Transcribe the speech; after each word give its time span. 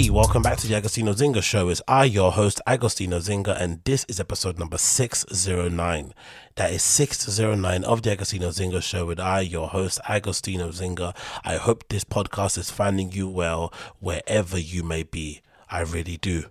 Hey, 0.00 0.08
welcome 0.08 0.40
back 0.40 0.56
to 0.56 0.66
the 0.66 0.72
Agostinho 0.72 1.14
Zinga 1.14 1.42
Show. 1.42 1.68
It's 1.68 1.82
I, 1.86 2.04
your 2.04 2.32
host, 2.32 2.58
Agostinho 2.66 3.20
Zinga, 3.20 3.60
and 3.60 3.84
this 3.84 4.06
is 4.08 4.18
episode 4.18 4.58
number 4.58 4.78
609. 4.78 6.14
That 6.54 6.72
is 6.72 6.82
609 6.82 7.84
of 7.84 8.00
the 8.00 8.16
Agostinho 8.16 8.48
Zinga 8.48 8.82
Show 8.82 9.04
with 9.04 9.20
I, 9.20 9.40
your 9.40 9.68
host, 9.68 10.00
Agostinho 10.08 10.68
Zinga. 10.68 11.14
I 11.44 11.56
hope 11.56 11.86
this 11.90 12.04
podcast 12.04 12.56
is 12.56 12.70
finding 12.70 13.12
you 13.12 13.28
well 13.28 13.74
wherever 13.98 14.58
you 14.58 14.82
may 14.82 15.02
be. 15.02 15.42
I 15.68 15.80
really 15.82 16.16
do. 16.16 16.44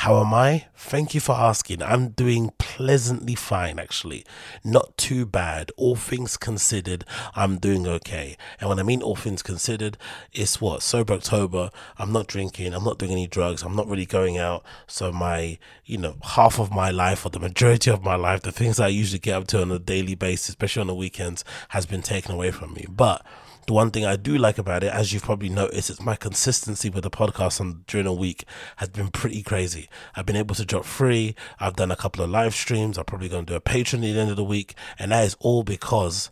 How 0.00 0.20
am 0.20 0.34
I? 0.34 0.66
Thank 0.76 1.14
you 1.14 1.20
for 1.20 1.32
asking. 1.32 1.82
I'm 1.82 2.10
doing 2.10 2.52
pleasantly 2.58 3.34
fine, 3.34 3.78
actually. 3.78 4.26
Not 4.62 4.94
too 4.98 5.24
bad. 5.24 5.72
All 5.78 5.96
things 5.96 6.36
considered, 6.36 7.06
I'm 7.34 7.56
doing 7.56 7.86
okay. 7.86 8.36
And 8.60 8.68
when 8.68 8.78
I 8.78 8.82
mean 8.82 9.00
all 9.00 9.16
things 9.16 9.42
considered, 9.42 9.96
it's 10.34 10.60
what? 10.60 10.82
Sober 10.82 11.14
October. 11.14 11.70
I'm 11.98 12.12
not 12.12 12.26
drinking. 12.26 12.74
I'm 12.74 12.84
not 12.84 12.98
doing 12.98 13.10
any 13.10 13.26
drugs. 13.26 13.62
I'm 13.62 13.74
not 13.74 13.88
really 13.88 14.04
going 14.04 14.36
out. 14.36 14.62
So, 14.86 15.12
my, 15.12 15.58
you 15.86 15.96
know, 15.96 16.16
half 16.22 16.60
of 16.60 16.70
my 16.70 16.90
life 16.90 17.24
or 17.24 17.30
the 17.30 17.40
majority 17.40 17.90
of 17.90 18.04
my 18.04 18.16
life, 18.16 18.42
the 18.42 18.52
things 18.52 18.78
I 18.78 18.88
usually 18.88 19.18
get 19.18 19.34
up 19.34 19.46
to 19.48 19.62
on 19.62 19.72
a 19.72 19.78
daily 19.78 20.14
basis, 20.14 20.50
especially 20.50 20.82
on 20.82 20.88
the 20.88 20.94
weekends, 20.94 21.42
has 21.70 21.86
been 21.86 22.02
taken 22.02 22.34
away 22.34 22.50
from 22.50 22.74
me. 22.74 22.84
But 22.86 23.24
the 23.66 23.72
one 23.72 23.90
thing 23.90 24.04
I 24.04 24.16
do 24.16 24.38
like 24.38 24.58
about 24.58 24.84
it, 24.84 24.92
as 24.92 25.12
you've 25.12 25.24
probably 25.24 25.48
noticed, 25.48 25.90
is 25.90 26.00
my 26.00 26.14
consistency 26.14 26.88
with 26.88 27.02
the 27.02 27.10
podcast 27.10 27.60
on, 27.60 27.84
during 27.86 28.06
a 28.06 28.12
week 28.12 28.44
has 28.76 28.88
been 28.88 29.08
pretty 29.08 29.42
crazy. 29.42 29.88
I've 30.14 30.26
been 30.26 30.36
able 30.36 30.54
to 30.54 30.64
drop 30.64 30.84
three. 30.84 31.34
I've 31.58 31.76
done 31.76 31.90
a 31.90 31.96
couple 31.96 32.22
of 32.22 32.30
live 32.30 32.54
streams. 32.54 32.96
I'm 32.96 33.04
probably 33.04 33.28
going 33.28 33.44
to 33.46 33.52
do 33.52 33.56
a 33.56 33.60
Patreon 33.60 34.08
at 34.08 34.14
the 34.14 34.20
end 34.20 34.30
of 34.30 34.36
the 34.36 34.44
week. 34.44 34.74
And 34.98 35.10
that 35.10 35.24
is 35.24 35.36
all 35.40 35.64
because 35.64 36.30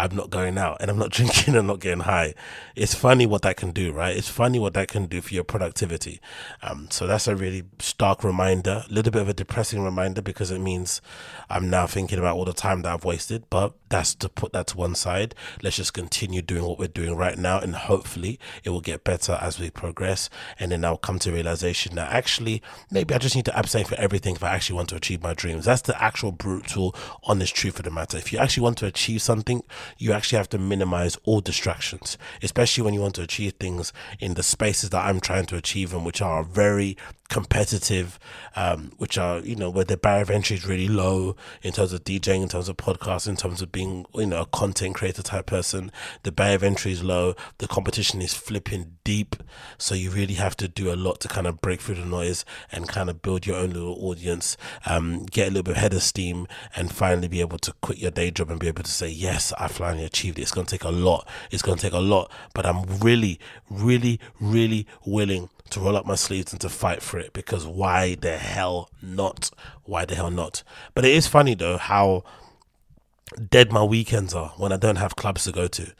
I'm 0.00 0.16
not 0.16 0.30
going 0.30 0.56
out 0.56 0.78
and 0.80 0.90
I'm 0.90 0.98
not 0.98 1.10
drinking 1.18 1.54
and 1.56 1.66
not 1.66 1.80
getting 1.80 2.00
high. 2.00 2.34
It's 2.74 2.94
funny 2.94 3.26
what 3.26 3.42
that 3.42 3.56
can 3.56 3.70
do, 3.70 3.92
right? 3.92 4.16
It's 4.16 4.28
funny 4.28 4.58
what 4.58 4.72
that 4.74 4.88
can 4.88 5.06
do 5.06 5.20
for 5.20 5.34
your 5.34 5.44
productivity. 5.44 6.20
Um, 6.62 6.88
so 6.90 7.06
that's 7.06 7.28
a 7.28 7.36
really 7.36 7.64
stark 7.78 8.24
reminder, 8.24 8.84
a 8.88 8.92
little 8.92 9.12
bit 9.12 9.20
of 9.20 9.28
a 9.28 9.34
depressing 9.34 9.82
reminder 9.82 10.22
because 10.22 10.50
it 10.50 10.58
means 10.58 11.02
I'm 11.50 11.68
now 11.68 11.86
thinking 11.86 12.18
about 12.18 12.36
all 12.36 12.46
the 12.46 12.54
time 12.54 12.82
that 12.82 12.92
I've 12.92 13.04
wasted, 13.04 13.44
but 13.50 13.74
that's 13.90 14.14
to 14.16 14.28
put 14.28 14.52
that 14.54 14.68
to 14.68 14.78
one 14.78 14.94
side. 14.94 15.34
Let's 15.62 15.76
just 15.76 15.92
continue 15.92 16.40
doing 16.40 16.64
what 16.64 16.78
we're 16.78 16.88
doing 16.88 17.14
right 17.14 17.36
now 17.36 17.58
and 17.58 17.74
hopefully 17.74 18.38
it 18.64 18.70
will 18.70 18.80
get 18.80 19.04
better 19.04 19.38
as 19.40 19.60
we 19.60 19.68
progress. 19.68 20.30
And 20.58 20.72
then 20.72 20.84
I'll 20.84 20.96
come 20.96 21.18
to 21.20 21.32
realization 21.32 21.96
that 21.96 22.10
actually 22.10 22.62
maybe 22.90 23.14
I 23.14 23.18
just 23.18 23.36
need 23.36 23.44
to 23.46 23.58
abstain 23.58 23.84
for 23.84 23.96
everything 23.96 24.34
if 24.34 24.44
I 24.44 24.54
actually 24.54 24.76
want 24.76 24.88
to 24.90 24.96
achieve 24.96 25.22
my 25.22 25.34
dreams. 25.34 25.66
That's 25.66 25.82
the 25.82 26.02
actual 26.02 26.32
brutal, 26.32 26.94
honest 27.24 27.54
truth 27.54 27.78
of 27.78 27.84
the 27.84 27.90
matter. 27.90 28.16
If 28.16 28.32
you 28.32 28.38
actually 28.38 28.62
want 28.62 28.78
to 28.78 28.86
achieve 28.86 29.20
something, 29.20 29.62
you 29.98 30.12
actually 30.12 30.38
have 30.38 30.48
to 30.50 30.58
minimize 30.58 31.16
all 31.24 31.40
distractions, 31.40 32.18
especially 32.42 32.84
when 32.84 32.94
you 32.94 33.00
want 33.00 33.14
to 33.16 33.22
achieve 33.22 33.54
things 33.54 33.92
in 34.18 34.34
the 34.34 34.42
spaces 34.42 34.90
that 34.90 35.04
I'm 35.04 35.20
trying 35.20 35.46
to 35.46 35.56
achieve 35.56 35.94
and 35.94 36.04
which 36.04 36.22
are 36.22 36.42
very 36.42 36.96
competitive, 37.30 38.18
um, 38.56 38.92
which 38.98 39.16
are, 39.16 39.38
you 39.38 39.54
know, 39.54 39.70
where 39.70 39.84
the 39.84 39.96
barrier 39.96 40.22
of 40.22 40.30
entry 40.30 40.56
is 40.56 40.66
really 40.66 40.88
low 40.88 41.36
in 41.62 41.72
terms 41.72 41.92
of 41.92 42.04
DJing, 42.04 42.42
in 42.42 42.48
terms 42.48 42.68
of 42.68 42.76
podcasts, 42.76 43.28
in 43.28 43.36
terms 43.36 43.62
of 43.62 43.72
being, 43.72 44.04
you 44.14 44.26
know, 44.26 44.42
a 44.42 44.46
content 44.46 44.96
creator 44.96 45.22
type 45.22 45.46
person. 45.46 45.90
The 46.24 46.32
barrier 46.32 46.56
of 46.56 46.64
entry 46.64 46.92
is 46.92 47.02
low. 47.02 47.34
The 47.58 47.68
competition 47.68 48.20
is 48.20 48.34
flipping 48.34 48.96
deep. 49.04 49.36
So 49.78 49.94
you 49.94 50.10
really 50.10 50.34
have 50.34 50.56
to 50.58 50.68
do 50.68 50.92
a 50.92 50.96
lot 50.96 51.20
to 51.20 51.28
kind 51.28 51.46
of 51.46 51.60
break 51.60 51.80
through 51.80 51.94
the 51.94 52.04
noise 52.04 52.44
and 52.72 52.88
kind 52.88 53.08
of 53.08 53.22
build 53.22 53.46
your 53.46 53.56
own 53.56 53.70
little 53.70 53.96
audience, 54.04 54.56
um, 54.84 55.24
get 55.26 55.48
a 55.48 55.50
little 55.50 55.62
bit 55.62 55.76
of 55.76 55.82
head 55.82 55.94
of 55.94 56.02
steam 56.02 56.48
and 56.74 56.92
finally 56.92 57.28
be 57.28 57.40
able 57.40 57.58
to 57.58 57.72
quit 57.80 57.98
your 57.98 58.10
day 58.10 58.32
job 58.32 58.50
and 58.50 58.58
be 58.58 58.68
able 58.68 58.82
to 58.82 58.90
say, 58.90 59.08
yes, 59.08 59.52
I 59.56 59.68
finally 59.68 60.04
achieved 60.04 60.38
it. 60.38 60.42
It's 60.42 60.50
going 60.50 60.66
to 60.66 60.70
take 60.70 60.84
a 60.84 60.90
lot. 60.90 61.28
It's 61.52 61.62
going 61.62 61.78
to 61.78 61.82
take 61.82 61.92
a 61.92 62.00
lot, 62.00 62.30
but 62.54 62.66
I'm 62.66 62.82
really, 62.98 63.38
really, 63.70 64.18
really 64.40 64.88
willing 65.06 65.48
to 65.72 65.80
roll 65.80 65.96
up 65.96 66.06
my 66.06 66.14
sleeves 66.14 66.52
and 66.52 66.60
to 66.60 66.68
fight 66.68 67.02
for 67.02 67.18
it 67.18 67.32
because 67.32 67.66
why 67.66 68.14
the 68.14 68.36
hell 68.36 68.90
not? 69.02 69.50
Why 69.84 70.04
the 70.04 70.14
hell 70.14 70.30
not? 70.30 70.62
But 70.94 71.04
it 71.04 71.12
is 71.12 71.26
funny 71.26 71.54
though 71.54 71.76
how 71.76 72.24
dead 73.48 73.72
my 73.72 73.82
weekends 73.82 74.34
are 74.34 74.50
when 74.56 74.72
I 74.72 74.76
don't 74.76 74.96
have 74.96 75.16
clubs 75.16 75.44
to 75.44 75.52
go 75.52 75.68
to. 75.68 75.92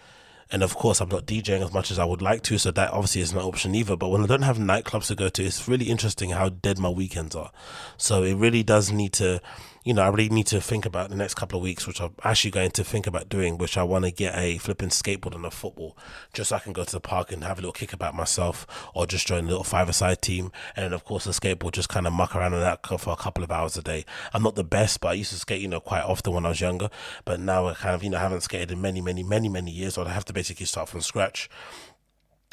And 0.52 0.64
of 0.64 0.74
course, 0.74 1.00
I'm 1.00 1.08
not 1.08 1.26
DJing 1.26 1.62
as 1.62 1.72
much 1.72 1.92
as 1.92 1.98
I 1.98 2.04
would 2.04 2.22
like 2.22 2.42
to, 2.44 2.58
so 2.58 2.72
that 2.72 2.90
obviously 2.90 3.20
is 3.20 3.32
an 3.32 3.38
option 3.38 3.74
either. 3.74 3.96
But 3.96 4.08
when 4.08 4.22
I 4.22 4.26
don't 4.26 4.42
have 4.42 4.58
nightclubs 4.58 5.06
to 5.06 5.14
go 5.14 5.28
to, 5.28 5.44
it's 5.44 5.68
really 5.68 5.84
interesting 5.84 6.30
how 6.30 6.48
dead 6.48 6.76
my 6.78 6.88
weekends 6.88 7.36
are. 7.36 7.52
So 7.96 8.24
it 8.24 8.34
really 8.34 8.64
does 8.64 8.90
need 8.90 9.12
to, 9.14 9.40
you 9.84 9.94
know, 9.94 10.02
I 10.02 10.08
really 10.08 10.28
need 10.28 10.46
to 10.48 10.60
think 10.60 10.84
about 10.84 11.08
the 11.08 11.16
next 11.16 11.34
couple 11.34 11.58
of 11.58 11.62
weeks, 11.62 11.86
which 11.86 12.00
I'm 12.00 12.14
actually 12.22 12.50
going 12.50 12.70
to 12.72 12.84
think 12.84 13.06
about 13.06 13.28
doing, 13.30 13.56
which 13.56 13.78
I 13.78 13.82
want 13.82 14.04
to 14.04 14.10
get 14.10 14.36
a 14.36 14.58
flipping 14.58 14.90
skateboard 14.90 15.34
and 15.34 15.46
a 15.46 15.50
football, 15.50 15.96
just 16.34 16.50
so 16.50 16.56
I 16.56 16.58
can 16.58 16.74
go 16.74 16.84
to 16.84 16.92
the 16.92 17.00
park 17.00 17.32
and 17.32 17.44
have 17.44 17.58
a 17.58 17.62
little 17.62 17.72
kick 17.72 17.92
about 17.92 18.14
myself, 18.14 18.66
or 18.94 19.06
just 19.06 19.26
join 19.26 19.44
a 19.44 19.48
little 19.48 19.64
five-a-side 19.64 20.20
team. 20.20 20.52
And 20.76 20.84
then, 20.84 20.92
of 20.92 21.04
course, 21.04 21.24
the 21.24 21.30
skateboard, 21.30 21.72
just 21.72 21.88
kind 21.88 22.06
of 22.06 22.12
muck 22.12 22.36
around 22.36 22.52
on 22.52 22.60
that 22.60 22.86
for 22.86 23.12
a 23.12 23.16
couple 23.16 23.42
of 23.42 23.50
hours 23.50 23.76
a 23.78 23.82
day. 23.82 24.04
I'm 24.34 24.42
not 24.42 24.54
the 24.54 24.64
best, 24.64 25.00
but 25.00 25.08
I 25.08 25.12
used 25.14 25.32
to 25.32 25.38
skate, 25.38 25.62
you 25.62 25.68
know, 25.68 25.80
quite 25.80 26.02
often 26.02 26.34
when 26.34 26.44
I 26.44 26.50
was 26.50 26.60
younger. 26.60 26.90
But 27.24 27.40
now 27.40 27.66
I 27.66 27.74
kind 27.74 27.94
of, 27.94 28.02
you 28.04 28.10
know, 28.10 28.18
haven't 28.18 28.42
skated 28.42 28.70
in 28.70 28.82
many, 28.82 29.00
many, 29.00 29.22
many, 29.22 29.48
many 29.48 29.70
years, 29.70 29.94
so 29.94 30.04
I 30.04 30.10
have 30.10 30.26
to 30.26 30.34
basically 30.34 30.66
start 30.66 30.90
from 30.90 31.00
scratch. 31.00 31.48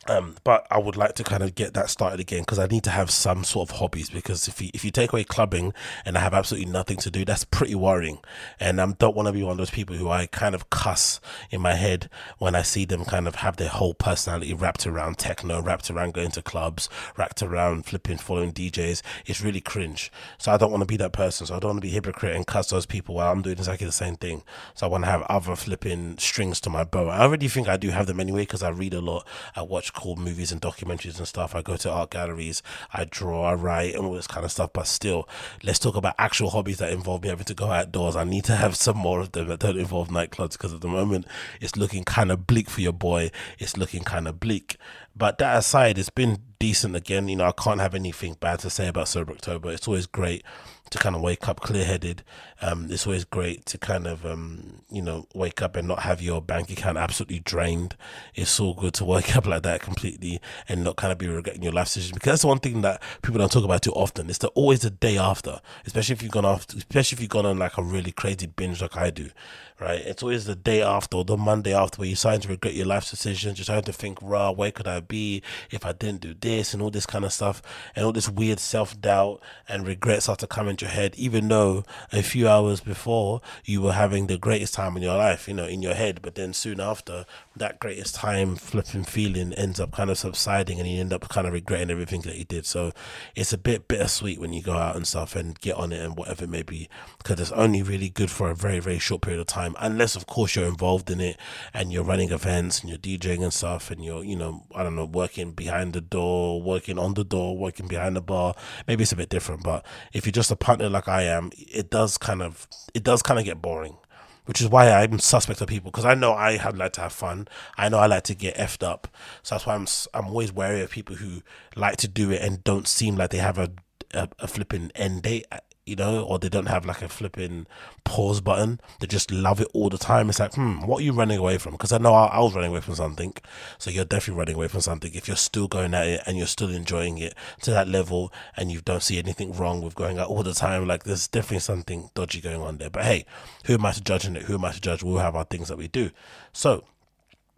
Um, 0.06 0.36
but 0.44 0.66
I 0.72 0.78
would 0.78 0.96
like 0.96 1.16
to 1.16 1.24
kind 1.24 1.44
of 1.44 1.56
get 1.56 1.74
that 1.74 1.90
started 1.90 2.20
again 2.20 2.42
because 2.42 2.60
I 2.60 2.68
need 2.68 2.84
to 2.84 2.92
have 2.92 3.10
some 3.10 3.44
sort 3.44 3.70
of 3.70 3.78
hobbies. 3.78 4.10
Because 4.10 4.48
if 4.48 4.62
you 4.62 4.70
if 4.74 4.86
you 4.86 4.92
take 4.92 5.12
away 5.12 5.24
clubbing 5.24 5.74
and 6.06 6.18
I 6.18 6.22
have 6.22 6.34
absolutely 6.34 6.72
nothing 6.72 6.98
to 6.98 7.12
do, 7.12 7.26
that's 7.26 7.44
pretty 7.44 7.76
worrying. 7.76 8.20
And 8.60 8.80
I 8.80 8.92
don't 8.92 9.16
want 9.16 9.28
to 9.28 9.34
be 9.34 9.44
one 9.44 9.54
of 9.54 9.58
those 9.58 9.70
people 9.70 9.96
who 9.96 10.10
I 10.10 10.28
kind 10.28 10.56
of 10.56 10.70
cuss 10.70 11.20
in 11.50 11.62
my 11.62 11.74
head 11.74 12.10
when 12.38 12.56
I 12.56 12.62
see 12.62 12.86
them 12.86 13.06
kind 13.06 13.28
of 13.28 13.36
have 13.36 13.58
their 13.58 13.70
whole 13.70 13.94
personality 13.94 14.54
wrapped 14.54 14.88
around 14.88 15.18
techno, 15.18 15.62
wrapped 15.62 15.90
around 15.90 16.14
going 16.14 16.32
to 16.32 16.42
clubs, 16.42 16.90
wrapped 17.18 17.42
around 17.42 17.86
flipping, 17.86 18.18
following 18.18 18.54
DJs. 18.54 19.02
It's 19.26 19.42
really 19.42 19.62
cringe. 19.62 20.12
So 20.38 20.52
I 20.52 20.58
don't 20.58 20.72
want 20.72 20.82
to 20.82 20.88
be 20.88 20.98
that 20.98 21.12
person. 21.12 21.48
So 21.48 21.56
I 21.56 21.60
don't 21.60 21.72
want 21.72 21.82
to 21.82 21.88
be 21.88 21.94
hypocrite 21.94 22.36
and 22.36 22.48
cuss 22.48 22.70
those 22.70 22.86
people 22.86 23.16
while 23.16 23.32
I'm 23.32 23.42
doing 23.42 23.58
exactly 23.58 23.88
the 23.88 23.92
same 23.92 24.16
thing. 24.16 24.44
So 24.74 24.86
I 24.86 24.90
want 24.90 25.04
to 25.04 25.12
have 25.12 25.24
other 25.24 25.56
flipping 25.56 26.18
strings 26.18 26.62
to 26.62 26.70
my 26.70 26.86
bow. 26.86 27.10
I 27.10 27.22
already 27.22 27.50
think 27.50 27.68
I 27.68 27.78
do 27.78 27.90
have 27.90 28.08
them 28.08 28.20
anyway 28.20 28.44
because 28.44 28.64
I 28.64 28.70
read 28.70 28.94
a 28.94 29.02
lot. 29.02 29.28
I 29.56 29.64
watch 29.64 29.87
cool 29.94 30.16
movies 30.16 30.52
and 30.52 30.62
documentaries 30.62 31.18
and 31.18 31.28
stuff. 31.28 31.56
I 31.56 31.62
go 31.62 31.76
to 31.78 31.92
art 31.92 32.12
galleries, 32.12 32.62
I 32.94 33.06
draw, 33.06 33.44
I 33.44 33.54
write, 33.54 33.96
and 33.96 34.06
all 34.06 34.14
this 34.14 34.28
kind 34.28 34.46
of 34.46 34.52
stuff. 34.52 34.72
But 34.74 34.88
still, 34.88 35.28
let's 35.64 35.80
talk 35.80 35.96
about 35.96 36.16
actual 36.18 36.50
hobbies 36.50 36.78
that 36.78 36.92
involve 36.92 37.24
me 37.24 37.30
having 37.30 37.46
to 37.46 37.54
go 37.54 37.72
outdoors. 37.72 38.16
I 38.16 38.24
need 38.24 38.46
to 38.46 38.56
have 38.56 38.76
some 38.76 38.98
more 38.98 39.20
of 39.20 39.32
them 39.32 39.48
that 39.48 39.60
don't 39.60 39.78
involve 39.78 40.10
nightclubs 40.10 40.54
because 40.54 40.74
at 40.74 40.82
the 40.82 40.88
moment 40.88 41.26
it's 41.62 41.76
looking 41.76 42.04
kind 42.04 42.32
of 42.32 42.48
bleak 42.48 42.70
for 42.70 42.82
your 42.82 42.94
boy. 42.94 43.32
It's 43.60 43.78
looking 43.78 44.04
kind 44.04 44.28
of 44.28 44.40
bleak. 44.40 44.78
But 45.16 45.40
that 45.40 45.58
aside, 45.58 45.98
it's 45.98 46.10
been 46.10 46.40
decent 46.60 46.96
again. 46.96 47.28
You 47.28 47.38
know, 47.38 47.46
I 47.46 47.52
can't 47.52 47.82
have 47.82 47.96
anything 47.96 48.36
bad 48.40 48.60
to 48.60 48.70
say 48.70 48.88
about 48.88 49.08
Sober 49.08 49.34
October. 49.34 49.72
It's 49.72 49.88
always 49.88 50.06
great 50.06 50.44
to 50.90 50.98
kind 50.98 51.16
of 51.16 51.22
wake 51.22 51.48
up 51.48 51.62
clear 51.62 51.86
headed. 51.86 52.24
Um, 52.62 52.88
it's 52.90 53.06
always 53.06 53.24
great 53.24 53.66
to 53.68 53.78
kind 53.78 54.08
of, 54.08 54.26
um, 54.26 54.82
you 54.90 55.02
know, 55.02 55.28
wake 55.34 55.62
up 55.62 55.76
and 55.76 55.88
not 55.88 56.00
have 56.00 56.22
your 56.22 56.42
bank 56.42 56.70
account 56.70 56.98
absolutely 56.98 57.40
drained. 57.40 57.96
It's 58.36 58.52
so 58.52 58.74
good 58.74 58.94
to 58.96 59.06
wake 59.06 59.36
up 59.38 59.46
like 59.46 59.64
that 59.64 59.82
completely 59.82 60.42
and 60.68 60.84
not 60.84 60.96
kind 60.96 61.12
of 61.12 61.18
be 61.18 61.28
regretting 61.28 61.64
your 61.64 61.74
life 61.74 61.88
decisions 61.88 62.14
because 62.14 62.34
that's 62.34 62.46
one 62.46 62.60
thing 62.60 62.82
that 62.82 63.02
people 63.22 63.40
don't 63.40 63.52
talk 63.52 63.64
about 63.64 63.82
too 63.82 63.94
often. 63.94 64.30
It's 64.30 64.40
the 64.40 64.48
always 64.50 64.82
the 64.82 64.90
day 64.90 65.18
after, 65.18 65.60
especially 65.86 66.14
if 66.14 66.22
you've 66.22 66.32
gone 66.32 66.46
after, 66.46 66.78
especially 66.78 67.18
if 67.18 67.22
you've 67.22 67.30
gone 67.30 67.46
on 67.46 67.58
like 67.60 67.78
a 67.78 67.84
really 67.84 68.12
crazy 68.12 68.48
binge 68.48 68.82
like 68.82 68.98
I 68.98 69.10
do, 69.10 69.30
right? 69.80 70.02
It's 70.02 70.24
always 70.24 70.46
the 70.46 70.56
day 70.56 70.82
after 70.82 71.18
or 71.18 71.26
the 71.26 71.38
Monday 71.38 71.74
after 71.74 72.00
where 72.00 72.08
you're 72.08 72.16
starting 72.16 72.42
to 72.42 72.48
regret 72.48 72.74
your 72.74 72.86
life 72.86 73.10
decisions. 73.10 73.58
You're 73.58 73.66
starting 73.66 73.86
to 73.86 73.94
think, 73.94 74.20
raw, 74.22 74.52
where 74.52 74.72
could 74.72 74.88
I 74.88 75.00
be 75.00 75.44
if 75.72 75.86
I 75.86 75.94
didn't 75.94 76.22
do 76.22 76.34
this 76.34 76.74
and 76.74 76.82
all 76.82 76.90
this 76.90 77.06
kind 77.06 77.26
of 77.26 77.34
stuff 77.34 77.62
and 77.96 78.06
all 78.06 78.12
this 78.12 78.30
weird 78.30 78.60
self 78.60 79.00
doubt 79.00 79.42
and 79.68 79.86
regret 79.86 80.24
start 80.24 80.40
to 80.40 80.48
come 80.48 80.68
into 80.68 80.86
your 80.86 80.94
head, 80.94 81.14
even 81.16 81.48
though 81.48 81.84
a 82.12 82.24
few 82.24 82.48
hours 82.48 82.82
before 82.82 83.42
you 83.66 83.82
were 83.82 83.94
having 83.94 84.28
the 84.28 84.38
greatest 84.38 84.74
time 84.74 84.98
in 84.98 85.04
your 85.04 85.18
life, 85.18 85.48
you 85.48 85.54
know, 85.54 85.66
in 85.66 85.82
your 85.82 85.94
head, 85.94 86.22
but 86.22 86.36
then 86.36 86.54
soon 86.54 86.80
after 86.80 87.26
that 87.56 87.80
greatest 87.80 88.16
time 88.16 88.56
flipping 88.56 89.04
feeling 89.04 89.54
ends 89.54 89.80
up 89.80 89.92
kind 89.92 90.10
of 90.10 90.18
subsiding 90.18 90.80
and 90.80 90.88
you 90.88 91.00
end 91.00 91.14
up 91.14 91.28
kind 91.30 91.48
of 91.48 91.54
regretting 91.54 91.90
everything 91.90 92.22
that 92.22 92.38
you 92.38 92.46
did. 92.46 92.66
So 92.66 92.92
it's 93.36 93.54
a 93.54 93.58
bit 93.58 93.88
bittersweet 93.88 94.40
when 94.40 94.54
you 94.54 94.62
go 94.62 94.74
out 94.74 94.96
and 94.96 95.08
stuff 95.08 95.36
and 95.36 95.60
get 95.60 95.76
on 95.76 95.92
it 95.92 96.04
and 96.04 96.18
whatever 96.18 96.46
it 96.46 96.50
may 96.50 96.64
be, 96.64 96.90
because 97.18 97.40
it's 97.40 97.52
only 97.52 97.82
really 97.82 98.10
good 98.10 98.32
for 98.32 98.50
a 98.50 98.56
very, 98.56 98.80
very 98.80 99.00
short 99.00 99.22
period 99.22 99.40
of 99.40 99.48
time, 99.48 99.67
unless 99.80 100.16
of 100.16 100.26
course 100.28 100.56
you're 100.56 100.66
involved 100.66 101.10
in 101.10 101.20
it 101.20 101.38
and 101.74 101.92
you're 101.92 102.04
running 102.04 102.32
events 102.32 102.82
and 102.82 102.90
you're 102.90 102.98
DJing 102.98 103.44
and 103.44 103.54
stuff 103.54 103.92
and 103.92 104.04
you're, 104.04 104.24
you 104.24 104.36
know, 104.36 104.64
I 104.76 104.84
don't 104.84 104.96
know, 104.96 105.06
working 105.06 105.52
behind 105.52 105.94
the 105.94 106.02
door, 106.02 106.62
working 106.62 106.98
on 106.98 107.14
the 107.14 107.24
door, 107.24 107.58
working 107.58 107.88
behind 107.88 108.16
the 108.16 108.22
bar. 108.22 108.56
Maybe 108.88 109.04
it's 109.04 109.12
a 109.12 109.18
bit 109.18 109.30
different, 109.30 109.64
but 109.64 109.86
if 110.14 110.26
you're 110.26 110.32
just 110.32 110.52
a 110.52 110.56
partner 110.56 110.90
like 110.90 111.08
I 111.08 111.24
am, 111.24 111.52
it 111.56 111.90
does 111.90 112.18
kind 112.18 112.42
of, 112.42 112.68
it 112.94 113.04
does 113.04 113.22
kind 113.22 113.40
of 113.40 113.46
get 113.46 113.62
boring 113.62 113.98
which 114.46 114.62
is 114.62 114.70
why 114.70 114.90
I'm 114.90 115.20
suspect 115.20 115.60
of 115.60 115.68
people 115.68 115.92
because 115.92 116.06
I 116.06 116.14
know 116.14 116.34
I 116.34 116.56
had 116.56 116.78
like 116.78 116.94
to 116.94 117.02
have 117.02 117.12
fun. 117.12 117.50
I 117.78 117.90
know 117.90 117.98
I 117.98 118.06
like 118.06 118.24
to 118.24 118.34
get 118.34 118.56
effed 118.56 118.82
up, 118.82 119.10
so 119.44 119.56
that's 119.56 119.66
why 119.66 119.76
I'm 119.76 119.86
I'm 120.14 120.28
always 120.30 120.54
wary 120.54 120.82
of 120.82 120.90
people 120.90 121.18
who 121.18 121.42
like 121.76 121.98
to 121.98 122.08
do 122.08 122.32
it 122.32 122.42
and 122.42 122.64
don't 122.64 122.88
seem 122.88 123.18
like 123.18 123.32
they 123.32 123.40
have 123.40 123.58
a 123.58 123.72
a, 124.14 124.30
a 124.40 124.48
flipping 124.48 124.92
end 124.96 125.24
date 125.24 125.46
you 125.88 125.96
know, 125.96 126.24
or 126.24 126.38
they 126.40 126.50
don't 126.50 126.68
have 126.68 126.86
like 126.86 127.02
a 127.02 127.10
flipping 127.10 127.66
pause 128.04 128.42
button. 128.42 128.80
They 129.00 129.08
just 129.08 129.32
love 129.32 129.62
it 129.62 129.68
all 129.74 129.90
the 129.90 129.98
time. 129.98 130.30
It's 130.30 130.40
like, 130.40 130.56
hmm, 130.56 130.86
what 130.86 131.00
are 131.00 131.04
you 131.04 131.14
running 131.14 131.38
away 131.38 131.58
from? 131.58 131.74
Because 131.74 131.92
I 131.92 131.98
know 131.98 132.14
I, 132.14 132.28
I, 132.28 132.40
was 132.40 132.54
running 132.54 132.72
away 132.72 132.82
from 132.82 132.96
something. 132.96 133.34
So 133.78 133.90
you're 133.90 134.06
definitely 134.06 134.40
running 134.40 134.56
away 134.56 134.68
from 134.68 134.82
something. 134.82 135.14
If 135.14 135.28
you're 135.28 135.38
still 135.38 135.68
going 135.68 135.94
at 135.94 136.08
it 136.08 136.22
and 136.26 136.38
you're 136.38 136.48
still 136.48 136.70
enjoying 136.70 137.18
it 137.18 137.36
to 137.62 137.72
that 137.72 137.88
level 137.88 138.34
and 138.56 138.72
you 138.72 138.82
don't 138.82 139.04
see 139.04 139.18
anything 139.18 139.54
wrong 139.54 139.82
with 139.82 139.96
going 139.96 140.18
out 140.20 140.30
all 140.30 140.44
the 140.44 140.54
time, 140.54 140.88
like 140.88 141.04
there's 141.04 141.28
definitely 141.28 141.60
something 141.60 142.10
dodgy 142.14 142.42
going 142.42 142.62
on 142.62 142.78
there. 142.78 142.90
But 142.90 143.04
hey, 143.04 143.26
who 143.66 143.76
am 143.76 143.86
I 143.86 143.92
to 143.92 144.02
judge 144.02 144.26
in 144.26 144.36
it? 144.36 144.44
Who 144.44 144.56
am 144.56 144.66
I 144.66 144.72
to 144.72 144.82
judge? 144.82 145.04
We'll 145.04 145.18
have 145.18 145.36
our 145.36 145.46
things 145.46 145.70
that 145.70 145.78
we 145.78 145.88
do. 145.88 146.12
So 146.52 146.84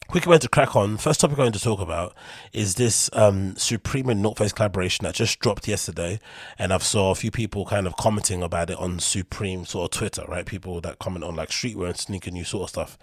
quickly 0.09 0.31
went 0.31 0.41
to 0.41 0.49
crack 0.49 0.75
on. 0.75 0.97
First 0.97 1.21
topic 1.21 1.37
I'm 1.37 1.43
going 1.43 1.51
to 1.51 1.59
talk 1.59 1.79
about 1.79 2.15
is 2.51 2.75
this 2.75 3.11
um, 3.13 3.55
Supreme 3.57 4.09
and 4.09 4.23
North 4.23 4.39
Face 4.39 4.51
collaboration 4.51 5.03
that 5.03 5.13
just 5.13 5.39
dropped 5.39 5.67
yesterday, 5.67 6.19
and 6.57 6.73
I've 6.73 6.83
saw 6.83 7.11
a 7.11 7.15
few 7.15 7.29
people 7.29 7.63
kind 7.65 7.85
of 7.85 7.95
commenting 7.95 8.41
about 8.41 8.71
it 8.71 8.77
on 8.79 8.97
Supreme 8.97 9.65
sort 9.65 9.93
of 9.93 9.99
Twitter, 9.99 10.23
right? 10.27 10.45
People 10.45 10.81
that 10.81 10.97
comment 10.97 11.23
on 11.23 11.35
like 11.35 11.49
streetwear 11.49 11.87
and 11.87 11.97
sneaker 11.97 12.31
new 12.31 12.43
sort 12.43 12.63
of 12.63 12.69
stuff, 12.69 12.97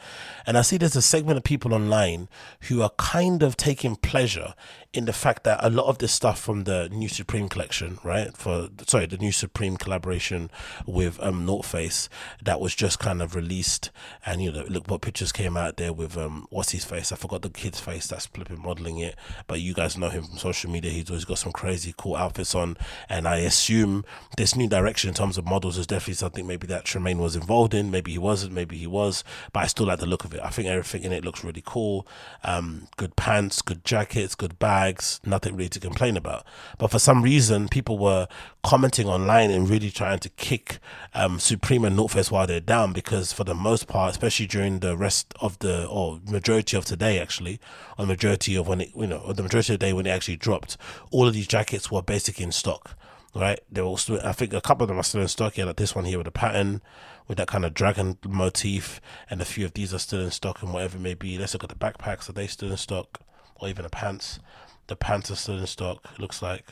and 0.47 0.59
I 0.59 0.63
see 0.63 0.79
there's 0.79 0.97
a 0.97 1.03
segment 1.03 1.37
of 1.37 1.45
people 1.45 1.73
online 1.73 2.29
who 2.63 2.83
are 2.83 2.91
kind 2.99 3.45
of 3.45 3.57
taking 3.57 3.95
pleasure 3.95 4.55
in 4.97 5.05
the 5.05 5.13
fact 5.13 5.45
that 5.45 5.59
a 5.63 5.69
lot 5.69 5.87
of 5.87 5.99
this 5.99 6.13
stuff 6.13 6.41
from 6.41 6.65
the 6.65 6.89
new 6.89 7.09
Supreme 7.09 7.51
collection, 7.51 7.99
right? 8.03 8.35
For 8.35 8.71
sorry, 8.87 9.05
the 9.07 9.19
new 9.19 9.31
Supreme 9.31 9.77
collaboration 9.77 10.51
with 10.87 11.23
um 11.23 11.45
North 11.45 11.67
Face 11.67 12.09
that 12.43 12.61
was 12.61 12.75
just 12.75 12.99
kind 12.99 13.21
of 13.21 13.35
released, 13.35 13.91
and 14.25 14.43
you 14.43 14.51
know, 14.51 14.65
look 14.69 14.89
what 14.89 15.03
pictures 15.03 15.33
came 15.33 15.57
out 15.57 15.77
there 15.77 15.93
with 15.93 16.17
um 16.17 16.47
what's 16.49 16.71
his 16.71 16.85
face? 16.85 17.13
I 17.13 17.17
forgot 17.17 17.43
the 17.43 17.51
kid's 17.51 17.79
face 17.79 18.07
that's 18.07 18.27
flipping 18.27 18.63
modeling 18.63 18.99
it, 18.99 19.17
but 19.47 19.61
you 19.61 19.75
guys 19.75 19.99
know 19.99 20.09
him 20.09 20.25
from 20.25 20.39
social 20.39 20.71
media. 20.71 20.91
He's 20.91 21.11
always 21.11 21.27
got 21.27 21.39
some 21.39 21.53
crazy 21.53 21.95
cool 21.97 22.17
outfits 22.17 22.55
on, 22.55 22.79
and 23.09 23.29
I 23.29 23.39
assume 23.39 24.05
this 24.39 24.57
new 24.57 24.69
direction 24.69 25.09
in 25.09 25.15
terms 25.15 25.37
of 25.37 25.45
models 25.45 25.77
is 25.77 25.87
definitely 25.87 26.15
something 26.15 26.47
maybe 26.47 26.67
that 26.69 26.87
Tremaine 26.87 27.19
was 27.19 27.37
involved 27.37 27.75
in. 27.75 27.91
Maybe 27.91 28.13
he 28.13 28.19
wasn't, 28.19 28.55
maybe 28.55 28.79
he 28.79 28.87
was, 28.87 29.25
but 29.53 29.61
I 29.61 29.67
still 29.67 29.87
like 29.87 29.99
the 29.99 30.07
look 30.07 30.25
of 30.25 30.33
it. 30.33 30.41
I 30.43 30.49
think 30.49 30.69
everything 30.69 31.03
in 31.03 31.13
it 31.13 31.25
looks 31.25 31.45
really 31.45 31.63
cool. 31.65 32.07
Um, 32.43 32.89
good 32.97 33.15
pants, 33.17 33.61
good 33.61 33.85
jackets, 33.85 34.35
good 34.35 34.59
bags 34.59 34.86
bags, 34.87 35.21
nothing 35.25 35.57
really 35.57 35.69
to 35.69 35.81
complain 35.81 36.17
about. 36.17 36.45
But 36.79 36.91
for 36.91 36.99
some 36.99 37.23
reason, 37.23 37.69
people 37.69 37.99
were 37.99 38.29
commenting 38.63 39.09
online 39.09 39.51
and 39.51 39.69
really 39.69 39.91
trying 39.91 40.21
to 40.21 40.29
kick 40.31 40.79
um, 41.15 41.39
Supreme 41.41 41.85
and 41.85 41.97
North 41.97 42.13
Face 42.13 42.31
while 42.31 42.47
they're 42.47 42.61
down 42.61 42.93
because, 42.93 43.33
for 43.33 43.45
the 43.45 43.55
most 43.55 43.89
part, 43.89 44.13
especially 44.13 44.47
during 44.47 44.81
the 44.81 44.97
rest 44.97 45.35
of 45.41 45.59
the 45.59 45.87
or 45.89 46.21
majority 46.31 46.77
of 46.77 46.85
today, 46.85 47.19
actually, 47.19 47.59
or 47.99 48.05
the 48.05 48.13
majority 48.13 48.55
of 48.55 48.69
when 48.69 48.81
it, 48.81 48.91
you 48.95 49.07
know, 49.07 49.33
the 49.33 49.43
majority 49.43 49.75
of 49.75 49.81
the 49.81 49.87
day 49.87 49.93
when 49.93 50.07
it 50.07 50.11
actually 50.11 50.37
dropped, 50.37 50.77
all 51.11 51.27
of 51.27 51.35
these 51.35 51.49
jackets 51.49 51.91
were 51.91 52.03
basically 52.03 52.45
in 52.45 52.53
stock. 52.53 52.97
Right, 53.35 53.61
they 53.71 53.83
were 53.83 53.99
still. 53.99 54.19
I 54.25 54.33
think 54.33 54.55
a 54.55 54.63
couple 54.63 54.85
of 54.85 54.89
them 54.89 54.99
are 54.99 55.03
still 55.03 55.21
in 55.21 55.29
stock. 55.29 55.59
Yeah, 55.59 55.67
like 55.67 55.77
this 55.77 55.95
one 55.95 56.07
here 56.07 56.17
with 56.17 56.27
a 56.27 56.31
pattern, 56.31 56.81
with 57.29 57.37
that 57.37 57.49
kind 57.49 57.67
of 57.67 57.75
dragon 57.75 58.17
motif, 58.27 58.99
and 59.29 59.43
a 59.43 59.45
few 59.45 59.67
of 59.67 59.75
these 59.75 59.93
are 59.93 59.99
still 59.99 60.23
in 60.23 60.31
stock 60.31 60.63
and 60.63 60.73
whatever 60.73 60.97
it 60.97 61.03
may 61.03 61.13
be. 61.13 61.37
Let's 61.37 61.53
look 61.53 61.63
at 61.63 61.69
the 61.69 61.75
backpacks. 61.75 62.31
Are 62.31 62.33
they 62.33 62.47
still 62.47 62.71
in 62.71 62.79
stock, 62.79 63.21
or 63.57 63.69
even 63.69 63.83
the 63.83 63.91
pants? 63.91 64.39
The 64.87 64.97
pants 64.97 65.31
are 65.31 65.37
still 65.37 65.59
in 65.59 65.67
stock. 65.67 66.19
Looks 66.19 66.43
like. 66.43 66.67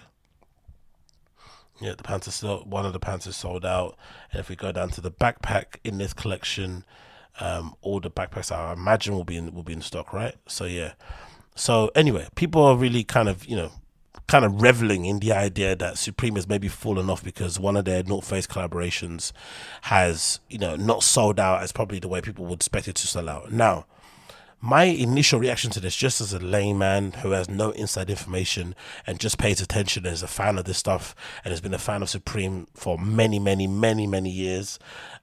Yeah, 1.81 1.95
the 1.97 2.05
pants 2.05 2.29
are 2.29 2.33
still 2.33 2.61
one 2.61 2.87
of 2.87 2.93
the 2.93 3.01
pants 3.01 3.27
is 3.27 3.37
sold 3.37 3.65
out. 3.65 3.97
And 4.31 4.41
if 4.41 4.49
we 4.49 4.57
go 4.57 4.73
down 4.73 4.91
to 4.91 5.01
the 5.01 5.11
backpack 5.11 5.77
in 5.83 5.99
this 5.99 6.13
collection, 6.13 6.85
um, 7.41 7.75
all 7.83 8.01
the 8.01 8.11
backpacks 8.11 8.53
I 8.53 8.73
imagine 8.73 9.15
will 9.15 9.25
be 9.25 9.37
in 9.37 9.53
will 9.53 9.65
be 9.65 9.73
in 9.73 9.83
stock, 9.83 10.13
right? 10.13 10.37
So 10.47 10.65
yeah. 10.65 10.93
So 11.57 11.91
anyway, 11.95 12.29
people 12.37 12.63
are 12.63 12.77
really 12.77 13.05
kind 13.05 13.29
of 13.29 13.45
you 13.47 13.57
know 13.57 13.73
kind 14.27 14.45
of 14.45 14.63
reveling 14.63 15.05
in 15.05 15.19
the 15.19 15.33
idea 15.33 15.77
that 15.77 15.99
Supreme 15.99 16.37
has 16.37 16.49
maybe 16.49 16.69
fallen 16.69 17.11
off 17.11 17.23
because 17.23 17.61
one 17.61 17.77
of 17.77 17.85
their 17.85 18.03
North 18.03 18.29
Face 18.29 18.47
collaborations 18.47 19.33
has, 19.83 20.41
you 20.49 20.59
know, 20.59 20.77
not 20.77 21.03
sold 21.03 21.39
out 21.39 21.63
as 21.63 21.73
probably 21.73 21.99
the 21.99 22.09
way 22.09 22.21
people 22.21 22.47
would 22.47 22.55
expect 22.55 22.89
it 22.89 22.95
to 22.97 23.07
sell 23.07 23.29
out. 23.29 23.53
Now, 23.53 23.85
my 24.65 24.85
initial 24.85 25.39
reaction 25.39 25.71
to 25.73 25.79
this, 25.79 25.95
just 25.95 26.23
as 26.23 26.33
a 26.33 26.39
layman 26.39 27.13
who 27.13 27.33
has 27.33 27.51
no 27.51 27.71
inside 27.73 28.09
information 28.09 28.75
and 29.07 29.21
just 29.21 29.37
pays 29.37 29.61
attention 29.61 30.07
as 30.07 30.23
a 30.23 30.27
fan 30.27 30.57
of 30.57 30.65
this 30.65 30.79
stuff 30.79 31.15
and 31.45 31.53
has 31.53 31.61
been 31.61 31.75
a 31.75 31.79
fan 31.79 32.01
of 32.01 32.09
Supreme 32.09 32.67
for 32.73 32.97
many, 32.97 33.39
many, 33.39 33.67
many, 33.67 34.07
many 34.07 34.31
years, 34.31 34.79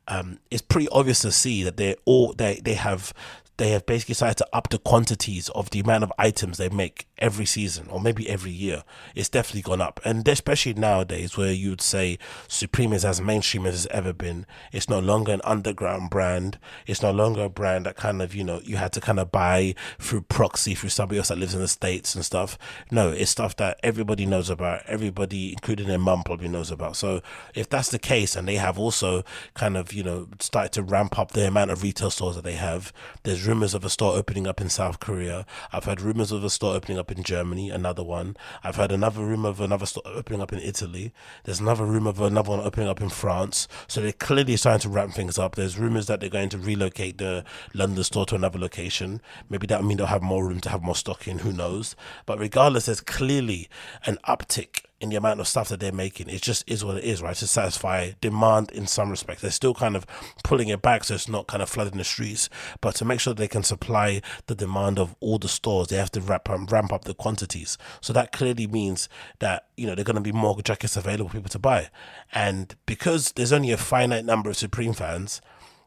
um, 0.08 0.38
it's 0.52 0.62
pretty 0.62 0.88
obvious 0.90 1.24
to 1.24 1.32
see 1.32 1.64
that 1.64 1.78
they 1.78 1.96
all 2.06 2.34
they 2.34 2.62
they 2.64 2.76
have 2.76 3.14
they 3.58 3.70
have 3.70 3.84
basically 3.88 4.14
decided 4.14 4.38
to 4.38 4.48
up 4.54 4.70
the 4.70 4.78
quantities 4.78 5.50
of 5.50 5.72
the 5.72 5.80
amount 5.80 6.04
of 6.04 6.14
items 6.20 6.58
they 6.58 6.70
make 6.70 7.08
every 7.22 7.46
season 7.46 7.88
or 7.90 8.02
maybe 8.02 8.28
every 8.28 8.52
year. 8.52 8.84
It's 9.16 9.30
definitely 9.30 9.62
gone 9.62 9.80
up. 9.80 10.00
And 10.04 10.28
especially 10.28 10.74
nowadays 10.74 11.38
where 11.38 11.54
you'd 11.54 11.82
say 11.82 12.18
Supreme 12.48 12.92
is 12.92 13.06
as 13.06 13.22
mainstream 13.22 13.66
as 13.66 13.86
it's 13.86 13.94
ever 13.94 14.12
been. 14.12 14.46
It's 14.72 14.90
no 14.90 15.00
longer 15.00 15.32
an 15.32 15.42
underground 15.44 16.10
brand. 16.10 16.58
It's 16.88 17.02
no 17.02 17.12
longer 17.12 17.44
a 17.44 17.50
brand 17.50 17.86
that 17.86 17.96
kind 17.96 18.22
of, 18.22 18.34
you 18.36 18.44
know, 18.44 18.60
you 18.64 18.78
had 18.78 18.92
to 18.94 19.02
kind 19.02 19.20
of 19.20 19.32
buy 19.32 19.76
through 20.00 20.22
proxy 20.22 20.76
through 20.76 20.90
somebody 20.90 21.20
else 21.20 21.30
that 21.30 21.38
lives 21.38 21.54
in 21.54 21.62
the 21.62 21.68
States 21.68 22.16
and 22.16 22.26
stuff. 22.26 22.58
No, 22.90 23.10
it's 23.10 23.32
stuff 23.32 23.56
that 23.58 23.80
everybody 23.84 24.26
knows 24.26 24.50
about. 24.50 24.82
Everybody, 24.88 25.52
including 25.52 25.88
their 25.88 26.00
mum, 26.00 26.24
probably 26.24 26.48
knows 26.48 26.72
about. 26.72 26.96
So 26.96 27.22
if 27.54 27.70
that's 27.70 27.90
the 27.90 28.00
case 28.00 28.36
and 28.36 28.48
they 28.48 28.56
have 28.56 28.80
also 28.80 29.24
kind 29.54 29.78
of, 29.78 29.94
you 29.94 30.04
know, 30.04 30.28
started 30.40 30.72
to 30.74 30.84
ramp 30.84 31.20
up 31.20 31.32
the 31.32 31.48
amount 31.48 31.70
of 31.70 31.84
retail 31.84 32.10
stores 32.10 32.36
that 32.36 32.44
they 32.44 32.56
have, 32.56 32.92
there's 33.24 33.46
rumors 33.46 33.76
of 33.76 33.86
a 33.86 33.90
store 33.90 34.16
opening 34.18 34.48
up 34.48 34.60
in 34.60 34.70
South 34.70 35.00
Korea. 35.00 35.46
I've 35.72 35.86
heard 35.86 36.02
rumors 36.02 36.32
of 36.32 36.44
a 36.44 36.50
store 36.50 36.76
opening 36.76 36.98
up 36.98 37.11
in 37.12 37.24
Germany, 37.24 37.70
another 37.70 38.04
one. 38.04 38.36
I've 38.64 38.76
heard 38.76 38.92
another 38.92 39.24
rumor 39.24 39.50
of 39.50 39.62
another 39.62 39.86
store 39.86 40.04
opening 40.06 40.42
up 40.42 40.54
in 40.54 40.60
Italy. 40.60 41.14
There's 41.44 41.60
another 41.60 41.86
rumor 41.86 42.10
of 42.10 42.22
another 42.22 42.52
one 42.52 42.60
opening 42.60 42.90
up 42.90 43.02
in 43.02 43.10
France. 43.10 43.68
So 43.88 44.02
they're 44.02 44.12
clearly 44.12 44.56
starting 44.58 44.82
to 44.82 44.90
ramp 44.90 45.14
things 45.14 45.38
up. 45.38 45.56
There's 45.56 45.78
rumors 45.78 46.08
that 46.08 46.20
they're 46.20 46.30
going 46.30 46.50
to 46.50 46.58
relocate 46.58 47.18
the 47.18 47.44
London 47.74 48.04
store 48.04 48.26
to 48.28 48.36
another 48.36 48.60
location. 48.60 49.22
Maybe 49.50 49.68
that 49.68 49.84
mean 49.84 49.98
they'll 49.98 50.08
have 50.08 50.22
more 50.22 50.46
room 50.46 50.60
to 50.62 50.70
have 50.70 50.82
more 50.82 50.96
stock 50.96 51.28
in. 51.28 51.40
Who 51.40 51.52
knows? 51.52 51.96
But 52.26 52.40
regardless, 52.40 52.86
there's 52.86 53.02
clearly 53.02 53.70
an 54.06 54.18
uptick 54.28 54.86
in 55.02 55.10
the 55.10 55.16
amount 55.16 55.40
of 55.40 55.48
stuff 55.48 55.70
that 55.70 55.80
they're 55.80 55.92
making. 55.92 56.30
It 56.30 56.42
just 56.42 56.64
is 56.68 56.86
what 56.86 56.98
it 56.98 57.04
is, 57.04 57.22
right? 57.22 57.36
To 57.36 57.48
satisfy 57.48 58.12
demand 58.22 58.72
in 58.72 58.88
some 58.88 59.10
respects. 59.10 59.42
They're 59.42 59.52
still 59.52 59.74
kind 59.74 59.96
of 59.96 60.06
pulling 60.44 60.70
it 60.70 60.82
back 60.82 61.04
so 61.04 61.16
it's 61.16 61.28
not 61.28 61.48
kind 61.48 61.64
of 61.64 61.70
flooding 61.70 61.98
the 61.98 62.04
streets. 62.04 62.50
But 62.80 62.96
to 62.96 63.06
make 63.06 63.20
sure 63.20 63.34
they 63.34 63.48
can 63.48 63.64
supply 63.64 64.22
the 64.46 64.56
demand 64.56 65.00
of 65.00 65.16
all 65.20 65.40
the 65.40 65.48
stores, 65.48 65.88
they 65.88 65.98
have 65.98 66.12
to 66.12 66.22
ramp, 66.22 66.48
ramp 66.72 66.94
up 66.94 67.06
the 67.06 67.14
quantities. 67.16 67.78
So 68.00 68.14
that 68.14 68.32
clearly 68.32 68.68
means 68.68 69.10
that, 69.40 69.68
you 69.76 69.88
know, 69.88 69.96
they're 69.96 70.06
going 70.06 70.16
to 70.16 70.22
be 70.22 70.32
more 70.32 70.62
jackets 70.62 70.96
available 70.96 71.30
for 71.30 71.38
people 71.38 71.50
to 71.50 71.60
buy. 71.60 71.90
And 72.32 72.76
because 72.86 73.32
there's 73.32 73.52
only 73.52 73.72
a 73.72 73.78
finite 73.78 74.26
number 74.26 74.50
of 74.50 74.58
Supreme 74.58 74.94
fans, 74.94 75.42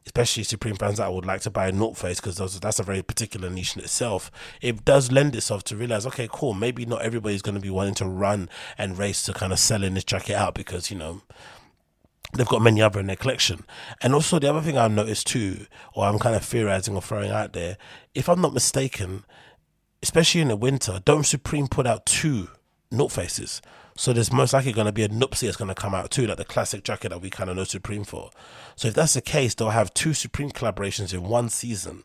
especially 0.05 0.43
Supreme 0.43 0.75
fans 0.75 0.97
that 0.97 1.13
would 1.13 1.25
like 1.25 1.41
to 1.41 1.49
buy 1.49 1.67
a 1.67 1.71
North 1.71 1.99
Face 1.99 2.19
because 2.19 2.59
that's 2.59 2.79
a 2.79 2.83
very 2.83 3.01
particular 3.01 3.49
niche 3.49 3.75
in 3.75 3.83
itself. 3.83 4.31
It 4.61 4.85
does 4.85 5.11
lend 5.11 5.35
itself 5.35 5.63
to 5.65 5.75
realize, 5.75 6.05
okay, 6.07 6.27
cool, 6.31 6.53
maybe 6.53 6.85
not 6.85 7.01
everybody's 7.01 7.41
going 7.41 7.55
to 7.55 7.61
be 7.61 7.69
wanting 7.69 7.95
to 7.95 8.05
run 8.05 8.49
and 8.77 8.97
race 8.97 9.23
to 9.23 9.33
kind 9.33 9.51
of 9.53 9.59
sell 9.59 9.75
selling 9.75 9.93
this 9.93 10.05
jacket 10.05 10.35
out 10.35 10.53
because 10.53 10.89
you 10.89 10.97
know 10.97 11.21
they've 12.33 12.47
got 12.47 12.61
many 12.61 12.81
other 12.81 13.01
in 13.01 13.07
their 13.07 13.17
collection. 13.17 13.65
And 14.01 14.13
also 14.13 14.39
the 14.39 14.49
other 14.49 14.61
thing 14.61 14.77
I've 14.77 14.91
noticed 14.91 15.27
too, 15.27 15.65
or 15.93 16.05
I'm 16.05 16.17
kind 16.17 16.35
of 16.35 16.45
theorizing 16.45 16.95
or 16.95 17.01
throwing 17.01 17.29
out 17.29 17.51
there, 17.51 17.77
if 18.13 18.29
I'm 18.29 18.39
not 18.39 18.53
mistaken, 18.53 19.25
especially 20.01 20.41
in 20.41 20.47
the 20.47 20.55
winter, 20.55 21.01
don't 21.03 21.25
Supreme 21.25 21.67
put 21.67 21.85
out 21.85 22.05
two 22.05 22.47
North 22.89 23.15
Faces? 23.15 23.61
So 23.97 24.11
there's 24.11 24.31
most 24.31 24.51
likely 24.51 24.73
going 24.73 24.87
to 24.87 24.91
be 24.91 25.03
a 25.03 25.09
Nuptse 25.09 25.39
that's 25.39 25.55
going 25.55 25.69
to 25.69 25.75
come 25.75 25.95
out 25.95 26.11
too, 26.11 26.27
like 26.27 26.37
the 26.37 26.43
classic 26.43 26.83
jacket 26.83 27.09
that 27.09 27.21
we 27.21 27.29
kind 27.29 27.49
of 27.49 27.55
know 27.55 27.63
Supreme 27.63 28.03
for. 28.03 28.29
So 28.75 28.89
if 28.89 28.93
that's 28.93 29.13
the 29.13 29.21
case, 29.21 29.55
they'll 29.55 29.69
have 29.69 29.93
two 29.93 30.13
Supreme 30.13 30.51
collaborations 30.51 31.13
in 31.13 31.23
one 31.23 31.47
season. 31.47 32.03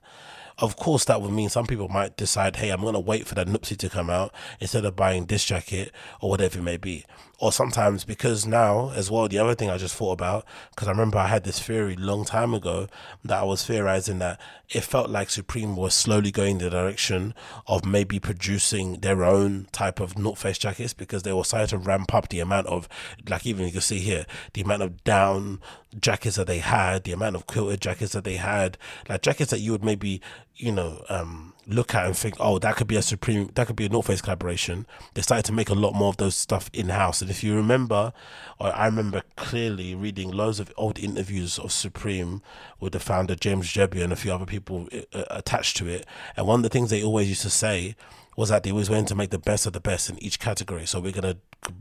Of 0.60 0.76
course, 0.76 1.06
that 1.06 1.22
would 1.22 1.32
mean 1.32 1.48
some 1.48 1.66
people 1.66 1.88
might 1.88 2.16
decide, 2.16 2.56
hey, 2.56 2.70
I'm 2.70 2.82
going 2.82 2.94
to 2.94 3.00
wait 3.00 3.26
for 3.26 3.34
that 3.34 3.48
Nuptse 3.48 3.76
to 3.78 3.88
come 3.88 4.10
out 4.10 4.32
instead 4.60 4.84
of 4.84 4.94
buying 4.94 5.26
this 5.26 5.44
jacket 5.44 5.90
or 6.20 6.30
whatever 6.30 6.58
it 6.58 6.62
may 6.62 6.76
be. 6.76 7.04
Or 7.38 7.50
sometimes 7.50 8.04
because 8.04 8.44
now, 8.44 8.90
as 8.90 9.10
well, 9.10 9.26
the 9.26 9.38
other 9.38 9.54
thing 9.54 9.70
I 9.70 9.78
just 9.78 9.96
thought 9.96 10.12
about, 10.12 10.44
because 10.70 10.88
I 10.88 10.90
remember 10.90 11.16
I 11.16 11.28
had 11.28 11.44
this 11.44 11.58
theory 11.58 11.94
a 11.94 11.98
long 11.98 12.26
time 12.26 12.52
ago 12.52 12.86
that 13.24 13.38
I 13.38 13.44
was 13.44 13.64
theorizing 13.64 14.18
that 14.18 14.38
it 14.68 14.82
felt 14.82 15.08
like 15.08 15.30
Supreme 15.30 15.74
was 15.74 15.94
slowly 15.94 16.30
going 16.30 16.58
the 16.58 16.68
direction 16.68 17.32
of 17.66 17.86
maybe 17.86 18.20
producing 18.20 19.00
their 19.00 19.24
own 19.24 19.68
type 19.72 20.00
of 20.00 20.18
North 20.18 20.40
Face 20.40 20.58
jackets 20.58 20.92
because 20.92 21.22
they 21.22 21.32
were 21.32 21.44
starting 21.44 21.68
to 21.68 21.78
ramp 21.78 22.12
up 22.12 22.28
the 22.28 22.40
amount 22.40 22.66
of, 22.66 22.90
like 23.26 23.46
even 23.46 23.64
you 23.64 23.72
can 23.72 23.80
see 23.80 24.00
here, 24.00 24.26
the 24.52 24.60
amount 24.60 24.82
of 24.82 25.02
down 25.02 25.60
jackets 25.98 26.36
that 26.36 26.46
they 26.46 26.58
had, 26.58 27.04
the 27.04 27.12
amount 27.12 27.36
of 27.36 27.46
quilted 27.46 27.80
jackets 27.80 28.12
that 28.12 28.24
they 28.24 28.36
had, 28.36 28.76
like 29.08 29.22
jackets 29.22 29.50
that 29.50 29.60
you 29.60 29.72
would 29.72 29.82
maybe, 29.82 30.20
you 30.60 30.72
know, 30.72 31.04
um, 31.08 31.54
look 31.66 31.94
at 31.94 32.06
and 32.06 32.16
think, 32.16 32.34
oh, 32.40 32.58
that 32.58 32.76
could 32.76 32.86
be 32.86 32.96
a 32.96 33.02
Supreme, 33.02 33.50
that 33.54 33.66
could 33.66 33.76
be 33.76 33.86
a 33.86 33.88
North 33.88 34.06
Face 34.06 34.20
collaboration. 34.20 34.86
They 35.14 35.22
started 35.22 35.44
to 35.46 35.52
make 35.52 35.70
a 35.70 35.74
lot 35.74 35.94
more 35.94 36.08
of 36.08 36.16
those 36.16 36.36
stuff 36.36 36.68
in 36.72 36.88
house. 36.88 37.22
And 37.22 37.30
if 37.30 37.44
you 37.44 37.54
remember, 37.54 38.12
or 38.58 38.74
I 38.74 38.86
remember 38.86 39.22
clearly 39.36 39.94
reading 39.94 40.30
loads 40.30 40.60
of 40.60 40.72
old 40.76 40.98
interviews 40.98 41.58
of 41.58 41.72
Supreme 41.72 42.42
with 42.78 42.92
the 42.92 43.00
founder 43.00 43.34
James 43.34 43.66
Jebbia 43.66 44.04
and 44.04 44.12
a 44.12 44.16
few 44.16 44.32
other 44.32 44.46
people 44.46 44.88
uh, 45.12 45.24
attached 45.30 45.76
to 45.78 45.86
it. 45.86 46.06
And 46.36 46.46
one 46.46 46.60
of 46.60 46.62
the 46.64 46.68
things 46.68 46.90
they 46.90 47.02
always 47.02 47.28
used 47.28 47.42
to 47.42 47.50
say 47.50 47.94
was 48.40 48.48
that 48.48 48.62
they 48.62 48.72
was 48.72 48.88
going 48.88 49.04
to 49.04 49.14
make 49.14 49.28
the 49.28 49.38
best 49.38 49.66
of 49.66 49.74
the 49.74 49.80
best 49.80 50.08
in 50.08 50.18
each 50.22 50.40
category. 50.40 50.86
So 50.86 50.98
we're 50.98 51.12
gonna 51.12 51.36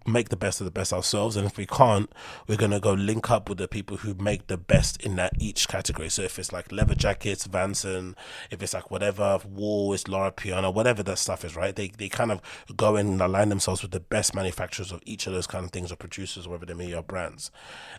make 0.06 0.28
the 0.28 0.36
best 0.36 0.60
of 0.60 0.66
the 0.66 0.72
best 0.72 0.92
ourselves, 0.92 1.38
and 1.38 1.48
if 1.48 1.56
we 1.56 1.66
can't, 1.66 2.12
we're 2.48 2.58
gonna 2.58 2.82
go 2.82 2.92
link 2.92 3.32
up 3.32 3.48
with 3.48 3.60
the 3.60 3.68
people 3.70 3.96
who 3.96 4.14
make 4.16 4.48
the 4.48 4.58
best 4.58 5.02
in 5.02 5.16
that 5.16 5.32
each 5.40 5.70
category. 5.70 6.10
So 6.10 6.22
if 6.24 6.38
it's 6.38 6.52
like 6.52 6.70
leather 6.74 6.96
jackets, 6.96 7.48
Vanson, 7.48 8.14
if 8.52 8.62
it's 8.62 8.74
like 8.74 8.92
whatever 8.92 9.40
wool, 9.48 9.94
it's 9.94 10.10
Loro 10.10 10.32
Piana, 10.32 10.70
whatever 10.70 11.02
that 11.04 11.18
stuff 11.18 11.46
is, 11.46 11.56
right? 11.56 11.74
They 11.74 11.88
they 11.88 12.10
kind 12.10 12.30
of 12.30 12.42
go 12.76 12.98
in 12.98 13.08
and 13.08 13.22
align 13.22 13.48
themselves 13.48 13.82
with 13.82 13.92
the 13.92 14.02
best 14.02 14.36
manufacturers 14.36 14.92
of 14.92 15.02
each 15.06 15.28
of 15.28 15.34
those 15.34 15.48
kind 15.48 15.64
of 15.64 15.72
things 15.72 15.94
or 15.94 15.96
producers, 15.96 16.46
whatever 16.46 16.66
they 16.66 16.74
may 16.74 16.88
be, 16.88 16.94
or 16.94 17.04
brands. 17.04 17.52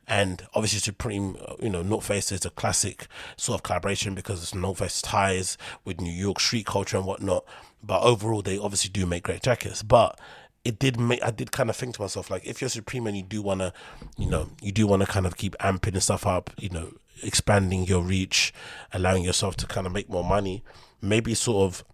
And 0.07 0.47
obviously, 0.53 0.81
Supreme, 0.81 1.39
uh, 1.49 1.55
you 1.63 1.71
know, 1.71 1.81
North 1.81 2.05
Face 2.05 2.31
is 2.31 2.45
a 2.45 2.51
classic 2.51 3.07
sort 3.39 3.59
of 3.59 3.63
collaboration 3.63 4.15
because 4.15 4.43
it's 4.43 4.55
North 4.55 4.81
Face 4.81 5.01
ties 5.01 5.57
with 5.87 5.99
New 5.99 6.13
York 6.13 6.41
street 6.41 6.67
culture 6.67 6.99
and 6.99 7.07
whatnot. 7.07 7.47
But 7.83 8.03
overall, 8.03 8.43
they 8.43 8.59
obviously 8.59 8.91
do 8.91 9.07
make 9.07 9.23
great 9.23 9.43
jackets. 9.43 9.83
But 9.83 10.19
it 10.65 10.79
did 10.79 11.01
make 11.01 11.23
I 11.23 11.31
did 11.31 11.53
kind 11.53 11.71
of 11.71 11.77
think 11.77 11.95
to 11.95 12.03
myself 12.03 12.31
like 12.31 12.47
if 12.47 12.61
you're 12.61 12.69
Supreme 12.69 13.07
and 13.07 13.17
you 13.17 13.23
do 13.23 13.43
want 13.43 13.61
to, 13.61 13.73
you 14.19 14.29
know, 14.29 14.51
you 14.61 14.73
do 14.73 14.87
want 14.87 15.01
to 15.01 15.07
kind 15.07 15.27
of 15.27 15.37
keep 15.37 15.57
amping 15.59 16.01
stuff 16.03 16.27
up, 16.27 16.51
you 16.59 16.69
know, 16.69 16.93
expanding 17.23 17.87
your 17.87 18.03
reach, 18.03 18.53
allowing 18.93 19.25
yourself 19.25 19.57
to 19.57 19.67
kind 19.67 19.87
of 19.87 19.93
make 19.93 20.09
more 20.09 20.25
money, 20.25 20.63
maybe 21.01 21.35
sort 21.35 21.65
of 21.65 21.85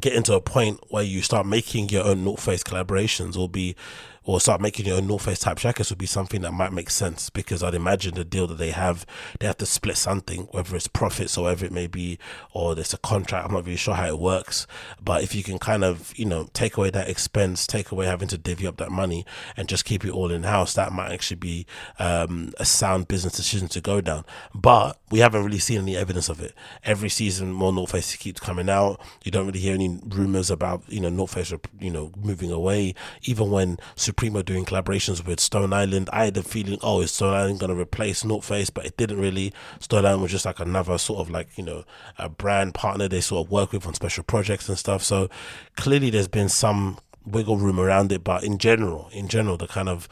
get 0.00 0.12
into 0.12 0.34
a 0.34 0.40
point 0.40 0.80
where 0.88 1.04
you 1.04 1.22
start 1.22 1.46
making 1.46 1.88
your 1.88 2.04
own 2.04 2.24
North 2.24 2.42
Face 2.42 2.62
collaborations 2.62 3.36
or 3.36 3.48
be 3.48 3.76
or 4.26 4.40
start 4.40 4.60
making 4.60 4.86
your 4.86 4.96
own 4.96 5.06
North 5.06 5.24
Face 5.24 5.38
type 5.38 5.56
jackets 5.56 5.88
would 5.90 5.98
be 5.98 6.06
something 6.06 6.42
that 6.42 6.52
might 6.52 6.72
make 6.72 6.90
sense 6.90 7.30
because 7.30 7.62
I'd 7.62 7.74
imagine 7.74 8.16
the 8.16 8.24
deal 8.24 8.48
that 8.48 8.58
they 8.58 8.72
have, 8.72 9.06
they 9.38 9.46
have 9.46 9.56
to 9.58 9.66
split 9.66 9.96
something, 9.96 10.48
whether 10.50 10.74
it's 10.74 10.88
profits 10.88 11.38
or 11.38 11.44
whatever 11.44 11.64
it 11.64 11.72
may 11.72 11.86
be, 11.86 12.18
or 12.52 12.74
there's 12.74 12.92
a 12.92 12.98
contract. 12.98 13.46
I'm 13.46 13.54
not 13.54 13.64
really 13.64 13.76
sure 13.76 13.94
how 13.94 14.08
it 14.08 14.18
works, 14.18 14.66
but 15.02 15.22
if 15.22 15.32
you 15.32 15.44
can 15.44 15.60
kind 15.60 15.84
of, 15.84 16.12
you 16.18 16.24
know, 16.24 16.48
take 16.52 16.76
away 16.76 16.90
that 16.90 17.08
expense, 17.08 17.68
take 17.68 17.92
away 17.92 18.06
having 18.06 18.26
to 18.28 18.36
divvy 18.36 18.66
up 18.66 18.78
that 18.78 18.90
money 18.90 19.24
and 19.56 19.68
just 19.68 19.84
keep 19.84 20.04
it 20.04 20.10
all 20.10 20.32
in 20.32 20.42
house, 20.42 20.74
that 20.74 20.92
might 20.92 21.12
actually 21.12 21.36
be 21.36 21.64
um, 22.00 22.52
a 22.58 22.64
sound 22.64 23.06
business 23.06 23.34
decision 23.34 23.68
to 23.68 23.80
go 23.80 24.00
down. 24.00 24.24
But 24.52 24.98
we 25.08 25.20
haven't 25.20 25.44
really 25.44 25.60
seen 25.60 25.80
any 25.80 25.96
evidence 25.96 26.28
of 26.28 26.40
it. 26.40 26.52
Every 26.82 27.10
season, 27.10 27.52
more 27.52 27.72
North 27.72 27.92
Face 27.92 28.16
keeps 28.16 28.40
coming 28.40 28.68
out. 28.68 29.00
You 29.22 29.30
don't 29.30 29.46
really 29.46 29.60
hear 29.60 29.74
any 29.74 30.00
rumors 30.04 30.50
about, 30.50 30.82
you 30.88 30.98
know, 30.98 31.10
North 31.10 31.34
Face, 31.34 31.52
you 31.78 31.90
know, 31.90 32.10
moving 32.16 32.50
away. 32.50 32.94
Even 33.22 33.52
when 33.52 33.78
Supreme 34.16 34.40
doing 34.44 34.64
collaborations 34.64 35.26
with 35.26 35.38
Stone 35.40 35.74
Island. 35.74 36.08
I 36.10 36.24
had 36.24 36.34
the 36.34 36.42
feeling, 36.42 36.78
oh, 36.82 37.02
is 37.02 37.12
Stone 37.12 37.34
Island 37.34 37.60
going 37.60 37.68
to 37.68 37.78
replace 37.78 38.24
North 38.24 38.46
Face? 38.46 38.70
But 38.70 38.86
it 38.86 38.96
didn't 38.96 39.20
really. 39.20 39.52
Stone 39.78 40.06
Island 40.06 40.22
was 40.22 40.30
just 40.30 40.46
like 40.46 40.58
another 40.58 40.96
sort 40.96 41.20
of 41.20 41.28
like, 41.28 41.48
you 41.58 41.62
know, 41.62 41.84
a 42.16 42.30
brand 42.30 42.72
partner 42.72 43.08
they 43.08 43.20
sort 43.20 43.46
of 43.46 43.52
work 43.52 43.72
with 43.72 43.86
on 43.86 43.92
special 43.92 44.24
projects 44.24 44.70
and 44.70 44.78
stuff. 44.78 45.02
So 45.02 45.28
clearly 45.76 46.08
there's 46.08 46.28
been 46.28 46.48
some 46.48 46.96
wiggle 47.26 47.58
room 47.58 47.78
around 47.78 48.10
it. 48.10 48.24
But 48.24 48.42
in 48.42 48.56
general, 48.56 49.10
in 49.12 49.28
general, 49.28 49.58
the 49.58 49.66
kind 49.66 49.90
of 49.90 50.08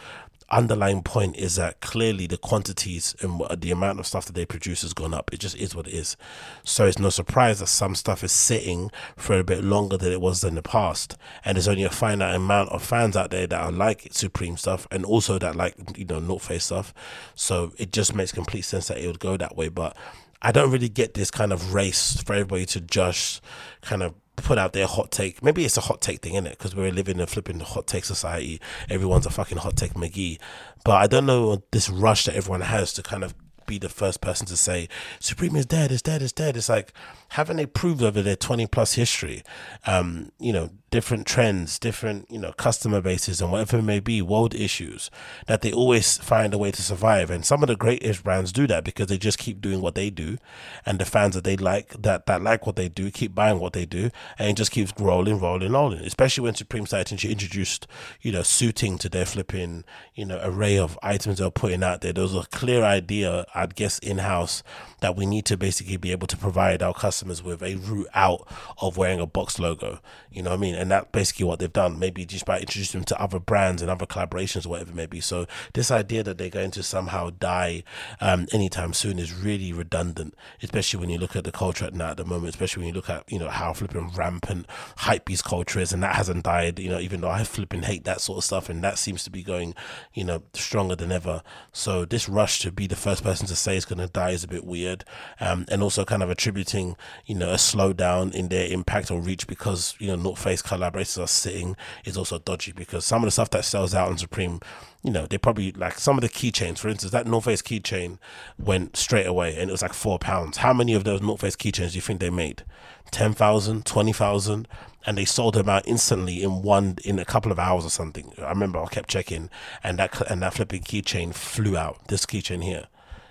underlying 0.51 1.03
point 1.03 1.37
is 1.37 1.57
that 1.57 1.81
clearly 1.81 2.27
the 2.27 2.37
quantities 2.37 3.15
and 3.21 3.41
the 3.61 3.71
amount 3.71 3.99
of 4.01 4.07
stuff 4.07 4.27
that 4.27 4.35
they 4.35 4.47
produce 4.47 4.83
has 4.83 4.93
gone 4.93 5.15
up. 5.15 5.33
It 5.33 5.41
just 5.41 5.57
is 5.57 5.75
what 5.75 5.87
it 5.89 5.95
is. 5.95 6.17
So 6.63 6.87
it's 6.87 6.99
no 6.99 7.11
surprise 7.11 7.61
that 7.61 7.67
some 7.67 7.95
stuff 7.95 8.23
is 8.23 8.33
sitting 8.33 8.91
for 9.17 9.39
a 9.39 9.45
bit 9.45 9.65
longer 9.65 9.97
than 9.97 10.13
it 10.13 10.21
was 10.21 10.45
in 10.45 10.55
the 10.55 10.63
past. 10.63 11.17
And 11.45 11.57
there's 11.57 11.69
only 11.69 11.85
a 11.85 11.91
finite 11.91 12.35
amount 12.35 12.71
of 12.71 12.83
fans 12.83 13.17
out 13.17 13.31
there 13.31 13.47
that 13.47 13.61
are 13.61 13.73
like 13.73 14.09
Supreme 14.13 14.57
stuff 14.57 14.87
and 14.91 15.05
also 15.05 15.39
that 15.39 15.57
like, 15.57 15.75
you 15.97 16.05
know, 16.05 16.21
North 16.21 16.47
Face 16.47 16.65
stuff. 16.65 16.93
So 17.35 17.73
it 17.79 17.93
just 17.93 18.15
makes 18.15 18.33
complete 18.33 18.63
sense 18.63 18.89
that 18.89 18.99
it 18.99 19.07
would 19.07 19.21
go 19.21 19.37
that 19.37 19.57
way. 19.57 19.69
But 19.69 19.97
I 20.43 20.53
don't 20.53 20.71
really 20.71 20.91
get 20.91 21.15
this 21.15 21.31
kind 21.31 21.53
of 21.53 21.73
race 21.73 22.23
for 22.23 22.35
everybody 22.35 22.67
to 22.67 22.81
just 22.81 23.43
kind 23.81 24.03
of 24.03 24.15
put 24.37 24.59
out 24.59 24.73
their 24.73 24.87
hot 24.87 25.11
take. 25.11 25.43
Maybe 25.43 25.65
it's 25.65 25.77
a 25.77 25.83
hot 25.83 26.01
take 26.01 26.21
thing, 26.23 26.35
in 26.35 26.47
it? 26.47 26.59
Because 26.59 26.75
we're 26.75 26.91
living 26.91 27.17
in 27.17 27.23
a 27.23 27.27
flipping 27.27 27.61
hot 27.61 27.87
take 27.87 28.05
society. 28.05 28.61
Everyone's 28.89 29.27
a 29.27 29.31
fucking 29.31 29.59
hot 29.59 29.77
take 29.77 29.95
McGee. 29.95 30.39
But 30.85 30.97
I 30.97 31.07
don't 31.07 31.27
know 31.27 31.63
this 31.71 31.89
rush 31.89 32.25
that 32.25 32.35
everyone 32.35 32.63
has 32.63 32.93
to 32.95 33.03
kind 33.03 33.25
of 33.25 33.35
be 33.67 33.79
the 33.79 33.89
first 33.89 34.21
person 34.21 34.47
to 34.47 34.57
say 34.57 34.89
Supreme 35.21 35.57
is 35.57 35.67
dead, 35.67 35.91
it's 35.91 36.03
dead, 36.03 36.23
it's 36.23 36.33
dead. 36.33 36.57
It's 36.57 36.69
like 36.69 36.93
haven't 37.31 37.57
they 37.57 37.67
proved 37.67 38.03
over 38.03 38.23
their 38.23 38.37
twenty 38.37 38.67
plus 38.67 38.95
history, 38.95 39.43
um, 39.87 40.31
you 40.39 40.53
know, 40.53 40.71
different 40.95 41.27
trends, 41.27 41.77
different, 41.81 42.31
you 42.31 42.39
know, 42.39 42.53
customer 42.53 43.01
bases 43.01 43.41
and 43.41 43.51
whatever 43.51 43.79
it 43.79 43.83
may 43.83 43.99
be, 43.99 44.23
world 44.23 44.55
issues, 44.55 45.11
that 45.49 45.61
they 45.61 45.73
always 45.73 46.19
find 46.19 46.55
a 46.55 46.59
way 46.59 46.71
to 46.71 46.81
survive. 46.81 47.31
And 47.31 47.45
some 47.45 47.65
of 47.65 47.67
the 47.67 47.75
greatest 47.75 48.23
brands 48.23 48.53
do 48.53 48.69
that 48.69 48.85
because 48.85 49.09
they 49.09 49.19
just 49.19 49.37
keep 49.37 49.61
doing 49.61 49.81
what 49.81 49.97
they 49.97 50.09
do. 50.09 50.39
And 50.87 51.01
the 51.01 51.05
fans 51.05 51.35
that 51.35 51.43
they 51.43 51.57
like, 51.57 52.01
that, 52.01 52.27
that 52.27 52.45
like 52.45 52.65
what 52.65 52.77
they 52.77 52.89
do, 52.89 53.11
keep 53.11 53.35
buying 53.35 53.59
what 53.59 53.73
they 53.73 53.87
do. 53.87 54.11
And 54.39 54.51
it 54.51 54.57
just 54.57 54.71
keeps 54.71 54.93
rolling, 54.97 55.41
rolling, 55.41 55.73
rolling. 55.73 56.05
Especially 56.05 56.45
when 56.45 56.55
Supreme 56.55 56.87
started 56.87 57.25
introduced, 57.25 57.89
you 58.23 58.31
know, 58.31 58.45
suiting 58.45 58.97
to 58.99 59.09
their 59.09 59.27
flipping, 59.27 59.83
you 60.15 60.25
know, 60.25 60.39
array 60.45 60.79
of 60.79 60.97
items 61.03 61.39
they're 61.39 61.51
putting 61.51 61.83
out 61.83 62.03
there. 62.03 62.13
There 62.13 62.23
was 62.23 62.37
a 62.37 62.47
clear 62.53 62.85
idea, 62.85 63.47
I'd 63.53 63.75
guess, 63.75 63.99
in 63.99 64.19
house 64.19 64.63
that 65.01 65.17
we 65.17 65.27
need 65.27 65.45
to 65.47 65.57
basically 65.57 65.97
be 65.97 66.13
able 66.13 66.29
to 66.29 66.37
provide 66.37 66.85
our 66.85 66.95
customers 66.95 67.43
with 67.43 67.65
a 67.65 67.75
route 67.75 68.07
out 68.15 68.47
of 68.81 68.97
wearing 68.97 69.19
a 69.19 69.27
box 69.27 69.59
logo. 69.59 69.99
You 70.31 70.45
know 70.45 70.51
what 70.51 70.59
I 70.59 70.61
mean? 70.61 70.84
And 70.85 70.91
that's 70.91 71.09
basically 71.13 71.47
what 71.47 71.61
they've 71.61 71.73
done. 71.73 71.99
Maybe 71.99 72.27
just 72.27 72.45
by 72.45 72.61
introducing 72.61 73.01
them 73.01 73.07
to 73.07 73.19
other 73.19 73.39
brands 73.41 73.81
and 73.81 73.91
other 73.91 74.05
collaborations 74.05 74.67
or 74.67 74.69
whatever 74.69 74.91
it 74.91 74.97
may 74.97 75.07
be. 75.07 75.21
So 75.21 75.47
this 75.73 75.91
idea 75.91 76.23
that 76.23 76.37
they're 76.37 76.51
going 76.51 76.73
to 76.73 76.83
somehow 76.83 77.31
die 77.31 77.85
um, 78.21 78.47
anytime 78.53 78.93
soon 78.93 79.19
is 79.19 79.33
really 79.33 79.73
redundant, 79.73 80.35
especially 80.63 81.01
when 81.01 81.09
you 81.09 81.17
look 81.17 81.37
at 81.37 81.45
the 81.45 81.53
culture 81.53 81.91
now 81.91 82.11
at 82.11 82.19
the 82.19 82.25
moment, 82.27 82.51
especially 82.51 82.83
when 82.83 82.89
you 82.89 82.95
look 82.95 83.09
at, 83.09 83.25
you 83.33 83.39
know, 83.39 83.49
how 83.49 83.73
flipping 83.73 84.11
rampant 84.11 84.67
hypebeast 84.99 85.45
culture 85.45 85.81
is 85.81 85.93
and 85.93 86.03
that 86.03 86.17
hasn't 86.17 86.45
died, 86.45 86.79
you 86.79 86.91
know, 86.91 87.01
even 87.01 87.23
though 87.23 87.31
I 87.31 87.45
flipping 87.45 87.83
hate 87.83 88.05
that 88.05 88.21
sort 88.21 88.37
of 88.37 88.45
stuff 88.45 88.69
and 88.69 88.85
that 88.85 88.99
seems 88.99 89.25
to 89.25 89.31
be 89.31 89.43
going, 89.43 89.75
you 90.13 90.25
know, 90.25 90.43
stronger 90.53 90.97
than 90.97 91.11
ever. 91.11 91.43
So 91.73 92.05
this 92.05 92.29
rush 92.29 92.59
to 92.61 92.71
be 92.71 92.87
the 92.87 92.97
first 92.97 93.25
person 93.25 93.47
to 93.47 93.57
say 93.57 93.77
it's 93.77 93.87
going 93.87 94.01
to 94.01 94.09
die 94.09 94.33
is 94.33 94.45
a 94.45 94.49
bit 94.49 94.67
weird 94.67 95.07
um, 95.41 95.65
and 95.71 95.83
also 95.83 96.05
kind 96.05 96.23
of 96.23 96.29
attributing, 96.29 96.95
you 97.25 97.35
know, 97.35 97.51
a 97.51 97.55
slowdown 97.57 98.35
in 98.35 98.49
their 98.49 98.71
impact 98.71 99.11
or 99.11 99.21
reach 99.21 99.47
because 99.47 99.95
you 99.99 100.09
know 100.09 100.17
North 100.17 100.43
Face 100.43 100.63
collaborators 100.77 101.19
are 101.19 101.29
sitting 101.29 101.77
is 102.05 102.17
also 102.17 102.39
dodgy 102.39 102.73
because 102.73 103.05
some 103.05 103.23
of 103.23 103.27
the 103.27 103.31
stuff 103.31 103.51
that 103.51 103.65
sells 103.65 103.95
out 103.95 104.09
on 104.09 104.19
Supreme 104.19 104.61
you 105.05 105.11
know, 105.11 105.27
they 105.27 105.37
probably 105.37 105.71
like 105.73 105.99
some 105.99 106.17
of 106.17 106.23
the 106.23 106.31
keychains, 106.31 106.79
for 106.79 106.89
instance, 106.89 107.13
that 107.13 107.27
North 107.27 107.45
Face 107.45 107.61
keychain 107.61 108.19
went 108.59 108.97
straight 108.97 109.27
away 109.27 109.55
and 109.55 109.69
it 109.69 109.73
was 109.73 109.83
like 109.83 109.93
four 109.93 110.19
pounds. 110.19 110.57
How 110.57 110.73
many 110.73 110.95
of 110.95 111.05
those 111.05 111.21
North 111.21 111.43
Face 111.43 111.57
keychains 111.57 111.91
do 111.91 111.97
you 111.97 112.01
think 112.01 112.21
they 112.21 112.31
made? 112.31 112.65
10,000, 113.11 113.85
20,000? 113.85 114.67
And 115.07 115.19
they 115.19 115.27
sold 115.27 115.55
them 115.57 115.69
out 115.69 115.87
instantly 115.87 116.43
in 116.43 116.63
one, 116.63 116.97
in 117.05 117.19
a 117.19 117.27
couple 117.27 117.53
of 117.53 117.59
hours 117.59 117.85
or 117.85 117.91
something. 117.91 118.33
I 118.39 118.49
remember 118.49 118.79
I 118.81 118.87
kept 118.87 119.11
checking 119.11 119.51
and 119.83 119.99
that, 119.99 120.19
and 120.31 120.41
that 120.41 120.55
flipping 120.55 120.83
keychain 120.83 121.35
flew 121.35 121.77
out. 121.77 122.09
This 122.09 122.25
keychain 122.25 122.65
here 122.65 122.87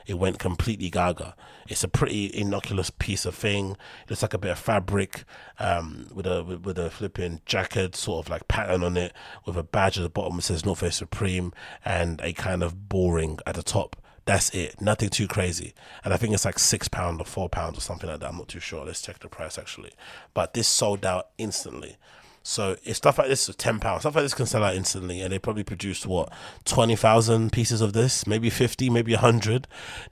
it 0.05 0.15
went 0.15 0.39
completely 0.39 0.89
gaga. 0.89 1.35
It's 1.67 1.83
a 1.83 1.87
pretty 1.87 2.35
innocuous 2.35 2.89
piece 2.89 3.25
of 3.25 3.35
thing. 3.35 3.71
It 4.03 4.09
looks 4.09 4.21
like 4.21 4.33
a 4.33 4.37
bit 4.37 4.51
of 4.51 4.59
fabric 4.59 5.23
um, 5.59 6.07
with 6.13 6.27
a 6.27 6.43
with, 6.43 6.65
with, 6.65 6.77
a 6.77 6.89
flipping 6.89 7.41
jacket 7.45 7.95
sort 7.95 8.25
of 8.25 8.29
like 8.29 8.47
pattern 8.47 8.83
on 8.83 8.97
it 8.97 9.13
with 9.45 9.57
a 9.57 9.63
badge 9.63 9.97
at 9.97 10.03
the 10.03 10.09
bottom 10.09 10.35
that 10.35 10.43
says 10.43 10.65
North 10.65 10.79
Face 10.79 10.95
Supreme 10.95 11.53
and 11.85 12.19
a 12.21 12.33
kind 12.33 12.63
of 12.63 12.89
boring 12.89 13.39
at 13.45 13.55
the 13.55 13.63
top. 13.63 13.95
That's 14.25 14.49
it. 14.51 14.79
Nothing 14.79 15.09
too 15.09 15.27
crazy. 15.27 15.73
And 16.03 16.13
I 16.13 16.17
think 16.17 16.33
it's 16.33 16.45
like 16.45 16.59
six 16.59 16.87
pounds 16.87 17.19
or 17.19 17.25
four 17.25 17.49
pounds 17.49 17.77
or 17.77 17.81
something 17.81 18.09
like 18.09 18.21
that. 18.21 18.29
I'm 18.29 18.37
not 18.37 18.47
too 18.47 18.61
sure. 18.61 18.85
Let's 18.85 19.01
check 19.01 19.19
the 19.19 19.27
price 19.27 19.57
actually. 19.57 19.91
But 20.33 20.53
this 20.53 20.67
sold 20.67 21.05
out 21.05 21.29
instantly. 21.37 21.97
So 22.43 22.75
if 22.83 22.97
stuff 22.97 23.17
like 23.17 23.29
this 23.29 23.47
is 23.47 23.55
ten 23.55 23.79
pounds, 23.79 24.01
stuff 24.01 24.15
like 24.15 24.25
this 24.25 24.33
can 24.33 24.45
sell 24.45 24.63
out 24.63 24.75
instantly, 24.75 25.21
and 25.21 25.31
they 25.31 25.39
probably 25.39 25.63
produced 25.63 26.05
what 26.05 26.31
twenty 26.65 26.95
thousand 26.95 27.53
pieces 27.53 27.79
of 27.79 27.93
this, 27.93 28.27
maybe 28.27 28.49
fifty, 28.49 28.89
maybe 28.89 29.13
hundred. 29.13 29.65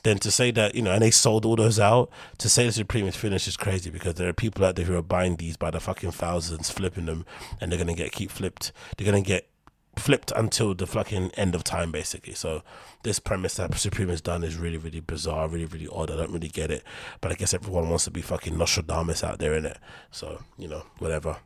Then 0.04 0.18
to 0.20 0.32
say 0.32 0.50
that 0.52 0.74
you 0.74 0.82
know, 0.82 0.94
and 0.94 1.02
they 1.02 1.12
sold 1.12 1.46
all 1.46 1.58
those 1.58 1.80
out, 1.80 2.10
to 2.38 2.50
say 2.50 2.66
this 2.66 2.78
is 2.78 3.16
finished 3.16 3.48
is 3.48 3.58
crazy 3.58 3.90
because 3.90 4.16
there 4.16 4.30
are 4.30 4.34
people 4.34 4.64
out 4.64 4.78
there 4.78 4.86
who 4.86 4.96
are 4.96 5.02
buying 5.02 5.36
these 5.36 5.58
by 5.58 5.72
the 5.72 5.82
fucking 5.82 6.12
thousands, 6.12 6.70
flipping 6.70 7.06
them, 7.06 7.26
and 7.60 7.70
they're 7.70 7.80
gonna 7.80 7.94
get 7.94 8.14
keep 8.14 8.32
flipped. 8.32 8.72
They're 8.98 9.06
gonna 9.06 9.22
get 9.22 9.50
flipped 9.98 10.32
until 10.34 10.74
the 10.74 10.88
fucking 10.88 11.32
end 11.32 11.54
of 11.54 11.66
time, 11.66 11.92
basically. 11.92 12.34
So 12.34 12.64
this 13.04 13.20
premise 13.20 13.56
that 13.56 13.78
Supreme 13.78 14.08
has 14.08 14.22
done 14.22 14.44
is 14.44 14.56
really, 14.56 14.78
really 14.78 15.02
bizarre, 15.02 15.50
really, 15.50 15.66
really 15.66 15.90
odd. 15.92 16.10
I 16.10 16.16
don't 16.16 16.32
really 16.32 16.48
get 16.48 16.72
it, 16.72 16.84
but 17.20 17.32
I 17.32 17.36
guess 17.36 17.54
everyone 17.54 17.90
wants 17.90 18.06
to 18.06 18.12
be 18.12 18.22
fucking 18.22 18.58
Nostradamus 18.58 19.22
out 19.22 19.40
there, 19.40 19.54
in 19.54 19.66
it. 19.66 19.78
So 20.12 20.42
you 20.58 20.70
know, 20.70 20.86
whatever. 21.00 21.38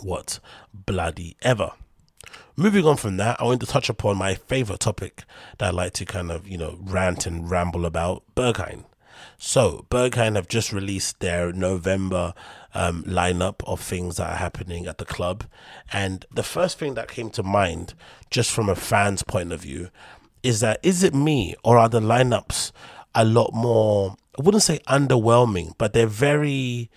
What 0.00 0.40
bloody 0.72 1.36
ever. 1.42 1.72
Moving 2.56 2.84
on 2.86 2.96
from 2.96 3.18
that, 3.18 3.40
I 3.40 3.44
want 3.44 3.60
to 3.60 3.66
touch 3.66 3.88
upon 3.88 4.16
my 4.16 4.34
favorite 4.34 4.80
topic 4.80 5.22
that 5.58 5.66
I 5.66 5.70
like 5.70 5.92
to 5.94 6.04
kind 6.04 6.30
of, 6.30 6.48
you 6.48 6.58
know, 6.58 6.78
rant 6.82 7.24
and 7.24 7.48
ramble 7.48 7.86
about 7.86 8.24
Berghain. 8.34 8.84
So, 9.36 9.86
Berghain 9.90 10.34
have 10.34 10.48
just 10.48 10.72
released 10.72 11.20
their 11.20 11.52
November 11.52 12.34
um, 12.74 13.04
lineup 13.04 13.62
of 13.64 13.80
things 13.80 14.16
that 14.16 14.30
are 14.30 14.36
happening 14.36 14.86
at 14.86 14.98
the 14.98 15.04
club. 15.04 15.44
And 15.92 16.26
the 16.32 16.42
first 16.42 16.78
thing 16.78 16.94
that 16.94 17.08
came 17.08 17.30
to 17.30 17.42
mind, 17.42 17.94
just 18.30 18.50
from 18.50 18.68
a 18.68 18.74
fan's 18.74 19.22
point 19.22 19.52
of 19.52 19.60
view, 19.60 19.90
is 20.42 20.60
that 20.60 20.80
is 20.82 21.02
it 21.02 21.14
me 21.14 21.54
or 21.64 21.78
are 21.78 21.88
the 21.88 22.00
lineups 22.00 22.72
a 23.14 23.24
lot 23.24 23.52
more, 23.54 24.16
I 24.38 24.42
wouldn't 24.42 24.62
say 24.62 24.80
underwhelming, 24.88 25.74
but 25.78 25.92
they're 25.92 26.06
very, 26.06 26.90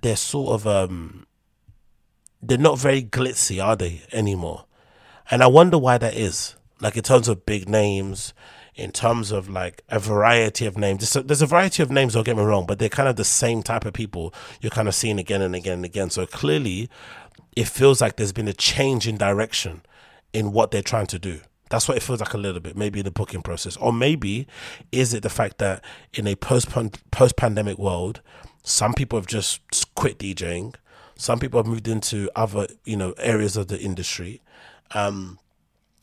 they're 0.00 0.16
sort 0.16 0.54
of, 0.54 0.66
um, 0.66 1.26
they're 2.48 2.58
not 2.58 2.78
very 2.78 3.02
glitzy, 3.02 3.64
are 3.64 3.76
they, 3.76 4.02
anymore? 4.12 4.66
And 5.30 5.42
I 5.42 5.46
wonder 5.46 5.78
why 5.78 5.98
that 5.98 6.14
is. 6.14 6.56
Like 6.80 6.96
in 6.96 7.02
terms 7.02 7.28
of 7.28 7.46
big 7.46 7.68
names, 7.68 8.34
in 8.74 8.90
terms 8.90 9.30
of 9.30 9.48
like 9.48 9.82
a 9.88 9.98
variety 9.98 10.66
of 10.66 10.76
names. 10.76 11.00
There's 11.00 11.16
a, 11.16 11.26
there's 11.26 11.42
a 11.42 11.46
variety 11.46 11.82
of 11.82 11.90
names, 11.90 12.14
don't 12.14 12.24
get 12.24 12.36
me 12.36 12.42
wrong, 12.42 12.66
but 12.66 12.78
they're 12.78 12.88
kind 12.88 13.08
of 13.08 13.16
the 13.16 13.24
same 13.24 13.62
type 13.62 13.84
of 13.84 13.92
people 13.92 14.34
you're 14.60 14.70
kind 14.70 14.88
of 14.88 14.94
seeing 14.94 15.18
again 15.18 15.42
and 15.42 15.54
again 15.54 15.74
and 15.74 15.84
again. 15.84 16.10
So 16.10 16.26
clearly, 16.26 16.88
it 17.54 17.68
feels 17.68 18.00
like 18.00 18.16
there's 18.16 18.32
been 18.32 18.48
a 18.48 18.52
change 18.52 19.06
in 19.06 19.16
direction 19.16 19.82
in 20.32 20.52
what 20.52 20.70
they're 20.72 20.82
trying 20.82 21.06
to 21.06 21.18
do. 21.18 21.40
That's 21.70 21.88
what 21.88 21.96
it 21.96 22.02
feels 22.02 22.20
like 22.20 22.34
a 22.34 22.38
little 22.38 22.60
bit, 22.60 22.76
maybe 22.76 23.00
in 23.00 23.04
the 23.04 23.10
booking 23.10 23.42
process. 23.42 23.76
Or 23.76 23.92
maybe 23.92 24.46
is 24.92 25.14
it 25.14 25.22
the 25.22 25.30
fact 25.30 25.58
that 25.58 25.82
in 26.12 26.26
a 26.26 26.34
post 26.34 26.68
post 27.10 27.36
pandemic 27.36 27.78
world, 27.78 28.20
some 28.64 28.92
people 28.92 29.18
have 29.18 29.26
just 29.26 29.60
quit 29.94 30.18
DJing, 30.18 30.74
some 31.24 31.38
people 31.38 31.58
have 31.58 31.66
moved 31.66 31.88
into 31.88 32.30
other, 32.36 32.66
you 32.84 32.98
know, 32.98 33.12
areas 33.12 33.56
of 33.56 33.68
the 33.68 33.80
industry. 33.80 34.42
Um, 34.90 35.38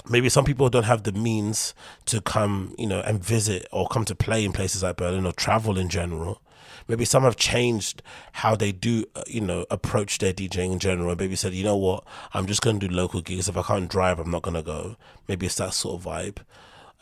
maybe 0.10 0.30
some 0.30 0.46
people 0.46 0.68
don't 0.68 0.86
have 0.86 1.04
the 1.04 1.12
means 1.12 1.76
to 2.06 2.22
come, 2.22 2.74
you 2.80 2.88
know, 2.88 3.02
and 3.02 3.24
visit 3.24 3.68
or 3.72 3.88
come 3.88 4.04
to 4.06 4.16
play 4.16 4.44
in 4.44 4.52
places 4.52 4.82
like 4.82 4.96
Berlin 4.96 5.28
or 5.28 5.32
travel 5.32 5.78
in 5.78 5.90
general. 5.90 6.42
Maybe 6.88 7.06
some 7.06 7.22
have 7.22 7.36
changed 7.36 8.02
how 8.32 8.56
they 8.56 8.72
do, 8.72 9.06
uh, 9.16 9.22
you 9.28 9.42
know, 9.42 9.68
approach 9.70 10.18
their 10.18 10.34
DJing 10.34 10.72
in 10.72 10.80
general. 10.80 11.16
Maybe 11.16 11.36
said, 11.36 11.54
you 11.54 11.66
know 11.66 11.78
what, 11.78 12.04
I'm 12.34 12.48
just 12.48 12.64
going 12.64 12.80
to 12.80 12.88
do 12.88 12.94
local 12.94 13.22
gigs. 13.22 13.48
If 13.48 13.56
I 13.56 13.62
can't 13.62 13.92
drive, 13.92 14.18
I'm 14.18 14.32
not 14.32 14.42
going 14.42 14.56
to 14.56 14.64
go. 14.64 14.96
Maybe 15.28 15.46
it's 15.46 15.56
that 15.56 15.76
sort 15.76 16.02
of 16.02 16.06
vibe. 16.08 16.38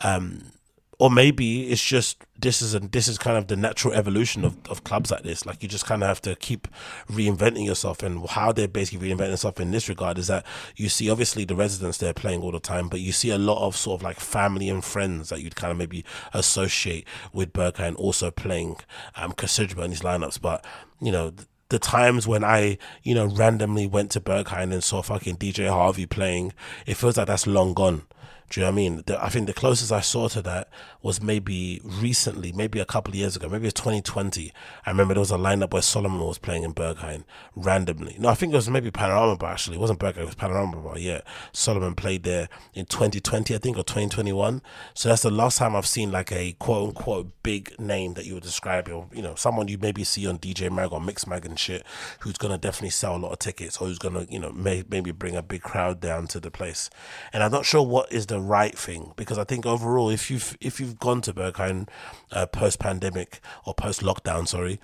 Um, 0.02 0.52
or 1.00 1.10
maybe 1.10 1.70
it's 1.70 1.82
just 1.82 2.22
this 2.38 2.60
is 2.60 2.74
a, 2.74 2.80
this 2.80 3.08
is 3.08 3.16
kind 3.16 3.38
of 3.38 3.46
the 3.46 3.56
natural 3.56 3.94
evolution 3.94 4.44
of, 4.44 4.58
of 4.68 4.84
clubs 4.84 5.10
like 5.10 5.22
this. 5.22 5.46
Like 5.46 5.62
you 5.62 5.68
just 5.68 5.86
kind 5.86 6.02
of 6.02 6.08
have 6.08 6.20
to 6.22 6.36
keep 6.36 6.68
reinventing 7.10 7.64
yourself, 7.64 8.02
and 8.02 8.28
how 8.28 8.52
they're 8.52 8.68
basically 8.68 9.08
reinventing 9.08 9.28
themselves 9.28 9.58
in 9.60 9.70
this 9.70 9.88
regard 9.88 10.18
is 10.18 10.26
that 10.26 10.44
you 10.76 10.90
see 10.90 11.10
obviously 11.10 11.46
the 11.46 11.56
residents 11.56 11.96
they're 11.96 12.12
playing 12.12 12.42
all 12.42 12.52
the 12.52 12.60
time, 12.60 12.90
but 12.90 13.00
you 13.00 13.12
see 13.12 13.30
a 13.30 13.38
lot 13.38 13.66
of 13.66 13.76
sort 13.76 13.98
of 13.98 14.04
like 14.04 14.20
family 14.20 14.68
and 14.68 14.84
friends 14.84 15.30
that 15.30 15.40
you'd 15.40 15.56
kind 15.56 15.72
of 15.72 15.78
maybe 15.78 16.04
associate 16.34 17.06
with 17.32 17.54
Berghain 17.54 17.96
also 17.96 18.30
playing 18.30 18.76
um 19.16 19.32
considerable 19.32 19.84
in 19.84 19.90
these 19.90 20.02
lineups. 20.02 20.38
But 20.38 20.66
you 21.00 21.10
know 21.10 21.32
the 21.70 21.78
times 21.78 22.26
when 22.26 22.44
I, 22.44 22.76
you 23.02 23.14
know, 23.14 23.26
randomly 23.26 23.86
went 23.86 24.10
to 24.10 24.20
Berghain 24.20 24.72
and 24.72 24.84
saw 24.84 25.02
fucking 25.02 25.36
DJ 25.36 25.70
Harvey 25.70 26.04
playing, 26.04 26.52
it 26.84 26.96
feels 26.96 27.16
like 27.16 27.28
that's 27.28 27.46
long 27.46 27.74
gone. 27.74 28.02
Do 28.50 28.60
you 28.60 28.64
know 28.66 28.70
what 28.70 28.74
I 28.74 28.76
mean? 28.76 29.02
The, 29.06 29.24
I 29.24 29.28
think 29.28 29.46
the 29.46 29.54
closest 29.54 29.92
I 29.92 30.00
saw 30.00 30.28
to 30.28 30.42
that 30.42 30.68
was 31.02 31.22
maybe 31.22 31.80
recently, 31.84 32.52
maybe 32.52 32.78
a 32.78 32.84
couple 32.84 33.12
of 33.12 33.16
years 33.16 33.36
ago, 33.36 33.48
maybe 33.48 33.66
it's 33.66 33.80
2020. 33.80 34.52
I 34.84 34.90
remember 34.90 35.14
there 35.14 35.20
was 35.20 35.30
a 35.30 35.36
lineup 35.36 35.72
where 35.72 35.82
Solomun 35.82 36.26
was 36.26 36.38
playing 36.38 36.62
in 36.62 36.74
Berghain 36.74 37.24
randomly. 37.56 38.16
No, 38.18 38.28
I 38.28 38.34
think 38.34 38.52
it 38.52 38.56
was 38.56 38.68
maybe 38.68 38.90
Panorama 38.90 39.36
Bar 39.36 39.52
actually. 39.52 39.76
It 39.76 39.80
wasn't 39.80 39.98
Berghain, 39.98 40.18
it 40.18 40.26
was 40.26 40.34
Panorama 40.34 40.76
Bar. 40.76 40.98
Yeah, 40.98 41.20
Solomun 41.52 41.96
played 41.96 42.24
there 42.24 42.48
in 42.74 42.86
2020, 42.86 43.54
I 43.54 43.58
think, 43.58 43.76
or 43.76 43.82
2021. 43.82 44.62
So 44.94 45.08
that's 45.08 45.22
the 45.22 45.30
last 45.30 45.58
time 45.58 45.74
I've 45.74 45.86
seen 45.86 46.12
like 46.12 46.32
a 46.32 46.52
quote 46.52 46.88
unquote 46.88 47.30
big 47.42 47.78
name 47.78 48.14
that 48.14 48.26
you 48.26 48.34
would 48.34 48.42
describe, 48.42 48.88
or 48.88 49.08
you 49.12 49.22
know, 49.22 49.34
someone 49.34 49.68
you 49.68 49.78
maybe 49.78 50.04
see 50.04 50.26
on 50.26 50.38
DJ 50.38 50.70
Mag 50.70 50.92
or 50.92 51.00
Mixmag 51.00 51.44
and 51.44 51.58
shit, 51.58 51.84
who's 52.20 52.36
gonna 52.36 52.58
definitely 52.58 52.90
sell 52.90 53.16
a 53.16 53.18
lot 53.18 53.32
of 53.32 53.38
tickets 53.38 53.78
or 53.78 53.86
who's 53.86 53.98
gonna, 53.98 54.26
you 54.28 54.38
know, 54.38 54.52
may, 54.52 54.84
maybe 54.88 55.12
bring 55.12 55.36
a 55.36 55.42
big 55.42 55.62
crowd 55.62 56.00
down 56.00 56.26
to 56.28 56.40
the 56.40 56.50
place. 56.50 56.90
And 57.32 57.42
I'm 57.42 57.50
not 57.52 57.64
sure 57.64 57.82
what 57.82 58.12
is 58.12 58.26
the 58.26 58.40
right 58.40 58.76
thing 58.76 59.12
because 59.16 59.38
I 59.38 59.44
think 59.44 59.64
overall, 59.64 60.10
if 60.10 60.30
you've 60.30 60.56
if 60.60 60.80
you've 60.80 60.89
gone 60.98 61.20
to 61.22 61.32
Berghain 61.32 61.88
uh, 62.32 62.46
post 62.46 62.78
pandemic 62.78 63.40
or 63.64 63.74
post 63.74 64.00
lockdown, 64.00 64.48
sorry, 64.48 64.80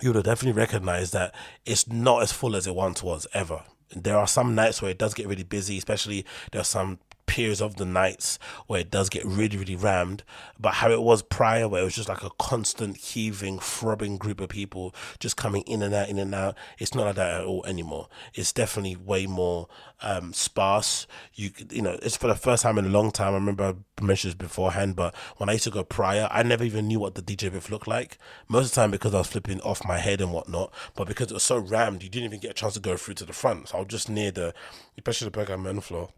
you 0.00 0.10
would 0.10 0.16
have 0.16 0.24
definitely 0.24 0.58
recognized 0.58 1.12
that 1.12 1.34
it's 1.64 1.88
not 1.88 2.22
as 2.22 2.32
full 2.32 2.54
as 2.54 2.66
it 2.66 2.74
once 2.74 3.02
was 3.02 3.26
ever. 3.34 3.62
There 3.94 4.16
are 4.16 4.26
some 4.26 4.54
nights 4.54 4.82
where 4.82 4.90
it 4.90 4.98
does 4.98 5.14
get 5.14 5.26
really 5.26 5.44
busy, 5.44 5.78
especially 5.78 6.24
there 6.52 6.60
are 6.60 6.64
some 6.64 6.98
periods 7.28 7.60
of 7.60 7.76
the 7.76 7.84
nights 7.84 8.38
where 8.66 8.80
it 8.80 8.90
does 8.90 9.08
get 9.08 9.24
really, 9.24 9.56
really 9.56 9.76
rammed. 9.76 10.24
But 10.58 10.74
how 10.74 10.90
it 10.90 11.02
was 11.02 11.22
prior, 11.22 11.68
where 11.68 11.82
it 11.82 11.84
was 11.84 11.94
just 11.94 12.08
like 12.08 12.24
a 12.24 12.30
constant 12.38 12.96
heaving, 12.96 13.60
throbbing 13.60 14.16
group 14.18 14.40
of 14.40 14.48
people 14.48 14.92
just 15.20 15.36
coming 15.36 15.62
in 15.62 15.82
and 15.82 15.94
out, 15.94 16.08
in 16.08 16.18
and 16.18 16.34
out. 16.34 16.56
It's 16.78 16.94
not 16.94 17.06
like 17.06 17.14
that 17.16 17.40
at 17.40 17.44
all 17.44 17.64
anymore. 17.66 18.08
It's 18.34 18.52
definitely 18.52 18.96
way 18.96 19.26
more 19.26 19.68
um, 20.00 20.32
sparse. 20.32 21.06
You 21.34 21.50
you 21.70 21.82
know, 21.82 21.98
it's 22.02 22.16
for 22.16 22.26
the 22.26 22.34
first 22.34 22.62
time 22.62 22.78
in 22.78 22.86
a 22.86 22.88
long 22.88 23.10
time. 23.10 23.34
I 23.34 23.36
remember 23.36 23.64
I 23.64 24.02
mentioned 24.02 24.32
this 24.32 24.38
beforehand, 24.38 24.96
but 24.96 25.14
when 25.36 25.48
I 25.48 25.52
used 25.52 25.64
to 25.64 25.70
go 25.70 25.84
prior, 25.84 26.28
I 26.30 26.42
never 26.42 26.64
even 26.64 26.88
knew 26.88 26.98
what 26.98 27.14
the 27.14 27.22
DJ 27.22 27.52
booth 27.52 27.70
looked 27.70 27.86
like. 27.86 28.18
Most 28.48 28.66
of 28.66 28.70
the 28.72 28.76
time 28.76 28.90
because 28.90 29.14
I 29.14 29.18
was 29.18 29.28
flipping 29.28 29.60
off 29.60 29.84
my 29.86 29.98
head 29.98 30.20
and 30.20 30.32
whatnot, 30.32 30.72
but 30.94 31.06
because 31.06 31.30
it 31.30 31.34
was 31.34 31.42
so 31.42 31.58
rammed, 31.58 32.02
you 32.02 32.08
didn't 32.08 32.26
even 32.26 32.40
get 32.40 32.52
a 32.52 32.54
chance 32.54 32.74
to 32.74 32.80
go 32.80 32.96
through 32.96 33.14
to 33.14 33.24
the 33.24 33.32
front. 33.32 33.68
So 33.68 33.76
I 33.76 33.80
was 33.80 33.88
just 33.88 34.08
near 34.08 34.30
the, 34.30 34.54
especially 34.96 35.30
the 35.30 35.38
Berghain 35.38 35.62
main 35.62 35.80
floor. 35.80 36.10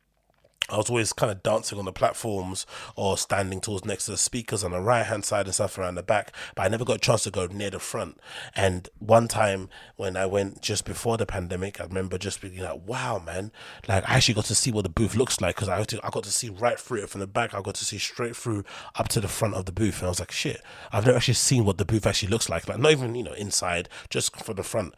I 0.68 0.76
was 0.76 0.88
always 0.88 1.12
kind 1.12 1.32
of 1.32 1.42
dancing 1.42 1.78
on 1.78 1.84
the 1.84 1.92
platforms 1.92 2.64
or 2.94 3.18
standing 3.18 3.60
towards 3.60 3.84
next 3.84 4.04
to 4.04 4.12
the 4.12 4.16
speakers 4.16 4.62
on 4.62 4.70
the 4.70 4.80
right 4.80 5.04
hand 5.04 5.24
side 5.24 5.46
and 5.46 5.54
stuff 5.54 5.76
around 5.78 5.96
the 5.96 6.02
back, 6.02 6.32
but 6.54 6.62
I 6.62 6.68
never 6.68 6.84
got 6.84 6.96
a 6.96 7.00
chance 7.00 7.24
to 7.24 7.30
go 7.30 7.46
near 7.46 7.70
the 7.70 7.80
front. 7.80 8.20
And 8.54 8.88
one 8.98 9.26
time 9.26 9.68
when 9.96 10.16
I 10.16 10.26
went 10.26 10.60
just 10.62 10.84
before 10.84 11.16
the 11.16 11.26
pandemic, 11.26 11.80
I 11.80 11.84
remember 11.84 12.18
just 12.18 12.40
being 12.40 12.58
like, 12.58 12.86
wow, 12.86 13.18
man, 13.18 13.50
like 13.88 14.08
I 14.08 14.14
actually 14.14 14.34
got 14.34 14.44
to 14.46 14.54
see 14.54 14.70
what 14.70 14.82
the 14.82 14.90
booth 14.90 15.16
looks 15.16 15.40
like 15.40 15.56
because 15.56 15.68
I, 15.68 15.78
I 15.80 16.10
got 16.10 16.24
to 16.24 16.30
see 16.30 16.48
right 16.50 16.78
through 16.78 17.02
it 17.02 17.10
from 17.10 17.20
the 17.20 17.26
back. 17.26 17.52
I 17.52 17.62
got 17.62 17.74
to 17.76 17.84
see 17.84 17.98
straight 17.98 18.36
through 18.36 18.64
up 18.94 19.08
to 19.08 19.20
the 19.20 19.28
front 19.28 19.54
of 19.54 19.66
the 19.66 19.72
booth. 19.72 19.98
And 19.98 20.06
I 20.06 20.10
was 20.10 20.20
like, 20.20 20.30
shit, 20.30 20.62
I've 20.92 21.04
never 21.04 21.16
actually 21.16 21.34
seen 21.34 21.64
what 21.64 21.78
the 21.78 21.84
booth 21.84 22.06
actually 22.06 22.30
looks 22.30 22.48
like. 22.48 22.68
Like, 22.68 22.78
not 22.78 22.92
even, 22.92 23.14
you 23.14 23.24
know, 23.24 23.32
inside, 23.32 23.88
just 24.08 24.36
for 24.36 24.54
the 24.54 24.62
front. 24.62 24.94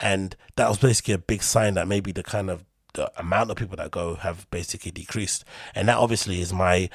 And 0.00 0.36
that 0.56 0.68
was 0.68 0.78
basically 0.78 1.14
a 1.14 1.18
big 1.18 1.42
sign 1.42 1.74
that 1.74 1.88
maybe 1.88 2.12
the 2.12 2.22
kind 2.22 2.50
of 2.50 2.64
the 2.94 3.10
amount 3.20 3.50
of 3.50 3.56
people 3.56 3.76
that 3.76 3.90
go 3.90 4.14
have 4.16 4.50
basically 4.50 4.90
decreased. 4.90 5.44
And 5.74 5.88
that 5.88 5.98
obviously 5.98 6.40
is 6.40 6.52
my 6.52 6.88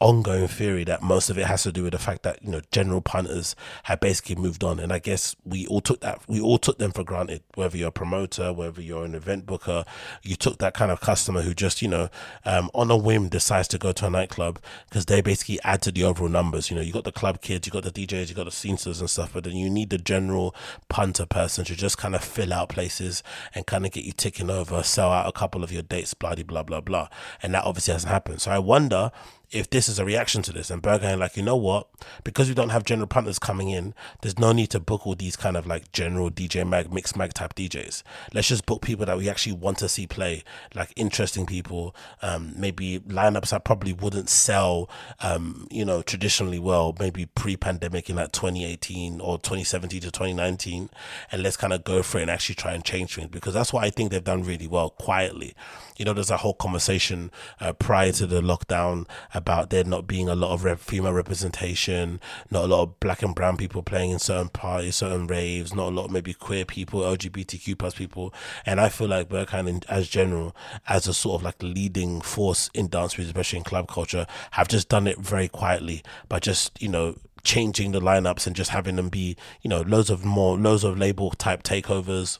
ongoing 0.00 0.48
theory 0.48 0.84
that 0.84 1.02
most 1.02 1.30
of 1.30 1.38
it 1.38 1.46
has 1.46 1.62
to 1.62 1.72
do 1.72 1.84
with 1.84 1.92
the 1.92 1.98
fact 1.98 2.22
that, 2.24 2.42
you 2.42 2.50
know, 2.50 2.60
general 2.72 3.00
punters 3.00 3.54
have 3.84 4.00
basically 4.00 4.34
moved 4.34 4.64
on. 4.64 4.80
And 4.80 4.92
I 4.92 4.98
guess 4.98 5.36
we 5.44 5.66
all 5.66 5.80
took 5.80 6.00
that, 6.00 6.20
we 6.26 6.40
all 6.40 6.58
took 6.58 6.78
them 6.78 6.92
for 6.92 7.04
granted, 7.04 7.42
whether 7.54 7.76
you're 7.76 7.88
a 7.88 7.92
promoter, 7.92 8.52
whether 8.52 8.82
you're 8.82 9.04
an 9.04 9.14
event 9.14 9.46
booker, 9.46 9.84
you 10.22 10.34
took 10.36 10.58
that 10.58 10.74
kind 10.74 10.90
of 10.90 11.00
customer 11.00 11.42
who 11.42 11.54
just, 11.54 11.82
you 11.82 11.88
know, 11.88 12.08
um, 12.44 12.70
on 12.74 12.90
a 12.90 12.96
whim 12.96 13.28
decides 13.28 13.68
to 13.68 13.78
go 13.78 13.92
to 13.92 14.06
a 14.06 14.10
nightclub 14.10 14.58
because 14.88 15.06
they 15.06 15.20
basically 15.20 15.60
add 15.62 15.82
to 15.82 15.92
the 15.92 16.04
overall 16.04 16.28
numbers. 16.28 16.70
You 16.70 16.76
know, 16.76 16.82
you 16.82 16.92
got 16.92 17.04
the 17.04 17.12
club 17.12 17.40
kids, 17.40 17.66
you 17.66 17.72
got 17.72 17.84
the 17.84 17.92
DJs, 17.92 18.28
you 18.28 18.34
got 18.34 18.44
the 18.44 18.50
scenesters 18.50 19.00
and 19.00 19.08
stuff, 19.08 19.32
but 19.32 19.44
then 19.44 19.54
you 19.54 19.70
need 19.70 19.90
the 19.90 19.98
general 19.98 20.54
punter 20.88 21.26
person 21.26 21.64
to 21.64 21.76
just 21.76 21.96
kind 21.98 22.14
of 22.14 22.24
fill 22.24 22.52
out 22.52 22.68
places 22.68 23.22
and 23.54 23.66
kind 23.66 23.86
of 23.86 23.92
get 23.92 24.04
you 24.04 24.12
ticking 24.12 24.50
over, 24.50 24.82
sell 24.82 25.12
out 25.12 25.26
couple 25.36 25.62
of 25.62 25.70
your 25.70 25.82
dates, 25.82 26.14
blah, 26.14 26.34
blah, 26.34 26.62
blah, 26.62 26.80
blah. 26.80 27.08
And 27.42 27.54
that 27.54 27.64
obviously 27.64 27.92
hasn't 27.92 28.10
happened. 28.10 28.40
So 28.40 28.50
I 28.50 28.58
wonder 28.58 29.10
if 29.50 29.70
this 29.70 29.88
is 29.88 29.98
a 29.98 30.04
reaction 30.04 30.42
to 30.42 30.52
this 30.52 30.70
and 30.70 30.82
Berghain 30.82 31.18
like, 31.18 31.36
you 31.36 31.42
know 31.42 31.56
what? 31.56 31.88
Because 32.24 32.48
we 32.48 32.54
don't 32.54 32.70
have 32.70 32.84
general 32.84 33.06
punters 33.06 33.38
coming 33.38 33.70
in, 33.70 33.94
there's 34.22 34.38
no 34.38 34.52
need 34.52 34.70
to 34.70 34.80
book 34.80 35.06
all 35.06 35.14
these 35.14 35.36
kind 35.36 35.56
of 35.56 35.66
like 35.66 35.92
general 35.92 36.30
DJ 36.30 36.66
mag, 36.68 36.90
Mixmag 36.90 37.32
type 37.32 37.54
DJs. 37.54 38.02
Let's 38.34 38.48
just 38.48 38.66
book 38.66 38.82
people 38.82 39.06
that 39.06 39.16
we 39.16 39.28
actually 39.28 39.52
want 39.52 39.78
to 39.78 39.88
see 39.88 40.06
play, 40.06 40.42
like 40.74 40.92
interesting 40.96 41.46
people, 41.46 41.94
um, 42.22 42.54
maybe 42.56 42.98
lineups 43.00 43.50
that 43.50 43.64
probably 43.64 43.92
wouldn't 43.92 44.28
sell, 44.28 44.90
um, 45.20 45.68
you 45.70 45.84
know, 45.84 46.02
traditionally 46.02 46.58
well, 46.58 46.94
maybe 46.98 47.26
pre 47.26 47.56
pandemic 47.56 48.10
in 48.10 48.16
like 48.16 48.32
2018 48.32 49.20
or 49.20 49.38
2017 49.38 50.00
to 50.00 50.10
2019. 50.10 50.90
And 51.30 51.42
let's 51.42 51.56
kind 51.56 51.72
of 51.72 51.84
go 51.84 52.02
for 52.02 52.18
it 52.18 52.22
and 52.22 52.30
actually 52.30 52.56
try 52.56 52.72
and 52.72 52.84
change 52.84 53.14
things 53.14 53.28
because 53.28 53.54
that's 53.54 53.72
what 53.72 53.84
I 53.84 53.90
think 53.90 54.10
they've 54.10 54.22
done 54.22 54.42
really 54.42 54.66
well 54.66 54.90
quietly. 54.90 55.54
You 55.96 56.04
know, 56.04 56.12
there's 56.12 56.30
a 56.30 56.36
whole 56.38 56.54
conversation 56.54 57.30
uh, 57.60 57.72
prior 57.72 58.12
to 58.12 58.26
the 58.26 58.42
lockdown 58.42 59.06
about 59.36 59.68
there 59.68 59.84
not 59.84 60.06
being 60.06 60.28
a 60.28 60.34
lot 60.34 60.52
of 60.52 60.64
rep- 60.64 60.80
female 60.80 61.12
representation, 61.12 62.20
not 62.50 62.64
a 62.64 62.66
lot 62.66 62.82
of 62.82 63.00
black 63.00 63.22
and 63.22 63.34
brown 63.34 63.56
people 63.56 63.82
playing 63.82 64.10
in 64.10 64.18
certain 64.18 64.48
parties, 64.48 64.96
certain 64.96 65.26
raves, 65.26 65.74
not 65.74 65.88
a 65.88 65.94
lot 65.94 66.06
of 66.06 66.10
maybe 66.10 66.32
queer 66.32 66.64
people, 66.64 67.00
LGBTQ 67.00 67.78
plus 67.78 67.94
people. 67.94 68.32
And 68.64 68.80
I 68.80 68.88
feel 68.88 69.08
like 69.08 69.28
Berghain, 69.28 69.84
as 69.88 70.08
general, 70.08 70.56
as 70.88 71.06
a 71.06 71.14
sort 71.14 71.40
of 71.40 71.44
like 71.44 71.62
leading 71.62 72.22
force 72.22 72.70
in 72.72 72.88
dance 72.88 73.18
music, 73.18 73.34
especially 73.34 73.58
in 73.58 73.64
club 73.64 73.88
culture, 73.88 74.26
have 74.52 74.68
just 74.68 74.88
done 74.88 75.06
it 75.06 75.18
very 75.18 75.48
quietly 75.48 76.02
by 76.28 76.38
just, 76.38 76.80
you 76.80 76.88
know, 76.88 77.16
changing 77.44 77.92
the 77.92 78.00
lineups 78.00 78.46
and 78.46 78.56
just 78.56 78.70
having 78.70 78.96
them 78.96 79.10
be, 79.10 79.36
you 79.60 79.68
know, 79.68 79.82
loads 79.82 80.08
of 80.08 80.24
more, 80.24 80.56
loads 80.56 80.82
of 80.82 80.98
label 80.98 81.30
type 81.32 81.62
takeovers 81.62 82.38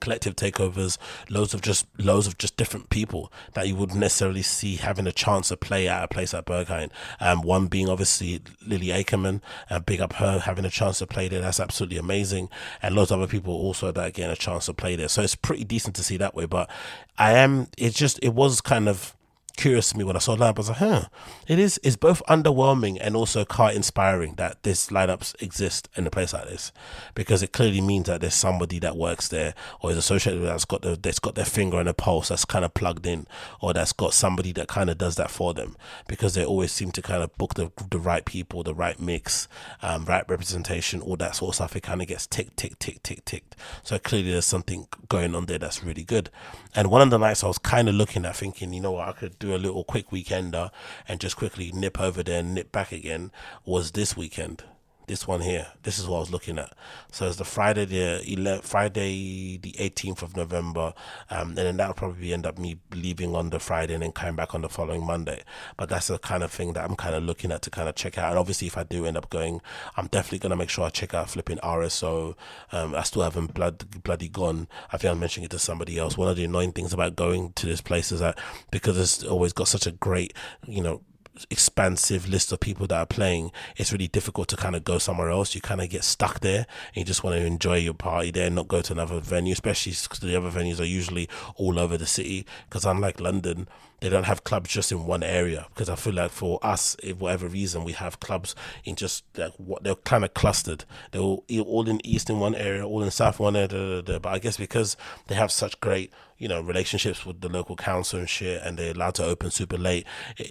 collective 0.00 0.36
takeovers, 0.36 0.98
loads 1.28 1.54
of 1.54 1.60
just 1.60 1.86
loads 1.98 2.26
of 2.26 2.38
just 2.38 2.56
different 2.56 2.90
people 2.90 3.32
that 3.54 3.66
you 3.66 3.74
wouldn't 3.74 3.98
necessarily 3.98 4.42
see 4.42 4.76
having 4.76 5.06
a 5.06 5.12
chance 5.12 5.48
to 5.48 5.56
play 5.56 5.88
at 5.88 6.04
a 6.04 6.08
place 6.08 6.32
like 6.32 6.44
Berghain. 6.44 6.90
Um, 7.20 7.42
one 7.42 7.66
being 7.66 7.88
obviously 7.88 8.40
Lily 8.66 8.92
Ackerman, 8.92 9.42
and 9.68 9.86
big 9.86 10.00
up 10.00 10.14
her 10.14 10.40
having 10.40 10.64
a 10.64 10.70
chance 10.70 10.98
to 10.98 11.06
play 11.06 11.28
there. 11.28 11.40
That's 11.40 11.60
absolutely 11.60 11.98
amazing, 11.98 12.48
and 12.80 12.94
loads 12.94 13.10
of 13.10 13.20
other 13.20 13.30
people 13.30 13.54
also 13.54 13.92
that 13.92 14.14
getting 14.14 14.32
a 14.32 14.36
chance 14.36 14.66
to 14.66 14.74
play 14.74 14.96
there. 14.96 15.08
So 15.08 15.22
it's 15.22 15.34
pretty 15.34 15.64
decent 15.64 15.96
to 15.96 16.04
see 16.04 16.16
that 16.18 16.34
way. 16.34 16.46
But 16.46 16.70
I 17.18 17.32
am, 17.32 17.68
it's 17.76 17.96
just 17.96 18.18
it 18.22 18.34
was 18.34 18.60
kind 18.60 18.88
of 18.88 19.16
curious 19.56 19.90
to 19.90 19.98
me 19.98 20.04
when 20.04 20.16
I 20.16 20.18
saw 20.18 20.36
lineup. 20.36 20.56
I 20.56 20.60
was 20.60 20.68
like, 20.68 20.78
huh, 20.78 21.04
it 21.46 21.58
is 21.58 21.80
it's 21.82 21.96
both 21.96 22.22
underwhelming 22.28 22.98
and 23.00 23.16
also 23.16 23.44
quite 23.44 23.76
inspiring 23.76 24.34
that 24.34 24.62
this 24.62 24.88
lineups 24.88 25.40
exist 25.42 25.88
in 25.96 26.06
a 26.06 26.10
place 26.10 26.32
like 26.32 26.48
this 26.48 26.72
because 27.14 27.42
it 27.42 27.52
clearly 27.52 27.80
means 27.80 28.06
that 28.06 28.20
there's 28.20 28.34
somebody 28.34 28.78
that 28.80 28.96
works 28.96 29.28
there 29.28 29.54
or 29.80 29.90
is 29.90 29.96
associated 29.96 30.40
with 30.40 30.50
that's 30.50 30.64
got 30.64 30.82
the, 30.82 30.96
that's 31.00 31.18
got 31.18 31.34
their 31.34 31.44
finger 31.44 31.78
on 31.78 31.88
a 31.88 31.94
pulse 31.94 32.28
that's 32.28 32.44
kind 32.44 32.64
of 32.64 32.74
plugged 32.74 33.06
in 33.06 33.26
or 33.60 33.72
that's 33.72 33.92
got 33.92 34.14
somebody 34.14 34.52
that 34.52 34.68
kind 34.68 34.90
of 34.90 34.98
does 34.98 35.16
that 35.16 35.30
for 35.30 35.54
them 35.54 35.76
because 36.08 36.34
they 36.34 36.44
always 36.44 36.72
seem 36.72 36.90
to 36.92 37.02
kind 37.02 37.22
of 37.22 37.36
book 37.36 37.54
the, 37.54 37.70
the 37.90 37.98
right 37.98 38.24
people, 38.24 38.62
the 38.62 38.74
right 38.74 39.00
mix, 39.00 39.48
um, 39.82 40.04
right 40.04 40.28
representation, 40.28 41.00
all 41.00 41.16
that 41.16 41.36
sort 41.36 41.50
of 41.50 41.54
stuff. 41.56 41.76
It 41.76 41.82
kind 41.82 42.02
of 42.02 42.08
gets 42.08 42.26
tick, 42.26 42.54
tick, 42.56 42.78
tick, 42.78 43.02
tick, 43.02 43.24
ticked. 43.24 43.56
So 43.82 43.98
clearly 43.98 44.32
there's 44.32 44.46
something 44.46 44.86
going 45.08 45.34
on 45.34 45.46
there 45.46 45.58
that's 45.58 45.84
really 45.84 46.04
good. 46.04 46.30
And 46.74 46.90
one 46.90 47.02
of 47.02 47.10
the 47.10 47.18
nights 47.18 47.44
I 47.44 47.48
was 47.48 47.58
kind 47.58 47.88
of 47.88 47.94
looking 47.94 48.24
at 48.24 48.36
thinking, 48.36 48.72
you 48.72 48.80
know 48.80 48.92
what, 48.92 49.08
I 49.08 49.12
could 49.12 49.38
do 49.42 49.54
a 49.54 49.56
little 49.56 49.84
quick 49.84 50.10
weekender 50.10 50.70
and 51.08 51.20
just 51.20 51.36
quickly 51.36 51.72
nip 51.72 52.00
over 52.00 52.22
there 52.22 52.40
and 52.40 52.54
nip 52.54 52.70
back 52.70 52.92
again 52.92 53.32
was 53.64 53.90
this 53.90 54.16
weekend 54.16 54.62
this 55.06 55.26
one 55.26 55.40
here. 55.40 55.66
This 55.82 55.98
is 55.98 56.06
what 56.06 56.18
I 56.18 56.20
was 56.20 56.30
looking 56.30 56.58
at. 56.58 56.72
So 57.10 57.26
it's 57.26 57.36
the 57.36 57.44
Friday 57.44 57.84
the 57.84 58.22
11th, 58.24 58.62
Friday 58.62 59.58
the 59.58 59.72
18th 59.72 60.22
of 60.22 60.36
November, 60.36 60.94
um, 61.30 61.48
and 61.48 61.58
then 61.58 61.76
that'll 61.76 61.94
probably 61.94 62.32
end 62.32 62.46
up 62.46 62.58
me 62.58 62.78
leaving 62.94 63.34
on 63.34 63.50
the 63.50 63.58
Friday 63.58 63.94
and 63.94 64.02
then 64.02 64.12
coming 64.12 64.36
back 64.36 64.54
on 64.54 64.62
the 64.62 64.68
following 64.68 65.04
Monday. 65.04 65.42
But 65.76 65.88
that's 65.88 66.08
the 66.08 66.18
kind 66.18 66.42
of 66.42 66.50
thing 66.50 66.72
that 66.74 66.84
I'm 66.84 66.96
kind 66.96 67.14
of 67.14 67.22
looking 67.22 67.52
at 67.52 67.62
to 67.62 67.70
kind 67.70 67.88
of 67.88 67.94
check 67.94 68.18
out. 68.18 68.30
And 68.30 68.38
obviously, 68.38 68.66
if 68.68 68.78
I 68.78 68.84
do 68.84 69.06
end 69.06 69.16
up 69.16 69.30
going, 69.30 69.60
I'm 69.96 70.06
definitely 70.06 70.38
gonna 70.38 70.56
make 70.56 70.70
sure 70.70 70.84
I 70.84 70.90
check 70.90 71.14
out 71.14 71.30
flipping 71.30 71.58
RSO. 71.58 72.34
Um, 72.70 72.94
I 72.94 73.02
still 73.02 73.22
haven't 73.22 73.54
blood 73.54 74.02
bloody 74.02 74.28
gone. 74.28 74.68
I 74.92 74.98
think 74.98 75.12
I'm 75.12 75.20
mentioning 75.20 75.46
it 75.46 75.50
to 75.50 75.58
somebody 75.58 75.98
else. 75.98 76.16
One 76.16 76.28
of 76.28 76.36
the 76.36 76.44
annoying 76.44 76.72
things 76.72 76.92
about 76.92 77.16
going 77.16 77.52
to 77.54 77.66
this 77.66 77.80
place 77.80 78.12
is 78.12 78.20
that 78.20 78.38
because 78.70 78.98
it's 78.98 79.24
always 79.24 79.52
got 79.52 79.68
such 79.68 79.86
a 79.86 79.92
great, 79.92 80.34
you 80.66 80.82
know, 80.82 81.02
expansive 81.50 82.28
list 82.28 82.52
of 82.52 82.60
people 82.60 82.86
that 82.88 82.98
are 82.98 83.06
playing, 83.06 83.50
it's 83.76 83.92
really 83.92 84.08
difficult 84.08 84.48
to 84.48 84.56
kind 84.56 84.76
of 84.76 84.84
go 84.84 84.98
somewhere 84.98 85.30
else. 85.30 85.54
You 85.54 85.60
kind 85.60 85.80
of 85.80 85.88
get 85.88 86.04
stuck 86.04 86.40
there 86.40 86.66
and 86.88 86.96
you 86.96 87.04
just 87.04 87.24
want 87.24 87.36
to 87.36 87.44
enjoy 87.44 87.76
your 87.76 87.94
party 87.94 88.30
there 88.30 88.46
and 88.46 88.54
not 88.54 88.68
go 88.68 88.82
to 88.82 88.92
another 88.92 89.20
venue, 89.20 89.52
especially 89.52 89.92
because 89.92 90.20
the 90.20 90.36
other 90.36 90.50
venues 90.50 90.80
are 90.80 90.84
usually 90.84 91.28
all 91.56 91.78
over 91.78 91.96
the 91.96 92.06
city. 92.06 92.46
Because 92.68 92.84
unlike 92.84 93.20
London, 93.20 93.68
they 94.00 94.08
don't 94.08 94.24
have 94.24 94.42
clubs 94.42 94.68
just 94.68 94.90
in 94.90 95.06
one 95.06 95.22
area 95.22 95.66
because 95.68 95.88
I 95.88 95.94
feel 95.94 96.14
like 96.14 96.32
for 96.32 96.58
us, 96.60 96.96
if 97.02 97.18
whatever 97.18 97.46
reason, 97.46 97.84
we 97.84 97.92
have 97.92 98.18
clubs 98.18 98.56
in 98.84 98.96
just 98.96 99.24
like 99.36 99.52
what 99.58 99.84
they're 99.84 99.94
kind 99.94 100.24
of 100.24 100.34
clustered. 100.34 100.84
They're 101.12 101.22
all, 101.22 101.44
all 101.64 101.88
in 101.88 102.04
east 102.04 102.28
in 102.28 102.40
one 102.40 102.56
area, 102.56 102.84
all 102.84 103.02
in 103.02 103.12
south 103.12 103.38
one 103.38 103.54
area. 103.54 103.68
Da, 103.68 103.78
da, 103.78 104.00
da. 104.00 104.18
But 104.18 104.30
I 104.30 104.38
guess 104.40 104.56
because 104.56 104.96
they 105.28 105.36
have 105.36 105.52
such 105.52 105.80
great 105.80 106.12
you 106.42 106.48
know 106.48 106.60
relationships 106.60 107.24
with 107.24 107.40
the 107.40 107.48
local 107.48 107.76
council 107.76 108.18
and 108.18 108.28
shit, 108.28 108.60
and 108.64 108.76
they're 108.76 108.90
allowed 108.90 109.14
to 109.14 109.24
open 109.24 109.52
super 109.52 109.78
late. 109.78 110.04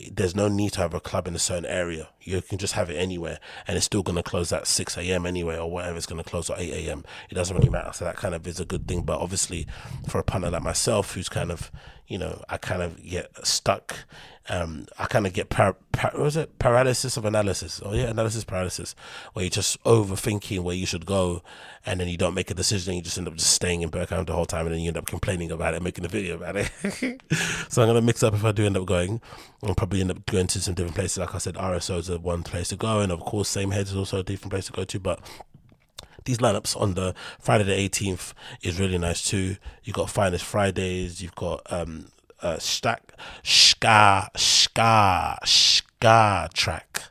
There's 0.10 0.34
no 0.34 0.48
need 0.48 0.72
to 0.74 0.80
have 0.80 0.94
a 0.94 1.02
club 1.02 1.28
in 1.28 1.36
a 1.36 1.40
certain 1.40 1.66
area. 1.66 2.08
You 2.22 2.42
can 2.42 2.58
just 2.58 2.74
have 2.76 2.90
it 2.90 2.96
anywhere, 2.96 3.40
and 3.68 3.76
it's 3.76 3.88
still 3.88 4.02
gonna 4.02 4.24
close 4.24 4.54
at 4.54 4.68
six 4.68 4.98
a.m. 4.98 5.26
anyway, 5.26 5.58
or 5.58 5.70
whatever. 5.70 5.98
It's 5.98 6.06
gonna 6.06 6.24
close 6.24 6.50
at 6.50 6.60
eight 6.60 6.88
a.m. 6.88 7.04
It 7.30 7.36
doesn't 7.36 7.58
really 7.58 7.70
matter. 7.70 7.92
So 7.92 8.06
that 8.06 8.16
kind 8.16 8.34
of 8.34 8.48
is 8.48 8.62
a 8.62 8.66
good 8.66 8.88
thing. 8.88 9.02
But 9.02 9.20
obviously, 9.20 9.68
for 10.08 10.20
a 10.20 10.24
punter 10.24 10.50
like 10.50 10.64
myself, 10.64 11.14
who's 11.14 11.28
kind 11.28 11.52
of 11.52 11.70
you 12.12 12.17
know, 12.17 12.43
I 12.50 12.58
kind 12.58 12.82
of 12.82 13.02
get 13.02 13.32
stuck. 13.47 13.95
Um, 14.50 14.88
I 15.00 15.06
kind 15.06 15.26
of 15.26 15.32
get 15.32 15.50
par, 15.50 15.78
par, 15.93 16.12
was 16.17 16.36
it 16.36 16.60
paralysis 16.60 17.15
of 17.15 17.24
analysis? 17.24 17.82
Oh 17.86 17.93
yeah, 17.93 18.10
analysis 18.10 18.43
paralysis, 18.43 18.95
where 19.32 19.45
you're 19.45 19.50
just 19.50 19.82
overthinking 19.86 20.60
where 20.60 20.76
you 20.76 20.86
should 20.86 21.06
go, 21.06 21.41
and 21.86 22.02
then 22.02 22.10
you 22.10 22.17
don't 22.17 22.34
make 22.34 22.52
a 22.52 22.54
decision. 22.54 22.91
and 22.91 22.97
You 22.97 23.04
just 23.04 23.17
end 23.17 23.30
up 23.30 23.36
just 23.36 23.54
staying 23.54 23.82
in 23.82 23.89
Berghain 23.89 24.26
the 24.26 24.34
whole 24.34 24.45
time, 24.45 24.65
and 24.65 24.76
then 24.76 24.82
you 24.82 24.89
end 24.89 24.97
up 24.97 25.06
complaining 25.06 25.52
about 25.52 25.74
it, 25.74 25.82
making 25.82 26.04
a 26.04 26.10
video 26.10 26.36
about 26.36 26.58
it. 26.58 26.69
so 27.69 27.82
I'm 27.82 27.88
gonna 27.88 28.02
mix 28.02 28.24
up 28.24 28.34
if 28.34 28.43
I 28.43 28.52
do 28.52 28.65
end 28.65 28.76
up 28.76 28.86
going. 28.86 29.21
I'll 29.63 29.74
probably 29.74 30.02
end 30.02 30.12
up 30.12 30.26
going 30.26 30.47
to 30.47 30.60
some 30.60 30.74
different 30.74 30.95
places. 30.95 31.19
Like 31.19 31.34
I 31.34 31.38
said, 31.38 31.56
RSO 31.56 32.00
is 32.00 32.10
one 32.10 32.43
place 32.43 32.67
to 32.69 32.76
go, 32.76 33.00
and 33.00 33.12
of 33.12 33.21
course, 33.21 33.56
Sameheads 33.56 33.84
is 33.84 33.95
also 33.95 34.19
a 34.19 34.24
different 34.24 34.52
place 34.52 34.65
to 34.65 34.74
go 34.74 34.84
to, 34.84 35.00
but 35.00 35.21
these 36.26 36.38
lineups 36.40 36.80
on 36.80 36.94
the 36.94 37.14
Friday 37.40 37.64
the 37.64 37.90
18th 37.90 38.34
is 38.62 38.80
really 38.80 38.98
nice 38.98 39.24
too. 39.24 39.58
You've 39.84 39.96
got 39.96 40.10
Finest 40.10 40.46
Fridays, 40.46 41.22
you've 41.22 41.36
got 41.36 41.62
um 41.72 42.08
uh 42.42 42.58
Stack 42.58 43.14
Ska 43.44 44.30
Ska 44.36 45.38
Ska 45.46 46.50
track. 46.54 47.11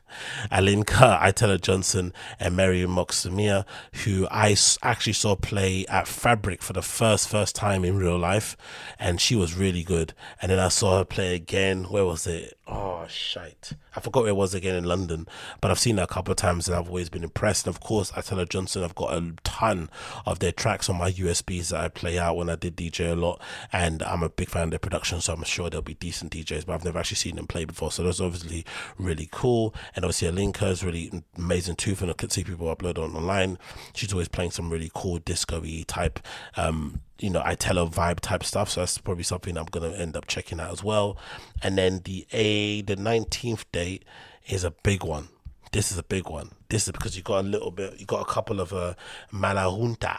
Alinka 0.51 1.19
Italojohnson 1.19 2.13
and 2.39 2.55
Mary 2.55 2.85
Moxamia, 2.85 3.65
who 4.03 4.27
I 4.29 4.55
actually 4.81 5.13
saw 5.13 5.35
play 5.35 5.85
at 5.87 6.07
Fabric 6.07 6.61
for 6.61 6.73
the 6.73 6.81
first 6.81 7.29
first 7.29 7.55
time 7.55 7.85
in 7.85 7.97
real 7.97 8.17
life, 8.17 8.57
and 8.99 9.19
she 9.21 9.35
was 9.35 9.55
really 9.55 9.83
good. 9.83 10.13
And 10.41 10.51
then 10.51 10.59
I 10.59 10.69
saw 10.69 10.97
her 10.97 11.05
play 11.05 11.35
again. 11.35 11.85
Where 11.85 12.05
was 12.05 12.27
it? 12.27 12.57
Oh 12.67 13.05
shite! 13.09 13.73
I 13.95 13.99
forgot 13.99 14.23
where 14.23 14.29
it 14.29 14.35
was 14.35 14.53
again 14.53 14.75
in 14.75 14.85
London, 14.85 15.27
but 15.59 15.71
I've 15.71 15.79
seen 15.79 15.97
her 15.97 16.03
a 16.03 16.07
couple 16.07 16.31
of 16.31 16.37
times 16.37 16.69
and 16.69 16.77
I've 16.77 16.87
always 16.87 17.09
been 17.09 17.23
impressed. 17.23 17.67
And 17.67 17.75
of 17.75 17.81
course, 17.81 18.11
Italojohnson, 18.11 18.83
I've 18.83 18.95
got 18.95 19.13
a 19.13 19.33
ton 19.43 19.89
of 20.25 20.39
their 20.39 20.53
tracks 20.53 20.89
on 20.89 20.97
my 20.97 21.11
USBs 21.11 21.69
that 21.69 21.81
I 21.81 21.89
play 21.89 22.17
out 22.17 22.37
when 22.37 22.49
I 22.49 22.55
did 22.55 22.77
DJ 22.77 23.11
a 23.11 23.15
lot, 23.15 23.41
and 23.73 24.01
I'm 24.03 24.23
a 24.23 24.29
big 24.29 24.49
fan 24.49 24.65
of 24.65 24.69
their 24.69 24.79
production, 24.79 25.19
so 25.19 25.33
I'm 25.33 25.43
sure 25.43 25.69
they'll 25.69 25.81
be 25.81 25.95
decent 25.95 26.31
DJs. 26.31 26.65
But 26.65 26.73
I've 26.73 26.85
never 26.85 26.99
actually 26.99 27.17
seen 27.17 27.35
them 27.35 27.47
play 27.47 27.65
before, 27.65 27.91
so 27.91 28.03
that's 28.03 28.21
obviously 28.21 28.65
really 28.97 29.27
cool. 29.31 29.75
And 29.95 30.05
obviously, 30.11 30.29
Alinka 30.29 30.69
is 30.69 30.83
really 30.83 31.23
amazing 31.37 31.75
too, 31.77 31.95
and 32.01 32.09
I 32.11 32.13
could 32.13 32.33
see 32.33 32.43
people 32.43 32.73
upload 32.75 32.97
on 32.97 33.15
online. 33.15 33.57
She's 33.93 34.11
always 34.11 34.27
playing 34.27 34.51
some 34.51 34.69
really 34.69 34.91
cool 34.93 35.19
disco-y 35.19 35.85
type 35.87 36.19
um, 36.57 36.99
you 37.19 37.29
know, 37.29 37.41
Italo 37.45 37.87
vibe 37.87 38.19
type 38.19 38.43
stuff. 38.43 38.69
So 38.69 38.81
that's 38.81 38.97
probably 38.97 39.23
something 39.23 39.57
I'm 39.57 39.65
gonna 39.65 39.91
end 39.91 40.17
up 40.17 40.27
checking 40.27 40.59
out 40.59 40.71
as 40.71 40.83
well. 40.83 41.17
And 41.63 41.77
then 41.77 42.01
the 42.03 42.27
A 42.33 42.81
the 42.81 42.97
19th 42.97 43.63
date 43.71 44.03
is 44.47 44.65
a 44.65 44.71
big 44.71 45.03
one. 45.03 45.29
This 45.71 45.91
is 45.93 45.97
a 45.97 46.03
big 46.03 46.27
one. 46.27 46.51
This 46.67 46.87
is 46.87 46.91
because 46.91 47.15
you 47.15 47.23
got 47.23 47.45
a 47.45 47.47
little 47.47 47.71
bit 47.71 47.97
you 47.99 48.05
got 48.05 48.21
a 48.21 48.25
couple 48.25 48.59
of 48.59 48.73
uh 48.73 48.95
Malahunta 49.31 50.17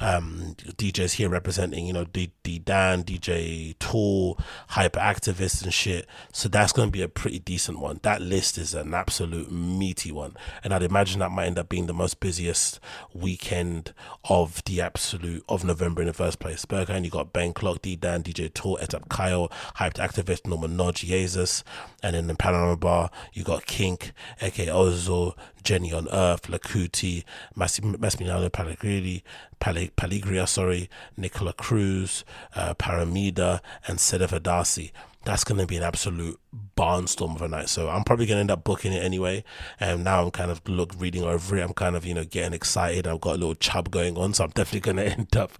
um, 0.00 0.54
DJs 0.58 1.14
here 1.14 1.28
representing, 1.28 1.86
you 1.86 1.92
know, 1.92 2.04
D, 2.04 2.32
D 2.42 2.58
Dan, 2.58 3.04
DJ 3.04 3.78
Tool, 3.78 4.38
Hyperactivists 4.70 5.62
and 5.62 5.72
shit. 5.72 6.06
So 6.32 6.48
that's 6.48 6.72
going 6.72 6.88
to 6.88 6.92
be 6.92 7.02
a 7.02 7.08
pretty 7.08 7.38
decent 7.38 7.78
one. 7.78 8.00
That 8.02 8.22
list 8.22 8.58
is 8.58 8.74
an 8.74 8.94
absolute 8.94 9.50
meaty 9.50 10.12
one. 10.12 10.36
And 10.62 10.72
I'd 10.72 10.82
imagine 10.82 11.20
that 11.20 11.30
might 11.30 11.46
end 11.46 11.58
up 11.58 11.68
being 11.68 11.86
the 11.86 11.94
most 11.94 12.20
busiest 12.20 12.80
weekend 13.12 13.92
of 14.28 14.62
the 14.64 14.80
absolute 14.80 15.44
of 15.48 15.64
November 15.64 16.02
in 16.02 16.08
the 16.08 16.12
first 16.14 16.38
place. 16.38 16.64
Berghain, 16.64 17.04
you 17.04 17.10
got 17.10 17.32
Ben 17.32 17.52
Klock, 17.52 17.82
D 17.82 17.96
Dan, 17.96 18.22
DJ 18.22 18.52
Tool, 18.52 18.78
Etapp 18.80 19.08
Kyle, 19.08 19.48
Hyperactivist, 19.76 20.46
Norman 20.46 20.76
Nodge, 20.76 21.04
Jesus. 21.04 21.64
And 22.02 22.14
in 22.14 22.26
the 22.26 22.34
Panorama 22.34 22.76
Bar, 22.76 23.10
you 23.32 23.44
got 23.44 23.66
Kink, 23.66 24.12
aka 24.40 24.66
Ozo, 24.66 25.34
Jenny 25.66 25.92
on 25.92 26.08
Earth, 26.10 26.42
Lakuti, 26.42 27.24
Massimiliano 27.56 28.52
Pellegrini, 28.52 29.24
Pellegria, 29.60 30.46
sorry, 30.46 30.88
Nicola 31.16 31.52
Cruz, 31.52 32.24
uh, 32.54 32.74
Paramida, 32.74 33.60
and 33.86 33.98
Sedef 33.98 34.38
Adasi. 34.38 34.92
That's 35.24 35.42
going 35.42 35.60
to 35.60 35.66
be 35.66 35.76
an 35.76 35.82
absolute 35.82 36.38
barnstorm 36.76 37.34
of 37.34 37.42
a 37.42 37.48
night. 37.48 37.68
So 37.68 37.88
I'm 37.88 38.04
probably 38.04 38.26
gonna 38.26 38.40
end 38.40 38.50
up 38.50 38.64
booking 38.64 38.92
it 38.92 39.02
anyway. 39.02 39.44
And 39.80 40.04
now 40.04 40.22
I'm 40.22 40.30
kind 40.30 40.50
of 40.50 40.66
look 40.68 40.92
reading 40.98 41.24
over 41.24 41.56
it. 41.56 41.62
I'm 41.62 41.72
kind 41.72 41.96
of 41.96 42.04
you 42.04 42.14
know 42.14 42.24
getting 42.24 42.52
excited. 42.52 43.06
I've 43.06 43.20
got 43.20 43.36
a 43.36 43.38
little 43.38 43.54
chub 43.54 43.90
going 43.90 44.16
on, 44.16 44.34
so 44.34 44.44
I'm 44.44 44.50
definitely 44.54 44.80
gonna 44.80 45.02
end 45.02 45.36
up 45.36 45.52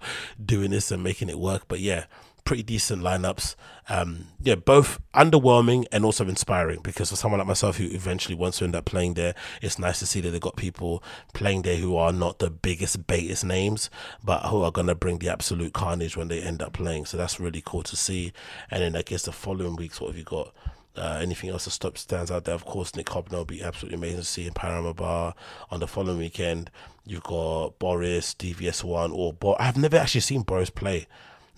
doing 0.45 0.71
this 0.71 0.91
and 0.91 1.03
making 1.03 1.29
it 1.29 1.39
work. 1.39 1.65
But 1.69 1.81
yeah, 1.81 2.05
pretty 2.45 2.63
decent 2.63 3.03
lineups. 3.03 3.57
Um, 3.89 4.27
yeah, 4.43 4.57
both 4.57 4.99
underwhelming 5.15 5.87
and 5.93 6.05
also 6.05 6.27
inspiring 6.27 6.81
because 6.83 7.11
for 7.11 7.17
someone 7.17 7.39
like 7.39 7.47
myself 7.47 7.77
who 7.77 7.85
eventually 7.85 8.35
wants 8.35 8.59
to 8.59 8.65
end 8.65 8.75
up 8.75 8.85
playing 8.85 9.15
there, 9.15 9.35
it's 9.63 9.79
nice 9.79 10.01
to 10.01 10.07
see 10.07 10.21
that 10.21 10.31
they've 10.31 10.41
got 10.41 10.57
people 10.57 11.05
playing 11.35 11.63
there 11.63 11.77
who 11.77 11.97
are 11.97 12.13
not 12.13 12.41
the 12.41 12.51
biggest, 12.51 13.07
baitest 13.07 13.45
names, 13.45 13.89
but 14.25 14.41
who 14.47 14.63
are 14.63 14.73
going 14.73 14.89
to 14.89 14.97
bring 14.97 15.19
the 15.19 15.29
absolute 15.29 15.73
carnage 15.73 16.17
when 16.17 16.29
they 16.29 16.43
end 16.43 16.63
up 16.63 16.73
playing. 16.73 17.05
So 17.07 17.17
that's 17.17 17.39
really 17.39 17.63
cool 17.65 17.85
to 17.85 17.97
see. 17.97 18.33
And 18.71 18.83
then 18.83 18.97
I 18.97 19.03
guess 19.03 19.23
the 19.23 19.33
following 19.33 19.77
weeks, 19.77 20.01
what 20.01 20.09
have 20.09 20.19
you 20.19 20.25
got? 20.25 20.53
Uh, 20.97 21.19
anything 21.21 21.51
else 21.51 21.67
that 21.67 21.73
stop, 21.73 21.99
stands 21.99 22.31
out 22.31 22.45
there? 22.45 22.55
Of 22.55 22.65
course, 22.65 22.97
Nick 22.97 23.07
Höppner 23.07 23.33
will 23.33 23.45
be 23.45 23.63
absolutely 23.63 23.99
amazing 23.99 24.21
to 24.21 24.25
see 24.25 24.47
in 24.47 24.55
Panorama 24.55 24.95
Bar 24.95 25.35
on 25.71 25.79
the 25.79 25.87
following 25.87 26.17
weekend. 26.17 26.71
You've 27.05 27.23
got 27.23 27.79
Boris, 27.79 28.35
DVS1, 28.35 29.13
or 29.13 29.35
Bo- 29.35 29.57
I've 29.61 29.77
never 29.77 29.99
actually 29.99 30.23
seen 30.23 30.41
Boris 30.41 30.71
play. 30.71 31.07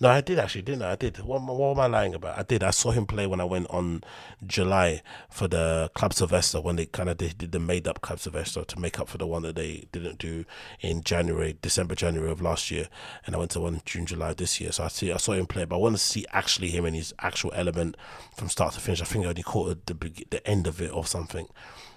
No, 0.01 0.07
I 0.09 0.21
did 0.21 0.39
actually, 0.39 0.61
didn't 0.61 0.83
I? 0.83 0.91
I 0.93 0.95
did. 0.95 1.17
What, 1.19 1.41
what 1.41 1.71
am 1.71 1.79
I 1.79 1.87
lying 1.87 2.15
about? 2.15 2.37
I 2.37 2.43
did. 2.43 2.63
I 2.63 2.69
saw 2.69 2.91
him 2.91 3.05
play 3.05 3.27
when 3.27 3.41
I 3.41 3.43
went 3.43 3.67
on 3.69 4.01
July 4.47 5.01
for 5.29 5.49
the 5.49 5.91
Club 5.93 6.13
Sylvester 6.13 6.61
when 6.61 6.77
they 6.77 6.85
kind 6.85 7.09
of 7.09 7.17
did, 7.17 7.37
did 7.37 7.51
the 7.51 7.59
made 7.59 7.85
up 7.85 7.99
Club 8.01 8.19
Sylvester 8.19 8.63
to 8.63 8.79
make 8.79 8.97
up 8.97 9.09
for 9.09 9.17
the 9.17 9.27
one 9.27 9.41
that 9.41 9.57
they 9.57 9.87
didn't 9.91 10.17
do 10.17 10.45
in 10.79 11.03
January, 11.03 11.57
December, 11.61 11.95
January 11.95 12.31
of 12.31 12.41
last 12.41 12.71
year. 12.71 12.87
And 13.25 13.35
I 13.35 13.39
went 13.39 13.51
to 13.51 13.59
one 13.59 13.81
June, 13.83 14.05
July 14.05 14.33
this 14.33 14.61
year. 14.61 14.71
So 14.71 14.85
I 14.85 14.87
see, 14.87 15.11
I 15.11 15.17
saw 15.17 15.33
him 15.33 15.47
play, 15.47 15.65
but 15.65 15.75
I 15.75 15.79
want 15.79 15.97
to 15.97 16.01
see 16.01 16.25
actually 16.31 16.69
him 16.69 16.85
in 16.85 16.93
his 16.93 17.13
actual 17.19 17.51
element 17.53 17.97
from 18.37 18.47
start 18.47 18.73
to 18.75 18.79
finish. 18.79 19.01
I 19.01 19.05
think 19.05 19.25
I 19.25 19.29
only 19.29 19.43
caught 19.43 19.85
the 19.85 19.93
the 20.29 20.47
end 20.47 20.65
of 20.65 20.81
it 20.81 20.93
or 20.93 21.05
something. 21.05 21.47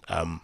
Um, 0.08 0.40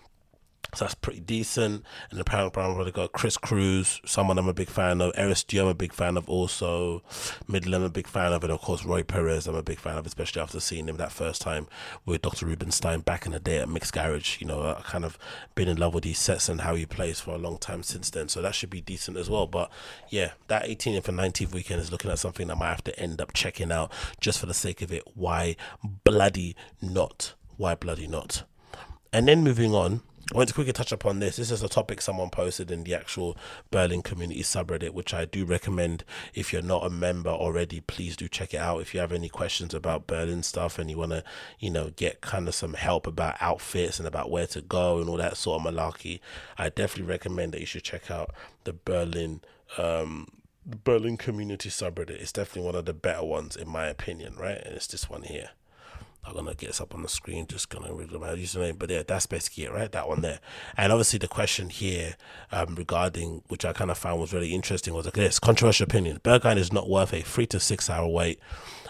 so 0.75 0.85
that's 0.85 0.95
pretty 0.95 1.21
decent. 1.21 1.83
And 2.11 2.21
the 2.21 2.25
Panorama 2.25 2.51
Bar 2.51 2.77
really 2.77 2.93
got 2.93 3.13
Chris 3.13 3.37
Cruz, 3.39 4.01
someone 4.05 4.39
I'm 4.39 4.49
a 4.49 4.55
big 4.55 4.69
fan 4.69 5.01
of. 5.01 5.13
Eris 5.17 5.43
Drew, 5.43 5.63
I'm 5.63 5.69
a 5.69 5.75
big 5.75 5.95
fan 5.95 6.17
of 6.17 6.29
also. 6.29 7.03
Midland, 7.47 7.85
I'm 7.85 7.89
a 7.89 7.91
big 7.91 8.07
fan 8.07 8.33
of. 8.33 8.45
And 8.45 8.53
of 8.53 8.61
course, 8.61 8.85
Roi 8.85 9.03
Perez, 9.03 9.47
I'm 9.47 9.55
a 9.55 9.63
big 9.63 9.79
fan 9.79 9.97
of, 9.97 10.07
especially 10.07 10.43
after 10.43 10.61
seeing 10.61 10.89
him 10.89 10.99
that 10.99 11.11
first 11.11 11.41
time 11.41 11.69
with 12.05 12.23
Dr. 12.23 12.47
Rubenstein 12.47 13.01
back 13.01 13.25
in 13.25 13.33
the 13.33 13.41
day 13.41 13.59
at 13.59 13.69
Mixed 13.69 13.95
Garage. 13.95 14.41
You 14.41 14.47
know, 14.47 14.63
I 14.63 14.83
kind 14.83 15.05
of 15.07 15.19
been 15.55 15.69
in 15.69 15.79
love 15.79 15.95
with 15.95 16.05
these 16.05 16.19
sets 16.19 16.51
and 16.51 16.61
how 16.61 16.75
he 16.75 16.85
plays 16.85 17.19
for 17.19 17.31
a 17.31 17.39
long 17.39 17.57
time 17.57 17.83
since 17.83 18.11
then. 18.11 18.29
So 18.29 18.43
that 18.43 18.55
should 18.55 18.71
be 18.71 18.83
decent 18.83 19.17
as 19.17 19.31
well. 19.31 19.47
But 19.47 19.71
yeah, 20.11 20.33
that 20.49 20.65
18th 20.65 21.09
and 21.09 21.19
19th 21.19 21.55
weekend 21.55 21.81
is 21.81 21.91
looking 21.91 22.11
at 22.11 22.19
something 22.19 22.51
I 22.51 22.55
might 22.55 22.69
have 22.69 22.85
to 22.85 22.99
end 22.99 23.23
up 23.23 23.33
checking 23.33 23.73
out 23.73 23.91
just 24.21 24.39
for 24.39 24.47
the 24.47 24.55
sake 24.55 24.83
of 24.83 24.93
it. 24.93 25.05
Why 25.15 25.57
bloody 26.05 26.55
not? 26.83 27.33
Why 27.57 27.75
bloody 27.75 28.07
not? 28.07 28.45
And 29.13 29.27
then 29.27 29.43
moving 29.43 29.75
on 29.75 30.03
I 30.31 30.37
want 30.37 30.49
to 30.49 30.55
quickly 30.55 30.75
touch 30.75 30.93
upon 30.93 31.21
this. 31.21 31.37
This 31.37 31.51
is 31.51 31.63
a 31.63 31.71
topic 31.71 32.03
someone 32.03 32.29
posted 32.29 32.71
in 32.71 32.85
the 32.85 32.95
actual 32.95 33.35
Berlin 33.71 34.03
community 34.03 34.43
subreddit, 34.43 34.91
which 34.91 35.15
I 35.15 35.25
do 35.25 35.47
recommend. 35.47 36.05
If 36.35 36.53
you're 36.53 36.61
not 36.61 36.85
a 36.85 36.91
member 36.91 37.31
already, 37.31 37.81
please 37.81 38.15
do 38.15 38.29
check 38.29 38.53
it 38.53 38.59
out. 38.59 38.83
If 38.83 38.93
you 38.93 39.01
have 39.01 39.11
any 39.11 39.31
questions 39.31 39.73
about 39.73 40.07
Berlin 40.07 40.43
stuff 40.43 40.79
and 40.79 40.91
you 40.91 40.99
want 40.99 41.13
to, 41.13 41.25
you 41.61 41.71
know, 41.71 41.93
get 41.97 42.21
kind 42.21 42.47
of 42.47 42.55
some 42.55 42.75
help 42.75 43.07
about 43.07 43.37
outfits 43.41 43.99
and 43.99 44.07
about 44.07 44.31
where 44.31 44.47
to 44.49 44.61
go 44.61 45.01
and 45.01 45.09
all 45.09 45.17
that 45.17 45.39
sort 45.39 45.65
of 45.65 45.73
malarkey, 45.73 46.21
I 46.59 46.69
definitely 46.69 47.11
recommend 47.11 47.53
that 47.53 47.61
you 47.61 47.67
should 47.67 47.85
check 47.85 48.11
out 48.11 48.31
the 48.65 48.75
Berlin 48.75 49.41
um, 49.79 50.29
the 50.67 50.77
Berlin 50.77 51.17
community 51.17 51.71
subreddit. 51.71 52.21
It's 52.21 52.33
definitely 52.33 52.67
one 52.67 52.75
of 52.75 52.85
the 52.85 52.93
better 52.93 53.25
ones 53.25 53.57
in 53.57 53.67
my 53.67 53.87
opinion, 53.87 54.35
right? 54.37 54.63
And 54.63 54.77
it's 54.77 54.87
this 54.89 55.09
one 55.09 55.23
here. 55.23 55.51
I'm 56.37 56.45
gonna 56.45 56.55
get 56.55 56.69
this 56.69 56.81
up 56.81 56.95
on 56.95 57.03
the 57.03 57.09
screen, 57.09 57.47
just 57.47 57.69
gonna 57.69 57.93
read 57.93 58.13
my 58.13 58.29
username. 58.29 58.79
But 58.79 58.91
yeah, 58.91 59.03
that's 59.07 59.27
basically 59.27 59.65
it, 59.65 59.73
right? 59.73 59.91
That 59.91 60.09
one 60.09 60.21
there. 60.21 60.41
And 60.77 60.93
obviously 60.93 61.19
the 61.19 61.29
question 61.29 61.71
here 61.71 62.17
um, 62.53 62.75
regarding 62.75 63.43
which 63.49 63.65
I 63.65 63.73
kind 63.73 63.91
of 63.91 63.99
found 63.99 64.21
was 64.21 64.33
really 64.33 64.55
interesting 64.55 64.95
was 64.95 65.07
like 65.07 65.15
this 65.15 65.39
controversial 65.39 65.85
opinion. 65.85 66.21
Berghain 66.23 66.57
is 66.57 66.73
not 66.73 66.89
worth 66.89 67.13
a 67.13 67.23
three 67.23 67.47
to 67.47 67.61
six 67.61 67.89
hour 67.89 68.07
wait. 68.07 68.41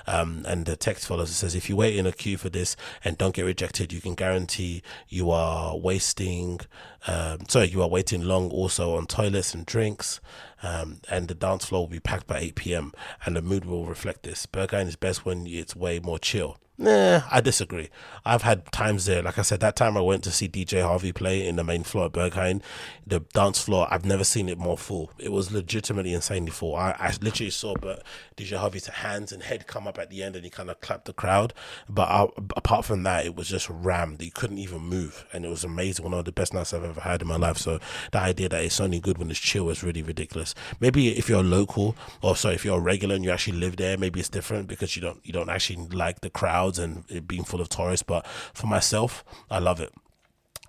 Um, 0.08 0.46
and 0.48 0.64
the 0.64 0.74
text 0.74 1.06
follows 1.06 1.28
it 1.28 1.34
says 1.34 1.54
if 1.54 1.68
you 1.68 1.76
wait 1.76 1.94
in 1.94 2.06
a 2.06 2.12
queue 2.12 2.38
for 2.38 2.48
this 2.48 2.76
and 3.04 3.18
don't 3.18 3.34
get 3.34 3.44
rejected 3.44 3.92
you 3.92 4.00
can 4.00 4.14
guarantee 4.14 4.82
you 5.06 5.30
are 5.30 5.76
wasting 5.76 6.60
um, 7.06 7.40
sorry 7.46 7.68
you 7.68 7.82
are 7.82 7.90
waiting 7.90 8.22
long 8.22 8.48
also 8.50 8.96
on 8.96 9.06
toilets 9.06 9.52
and 9.52 9.66
drinks 9.66 10.22
um, 10.62 11.02
and 11.10 11.28
the 11.28 11.34
dance 11.34 11.66
floor 11.66 11.82
will 11.82 11.88
be 11.88 12.00
packed 12.00 12.26
by 12.26 12.38
8 12.38 12.54
p.m 12.54 12.92
and 13.26 13.36
the 13.36 13.42
mood 13.42 13.66
will 13.66 13.84
reflect 13.84 14.22
this 14.22 14.46
Berghain 14.46 14.86
is 14.86 14.96
best 14.96 15.26
when 15.26 15.46
it's 15.46 15.76
way 15.76 16.00
more 16.00 16.18
chill 16.18 16.56
Nah, 16.80 17.22
I 17.28 17.40
disagree. 17.40 17.88
I've 18.24 18.42
had 18.42 18.70
times 18.70 19.06
there, 19.06 19.20
like 19.20 19.36
I 19.36 19.42
said, 19.42 19.58
that 19.60 19.74
time 19.74 19.96
I 19.96 20.00
went 20.00 20.22
to 20.24 20.30
see 20.30 20.48
DJ 20.48 20.80
Harvey 20.80 21.10
play 21.10 21.44
in 21.44 21.56
the 21.56 21.64
main 21.64 21.82
floor 21.82 22.06
at 22.06 22.12
Berghain, 22.12 22.62
the 23.04 23.18
dance 23.18 23.60
floor, 23.60 23.88
I've 23.90 24.04
never 24.04 24.22
seen 24.22 24.48
it 24.48 24.58
more 24.58 24.78
full. 24.78 25.10
It 25.18 25.32
was 25.32 25.50
legitimately 25.50 26.14
insanely 26.14 26.52
full. 26.52 26.76
I, 26.76 26.94
I 26.96 27.12
literally 27.20 27.50
saw 27.50 27.74
but 27.74 28.04
DJ 28.36 28.58
Harvey's 28.58 28.86
hands 28.86 29.32
and 29.32 29.42
head 29.42 29.66
come 29.66 29.88
up 29.88 29.98
at 29.98 30.10
the 30.10 30.22
end 30.22 30.36
and 30.36 30.44
he 30.44 30.50
kind 30.50 30.70
of 30.70 30.80
clapped 30.80 31.06
the 31.06 31.12
crowd. 31.12 31.52
But 31.88 32.08
I, 32.08 32.28
apart 32.56 32.84
from 32.84 33.02
that, 33.02 33.26
it 33.26 33.34
was 33.34 33.48
just 33.48 33.68
rammed. 33.70 34.22
You 34.22 34.30
couldn't 34.30 34.58
even 34.58 34.82
move. 34.82 35.26
And 35.32 35.44
it 35.44 35.48
was 35.48 35.64
amazing. 35.64 36.04
One 36.04 36.14
of 36.14 36.26
the 36.26 36.32
best 36.32 36.54
nights 36.54 36.72
I've 36.72 36.84
ever 36.84 37.00
had 37.00 37.22
in 37.22 37.28
my 37.28 37.36
life. 37.36 37.56
So 37.58 37.80
the 38.12 38.18
idea 38.18 38.50
that 38.50 38.62
it's 38.62 38.80
only 38.80 39.00
good 39.00 39.18
when 39.18 39.30
it's 39.30 39.40
chill 39.40 39.68
is 39.70 39.82
really 39.82 40.02
ridiculous. 40.02 40.54
Maybe 40.78 41.08
if 41.18 41.28
you're 41.28 41.42
local 41.42 41.96
or 42.22 42.36
sorry, 42.36 42.54
if 42.54 42.64
you're 42.64 42.78
a 42.78 42.80
regular 42.80 43.16
and 43.16 43.24
you 43.24 43.32
actually 43.32 43.58
live 43.58 43.78
there, 43.78 43.98
maybe 43.98 44.20
it's 44.20 44.28
different 44.28 44.68
because 44.68 44.94
you 44.94 45.02
don't, 45.02 45.18
you 45.24 45.32
don't 45.32 45.48
actually 45.48 45.88
like 45.88 46.20
the 46.20 46.30
crowd 46.30 46.67
crowds 46.68 46.78
and 46.78 47.04
it 47.08 47.26
being 47.26 47.44
full 47.44 47.60
of 47.60 47.68
tourists. 47.68 48.02
But 48.02 48.26
for 48.26 48.66
myself, 48.66 49.24
I 49.50 49.58
love 49.58 49.80
it. 49.80 49.92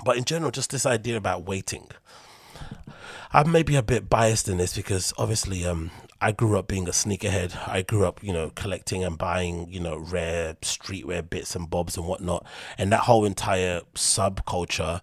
But 0.04 0.18
in 0.18 0.24
general, 0.24 0.52
just 0.52 0.72
this 0.72 0.86
idea 0.86 1.18
about 1.18 1.46
waiting. 1.46 1.88
I'm 3.32 3.52
maybe 3.52 3.76
a 3.76 3.84
bit 3.84 4.10
biased 4.10 4.48
in 4.48 4.58
this 4.58 4.76
because 4.76 5.14
obviously, 5.18 5.66
um, 5.66 5.92
I 6.20 6.32
grew 6.32 6.58
up 6.58 6.68
being 6.68 6.88
a 6.88 6.92
sneakerhead. 6.92 7.56
I 7.68 7.84
grew 7.84 8.06
up, 8.06 8.24
you 8.24 8.34
know, 8.34 8.52
collecting 8.56 9.04
and 9.04 9.18
buying, 9.18 9.72
you 9.72 9.80
know, 9.80 9.98
rare 9.98 10.56
streetwear 10.62 11.30
bits 11.30 11.56
and 11.56 11.70
bobs 11.70 11.96
and 11.96 12.08
whatnot. 12.08 12.46
And 12.78 12.92
that 12.92 13.02
whole 13.02 13.26
entire 13.26 13.82
subculture 13.94 15.02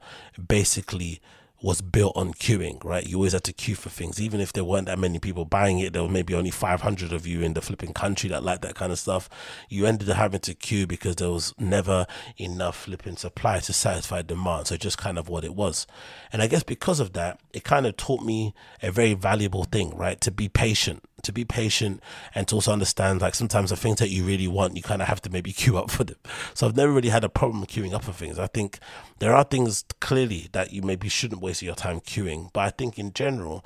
basically 0.49 1.21
was 1.67 1.81
built 1.81 2.17
on 2.17 2.33
queuing, 2.33 2.83
right? 2.85 3.05
You 3.05 3.17
always 3.17 3.33
had 3.33 3.43
to 3.43 3.53
queue 3.53 3.75
for 3.75 3.89
things, 3.89 4.21
even 4.21 4.41
if 4.41 4.53
there 4.53 4.63
weren't 4.63 4.87
that 4.87 5.01
many 5.01 5.19
people 5.19 5.45
buying 5.45 5.81
it. 5.81 5.93
There 5.93 6.03
were 6.05 6.09
maybe 6.09 6.33
only 6.33 6.53
500 6.53 7.13
of 7.13 7.27
you 7.27 7.43
in 7.43 7.55
the 7.55 7.61
flipping 7.61 7.93
country 7.93 8.31
that 8.31 8.45
liked 8.45 8.63
that 8.63 8.77
kind 8.77 8.93
of 8.93 9.01
stuff. 9.01 9.29
You 9.69 9.85
ended 9.85 10.09
up 10.09 10.17
having 10.17 10.39
to 10.41 10.55
queue 10.55 10.87
because 10.87 11.17
there 11.17 11.31
was 11.31 11.53
never 11.59 12.07
enough 12.37 12.77
flipping 12.77 13.17
supply 13.17 13.59
to 13.59 13.73
satisfy 13.73 14.23
demand. 14.23 14.69
So 14.69 14.77
just 14.77 14.97
kind 14.97 15.19
of 15.19 15.29
what 15.29 15.45
it 15.45 15.57
was. 15.57 15.89
And 16.33 16.41
I 16.41 16.47
guess 16.47 16.63
because 16.63 17.01
of 17.01 17.15
that, 17.15 17.41
it 17.53 17.65
kind 17.65 17.85
of 17.85 17.97
taught 17.97 18.23
me 18.23 18.55
a 18.81 18.93
very 18.93 19.15
valuable 19.15 19.65
thing, 19.65 19.91
right? 19.97 20.21
To 20.21 20.31
be 20.31 20.49
patient 20.49 21.03
to 21.23 21.33
be 21.33 21.45
patient 21.45 22.01
and 22.35 22.47
to 22.47 22.57
also 22.57 22.73
understand 22.73 23.21
like 23.21 23.35
sometimes 23.35 23.71
the 23.71 23.77
things 23.77 23.99
that 23.99 24.11
you 24.11 24.23
really 24.23 24.47
want 24.47 24.77
you 24.77 24.83
kind 24.83 25.03
of 25.03 25.09
have 25.09 25.21
to 25.21 25.31
maybe 25.31 25.53
queue 25.61 25.77
up 25.77 25.91
for 25.91 26.05
them 26.05 26.17
so 26.55 26.67
i've 26.67 26.77
never 26.77 26.93
really 26.93 27.09
had 27.09 27.25
a 27.25 27.29
problem 27.29 27.65
queuing 27.67 27.93
up 27.93 28.05
for 28.05 28.13
things 28.13 28.39
i 28.39 28.47
think 28.47 28.79
there 29.19 29.35
are 29.35 29.45
things 29.45 29.85
clearly 30.01 30.49
that 30.53 30.73
you 30.73 30.83
maybe 30.83 31.09
shouldn't 31.09 31.41
waste 31.41 31.63
your 31.63 31.75
time 31.75 32.01
queuing 32.01 32.51
but 32.53 32.61
i 32.61 32.71
think 32.71 32.99
in 32.99 33.13
general 33.13 33.65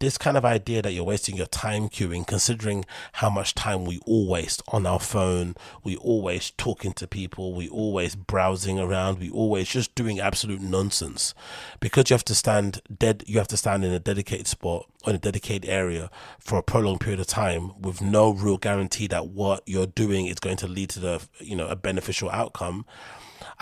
this 0.00 0.16
kind 0.16 0.38
of 0.38 0.46
idea 0.46 0.80
that 0.80 0.92
you're 0.92 1.04
wasting 1.04 1.36
your 1.36 1.46
time 1.46 1.90
queuing, 1.90 2.26
considering 2.26 2.86
how 3.12 3.28
much 3.28 3.54
time 3.54 3.84
we 3.84 4.00
all 4.06 4.26
waste 4.26 4.62
on 4.68 4.86
our 4.86 4.98
phone, 4.98 5.54
we 5.84 5.94
always 5.96 6.52
talking 6.52 6.94
to 6.94 7.06
people, 7.06 7.52
we 7.54 7.68
always 7.68 8.16
browsing 8.16 8.78
around, 8.78 9.18
we 9.18 9.30
always 9.30 9.68
just 9.68 9.94
doing 9.94 10.18
absolute 10.18 10.62
nonsense. 10.62 11.34
Because 11.80 12.08
you 12.08 12.14
have 12.14 12.24
to 12.24 12.34
stand 12.34 12.80
dead, 12.98 13.24
you 13.26 13.36
have 13.36 13.48
to 13.48 13.58
stand 13.58 13.84
in 13.84 13.92
a 13.92 13.98
dedicated 13.98 14.46
spot 14.46 14.86
or 15.04 15.10
in 15.10 15.16
a 15.16 15.18
dedicated 15.18 15.68
area 15.68 16.10
for 16.38 16.58
a 16.58 16.62
prolonged 16.62 17.00
period 17.00 17.20
of 17.20 17.26
time 17.26 17.78
with 17.78 18.00
no 18.00 18.32
real 18.32 18.56
guarantee 18.56 19.06
that 19.08 19.26
what 19.26 19.62
you're 19.66 19.86
doing 19.86 20.26
is 20.26 20.40
going 20.40 20.56
to 20.56 20.66
lead 20.66 20.88
to 20.90 21.00
the, 21.00 21.22
you 21.40 21.54
know, 21.54 21.68
a 21.68 21.76
beneficial 21.76 22.30
outcome. 22.30 22.86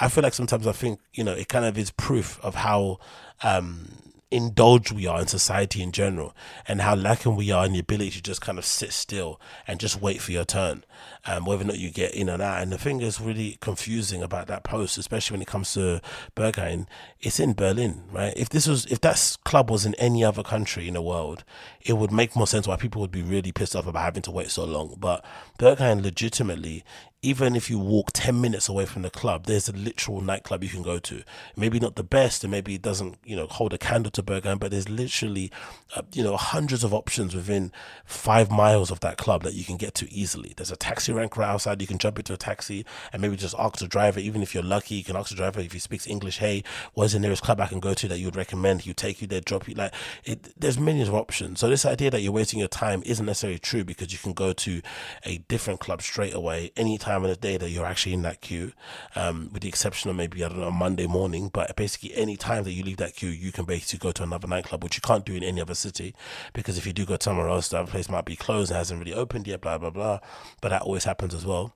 I 0.01 0.09
feel 0.09 0.23
like 0.23 0.35
sometimes 0.35 0.67
I 0.67 0.73
think, 0.73 1.01
you 1.13 1.25
know, 1.25 1.33
it 1.33 1.49
kind 1.49 1.65
of 1.65 1.77
is 1.77 1.91
proof 1.91 2.39
of 2.43 2.55
how, 2.55 2.99
um, 3.43 3.89
indulged 4.31 4.93
we 4.93 5.07
are 5.07 5.21
in 5.21 5.27
society 5.27 5.83
in 5.83 5.91
general 5.91 6.37
and 6.67 6.83
how 6.83 6.95
lacking 6.95 7.35
we 7.35 7.51
are 7.51 7.65
in 7.65 7.73
the 7.73 7.79
ability 7.79 8.11
to 8.11 8.23
just 8.23 8.41
kind 8.43 8.59
of 8.59 8.65
sit 8.65 8.93
still 8.93 9.41
and 9.67 9.81
just 9.81 10.01
wait 10.01 10.21
for 10.21 10.33
your 10.33 10.45
turn 10.45 10.85
um, 11.27 11.45
whether 11.45 11.63
or 11.63 11.67
not 11.67 11.79
you 11.79 11.91
get 11.91 12.15
in 12.15 12.29
and 12.29 12.43
out 12.43 12.63
and 12.63 12.73
the 12.73 12.79
thing 12.79 13.01
is 13.01 13.21
really 13.21 13.59
confusing 13.61 14.23
about 14.23 14.47
that 14.47 14.65
post 14.65 14.99
especially 14.99 15.35
when 15.35 15.43
it 15.43 15.49
comes 15.49 15.73
to 15.73 16.01
Berghain 16.35 16.87
it's 17.21 17.41
in 17.41 17.55
Berlin 17.55 18.05
right 18.11 18.33
if 18.37 18.49
this 18.49 18.67
was 18.67 18.87
if 18.87 19.01
that 19.01 19.37
club 19.45 19.71
was 19.71 19.85
in 19.87 19.95
any 19.97 20.25
other 20.25 20.43
country 20.43 20.89
in 20.89 20.95
the 20.95 21.03
world 21.03 21.45
it 21.81 21.95
would 21.95 22.13
make 22.13 22.37
more 22.37 22.47
sense 22.47 22.67
why 22.67 22.77
people 22.77 23.01
would 23.01 23.11
be 23.11 23.23
really 23.23 23.53
pissed 23.53 23.77
off 23.77 23.87
about 23.87 24.03
having 24.03 24.23
to 24.23 24.31
wait 24.31 24.51
so 24.51 24.65
long 24.65 24.95
but 24.99 25.25
Berghain 25.59 26.03
legitimately 26.03 26.85
even 27.21 27.57
if 27.57 27.69
you 27.69 27.79
walk 27.79 28.11
10 28.13 28.41
minutes 28.41 28.69
away 28.69 28.87
from 28.87 29.03
the 29.03 29.11
club, 29.11 29.47
there's 29.47 29.69
a 29.69 29.73
literal 29.73 30.21
nightclub 30.21 30.63
you 30.63 30.71
can 30.71 30.83
go 30.83 31.01
to. 31.01 31.25
Maybe 31.57 31.81
not 31.81 31.97
the 31.97 32.05
best, 32.05 32.45
and 32.45 32.51
maybe 32.53 32.77
it 32.77 32.83
doesn't, 32.83 33.17
you 33.25 33.35
know, 33.35 33.49
hold 33.49 33.73
a 33.73 33.79
candle 33.79 34.13
to 34.13 34.23
Berghain, 34.23 34.61
but 34.61 34.71
there's 34.71 34.89
literally, 34.89 35.51
uh, 35.97 36.03
you 36.13 36.23
know, 36.23 36.37
hundreds 36.37 36.85
of 36.85 36.95
options 36.95 37.35
within 37.35 37.73
five 38.05 38.53
miles 38.53 38.93
of 38.93 39.01
that 39.01 39.19
club 39.19 39.43
that 39.43 39.55
you 39.55 39.65
can 39.65 39.77
get 39.77 39.95
to 39.97 40.13
easily. 40.13 40.55
There's 40.57 40.71
a 40.71 40.77
taxi 40.88 41.12
rank 41.12 41.37
right 41.37 41.48
outside. 41.48 41.81
You 41.83 41.87
can 41.87 41.98
jump 41.98 42.18
into 42.18 42.33
a 42.33 42.37
taxi 42.38 42.85
and 43.12 43.20
maybe 43.20 43.37
just 43.37 43.55
ask 43.59 43.77
the 43.79 43.87
driver. 43.87 44.20
Even 44.20 44.42
if 44.42 44.55
you're 44.55 44.62
lucky, 44.62 44.94
you 44.94 45.05
can 45.05 45.16
ask 45.16 45.29
the 45.29 45.37
driver 45.37 45.61
if 45.61 45.72
he 45.72 45.79
speaks 45.79 46.07
English. 46.07 46.38
Hey, 46.38 46.64
where's 46.94 47.12
the 47.12 47.18
nearest 47.18 47.42
club 47.42 47.61
I 47.61 47.66
can 47.66 47.79
go 47.79 47.92
to 47.92 48.09
that 48.09 48.18
you 48.18 48.27
would 48.27 48.37
recommend? 48.37 48.83
He'll 48.83 48.94
take 48.94 49.20
you 49.20 49.27
there, 49.27 49.42
drop 49.42 49.68
you. 49.68 49.74
Like, 49.74 49.92
it, 50.24 50.55
there's 50.59 50.79
millions 50.79 51.09
of 51.09 51.14
options. 51.14 51.61
So 51.61 51.68
this 51.68 51.85
idea 51.85 52.11
that 52.11 52.22
you're 52.22 52.33
wasting 52.33 52.59
your 52.59 52.68
time 52.68 53.03
isn't 53.05 53.27
necessarily 53.27 53.59
true 53.59 53.85
because 53.85 54.12
you 54.12 54.18
can 54.18 54.33
go 54.33 54.55
to 54.55 54.81
a 55.24 55.38
different 55.48 55.81
club 55.81 56.01
straight 56.01 56.35
away 56.35 56.72
any 56.77 56.96
time 56.96 57.22
of 57.22 57.29
the 57.29 57.37
day 57.37 57.59
that 57.59 57.68
you're 57.68 57.85
actually 57.85 58.14
in 58.14 58.22
that 58.22 58.40
queue, 58.40 58.72
um, 59.14 59.51
with 59.53 59.62
the 59.62 59.68
exception 59.68 60.09
of 60.09 60.16
maybe, 60.16 60.42
I 60.42 60.48
don't 60.48 60.61
know, 60.61 60.70
Monday 60.70 61.07
morning. 61.07 61.51
But 61.53 61.77
basically, 61.77 62.14
any 62.14 62.38
time 62.38 62.64
that 62.64 62.72
you 62.72 62.83
leave 62.83 62.96
that 62.96 63.14
queue, 63.14 63.29
you 63.29 63.53
can 63.53 63.66
basically 63.66 63.98
go 63.98 64.12
to 64.12 64.22
another 64.22 64.48
nightclub, 64.48 64.83
which 64.83 64.96
you 64.96 65.03
can't 65.03 65.27
do 65.27 65.35
in 65.35 65.42
any 65.42 65.61
other 65.61 65.74
city. 65.74 66.14
Because 66.55 66.79
if 66.79 66.87
you 66.87 66.94
do 66.94 67.05
go 67.05 67.18
somewhere 67.20 67.48
else, 67.48 67.68
that 67.68 67.88
place 67.88 68.09
might 68.09 68.24
be 68.24 68.37
closed 68.37 68.70
and 68.70 68.79
hasn't 68.79 68.98
really 68.98 69.12
opened 69.12 69.46
yet, 69.46 69.61
blah, 69.61 69.77
blah, 69.77 69.90
blah. 69.90 70.20
But 70.62 70.78
that 70.79 70.85
always 70.85 71.05
happens 71.05 71.35
as 71.35 71.45
well. 71.45 71.75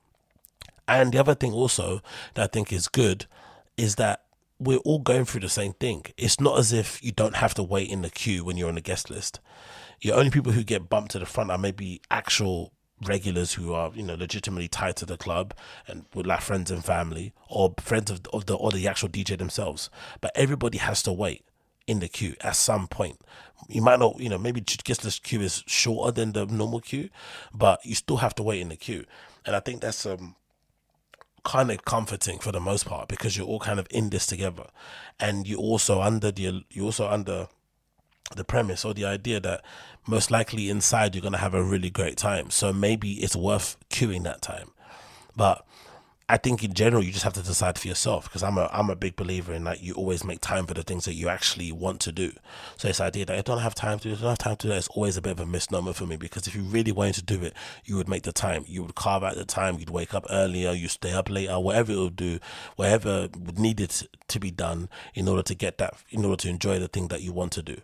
And 0.87 1.11
the 1.11 1.19
other 1.19 1.35
thing 1.35 1.51
also 1.51 2.01
that 2.35 2.43
I 2.43 2.47
think 2.47 2.71
is 2.71 2.87
good 2.87 3.25
is 3.77 3.95
that 3.95 4.23
we're 4.59 4.77
all 4.77 4.99
going 4.99 5.25
through 5.25 5.41
the 5.41 5.49
same 5.49 5.73
thing. 5.73 6.05
It's 6.17 6.39
not 6.39 6.57
as 6.57 6.71
if 6.71 7.03
you 7.03 7.11
don't 7.11 7.35
have 7.35 7.53
to 7.55 7.63
wait 7.63 7.89
in 7.89 8.01
the 8.01 8.09
queue 8.09 8.45
when 8.45 8.55
you're 8.55 8.69
on 8.69 8.75
the 8.75 8.81
guest 8.81 9.09
list. 9.09 9.41
The 10.01 10.13
only 10.13 10.29
people 10.31 10.53
who 10.53 10.63
get 10.63 10.89
bumped 10.89 11.11
to 11.11 11.19
the 11.19 11.25
front 11.25 11.51
are 11.51 11.57
maybe 11.57 12.01
actual 12.09 12.71
regulars 13.05 13.53
who 13.53 13.73
are 13.73 13.91
you 13.93 14.03
know 14.03 14.15
legitimately 14.15 14.69
tied 14.69 14.95
to 14.95 15.05
the 15.05 15.17
club 15.17 15.53
and 15.87 16.05
with 16.13 16.25
like 16.25 16.39
friends 16.39 16.71
and 16.71 16.85
family 16.85 17.33
or 17.49 17.73
friends 17.81 18.09
of, 18.09 18.21
of 18.31 18.45
the 18.45 18.55
or 18.55 18.71
the 18.71 18.87
actual 18.87 19.09
DJ 19.09 19.37
themselves. 19.37 19.89
But 20.21 20.31
everybody 20.35 20.77
has 20.77 21.03
to 21.03 21.11
wait 21.11 21.43
in 21.87 21.99
the 21.99 22.07
queue 22.07 22.35
at 22.41 22.55
some 22.55 22.87
point. 22.87 23.19
You 23.69 23.81
might 23.81 23.99
not, 23.99 24.19
you 24.19 24.29
know, 24.29 24.37
maybe 24.37 24.61
just 24.61 25.01
this 25.01 25.19
queue 25.19 25.41
is 25.41 25.63
shorter 25.67 26.11
than 26.11 26.33
the 26.33 26.45
normal 26.45 26.81
queue, 26.81 27.09
but 27.53 27.85
you 27.85 27.95
still 27.95 28.17
have 28.17 28.35
to 28.35 28.43
wait 28.43 28.61
in 28.61 28.69
the 28.69 28.75
queue. 28.75 29.05
And 29.45 29.55
I 29.55 29.59
think 29.59 29.81
that's 29.81 30.05
um 30.05 30.35
kind 31.43 31.71
of 31.71 31.83
comforting 31.83 32.39
for 32.39 32.53
the 32.53 32.59
most 32.59 32.85
part 32.85 33.09
because 33.09 33.35
you're 33.35 33.47
all 33.47 33.59
kind 33.59 33.79
of 33.79 33.87
in 33.89 34.09
this 34.09 34.25
together, 34.25 34.67
and 35.19 35.47
you 35.47 35.57
also 35.57 36.01
under 36.01 36.31
the 36.31 36.63
you 36.69 36.85
also 36.85 37.07
under 37.07 37.47
the 38.35 38.43
premise 38.43 38.83
or 38.85 38.93
the 38.93 39.05
idea 39.05 39.39
that 39.39 39.63
most 40.07 40.31
likely 40.31 40.69
inside 40.69 41.13
you're 41.13 41.21
to 41.31 41.37
have 41.37 41.53
a 41.53 41.63
really 41.63 41.89
great 41.89 42.17
time. 42.17 42.49
So 42.49 42.73
maybe 42.73 43.13
it's 43.13 43.35
worth 43.35 43.77
queuing 43.89 44.23
that 44.23 44.41
time. 44.41 44.71
But 45.35 45.65
I 46.29 46.37
think 46.37 46.63
in 46.63 46.73
general 46.73 47.03
you 47.03 47.11
just 47.11 47.25
have 47.25 47.33
to 47.33 47.43
decide 47.43 47.77
for 47.77 47.87
yourself 47.87 48.25
because 48.25 48.43
I'm 48.43 48.57
a 48.57 48.69
I'm 48.71 48.89
a 48.89 48.95
big 48.95 49.17
believer 49.17 49.53
in 49.53 49.65
that 49.65 49.83
you 49.83 49.93
always 49.93 50.23
make 50.23 50.39
time 50.39 50.65
for 50.65 50.73
the 50.73 50.83
things 50.83 51.03
that 51.05 51.15
you 51.15 51.27
actually 51.27 51.71
want 51.71 51.99
to 52.01 52.13
do. 52.13 52.31
So 52.77 52.87
this 52.87 53.01
idea 53.01 53.25
that 53.25 53.37
I 53.37 53.41
don't 53.41 53.59
have 53.59 53.75
time 53.75 53.99
to 53.99 54.09
do, 54.09 54.15
I 54.15 54.17
don't 54.17 54.29
have 54.29 54.37
time 54.37 54.55
to 54.55 54.67
do 54.67 54.69
that 54.69 54.77
is 54.77 54.87
always 54.89 55.17
a 55.17 55.21
bit 55.21 55.33
of 55.33 55.41
a 55.41 55.45
misnomer 55.45 55.91
for 55.91 56.05
me 56.05 56.15
because 56.15 56.47
if 56.47 56.55
you 56.55 56.63
really 56.63 56.93
wanted 56.93 57.15
to 57.15 57.23
do 57.23 57.43
it, 57.43 57.53
you 57.83 57.97
would 57.97 58.07
make 58.07 58.23
the 58.23 58.31
time. 58.31 58.63
You 58.67 58.83
would 58.83 58.95
carve 58.95 59.23
out 59.23 59.35
the 59.35 59.45
time. 59.45 59.79
You'd 59.79 59.89
wake 59.89 60.13
up 60.13 60.25
earlier. 60.29 60.71
You 60.71 60.87
stay 60.87 61.11
up 61.11 61.29
later. 61.29 61.59
Whatever 61.59 61.91
it 61.91 61.97
would 61.99 62.15
do, 62.15 62.39
whatever 62.77 63.27
needed 63.57 63.93
to 64.29 64.39
be 64.39 64.49
done 64.49 64.87
in 65.13 65.27
order 65.27 65.43
to 65.43 65.55
get 65.55 65.77
that, 65.79 65.95
in 66.09 66.23
order 66.23 66.37
to 66.37 66.49
enjoy 66.49 66.79
the 66.79 66.87
thing 66.87 67.09
that 67.09 67.21
you 67.21 67.33
want 67.33 67.51
to 67.53 67.61
do 67.61 67.81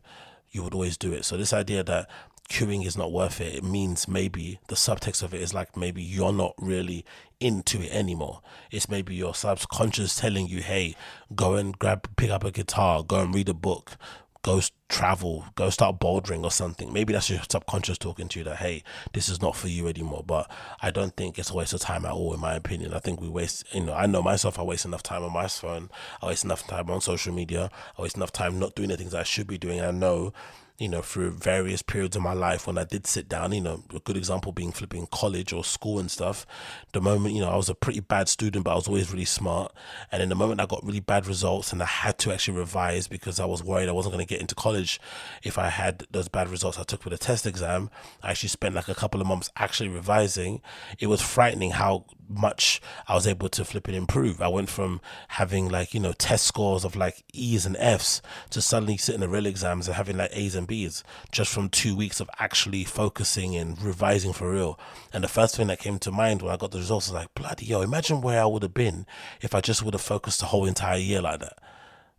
you 0.52 0.64
would 0.64 0.74
always 0.74 0.98
do 0.98 1.14
it. 1.14 1.26
So 1.26 1.38
this 1.38 1.54
idea 1.54 1.84
that 1.84 2.10
queuing 2.50 2.86
is 2.86 2.98
not 2.98 3.12
worth 3.12 3.40
it, 3.40 3.56
it 3.56 3.64
means 3.64 4.08
maybe 4.08 4.60
the 4.68 4.76
subtext 4.76 5.24
of 5.24 5.34
it 5.34 5.42
is 5.42 5.54
like 5.54 5.78
maybe 5.78 6.02
you're 6.02 6.34
not 6.34 6.54
really 6.58 7.06
into 7.40 7.82
it 7.82 7.92
anymore. 7.92 8.42
It's 8.72 8.90
maybe 8.90 9.16
your 9.16 9.36
subconscious 9.36 10.16
telling 10.16 10.48
you, 10.48 10.62
hey, 10.62 10.96
go 11.36 11.56
and 11.56 11.78
grab, 11.78 12.10
pick 12.18 12.32
up 12.32 12.44
a 12.44 12.52
guitar, 12.52 13.04
go 13.04 13.22
and 13.22 13.34
read 13.34 13.50
a 13.50 13.54
book, 13.54 13.98
go 14.42 14.62
travel, 14.88 15.46
go 15.56 15.70
start 15.70 16.00
bouldering 16.00 16.44
or 16.44 16.52
something. 16.52 16.92
Maybe 16.92 17.14
that's 17.14 17.30
your 17.30 17.40
subconscious 17.50 17.98
talking 17.98 18.28
to 18.30 18.40
you 18.40 18.46
that, 18.46 18.58
hey, 18.58 18.84
this 19.14 19.30
is 19.30 19.42
not 19.42 19.56
for 19.56 19.68
you 19.68 19.88
anymore. 19.88 20.24
But 20.26 20.50
I 20.82 20.92
don't 20.92 21.16
think 21.16 21.38
it's 21.38 21.52
a 21.52 21.56
waste 21.56 21.74
of 21.74 21.82
time 21.82 22.06
at 22.06 22.12
all, 22.12 22.34
in 22.34 22.40
my 22.40 22.56
opinion. 22.56 22.94
I 22.94 23.00
think 23.00 23.22
we 23.22 23.30
waste, 23.30 23.64
you 23.74 23.82
know, 23.82 23.94
I 23.94 24.06
know 24.06 24.22
myself, 24.22 24.58
I 24.58 24.64
waste 24.64 24.86
enough 24.86 25.04
time 25.04 25.24
on 25.24 25.34
my 25.34 25.48
phone, 25.48 25.90
I 26.22 26.28
waste 26.28 26.46
enough 26.46 26.66
time 26.68 26.90
on 26.90 27.02
social 27.02 27.34
media, 27.34 27.70
I 27.98 28.02
waste 28.02 28.18
enough 28.18 28.32
time 28.32 28.60
not 28.60 28.76
doing 28.76 28.90
the 28.90 28.98
things 28.98 29.14
I 29.14 29.24
should 29.24 29.48
be 29.48 29.58
doing. 29.58 29.82
I 29.82 29.92
know 29.92 30.34
you 30.80 30.88
know, 30.88 31.02
through 31.02 31.32
various 31.32 31.82
periods 31.82 32.16
of 32.16 32.22
my 32.22 32.32
life 32.32 32.66
when 32.66 32.78
I 32.78 32.86
did 32.86 33.06
sit 33.06 33.28
down, 33.28 33.52
you 33.52 33.60
know, 33.60 33.84
a 33.94 34.00
good 34.00 34.16
example 34.16 34.54
being 34.54 34.72
flipping 34.72 35.08
college 35.12 35.52
or 35.52 35.66
school 35.66 36.00
and 36.00 36.10
stuff. 36.10 36.48
The 36.94 37.02
moment, 37.02 37.36
you 37.36 37.42
know, 37.42 37.50
I 37.50 37.58
was 37.58 37.68
a 37.68 37.76
pretty 37.76 38.00
bad 38.00 38.30
student, 38.30 38.64
but 38.64 38.72
I 38.72 38.76
was 38.76 38.88
always 38.88 39.12
really 39.12 39.26
smart. 39.26 39.74
And 40.10 40.24
in 40.24 40.30
the 40.30 40.36
moment 40.36 40.62
I 40.62 40.66
got 40.66 40.86
really 40.86 41.02
bad 41.02 41.28
results 41.28 41.74
and 41.74 41.84
I 41.84 41.86
had 41.86 42.18
to 42.20 42.32
actually 42.32 42.58
revise 42.58 43.10
because 43.10 43.42
I 43.42 43.46
was 43.46 43.62
worried 43.62 43.90
I 43.90 43.92
wasn't 43.92 44.14
going 44.14 44.26
to 44.26 44.30
get 44.30 44.40
into 44.40 44.56
college 44.56 45.02
if 45.44 45.58
I 45.58 45.68
had 45.68 46.06
those 46.12 46.30
bad 46.30 46.48
results 46.48 46.80
I 46.80 46.84
took 46.84 47.04
for 47.04 47.10
the 47.10 47.18
test 47.18 47.46
exam. 47.46 47.90
I 48.24 48.32
actually 48.32 48.50
spent 48.50 48.74
like 48.74 48.88
a 48.88 48.96
couple 48.96 49.20
of 49.20 49.28
months 49.28 49.52
actually 49.58 49.90
revising. 49.90 50.62
It 50.98 51.08
was 51.08 51.22
frightening 51.22 51.72
how 51.72 52.06
much 52.30 52.82
I 53.08 53.16
was 53.16 53.28
able 53.28 53.50
to 53.50 53.66
flip 53.66 53.90
it 53.90 53.96
improve. 53.96 54.42
I 54.42 54.48
went 54.48 54.70
from 54.70 55.02
having 55.30 55.68
like, 55.70 55.94
you 55.94 56.00
know, 56.00 56.14
test 56.14 56.46
scores 56.46 56.86
of 56.86 56.96
like 56.96 57.24
E's 57.34 57.66
and 57.66 57.76
F's 57.78 58.22
to 58.52 58.62
suddenly 58.62 58.98
sitting 58.98 59.22
the 59.22 59.30
real 59.30 59.46
exams 59.46 59.88
and 59.88 59.96
having 59.96 60.18
like 60.18 60.32
A's 60.34 60.56
and 60.56 60.68
B's 60.68 61.04
just 61.32 61.52
from 61.52 61.70
two 61.70 61.96
weeks 61.96 62.20
of 62.20 62.30
actually 62.40 62.84
focusing 62.84 63.56
and 63.56 63.82
revising 63.82 64.34
for 64.34 64.52
real. 64.52 64.80
And 65.12 65.24
the 65.24 65.28
first 65.28 65.58
thing 65.58 65.68
that 65.68 65.80
came 65.80 66.00
to 66.00 66.12
mind 66.12 66.42
when 66.42 66.54
I 66.54 66.58
got 66.58 66.72
the 66.72 66.78
results 66.78 67.08
was 67.08 67.16
like, 67.16 67.34
bloody 67.34 67.66
yo, 67.66 67.82
imagine 67.82 68.22
where 68.22 68.42
I 68.42 68.46
would 68.46 68.64
have 68.64 68.74
been 68.74 69.06
if 69.42 69.56
I 69.56 69.62
just 69.62 69.84
would 69.84 69.94
have 69.94 70.02
focused 70.02 70.40
the 70.40 70.48
whole 70.48 70.66
entire 70.66 70.98
year 70.98 71.22
like 71.22 71.40
that. 71.40 71.58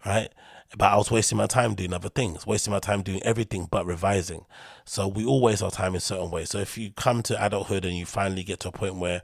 Right? 0.04 0.30
but 0.76 0.92
I 0.92 0.96
was 0.96 1.10
wasting 1.10 1.38
my 1.38 1.46
time 1.46 1.74
doing 1.74 1.92
other 1.92 2.08
things, 2.08 2.46
wasting 2.46 2.72
my 2.72 2.78
time 2.78 3.02
doing 3.02 3.22
everything 3.24 3.66
but 3.70 3.86
revising. 3.86 4.44
So 4.84 5.08
we 5.08 5.24
all 5.24 5.40
waste 5.40 5.62
our 5.62 5.70
time 5.70 5.94
in 5.94 6.00
certain 6.00 6.30
ways. 6.30 6.50
So 6.50 6.58
if 6.58 6.78
you 6.78 6.92
come 6.92 7.22
to 7.24 7.44
adulthood 7.44 7.84
and 7.84 7.96
you 7.96 8.06
finally 8.06 8.44
get 8.44 8.60
to 8.60 8.68
a 8.68 8.72
point 8.72 8.94
where 8.94 9.22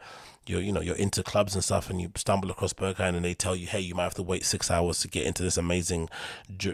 you're 0.49 0.61
you 0.61 0.73
know 0.73 0.81
you're 0.81 0.97
into 0.97 1.23
clubs 1.23 1.55
and 1.55 1.63
stuff 1.63 1.91
and 1.91 2.01
you 2.01 2.11
stumble 2.15 2.51
across 2.51 2.73
Berghain 2.73 3.15
and 3.15 3.25
they 3.25 3.35
tell 3.35 3.57
you 3.57 3.67
hey 3.67 3.81
you 3.81 3.95
might 3.95 4.05
have 4.05 4.15
to 4.15 4.23
wait 4.23 4.45
six 4.45 4.71
hours 4.71 5.01
to 5.01 5.09
get 5.09 5.27
into 5.27 5.43
this 5.43 5.57
amazing 5.57 6.09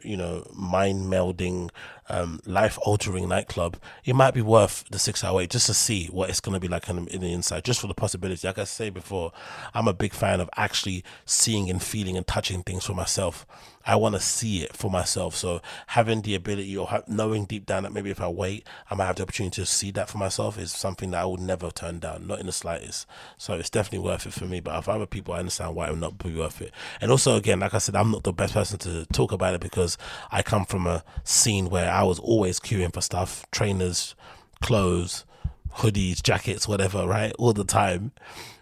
you 0.02 0.16
know 0.16 0.46
mind 0.52 1.06
melding 1.06 1.70
um, 2.08 2.40
life 2.44 2.78
altering 2.82 3.28
nightclub. 3.28 3.78
It 4.04 4.14
might 4.14 4.34
be 4.34 4.42
worth 4.42 4.84
the 4.90 4.98
six 4.98 5.24
hour 5.24 5.36
wait 5.36 5.50
just 5.50 5.66
to 5.66 5.74
see 5.74 6.06
what 6.06 6.28
it's 6.28 6.40
going 6.40 6.54
to 6.54 6.60
be 6.60 6.68
like 6.68 6.88
in, 6.88 7.08
in 7.08 7.20
the 7.20 7.32
inside 7.32 7.64
just 7.64 7.80
for 7.80 7.86
the 7.86 7.94
possibility. 7.94 8.46
Like 8.46 8.58
I 8.58 8.64
say 8.64 8.90
before 8.90 9.32
I'm 9.74 9.88
a 9.88 9.94
big 9.94 10.12
fan 10.12 10.40
of 10.40 10.50
actually 10.56 11.04
seeing 11.24 11.70
and 11.70 11.82
feeling 11.82 12.16
and 12.16 12.26
touching 12.26 12.62
things 12.62 12.84
for 12.84 12.94
myself 12.94 13.46
I 13.86 13.96
want 13.96 14.14
to 14.14 14.20
see 14.20 14.62
it 14.62 14.76
for 14.76 14.90
myself 14.90 15.34
so 15.34 15.60
having 15.88 16.22
the 16.22 16.34
ability 16.34 16.76
or 16.76 17.02
knowing 17.08 17.44
deep 17.46 17.66
down 17.66 17.82
that 17.82 17.92
maybe 17.92 18.10
if 18.10 18.20
I 18.20 18.28
wait 18.28 18.66
I 18.90 18.94
might 18.94 19.06
have 19.06 19.16
the 19.16 19.22
opportunity 19.22 19.62
to 19.62 19.66
see 19.66 19.90
that 19.92 20.08
for 20.08 20.18
myself 20.18 20.58
is 20.58 20.72
something 20.72 21.10
that 21.12 21.22
I 21.22 21.26
would 21.26 21.40
never 21.40 21.70
turn 21.70 21.98
down 21.98 22.26
not 22.26 22.40
in 22.40 22.46
the 22.46 22.52
slightest 22.52 23.06
so 23.36 23.54
it's 23.54 23.70
definitely 23.70 24.06
worth 24.06 24.26
it 24.26 24.32
for 24.32 24.44
me. 24.44 24.60
But 24.60 24.78
if 24.78 24.88
other 24.88 25.06
people, 25.06 25.34
I 25.34 25.38
understand 25.38 25.74
why 25.74 25.86
it 25.86 25.90
would 25.90 26.00
not 26.00 26.18
be 26.18 26.34
worth 26.34 26.60
it. 26.60 26.72
And 27.00 27.10
also, 27.10 27.36
again, 27.36 27.60
like 27.60 27.74
I 27.74 27.78
said, 27.78 27.96
I'm 27.96 28.10
not 28.10 28.24
the 28.24 28.32
best 28.32 28.54
person 28.54 28.78
to 28.80 29.06
talk 29.06 29.32
about 29.32 29.54
it 29.54 29.60
because 29.60 29.98
I 30.30 30.42
come 30.42 30.64
from 30.64 30.86
a 30.86 31.04
scene 31.24 31.70
where 31.70 31.90
I 31.90 32.02
was 32.02 32.18
always 32.18 32.60
queuing 32.60 32.92
for 32.92 33.00
stuff, 33.00 33.44
trainers, 33.50 34.14
clothes, 34.60 35.24
hoodies, 35.76 36.22
jackets, 36.22 36.68
whatever, 36.68 37.06
right, 37.06 37.32
all 37.38 37.52
the 37.52 37.64
time. 37.64 38.12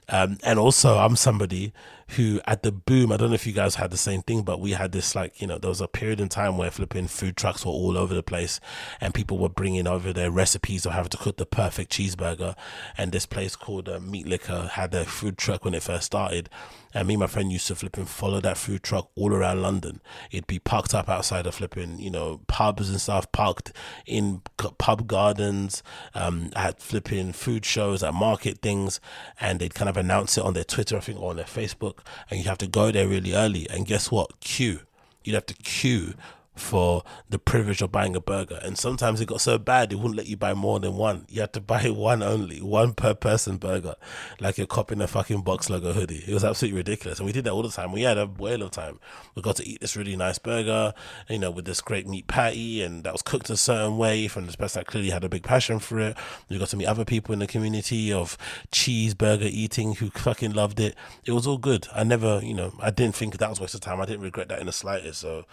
Um, 0.09 0.39
and 0.43 0.59
also, 0.59 0.99
I'm 0.99 1.17
somebody 1.17 1.73
who 2.17 2.41
at 2.47 2.63
the 2.63 2.73
boom, 2.73 3.13
I 3.13 3.17
don't 3.17 3.29
know 3.29 3.35
if 3.35 3.47
you 3.47 3.53
guys 3.53 3.77
had 3.77 3.91
the 3.91 3.97
same 3.97 4.23
thing, 4.23 4.43
but 4.43 4.61
we 4.61 4.73
had 4.73 4.93
this 4.93 5.15
like, 5.15 5.41
you 5.41 5.47
know, 5.47 5.59
there 5.59 5.69
was 5.69 5.81
a 5.81 5.87
period 5.87 6.21
in 6.21 6.29
time 6.29 6.57
where 6.57 6.71
flipping 6.71 7.07
food 7.07 7.37
trucks 7.37 7.65
were 7.65 7.73
all 7.73 7.97
over 7.97 8.15
the 8.15 8.23
place 8.23 8.59
and 9.01 9.15
people 9.15 9.39
were 9.39 9.49
bringing 9.49 9.87
over 9.87 10.13
their 10.13 10.31
recipes 10.31 10.85
of 10.87 10.93
how 10.93 11.05
to 11.05 11.17
cook 11.17 11.37
the 11.37 11.47
perfect 11.47 11.93
cheeseburger. 11.93 12.57
And 12.99 13.13
this 13.13 13.27
place 13.27 13.55
called 13.55 13.89
uh, 13.89 14.01
Meat 14.01 14.27
Liquor 14.27 14.71
had 14.73 14.93
a 14.95 15.05
food 15.05 15.39
truck 15.39 15.65
when 15.65 15.75
it 15.75 15.83
first 15.83 16.07
started. 16.07 16.49
And 16.93 17.07
me 17.07 17.15
and 17.15 17.21
my 17.21 17.29
friend 17.29 17.53
used 17.53 17.69
to 17.69 17.77
flip 17.77 17.97
and 17.97 18.09
follow 18.09 18.41
that 18.41 18.57
food 18.57 18.83
truck 18.83 19.11
all 19.15 19.33
around 19.33 19.63
London. 19.63 20.01
It'd 20.33 20.49
be 20.49 20.59
parked 20.59 20.93
up 20.93 21.09
outside 21.09 21.47
of 21.47 21.55
flipping, 21.55 22.01
you 22.01 22.11
know, 22.11 22.41
pubs 22.49 22.91
and 22.91 23.01
stuff, 23.01 23.31
parked 23.31 23.73
in 24.07 24.43
pub 24.57 25.07
gardens, 25.07 25.85
um, 26.15 26.51
at 26.57 26.81
flipping 26.81 27.33
food 27.33 27.65
shows, 27.65 28.03
at 28.03 28.13
market 28.13 28.59
things. 28.59 29.01
And 29.41 29.61
they'd 29.61 29.75
kind 29.75 29.89
of 29.89 29.97
announce 29.97 30.37
it 30.37 30.43
on 30.43 30.55
their 30.55 30.65
Twitter, 30.65 30.97
I 30.97 31.01
think, 31.01 31.21
or 31.21 31.31
on 31.31 31.37
their 31.37 31.45
Facebook 31.45 32.00
and 32.31 32.39
you 32.39 32.47
have 32.47 32.59
to 32.59 32.67
go 32.67 32.91
there 32.91 33.09
really 33.09 33.35
early. 33.35 33.69
And 33.69 33.87
guess 33.87 34.11
what? 34.11 34.41
Queue. 34.41 34.81
You'd 35.25 35.35
have 35.35 35.47
to 35.47 35.55
queue 35.55 36.15
for 36.61 37.03
the 37.29 37.39
privilege 37.39 37.83
of 37.83 37.91
buying 37.91 38.15
a 38.15 38.21
burger. 38.21 38.61
And 38.63 38.79
sometimes 38.79 39.21
it 39.21 39.27
got 39.27 39.41
so 39.41 39.59
bad, 39.59 39.93
it 39.93 39.97
wouldn't 39.97 40.17
let 40.17 40.27
you 40.27 40.37
buy 40.37 40.55
more 40.55 40.79
than 40.79 40.97
one. 40.97 41.27
You 41.29 41.41
had 41.41 41.53
to 41.55 41.61
buy 41.61 41.91
one 41.91 42.23
only, 42.23 42.61
one 42.61 42.95
per 42.95 43.15
person 43.15 43.57
burger, 43.57 43.97
like 44.39 44.59
you're 44.59 44.67
copying 44.67 45.01
a 45.01 45.09
fucking 45.09 45.43
box 45.43 45.71
logo 45.71 45.93
hoodie. 45.93 46.25
It 46.27 46.35
was 46.35 46.45
absolutely 46.45 46.79
ridiculous. 46.79 47.19
And 47.19 47.27
we 47.27 47.33
did 47.33 47.45
that 47.45 47.53
all 47.53 47.63
the 47.63 47.71
time. 47.71 47.93
We 47.93 48.03
had 48.03 48.19
a 48.19 48.27
whale 48.27 48.63
of 48.63 48.71
time. 48.71 49.01
We 49.35 49.43
got 49.43 49.57
to 49.57 49.67
eat 49.67 49.81
this 49.81 49.97
really 49.97 50.17
nice 50.17 50.39
burger, 50.39 50.93
you 51.29 51.39
know, 51.39 51.51
with 51.51 51.65
this 51.65 51.81
great 51.81 52.07
meat 52.07 52.27
patty, 52.27 52.83
and 52.83 53.05
that 53.05 53.13
was 53.13 53.23
cooked 53.23 53.51
a 53.51 53.57
certain 53.57 53.97
way 53.97 54.29
from 54.29 54.47
this 54.47 54.57
person 54.57 54.81
that 54.81 54.87
clearly 54.87 55.11
had 55.11 55.25
a 55.25 55.29
big 55.29 55.43
passion 55.43 55.79
for 55.79 55.99
it. 55.99 56.17
We 56.49 56.59
got 56.59 56.69
to 56.69 56.77
meet 56.77 56.87
other 56.87 57.05
people 57.05 57.33
in 57.33 57.39
the 57.39 57.47
community 57.47 58.13
of 58.13 58.37
cheeseburger 58.71 59.43
eating 59.51 59.95
who 59.95 60.11
fucking 60.11 60.53
loved 60.53 60.81
it. 60.81 60.95
It 61.25 61.33
was 61.33 61.47
all 61.47 61.59
good. 61.59 61.89
I 61.95 62.05
never, 62.05 62.41
you 62.43 62.55
know, 62.55 62.73
I 62.81 62.91
didn't 62.91 63.15
think 63.15 63.39
that 63.39 63.51
was 63.51 63.61
waste 63.61 63.75
of 63.75 63.81
time. 63.81 64.01
I 64.01 64.07
didn't 64.07 64.23
regret 64.23 64.49
that 64.49 64.61
in 64.61 64.67
the 64.67 64.73
slightest. 64.73 65.21
So, 65.21 65.45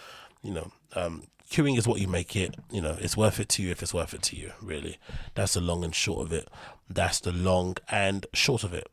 you 0.43 0.53
know, 0.53 0.71
um, 0.95 1.23
queuing 1.49 1.77
is 1.77 1.87
what 1.87 1.99
you 1.99 2.07
make 2.07 2.35
it. 2.35 2.55
You 2.71 2.81
know, 2.81 2.97
it's 2.99 3.17
worth 3.17 3.39
it 3.39 3.49
to 3.49 3.63
you 3.63 3.71
if 3.71 3.81
it's 3.81 3.93
worth 3.93 4.13
it 4.13 4.21
to 4.23 4.35
you, 4.35 4.51
really. 4.61 4.97
That's 5.35 5.53
the 5.53 5.61
long 5.61 5.83
and 5.83 5.93
short 5.93 6.25
of 6.25 6.33
it. 6.33 6.49
That's 6.89 7.19
the 7.19 7.31
long 7.31 7.77
and 7.89 8.25
short 8.33 8.63
of 8.63 8.73
it. 8.73 8.87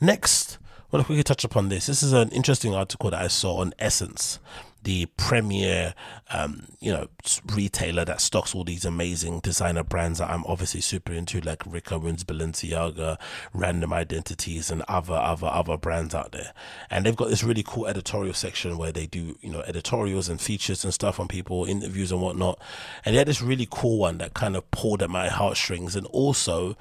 Next, 0.00 0.58
well, 0.90 1.00
if 1.00 1.08
we 1.08 1.16
could 1.16 1.26
touch 1.26 1.44
upon 1.44 1.68
this, 1.68 1.86
this 1.86 2.02
is 2.02 2.12
an 2.12 2.28
interesting 2.30 2.74
article 2.74 3.10
that 3.10 3.20
I 3.20 3.28
saw 3.28 3.56
on 3.56 3.72
Ssense 3.78 4.38
the 4.86 5.06
premier, 5.16 5.94
um, 6.30 6.62
you 6.78 6.92
know, 6.92 7.08
retailer 7.52 8.04
that 8.04 8.20
stocks 8.20 8.54
all 8.54 8.62
these 8.62 8.84
amazing 8.84 9.40
designer 9.40 9.82
brands 9.82 10.20
that 10.20 10.30
I'm 10.30 10.44
obviously 10.46 10.80
super 10.80 11.12
into, 11.12 11.40
like 11.40 11.60
Rick 11.66 11.90
Owens, 11.90 12.22
Balenciaga, 12.22 13.18
Random 13.52 13.92
Identities, 13.92 14.70
and 14.70 14.82
other 14.82 15.14
other 15.14 15.48
other 15.48 15.76
brands 15.76 16.14
out 16.14 16.30
there. 16.30 16.52
And 16.88 17.04
they've 17.04 17.16
got 17.16 17.30
this 17.30 17.42
really 17.42 17.64
cool 17.66 17.88
editorial 17.88 18.32
section 18.32 18.78
where 18.78 18.92
they 18.92 19.06
do, 19.06 19.36
you 19.40 19.50
know, 19.50 19.62
editorials 19.62 20.28
and 20.28 20.40
features 20.40 20.84
and 20.84 20.94
stuff 20.94 21.18
on 21.18 21.26
people, 21.26 21.64
interviews 21.64 22.12
and 22.12 22.22
whatnot. 22.22 22.60
And 23.04 23.12
they 23.12 23.18
had 23.18 23.26
this 23.26 23.42
really 23.42 23.66
cool 23.68 23.98
one 23.98 24.18
that 24.18 24.34
kind 24.34 24.54
of 24.54 24.70
pulled 24.70 25.02
at 25.02 25.10
my 25.10 25.26
heartstrings 25.28 25.96
and 25.96 26.06
also 26.06 26.76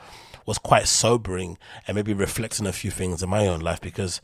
was 0.46 0.60
quite 0.60 0.88
sobering 0.88 1.58
and 1.88 1.96
maybe 1.96 2.14
reflecting 2.14 2.68
a 2.68 2.72
few 2.72 2.92
things 2.92 3.24
in 3.24 3.30
my 3.32 3.48
own 3.48 3.62
life 3.62 3.82
because 3.82 4.22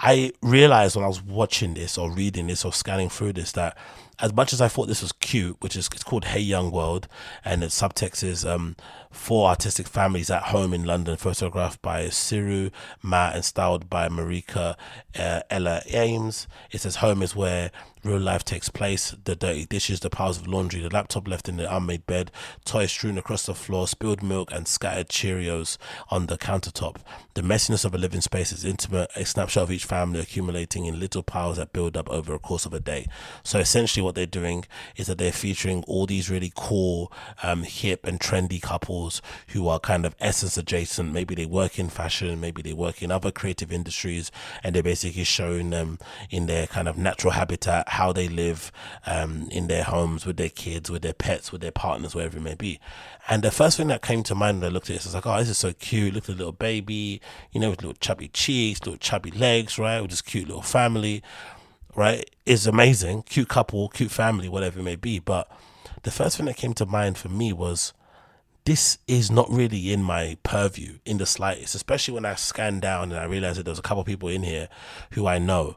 I 0.00 0.32
realized 0.40 0.94
when 0.94 1.04
I 1.04 1.08
was 1.08 1.22
watching 1.22 1.74
this 1.74 1.98
or 1.98 2.10
reading 2.10 2.46
this 2.46 2.64
or 2.64 2.72
scanning 2.72 3.08
through 3.08 3.32
this 3.32 3.52
that 3.52 3.76
as 4.20 4.32
much 4.32 4.52
as 4.52 4.60
I 4.60 4.68
thought 4.68 4.88
this 4.88 5.02
was 5.02 5.12
cute, 5.12 5.56
which 5.60 5.76
is 5.76 5.88
it's 5.92 6.02
called 6.02 6.26
Hey 6.26 6.40
Young 6.40 6.70
World, 6.70 7.08
and 7.44 7.62
the 7.62 7.66
subtext 7.66 8.24
is 8.24 8.44
um, 8.44 8.76
four 9.10 9.48
artistic 9.48 9.86
families 9.86 10.30
at 10.30 10.44
home 10.44 10.74
in 10.74 10.84
London, 10.84 11.16
photographed 11.16 11.80
by 11.82 12.06
Siru, 12.06 12.72
Matt, 13.02 13.36
and 13.36 13.44
styled 13.44 13.88
by 13.88 14.08
Marika 14.08 14.76
uh, 15.18 15.40
Ella 15.50 15.82
Ames. 15.88 16.48
It 16.70 16.80
says 16.80 16.96
home 16.96 17.22
is 17.22 17.36
where 17.36 17.70
real 18.04 18.18
life 18.20 18.44
takes 18.44 18.68
place. 18.68 19.14
The 19.24 19.36
dirty 19.36 19.66
dishes, 19.66 20.00
the 20.00 20.10
piles 20.10 20.38
of 20.38 20.46
laundry, 20.46 20.80
the 20.80 20.88
laptop 20.88 21.28
left 21.28 21.48
in 21.48 21.56
the 21.56 21.74
unmade 21.74 22.06
bed, 22.06 22.30
toys 22.64 22.90
strewn 22.90 23.18
across 23.18 23.46
the 23.46 23.54
floor, 23.54 23.88
spilled 23.88 24.22
milk, 24.22 24.50
and 24.52 24.66
scattered 24.68 25.08
Cheerios 25.08 25.78
on 26.10 26.26
the 26.26 26.38
countertop. 26.38 26.96
The 27.34 27.42
messiness 27.42 27.84
of 27.84 27.94
a 27.94 27.98
living 27.98 28.20
space 28.20 28.52
is 28.52 28.64
intimate, 28.64 29.10
a 29.14 29.24
snapshot 29.24 29.64
of 29.64 29.70
each 29.70 29.84
family 29.84 30.20
accumulating 30.20 30.86
in 30.86 30.98
little 30.98 31.22
piles 31.22 31.56
that 31.56 31.72
build 31.72 31.96
up 31.96 32.08
over 32.10 32.34
a 32.34 32.38
course 32.38 32.66
of 32.66 32.74
a 32.74 32.80
day. 32.80 33.06
So 33.42 33.58
essentially, 33.58 34.02
what 34.02 34.14
they're 34.14 34.26
doing 34.26 34.64
is 34.96 35.06
that 35.06 35.18
they're 35.18 35.32
featuring 35.32 35.84
all 35.86 36.06
these 36.06 36.30
really 36.30 36.52
cool, 36.56 37.12
um, 37.42 37.62
hip, 37.62 38.06
and 38.06 38.18
trendy 38.18 38.60
couples 38.60 39.22
who 39.48 39.68
are 39.68 39.78
kind 39.78 40.04
of 40.04 40.16
Ssense 40.18 40.56
adjacent. 40.56 41.12
Maybe 41.12 41.34
they 41.34 41.46
work 41.46 41.78
in 41.78 41.88
fashion, 41.88 42.40
maybe 42.40 42.62
they 42.62 42.72
work 42.72 43.02
in 43.02 43.10
other 43.10 43.30
creative 43.30 43.72
industries, 43.72 44.30
and 44.62 44.74
they're 44.74 44.82
basically 44.82 45.24
showing 45.24 45.70
them 45.70 45.98
in 46.30 46.46
their 46.46 46.66
kind 46.66 46.88
of 46.88 46.98
natural 46.98 47.32
habitat 47.32 47.87
how 47.88 48.12
they 48.12 48.28
live 48.28 48.70
um, 49.06 49.48
in 49.50 49.66
their 49.66 49.84
homes 49.84 50.24
with 50.24 50.36
their 50.36 50.48
kids, 50.48 50.90
with 50.90 51.02
their 51.02 51.12
pets, 51.12 51.50
with 51.50 51.60
their 51.60 51.72
partners, 51.72 52.14
wherever 52.14 52.36
it 52.36 52.42
may 52.42 52.54
be. 52.54 52.80
And 53.28 53.42
the 53.42 53.50
first 53.50 53.76
thing 53.76 53.88
that 53.88 54.02
came 54.02 54.22
to 54.24 54.34
mind 54.34 54.60
when 54.60 54.70
I 54.70 54.72
looked 54.72 54.88
at 54.90 54.96
this 54.96 55.04
was 55.04 55.14
like, 55.14 55.26
oh, 55.26 55.38
this 55.38 55.48
is 55.48 55.58
so 55.58 55.72
cute. 55.72 56.14
Look 56.14 56.24
at 56.24 56.28
the 56.28 56.38
little 56.38 56.52
baby, 56.52 57.20
you 57.52 57.60
know, 57.60 57.70
with 57.70 57.82
little 57.82 57.98
chubby 58.00 58.28
cheeks, 58.28 58.80
little 58.80 58.98
chubby 58.98 59.30
legs, 59.30 59.78
right? 59.78 60.00
With 60.00 60.10
this 60.10 60.22
cute 60.22 60.48
little 60.48 60.62
family 60.62 61.22
right, 61.98 62.30
is 62.46 62.66
amazing. 62.66 63.22
Cute 63.24 63.48
couple, 63.48 63.88
cute 63.88 64.10
family, 64.10 64.48
whatever 64.48 64.80
it 64.80 64.84
may 64.84 64.96
be. 64.96 65.18
But 65.18 65.50
the 66.04 66.10
first 66.10 66.36
thing 66.36 66.46
that 66.46 66.56
came 66.56 66.72
to 66.74 66.86
mind 66.86 67.18
for 67.18 67.28
me 67.28 67.52
was 67.52 67.92
this 68.64 68.98
is 69.08 69.30
not 69.30 69.50
really 69.50 69.92
in 69.92 70.02
my 70.02 70.38
purview 70.42 70.98
in 71.04 71.18
the 71.18 71.26
slightest, 71.26 71.74
especially 71.74 72.14
when 72.14 72.24
I 72.24 72.34
scan 72.36 72.80
down 72.80 73.10
and 73.10 73.20
I 73.20 73.24
realize 73.24 73.56
that 73.56 73.64
there's 73.64 73.78
a 73.78 73.82
couple 73.82 74.04
people 74.04 74.28
in 74.28 74.42
here 74.42 74.68
who 75.12 75.26
I 75.26 75.38
know 75.38 75.76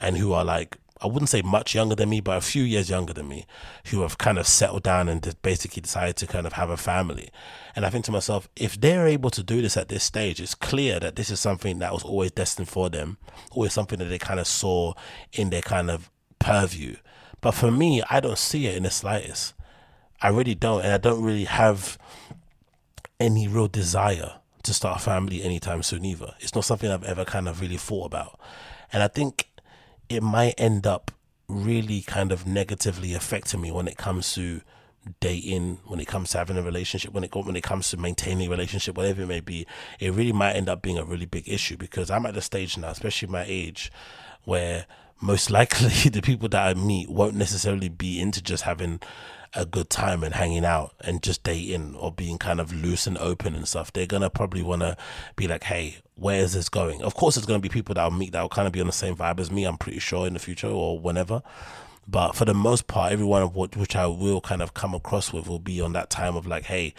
and 0.00 0.16
who 0.16 0.32
are 0.32 0.44
like 0.44 0.76
I 1.02 1.06
wouldn't 1.06 1.30
say 1.30 1.42
much 1.42 1.74
younger 1.74 1.94
than 1.94 2.10
me, 2.10 2.20
but 2.20 2.36
a 2.36 2.40
few 2.40 2.62
years 2.62 2.90
younger 2.90 3.12
than 3.12 3.28
me, 3.28 3.46
who 3.86 4.02
have 4.02 4.18
kind 4.18 4.38
of 4.38 4.46
settled 4.46 4.82
down 4.82 5.08
and 5.08 5.34
basically 5.42 5.80
decided 5.80 6.16
to 6.16 6.26
kind 6.26 6.46
of 6.46 6.54
have 6.54 6.70
a 6.70 6.76
family. 6.76 7.30
And 7.74 7.86
I 7.86 7.90
think 7.90 8.04
to 8.06 8.12
myself, 8.12 8.48
if 8.56 8.80
they're 8.80 9.06
able 9.06 9.30
to 9.30 9.42
do 9.42 9.62
this 9.62 9.76
at 9.76 9.88
this 9.88 10.04
stage, 10.04 10.40
it's 10.40 10.54
clear 10.54 11.00
that 11.00 11.16
this 11.16 11.30
is 11.30 11.40
something 11.40 11.78
that 11.78 11.92
was 11.92 12.02
always 12.02 12.32
destined 12.32 12.68
for 12.68 12.90
them, 12.90 13.18
always 13.52 13.72
something 13.72 13.98
that 13.98 14.06
they 14.06 14.18
kind 14.18 14.40
of 14.40 14.46
saw 14.46 14.94
in 15.32 15.50
their 15.50 15.62
kind 15.62 15.90
of 15.90 16.10
purview. 16.38 16.96
But 17.40 17.52
for 17.52 17.70
me, 17.70 18.02
I 18.10 18.20
don't 18.20 18.38
see 18.38 18.66
it 18.66 18.76
in 18.76 18.82
the 18.82 18.90
slightest. 18.90 19.54
I 20.20 20.28
really 20.28 20.54
don't. 20.54 20.82
And 20.82 20.92
I 20.92 20.98
don't 20.98 21.22
really 21.22 21.44
have 21.44 21.96
any 23.18 23.48
real 23.48 23.68
desire 23.68 24.34
to 24.62 24.74
start 24.74 25.00
a 25.00 25.02
family 25.02 25.42
anytime 25.42 25.82
soon 25.82 26.04
either. 26.04 26.34
It's 26.40 26.54
not 26.54 26.64
something 26.64 26.90
I've 26.90 27.04
ever 27.04 27.24
kind 27.24 27.48
of 27.48 27.60
really 27.60 27.76
thought 27.76 28.06
about. 28.06 28.38
And 28.92 29.02
I 29.02 29.08
think 29.08 29.48
it 30.10 30.22
might 30.22 30.54
end 30.58 30.86
up 30.86 31.12
really 31.48 32.02
kind 32.02 32.32
of 32.32 32.46
negatively 32.46 33.14
affecting 33.14 33.60
me 33.60 33.70
when 33.70 33.88
it 33.88 33.96
comes 33.96 34.34
to 34.34 34.60
dating, 35.20 35.78
when 35.86 36.00
it 36.00 36.06
comes 36.06 36.30
to 36.30 36.38
having 36.38 36.58
a 36.58 36.62
relationship, 36.62 37.12
when 37.12 37.24
it 37.24 37.34
when 37.34 37.56
it 37.56 37.62
comes 37.62 37.88
to 37.90 37.96
maintaining 37.96 38.48
a 38.48 38.50
relationship, 38.50 38.96
whatever 38.96 39.22
it 39.22 39.26
may 39.26 39.40
be, 39.40 39.66
it 39.98 40.12
really 40.12 40.32
might 40.32 40.52
end 40.52 40.68
up 40.68 40.82
being 40.82 40.98
a 40.98 41.04
really 41.04 41.26
big 41.26 41.48
issue 41.48 41.76
because 41.76 42.10
I'm 42.10 42.26
at 42.26 42.34
the 42.34 42.42
stage 42.42 42.76
now, 42.76 42.90
especially 42.90 43.28
my 43.28 43.44
age, 43.46 43.90
where 44.44 44.86
most 45.20 45.50
likely 45.58 46.10
the 46.10 46.20
people 46.20 46.48
that 46.50 46.66
I 46.66 46.74
meet 46.74 47.08
won't 47.08 47.34
necessarily 47.34 47.88
be 47.88 48.20
into 48.20 48.42
just 48.42 48.64
having 48.64 49.00
a 49.54 49.66
good 49.66 49.90
time 49.90 50.22
and 50.22 50.34
hanging 50.34 50.64
out 50.64 50.94
and 51.00 51.22
just 51.22 51.42
dating 51.42 51.94
or 51.96 52.12
being 52.12 52.38
kind 52.38 52.60
of 52.60 52.72
loose 52.72 53.06
and 53.06 53.18
open 53.18 53.54
and 53.54 53.66
stuff. 53.66 53.92
They're 53.92 54.06
gonna 54.06 54.30
probably 54.30 54.62
wanna 54.62 54.96
be 55.36 55.48
like, 55.48 55.64
hey, 55.64 55.98
where 56.14 56.40
is 56.40 56.52
this 56.52 56.68
going? 56.68 57.02
Of 57.02 57.14
course, 57.14 57.34
there's 57.34 57.46
gonna 57.46 57.58
be 57.58 57.68
people 57.68 57.94
that 57.94 58.00
I'll 58.00 58.10
meet 58.10 58.32
that 58.32 58.42
will 58.42 58.48
kind 58.48 58.66
of 58.66 58.72
be 58.72 58.80
on 58.80 58.86
the 58.86 58.92
same 58.92 59.16
vibe 59.16 59.40
as 59.40 59.50
me. 59.50 59.64
I'm 59.64 59.78
pretty 59.78 59.98
sure 59.98 60.26
in 60.26 60.34
the 60.34 60.38
future 60.38 60.68
or 60.68 60.98
whenever. 60.98 61.42
But 62.06 62.34
for 62.34 62.44
the 62.44 62.54
most 62.54 62.86
part, 62.86 63.12
everyone 63.12 63.42
of 63.42 63.54
what 63.54 63.76
which 63.76 63.96
I 63.96 64.06
will 64.06 64.40
kind 64.40 64.62
of 64.62 64.74
come 64.74 64.94
across 64.94 65.32
with 65.32 65.48
will 65.48 65.58
be 65.58 65.80
on 65.80 65.92
that 65.94 66.10
time 66.10 66.36
of 66.36 66.46
like, 66.46 66.64
hey, 66.64 66.94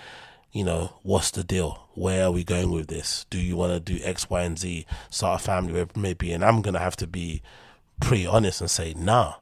you 0.51 0.63
know, 0.63 0.93
what's 1.03 1.31
the 1.31 1.43
deal? 1.43 1.87
Where 1.93 2.25
are 2.25 2.31
we 2.31 2.43
going 2.43 2.71
with 2.71 2.87
this? 2.87 3.25
Do 3.29 3.39
you 3.39 3.55
want 3.55 3.73
to 3.73 3.79
do 3.79 4.03
X, 4.03 4.29
Y, 4.29 4.41
and 4.41 4.59
Z? 4.59 4.85
Start 5.09 5.41
a 5.41 5.43
family, 5.43 5.73
wherever 5.73 5.91
it 5.91 5.97
may 5.97 6.13
be. 6.13 6.31
And 6.31 6.43
I'm 6.43 6.61
gonna 6.61 6.79
have 6.79 6.97
to 6.97 7.07
be 7.07 7.41
pretty 8.01 8.25
honest 8.25 8.61
and 8.61 8.69
say, 8.69 8.93
nah, 8.93 9.35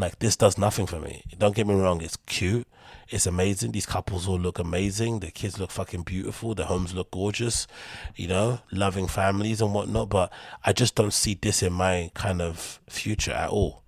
like 0.00 0.18
this 0.18 0.36
does 0.36 0.58
nothing 0.58 0.86
for 0.86 0.98
me. 0.98 1.22
Don't 1.38 1.54
get 1.54 1.66
me 1.66 1.74
wrong, 1.74 2.00
it's 2.00 2.16
cute. 2.26 2.66
It's 3.08 3.26
amazing. 3.26 3.72
These 3.72 3.86
couples 3.86 4.28
all 4.28 4.38
look 4.38 4.60
amazing. 4.60 5.18
Their 5.18 5.32
kids 5.32 5.58
look 5.58 5.72
fucking 5.72 6.02
beautiful. 6.02 6.54
Their 6.54 6.66
homes 6.66 6.94
look 6.94 7.10
gorgeous, 7.10 7.66
you 8.14 8.28
know, 8.28 8.60
loving 8.70 9.08
families 9.08 9.60
and 9.60 9.74
whatnot. 9.74 10.10
But 10.10 10.32
I 10.64 10.72
just 10.72 10.94
don't 10.94 11.12
see 11.12 11.34
this 11.34 11.60
in 11.60 11.72
my 11.72 12.12
kind 12.14 12.40
of 12.40 12.78
future 12.88 13.32
at 13.32 13.50
all. 13.50 13.82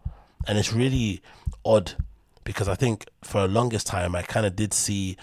And 0.47 0.59
it's 0.59 0.73
really 0.73 1.23
odd 1.65 1.93
because 2.43 2.69
I 2.69 2.75
think 2.75 3.07
for 3.23 3.43
the 3.43 3.49
longest 3.49 3.87
time 3.87 4.17
I 4.17 4.23
kind 4.23 4.45
of 4.45 4.57
did 4.57 4.75
see 4.75 5.17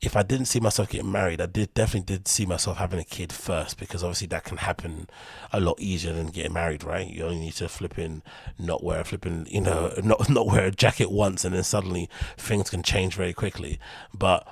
if 0.00 0.16
I 0.16 0.22
didn't 0.22 0.46
see 0.46 0.60
myself 0.60 0.90
getting 0.90 1.10
married, 1.10 1.40
I 1.40 1.46
did 1.46 1.74
definitely 1.74 2.16
did 2.16 2.28
see 2.28 2.46
myself 2.46 2.76
having 2.76 3.00
a 3.00 3.04
kid 3.04 3.32
first 3.32 3.78
because 3.78 4.04
obviously 4.04 4.28
that 4.28 4.44
can 4.44 4.58
happen 4.58 5.08
a 5.52 5.58
lot 5.58 5.80
easier 5.80 6.12
than 6.12 6.28
getting 6.28 6.52
married, 6.52 6.84
right? 6.84 7.08
You 7.08 7.24
only 7.24 7.40
need 7.40 7.54
to 7.54 7.68
flip 7.68 7.98
in, 7.98 8.22
not 8.58 8.84
wear 8.84 9.00
a 9.00 9.04
flipping, 9.04 9.46
you 9.50 9.60
know, 9.60 9.92
not 10.04 10.30
not 10.30 10.46
wear 10.46 10.66
a 10.66 10.70
jacket 10.70 11.10
once, 11.10 11.44
and 11.44 11.54
then 11.54 11.64
suddenly 11.64 12.08
things 12.36 12.70
can 12.70 12.82
change 12.82 13.16
very 13.16 13.32
quickly. 13.32 13.80
But 14.14 14.46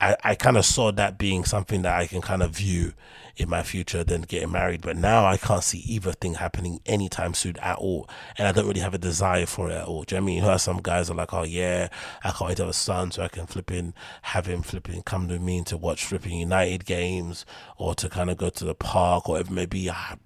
I, 0.00 0.16
I 0.24 0.34
kind 0.34 0.56
of 0.56 0.64
saw 0.64 0.90
that 0.92 1.16
being 1.16 1.44
something 1.44 1.82
that 1.82 1.96
I 1.98 2.06
can 2.08 2.20
kind 2.20 2.42
of 2.42 2.50
view 2.50 2.92
in 3.38 3.48
my 3.48 3.62
future 3.62 4.04
than 4.04 4.22
getting 4.22 4.50
married. 4.50 4.82
But 4.82 4.96
now 4.96 5.24
I 5.24 5.36
can't 5.36 5.64
see 5.64 5.78
either 5.78 6.12
thing 6.12 6.34
happening 6.34 6.80
anytime 6.84 7.34
soon 7.34 7.56
at 7.58 7.78
all. 7.78 8.08
And 8.36 8.46
I 8.46 8.52
don't 8.52 8.66
really 8.66 8.80
have 8.80 8.94
a 8.94 8.98
desire 8.98 9.46
for 9.46 9.70
it 9.70 9.74
at 9.74 9.86
all. 9.86 10.02
Do 10.02 10.14
you 10.14 10.20
know 10.20 10.24
I 10.24 10.26
mean? 10.26 10.36
You 10.36 10.42
heard 10.42 10.60
some 10.60 10.80
guys 10.82 11.08
are 11.08 11.14
like, 11.14 11.32
oh 11.32 11.44
yeah, 11.44 11.88
I 12.24 12.30
can't 12.30 12.48
wait 12.48 12.56
to 12.56 12.64
have 12.64 12.70
a 12.70 12.74
son 12.74 13.10
so 13.12 13.22
I 13.22 13.28
can 13.28 13.46
flipping 13.46 13.94
have 14.22 14.46
him 14.46 14.62
flipping 14.62 15.02
come 15.02 15.28
to 15.28 15.38
me 15.38 15.62
to 15.64 15.76
watch 15.76 16.04
flipping 16.04 16.38
United 16.38 16.84
games 16.84 17.46
or 17.76 17.94
to 17.94 18.08
kind 18.08 18.28
of 18.28 18.36
go 18.36 18.50
to 18.50 18.64
the 18.64 18.74
park 18.74 19.28
or 19.28 19.32
whatever 19.32 19.52
it 19.52 19.54
may 19.54 19.66
be. 19.66 19.88
I, 19.88 20.16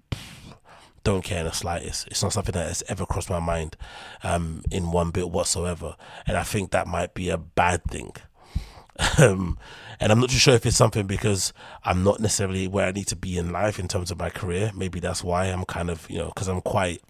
don't 1.04 1.24
care 1.24 1.40
in 1.40 1.46
the 1.46 1.52
slightest. 1.52 2.06
It's 2.08 2.22
not 2.22 2.32
something 2.32 2.52
that 2.52 2.68
has 2.68 2.82
ever 2.88 3.06
crossed 3.06 3.30
my 3.30 3.40
mind 3.40 3.76
um, 4.22 4.62
in 4.70 4.92
one 4.92 5.10
bit 5.10 5.30
whatsoever. 5.30 5.96
And 6.26 6.36
I 6.36 6.42
think 6.42 6.70
that 6.70 6.86
might 6.86 7.14
be 7.14 7.28
a 7.28 7.38
bad 7.38 7.84
thing. 7.84 8.12
Um, 9.18 9.58
and 10.02 10.10
I'm 10.10 10.18
not 10.18 10.30
too 10.30 10.38
sure 10.38 10.54
if 10.54 10.66
it's 10.66 10.76
something 10.76 11.06
because 11.06 11.52
I'm 11.84 12.02
not 12.02 12.18
necessarily 12.18 12.66
where 12.66 12.88
I 12.88 12.92
need 12.92 13.06
to 13.06 13.16
be 13.16 13.38
in 13.38 13.52
life 13.52 13.78
in 13.78 13.86
terms 13.86 14.10
of 14.10 14.18
my 14.18 14.30
career. 14.30 14.72
Maybe 14.74 14.98
that's 14.98 15.22
why 15.22 15.46
I'm 15.46 15.64
kind 15.64 15.88
of, 15.90 16.10
you 16.10 16.18
know, 16.18 16.26
because 16.26 16.48
I'm 16.48 16.60
quite 16.60 17.00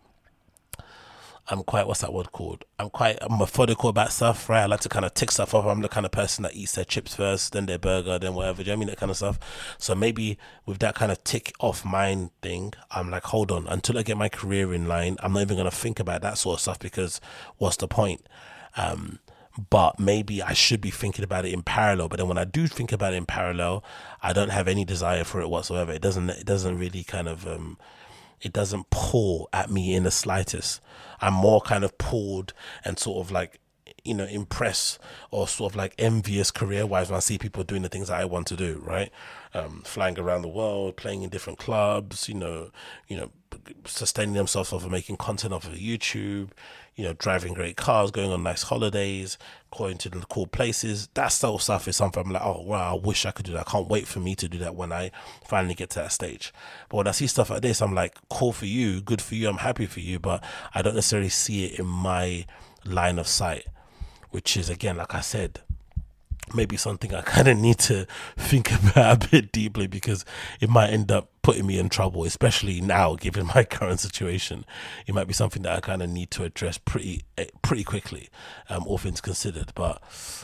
I'm 1.49 1.65
quite 1.65 1.87
what's 1.89 2.03
that 2.03 2.13
word 2.13 2.31
called? 2.33 2.65
I'm 2.79 2.91
quite 2.91 3.19
methodical 3.31 3.89
about 3.89 4.13
stuff, 4.13 4.49
right? 4.49 4.63
I 4.63 4.67
like 4.67 4.81
to 4.81 4.91
kind 4.91 5.07
of 5.07 5.15
tick 5.15 5.31
stuff 5.31 5.55
off. 5.55 5.65
I'm 5.65 5.81
the 5.81 5.89
kind 5.89 6.05
of 6.05 6.13
person 6.13 6.43
that 6.43 6.55
eats 6.55 6.73
their 6.73 6.85
chips 6.85 7.15
first, 7.15 7.53
then 7.53 7.67
their 7.67 7.79
burger, 7.79 8.19
then 8.19 8.35
whatever. 8.35 8.63
Do 8.63 8.71
you 8.71 8.77
know 8.77 8.79
I 8.79 8.79
mean 8.81 8.89
that 8.89 8.99
kind 8.99 9.11
of 9.11 9.17
stuff? 9.17 9.39
So 9.79 9.95
maybe 9.95 10.39
with 10.67 10.79
that 10.81 10.95
kind 10.95 11.11
of 11.11 11.25
tick 11.25 11.53
off 11.61 11.85
mind 11.85 12.31
thing, 12.43 12.75
I'm 12.91 13.11
like, 13.11 13.25
hold 13.25 13.51
on, 13.51 13.67
until 13.69 13.99
I 13.99 14.03
get 14.03 14.19
my 14.19 14.29
career 14.29 14.73
in 14.75 14.87
line, 14.87 15.17
I'm 15.21 15.33
not 15.33 15.41
even 15.41 15.57
gonna 15.57 15.71
think 15.71 15.99
about 15.99 16.21
that 16.21 16.37
sort 16.37 16.59
of 16.59 16.61
stuff 16.61 16.79
because 16.79 17.21
what's 17.57 17.77
the 17.77 17.89
point? 17.89 18.29
Um, 18.77 19.19
but 19.71 20.01
maybe 20.01 20.43
I 20.43 20.53
should 20.53 20.81
be 20.81 20.91
thinking 20.91 21.25
about 21.25 21.45
it 21.45 21.53
in 21.53 21.63
parallel. 21.63 22.09
But 22.09 22.19
then 22.19 22.29
when 22.29 22.39
I 22.39 22.45
do 22.45 22.67
think 22.67 22.93
about 22.93 23.13
it 23.13 23.17
in 23.17 23.27
parallel, 23.27 23.85
I 24.23 24.33
don't 24.33 24.51
have 24.51 24.69
any 24.69 24.85
desire 24.85 25.25
for 25.25 25.41
it 25.41 25.49
whatsoever. 25.49 25.93
It 25.93 26.03
doesn't. 26.03 26.31
It 26.31 26.47
doesn't 26.47 26.79
really 26.79 27.05
kind 27.05 27.29
of. 27.29 27.47
Um, 27.47 27.79
it 28.41 28.53
doesn't 28.53 28.91
pull 28.91 29.49
at 29.53 29.71
me 29.71 29.95
in 29.95 30.03
the 30.03 30.11
slightest. 30.11 30.81
I'm 31.21 31.35
more 31.35 31.61
kind 31.61 31.85
of 31.85 31.97
pulled 31.99 32.53
and 32.85 32.99
sort 32.99 33.25
of 33.25 33.31
like 33.31 33.61
you 34.05 34.15
know 34.15 34.25
impressed 34.25 34.99
or 35.31 35.47
sort 35.47 35.73
of 35.73 35.77
like 35.77 35.95
envious 35.99 36.51
career 36.51 36.85
wise 36.85 37.09
when 37.09 37.17
I 37.17 37.21
see 37.21 37.39
people 37.39 37.63
doing 37.63 37.83
the 37.83 37.89
things 37.89 38.09
that 38.09 38.21
I 38.21 38.25
want 38.25 38.47
to 38.49 38.57
do, 38.57 38.83
right? 38.85 39.11
Um, 39.55 39.83
flying 39.85 40.19
around 40.19 40.43
the 40.43 40.49
world, 40.49 40.97
playing 40.97 41.23
in 41.23 41.31
different 41.31 41.59
clubs, 41.59 42.29
you 42.29 42.35
know, 42.35 42.71
you 43.07 43.17
know, 43.17 43.31
sustaining 43.85 44.35
themselves 44.35 44.73
off 44.73 44.85
of 44.85 44.91
making 44.91 45.17
content 45.17 45.53
off 45.53 45.67
of 45.67 45.75
YouTube, 45.75 46.51
you 46.95 47.05
know, 47.05 47.15
driving 47.15 47.55
great 47.55 47.77
cars, 47.77 48.11
going 48.11 48.31
on 48.31 48.43
nice 48.43 48.65
holidays, 48.65 49.39
going 49.77 49.97
to 49.99 50.09
the 50.09 50.21
cool 50.27 50.47
places. 50.47 51.09
That 51.15 51.29
sort 51.29 51.55
of 51.55 51.63
stuff 51.63 51.89
is 51.89 51.97
something 51.97 52.23
I'm 52.23 52.33
like, 52.33 52.45
oh 52.45 52.63
wow, 52.63 52.97
I 52.97 52.99
wish 52.99 53.25
I 53.25 53.31
could 53.31 53.47
do 53.47 53.53
that. 53.53 53.67
I 53.67 53.71
can't 53.71 53.89
wait 53.89 54.07
for 54.07 54.21
me 54.21 54.35
to 54.37 54.49
do 54.49 54.59
that 54.59 54.75
when 54.75 54.93
I 54.93 55.11
finally 55.47 55.75
get 55.75 55.91
to 55.91 56.01
that 56.01 56.13
stage. 56.13 56.53
But 56.89 56.99
when 56.99 57.09
I 57.09 57.13
see 57.13 57.27
stuff 57.27 57.51
like 57.51 57.63
this, 57.63 57.81
I'm 57.81 57.95
like, 57.95 58.17
cool 58.29 58.53
for 58.53 58.67
you, 58.67 59.01
good 59.01 59.23
for 59.23 59.35
you, 59.35 59.49
I'm 59.49 59.59
happy 59.59 59.87
for 59.87 60.01
you, 60.01 60.19
but 60.19 60.45
I 60.75 60.83
don't 60.83 60.95
necessarily 60.95 61.31
see 61.31 61.65
it 61.67 61.79
in 61.79 61.87
my 61.87 62.47
line 62.85 63.19
of 63.19 63.27
sight, 63.27 63.67
which 64.31 64.57
is 64.57 64.69
again, 64.69 64.97
like 64.97 65.15
I 65.15 65.21
said, 65.21 65.61
maybe 66.55 66.77
something 66.77 67.15
I 67.15 67.23
kind 67.23 67.49
of 67.49 67.59
need 67.59 67.79
to 67.81 68.07
think 68.37 68.71
about 68.91 69.25
a 69.25 69.29
bit 69.29 69.53
deeply 69.53 69.87
because 69.87 70.25
it 70.61 70.69
might 70.69 70.91
end 70.91 71.11
up 71.11 71.31
putting 71.43 71.67
me 71.67 71.79
in 71.79 71.89
trouble, 71.89 72.25
especially 72.25 72.81
now 72.81 73.17
given 73.17 73.47
my 73.47 73.65
current 73.71 74.01
situation. 74.01 74.65
It 75.07 75.15
might 75.15 75.27
be 75.27 75.35
something 75.35 75.63
that 75.63 75.77
I 75.77 75.81
kind 75.81 76.03
of 76.03 76.11
need 76.11 76.31
to 76.33 76.45
address 76.45 76.79
pretty 76.79 77.25
eh, 77.37 77.47
pretty 77.63 77.85
quickly, 77.85 78.29
um, 78.69 78.87
all 78.87 78.99
things 78.99 79.21
considered. 79.21 79.73
But 79.75 80.01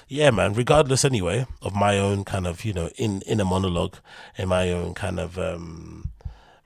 yeah, 0.08 0.30
man. 0.30 0.54
Regardless, 0.54 1.04
anyway, 1.04 1.46
of 1.62 1.74
my 1.74 1.98
own 1.98 2.24
kind 2.24 2.46
of 2.46 2.64
you 2.64 2.72
know 2.72 2.90
in 2.96 3.22
in 3.22 3.40
a 3.40 3.44
monologue 3.44 3.96
and 4.36 4.50
my 4.50 4.72
own 4.72 4.94
kind 4.94 5.20
of 5.20 5.38
um, 5.38 6.10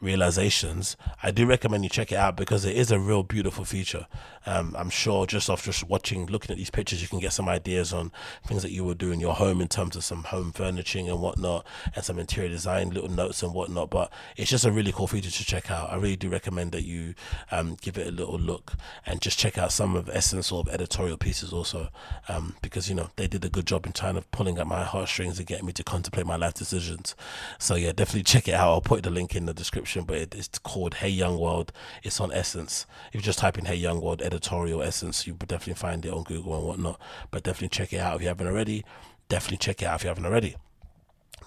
realizations, 0.00 0.96
I 1.22 1.30
do 1.30 1.46
recommend 1.46 1.84
you 1.84 1.90
check 1.90 2.10
it 2.12 2.16
out 2.16 2.36
because 2.36 2.64
it 2.64 2.76
is 2.76 2.90
a 2.90 2.98
real 2.98 3.22
beautiful 3.22 3.64
feature. 3.64 4.06
Um, 4.46 4.74
I'm 4.78 4.90
sure 4.90 5.26
just 5.26 5.48
off 5.48 5.64
just 5.64 5.88
watching, 5.88 6.26
looking 6.26 6.50
at 6.50 6.56
these 6.56 6.70
pictures, 6.70 7.02
you 7.02 7.08
can 7.08 7.18
get 7.18 7.32
some 7.32 7.48
ideas 7.48 7.92
on 7.92 8.12
things 8.46 8.62
that 8.62 8.72
you 8.72 8.84
would 8.84 8.98
do 8.98 9.12
in 9.12 9.20
your 9.20 9.34
home 9.34 9.60
in 9.60 9.68
terms 9.68 9.96
of 9.96 10.04
some 10.04 10.24
home 10.24 10.52
furnishing 10.52 11.08
and 11.08 11.20
whatnot, 11.20 11.66
and 11.94 12.04
some 12.04 12.18
interior 12.18 12.48
design, 12.48 12.90
little 12.90 13.10
notes 13.10 13.42
and 13.42 13.54
whatnot. 13.54 13.90
But 13.90 14.12
it's 14.36 14.50
just 14.50 14.64
a 14.64 14.72
really 14.72 14.92
cool 14.92 15.06
feature 15.06 15.30
to 15.30 15.44
check 15.44 15.70
out. 15.70 15.92
I 15.92 15.96
really 15.96 16.16
do 16.16 16.28
recommend 16.28 16.72
that 16.72 16.84
you 16.84 17.14
um, 17.50 17.76
give 17.80 17.98
it 17.98 18.06
a 18.06 18.10
little 18.10 18.38
look 18.38 18.74
and 19.06 19.20
just 19.20 19.38
check 19.38 19.58
out 19.58 19.72
some 19.72 19.96
of 19.96 20.06
Ssense 20.06 20.46
sort 20.46 20.68
of 20.68 20.74
editorial 20.74 21.16
pieces 21.16 21.52
also, 21.52 21.88
um, 22.28 22.56
because 22.62 22.88
you 22.88 22.94
know 22.94 23.10
they 23.16 23.26
did 23.26 23.44
a 23.44 23.48
good 23.48 23.66
job 23.66 23.86
in 23.86 23.92
trying 23.92 24.14
to 24.14 24.22
pulling 24.30 24.58
at 24.58 24.66
my 24.66 24.84
heartstrings 24.84 25.38
and 25.38 25.46
getting 25.46 25.66
me 25.66 25.72
to 25.72 25.84
contemplate 25.84 26.26
my 26.26 26.36
life 26.36 26.54
decisions. 26.54 27.14
So 27.58 27.74
yeah, 27.74 27.92
definitely 27.92 28.24
check 28.24 28.48
it 28.48 28.54
out. 28.54 28.68
I'll 28.68 28.80
put 28.80 29.02
the 29.02 29.10
link 29.10 29.34
in 29.34 29.46
the 29.46 29.54
description, 29.54 30.04
but 30.04 30.16
it, 30.16 30.34
it's 30.34 30.58
called 30.58 30.94
Hey 30.94 31.08
Young 31.08 31.38
World. 31.38 31.72
It's 32.02 32.20
on 32.20 32.30
Ssense. 32.30 32.86
If 33.08 33.16
you 33.16 33.20
just 33.20 33.38
type 33.38 33.58
in 33.58 33.66
Hey 33.66 33.76
Young 33.76 34.00
World 34.00 34.22
editorial 34.32 34.80
Ssense. 34.90 35.26
You 35.26 35.34
definitely 35.34 35.74
find 35.74 36.04
it 36.04 36.12
on 36.12 36.24
Google 36.24 36.56
and 36.56 36.66
whatnot. 36.66 37.00
But 37.30 37.44
definitely 37.44 37.68
check 37.68 37.92
it 37.92 37.98
out 37.98 38.16
if 38.16 38.22
you 38.22 38.28
haven't 38.28 38.46
already. 38.46 38.84
Definitely 39.28 39.58
check 39.58 39.82
it 39.82 39.86
out 39.86 39.96
if 39.96 40.04
you 40.04 40.08
haven't 40.08 40.26
already. 40.26 40.56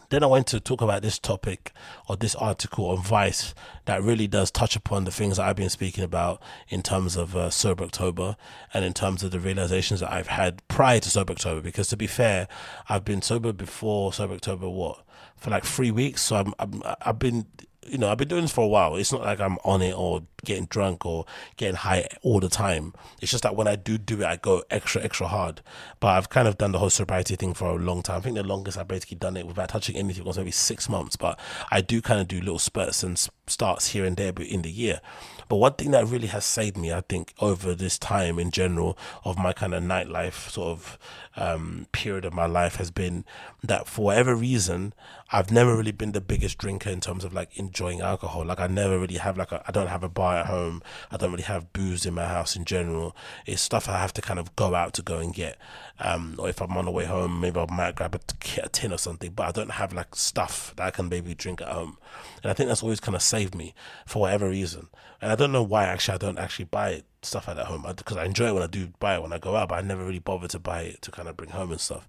Then 0.09 0.23
I 0.23 0.27
went 0.27 0.47
to 0.47 0.59
talk 0.59 0.81
about 0.81 1.01
this 1.01 1.17
topic 1.17 1.71
or 2.07 2.15
this 2.15 2.36
article 2.36 2.86
on 2.89 3.01
Vice 3.01 3.55
that 3.86 4.03
really 4.03 4.27
does 4.27 4.51
touch 4.51 4.75
upon 4.75 5.03
the 5.03 5.11
things 5.11 5.38
that 5.38 5.47
I've 5.47 5.55
been 5.55 5.69
speaking 5.69 6.03
about 6.03 6.41
in 6.69 6.83
terms 6.83 7.15
of 7.15 7.36
uh, 7.36 7.49
Sober 7.49 7.83
October 7.83 8.38
and 8.73 8.86
in 8.86 8.93
terms 8.93 9.23
of 9.23 9.31
the 9.31 9.39
realizations 9.39 10.01
that 10.01 10.11
I've 10.11 10.27
had 10.27 10.65
prior 10.67 10.99
to 10.99 11.09
Sober 11.09 11.33
October. 11.33 11.61
Because 11.61 11.88
to 11.88 11.97
be 11.97 12.07
fair, 12.07 12.47
I've 12.88 13.03
been 13.03 13.21
sober 13.21 13.51
before 13.51 14.13
Sober 14.13 14.36
October, 14.36 14.69
what, 14.69 15.03
for 15.36 15.49
like 15.49 15.65
three 15.65 15.91
weeks. 15.91 16.21
So 16.21 16.36
I'm, 16.36 16.53
I'm 16.59 16.81
I've 17.01 17.19
been 17.19 17.47
you 17.86 17.97
know, 17.97 18.09
I've 18.09 18.17
been 18.17 18.27
doing 18.27 18.43
this 18.43 18.51
for 18.51 18.63
a 18.63 18.67
while. 18.67 18.95
It's 18.95 19.11
not 19.11 19.21
like 19.21 19.39
I'm 19.39 19.57
on 19.63 19.81
it 19.81 19.93
or 19.93 20.23
getting 20.43 20.65
drunk 20.65 21.05
or 21.05 21.25
getting 21.57 21.75
high 21.75 22.07
all 22.21 22.39
the 22.39 22.49
time. 22.49 22.93
It's 23.21 23.31
just 23.31 23.43
that 23.43 23.55
when 23.55 23.67
I 23.67 23.75
do 23.75 23.97
do 23.97 24.21
it, 24.21 24.25
I 24.25 24.38
go 24.38 24.63
extra, 24.69 25.01
extra 25.01 25.27
hard. 25.27 25.61
But 25.99 26.09
I've 26.09 26.29
kind 26.29 26.47
of 26.47 26.57
done 26.57 26.71
the 26.71 26.79
whole 26.79 26.89
sobriety 26.89 27.36
thing 27.36 27.53
for 27.53 27.67
a 27.67 27.75
long 27.75 28.01
time. 28.01 28.17
I 28.17 28.19
think 28.21 28.36
the 28.36 28.43
longest 28.43 28.77
I've 28.77 28.88
basically 28.88 29.17
done 29.17 29.38
it 29.38 29.47
without 29.47 29.69
touching 29.69 29.95
anything 29.95 30.23
was 30.23 30.38
maybe 30.38 30.51
six 30.51 30.89
months. 30.89 31.15
But 31.15 31.39
I 31.71 31.81
do 31.81 32.01
kind 32.01 32.19
of 32.19 32.27
do 32.27 32.39
little 32.39 32.59
spurts 32.59 33.03
and 33.03 33.19
starts 33.47 33.89
here 33.89 34.05
and 34.05 34.17
there 34.17 34.33
in 34.39 34.61
the 34.61 34.71
year. 34.71 35.01
But 35.47 35.57
one 35.57 35.73
thing 35.73 35.91
that 35.91 36.07
really 36.07 36.27
has 36.27 36.43
saved 36.43 36.77
me, 36.77 36.91
I 36.91 37.01
think, 37.01 37.33
over 37.39 37.75
this 37.75 37.99
time 37.99 38.39
in 38.39 38.49
general 38.49 38.97
of 39.23 39.38
my 39.38 39.53
kind 39.53 39.73
of 39.73 39.83
nightlife 39.83 40.49
sort 40.49 40.69
of 40.69 40.97
um, 41.36 41.88
period 41.91 42.25
of 42.25 42.33
my 42.33 42.47
life 42.47 42.77
has 42.77 42.89
been 42.89 43.25
that 43.63 43.88
for 43.88 44.05
whatever 44.05 44.36
reason, 44.36 44.93
I've 45.36 45.51
never 45.51 45.75
really 45.75 45.91
been 45.91 46.13
the 46.13 46.21
biggest 46.21 46.57
drinker 46.57 46.89
in 46.89 47.01
terms 47.01 47.25
of 47.25 47.33
like 47.33 47.59
enjoying 47.59 47.99
alcohol. 47.99 48.45
Like 48.45 48.61
I 48.61 48.67
never 48.67 48.97
really 48.97 49.17
have 49.17 49.38
like 49.38 49.51
I 49.51 49.69
don't 49.69 49.88
have 49.88 50.01
a 50.01 50.07
bar 50.07 50.38
at 50.38 50.45
home. 50.45 50.81
I 51.11 51.17
don't 51.17 51.29
really 51.31 51.43
have 51.43 51.73
booze 51.73 52.05
in 52.05 52.13
my 52.13 52.25
house 52.25 52.55
in 52.55 52.63
general. 52.63 53.17
It's 53.45 53.61
stuff 53.61 53.89
I 53.89 53.99
have 53.99 54.13
to 54.13 54.21
kind 54.21 54.39
of 54.39 54.55
go 54.55 54.73
out 54.73 54.93
to 54.93 55.01
go 55.01 55.17
and 55.17 55.33
get. 55.33 55.57
Um, 55.99 56.36
or 56.39 56.47
if 56.47 56.61
I'm 56.61 56.77
on 56.77 56.86
the 56.86 56.91
way 56.91 57.03
home, 57.03 57.41
maybe 57.41 57.59
I 57.59 57.65
might 57.69 57.95
grab 57.95 58.15
a, 58.15 58.69
tin 58.69 58.93
or 58.93 58.97
something. 58.97 59.33
But 59.33 59.47
I 59.47 59.51
don't 59.51 59.71
have 59.71 59.91
like 59.91 60.15
stuff 60.15 60.73
that 60.77 60.88
I 60.88 60.91
can 60.91 61.09
maybe 61.09 61.36
drink 61.36 61.61
at 61.61 61.67
home. 61.67 61.97
And 62.41 62.49
I 62.49 62.53
think 62.53 62.69
that's 62.69 62.81
always 62.81 63.01
kind 63.01 63.13
of 63.13 63.21
saved 63.21 63.55
me 63.55 63.75
for 64.05 64.21
whatever 64.21 64.47
reason. 64.47 64.88
And 65.21 65.33
I 65.33 65.36
don't 65.36 65.51
know 65.51 65.63
why 65.63 65.83
actually 65.83 66.15
I 66.15 66.19
don't 66.19 66.39
actually 66.39 66.65
buy 66.65 66.91
it 66.91 67.05
stuff 67.23 67.49
like 67.49 67.57
that 67.57 67.63
at 67.63 67.67
home 67.67 67.83
because 67.93 68.15
I 68.15 68.23
enjoy 68.23 68.47
it 68.47 68.53
when 68.53 68.63
I 68.63 68.67
do 68.67 68.88
buy 69.01 69.15
it 69.15 69.21
when 69.21 69.33
I 69.33 69.39
go 69.39 69.57
out, 69.57 69.67
but 69.67 69.79
I 69.79 69.81
never 69.81 70.05
really 70.05 70.19
bother 70.19 70.47
to 70.47 70.59
buy 70.59 70.83
it 70.83 71.01
to 71.01 71.11
kind 71.11 71.27
of 71.27 71.36
bring 71.36 71.49
home 71.49 71.71
and 71.71 71.81
stuff. 71.81 72.07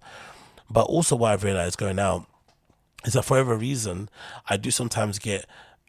But 0.70 0.82
also, 0.82 1.16
what 1.16 1.32
I've 1.32 1.42
realized 1.42 1.78
going 1.78 1.98
out 1.98 2.26
is 3.05 3.12
that 3.12 3.24
for 3.24 3.34
whatever 3.34 3.57
reason, 3.57 4.09
I 4.49 4.57
do 4.57 4.70
sometimes 4.70 5.18
get 5.18 5.47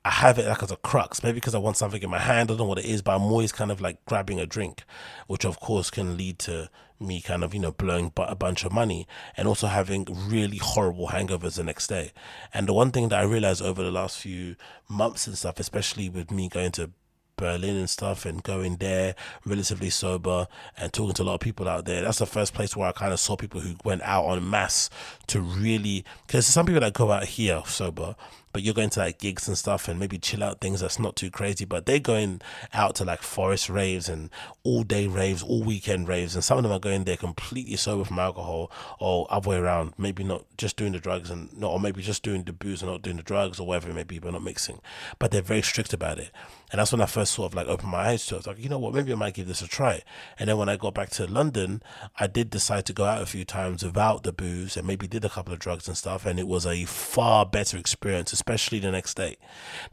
I 0.08 0.12
have 0.12 0.39
it 0.39 0.47
like 0.47 0.64
as 0.64 0.72
a 0.72 0.78
crux, 0.78 1.22
maybe 1.22 1.34
because 1.34 1.53
I 1.53 1.58
want 1.58 1.76
something 1.76 2.01
in 2.01 2.10
my 2.10 2.20
hand. 2.20 2.49
I 2.49 2.53
don't 2.53 2.60
know 2.60 2.64
what 2.64 2.80
it 2.80 2.86
is, 2.86 3.01
but 3.01 3.14
I'm 3.14 3.24
always 3.24 3.51
kind 3.51 3.72
of 3.72 3.82
like 3.82 4.05
grabbing 4.05 4.39
a 4.39 4.45
drink, 4.45 4.84
which 5.28 5.43
of 5.43 5.60
course 5.60 5.89
can 5.89 6.16
lead 6.16 6.39
to 6.39 6.70
me 6.97 7.20
kind 7.20 7.43
of, 7.43 7.53
you 7.53 7.60
know, 7.60 7.74
blowing 7.74 8.14
a 8.16 8.36
bunch 8.36 8.64
of 8.64 8.72
money 8.72 9.05
and 9.36 9.49
also 9.49 9.68
having 9.68 10.08
really 10.28 10.60
horrible 10.60 11.10
hangovers 11.10 11.58
the 11.58 11.64
next 11.66 11.88
day. 11.88 12.14
And 12.53 12.70
the 12.70 12.74
one 12.74 12.91
thing 12.91 13.10
that 13.10 13.20
I 13.20 13.24
realized 13.24 13.62
over 13.62 13.84
the 13.84 13.91
last 13.91 14.18
few 14.18 14.55
months 14.88 15.28
and 15.28 15.38
stuff, 15.38 15.60
especially 15.60 16.08
with 16.08 16.32
me 16.32 16.47
going 16.47 16.72
to 16.74 16.91
Berlin 17.38 17.77
and 17.77 17.89
stuff 17.89 18.25
and 18.25 18.43
going 18.43 18.75
there 18.77 19.15
relatively 19.45 19.89
sober 19.89 20.47
and 20.75 20.91
talking 20.91 21.13
to 21.13 21.23
a 21.23 21.25
lot 21.25 21.35
of 21.35 21.39
people 21.39 21.69
out 21.69 21.85
there. 21.85 22.01
That's 22.01 22.19
the 22.19 22.25
first 22.25 22.53
place 22.53 22.75
where 22.75 22.89
I 22.89 22.91
kind 22.91 23.13
of 23.13 23.19
saw 23.19 23.35
people 23.38 23.61
who 23.61 23.75
went 23.85 24.01
out 24.01 24.25
on 24.25 24.49
mass 24.49 24.89
to 25.27 25.39
really, 25.39 26.03
because 26.25 26.45
some 26.45 26.65
people 26.65 26.81
that 26.81 26.93
go 26.93 27.11
out 27.11 27.25
here 27.25 27.61
sober, 27.65 28.15
but 28.58 28.64
you're 28.64 28.74
going 28.74 28.89
to 28.89 29.01
like 29.01 29.20
gigs 29.20 29.47
and 29.47 29.55
stuff 29.55 29.88
and 29.88 29.99
maybe 29.99 30.18
chill 30.18 30.43
out 30.43 30.60
things 30.60 30.80
that's 30.80 30.97
not 30.97 31.16
too 31.16 31.30
crazy. 31.30 31.64
But 31.64 31.86
they're 31.86 31.99
going 31.99 32.41
out 32.74 32.95
to 32.95 33.05
like 33.05 33.22
forest 33.22 33.70
raves 33.70 34.10
and 34.10 34.32
all 34.64 34.82
day 34.82 35.05
raves, 35.05 35.43
all 35.43 35.62
weekend 35.62 36.08
raves, 36.08 36.34
and 36.34 36.43
some 36.43 36.58
of 36.58 36.64
them 36.64 36.72
are 36.72 36.80
going 36.80 37.03
there 37.03 37.18
completely 37.18 37.76
sober 37.76 38.03
from 38.03 38.18
alcohol 38.18 38.72
or 38.99 39.28
other 39.30 39.51
way 39.51 39.58
around. 39.58 39.93
Maybe 39.99 40.24
not 40.24 40.43
just 40.58 40.76
doing 40.76 40.93
the 40.93 40.99
drugs 40.99 41.30
and 41.30 41.55
not, 41.55 41.70
or 41.70 41.80
maybe 41.80 42.01
just 42.01 42.24
doing 42.24 42.45
the 42.45 42.51
booze 42.51 42.82
and 42.82 42.89
not 42.89 43.03
doing 43.03 43.18
the 43.18 43.22
drugs 43.22 43.60
or 43.60 43.68
whatever 43.68 43.91
it 43.91 43.93
may 43.93 44.01
be, 44.01 44.18
but 44.18 44.34
not 44.34 44.41
mixing. 44.41 44.82
But 45.20 45.30
they're 45.30 45.43
very 45.43 45.62
strict 45.62 45.93
about 45.93 46.18
it. 46.18 46.32
And 46.72 46.80
that's 46.80 46.91
when 46.91 46.99
I 46.99 47.05
first 47.05 47.34
sort 47.34 47.51
of 47.51 47.55
like 47.55 47.68
opened 47.68 47.91
my 47.91 48.10
eyes 48.10 48.26
to 48.26 48.34
it. 48.34 48.38
I 48.38 48.39
was 48.39 48.47
like, 48.47 48.60
you 48.60 48.70
know 48.70 48.80
what, 48.80 48.93
maybe 48.93 49.14
I 49.14 49.16
might 49.16 49.36
give 49.36 49.47
this 49.47 49.62
a 49.62 49.68
try. 49.68 50.01
And 50.38 50.49
then 50.49 50.58
when 50.58 50.68
I 50.68 50.76
got 50.76 50.95
back 50.95 51.12
to 51.12 51.28
London, 51.28 51.82
I 52.20 52.26
did 52.28 52.49
decide 52.49 52.86
to 52.88 52.93
go 52.93 53.05
out 53.05 53.22
a 53.22 53.26
few 53.28 53.45
times 53.45 53.84
without 53.84 54.24
the 54.24 54.34
booze 54.34 54.76
and 54.76 54.86
maybe 54.86 55.08
did 55.08 55.24
a 55.24 55.30
couple 55.30 55.53
of 55.53 55.60
drugs 55.60 55.88
and 55.88 55.95
stuff. 55.95 56.26
And 56.26 56.39
it 56.39 56.47
was 56.47 56.66
a 56.66 56.84
far 56.86 57.45
better 57.45 57.78
experience, 57.78 58.34
especially 58.48 58.80
the 58.80 58.91
next 58.91 59.16
day. 59.16 59.36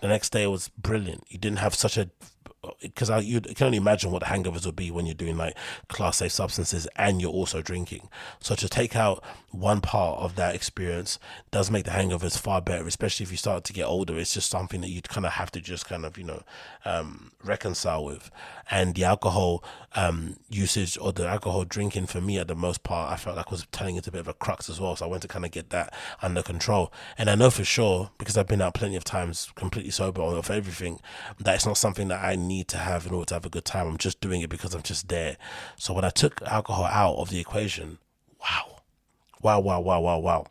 The 0.01 0.07
next 0.07 0.31
day 0.31 0.47
was 0.47 0.69
brilliant. 0.69 1.25
You 1.29 1.39
didn't 1.39 1.59
have 1.59 1.75
such 1.75 1.99
a 1.99 2.11
because 2.81 3.11
I 3.11 3.19
you 3.19 3.41
can 3.41 3.67
only 3.67 3.79
imagine 3.79 4.11
what 4.11 4.21
the 4.21 4.27
hangovers 4.27 4.67
would 4.67 4.77
be 4.77 4.91
when 4.91 5.07
you're 5.07 5.15
doing 5.15 5.37
like 5.37 5.57
class 5.89 6.21
A 6.21 6.29
substances 6.29 6.87
and 6.97 7.21
you're 7.21 7.31
also 7.31 7.63
drinking. 7.63 8.09
So 8.41 8.55
to 8.55 8.69
take 8.69 8.97
out 8.97 9.23
one 9.51 9.81
part 9.81 10.21
of 10.21 10.37
that 10.37 10.55
experience 10.55 11.19
does 11.51 11.71
make 11.71 11.85
the 11.85 11.93
hangovers 11.93 12.39
far 12.39 12.61
better, 12.61 12.87
especially 12.87 13.25
if 13.25 13.31
you 13.31 13.37
start 13.37 13.65
to 13.65 13.73
get 13.73 13.85
older. 13.85 14.19
It's 14.19 14.35
just 14.35 14.51
something 14.51 14.81
that 14.81 14.91
you 14.91 15.03
kind 15.03 15.27
of 15.27 15.33
have 15.33 15.51
to 15.53 15.61
just 15.61 15.87
kind 15.87 16.05
of 16.05 16.19
you 16.19 16.25
know 16.25 16.43
um, 16.85 17.33
reconcile 17.43 18.05
with. 18.05 18.31
And 18.71 18.95
the 18.95 19.05
alcohol 19.05 19.63
um, 19.95 20.37
usage 20.49 20.99
or 20.99 21.13
the 21.13 21.27
alcohol 21.27 21.65
drinking 21.65 22.07
for 22.07 22.21
me, 22.21 22.39
at 22.39 22.49
the 22.49 22.55
most 22.55 22.83
part, 22.83 23.13
I 23.13 23.17
felt 23.17 23.37
like 23.37 23.51
was 23.51 23.67
turning 23.73 23.97
into 23.97 24.11
a 24.11 24.13
bit 24.13 24.21
of 24.21 24.29
a 24.29 24.35
crux 24.35 24.69
as 24.69 24.81
well. 24.81 24.97
So 24.97 25.07
I 25.07 25.09
went 25.09 25.23
to 25.23 25.29
kind 25.29 25.45
of 25.45 25.51
get 25.51 25.71
that 25.71 25.95
under 26.23 26.43
control. 26.43 26.93
And 27.19 27.29
I 27.29 27.35
know 27.35 27.51
for 27.51 27.65
sure 27.65 28.11
because 28.19 28.37
I've 28.37 28.47
been 28.47 28.63
out 28.63 28.75
plenty 28.75 28.97
of 28.97 29.05
times 29.05 29.51
completely 29.55 29.91
sober 29.91 30.23
of 30.23 30.51
everything 30.51 31.01
that 31.39 31.55
it's 31.55 31.67
not 31.67 31.77
something 31.77 32.09
that 32.09 32.25
I 32.25 32.37
need 32.37 32.54
need 32.59 32.69
to 32.69 32.79
have 32.79 33.07
in 33.07 33.13
order 33.13 33.27
to 33.27 33.35
have 33.35 33.47
a 33.47 33.51
good 33.51 33.65
time. 33.65 33.87
I'm 33.87 33.99
just 33.99 34.21
doing 34.21 34.41
it 34.41 34.51
because 34.51 34.75
I'm 34.75 34.83
just 34.83 35.09
there. 35.09 35.37
So 35.77 35.95
when 35.95 36.05
I 36.05 36.11
took 36.11 36.43
alcohol 36.43 36.85
out 36.85 37.17
of 37.17 37.31
the 37.31 37.41
equation, 37.41 37.99
wow, 38.41 38.81
wow, 39.43 39.61
wow, 39.61 39.81
wow, 39.81 40.01
wow, 40.01 40.19
wow 40.19 40.47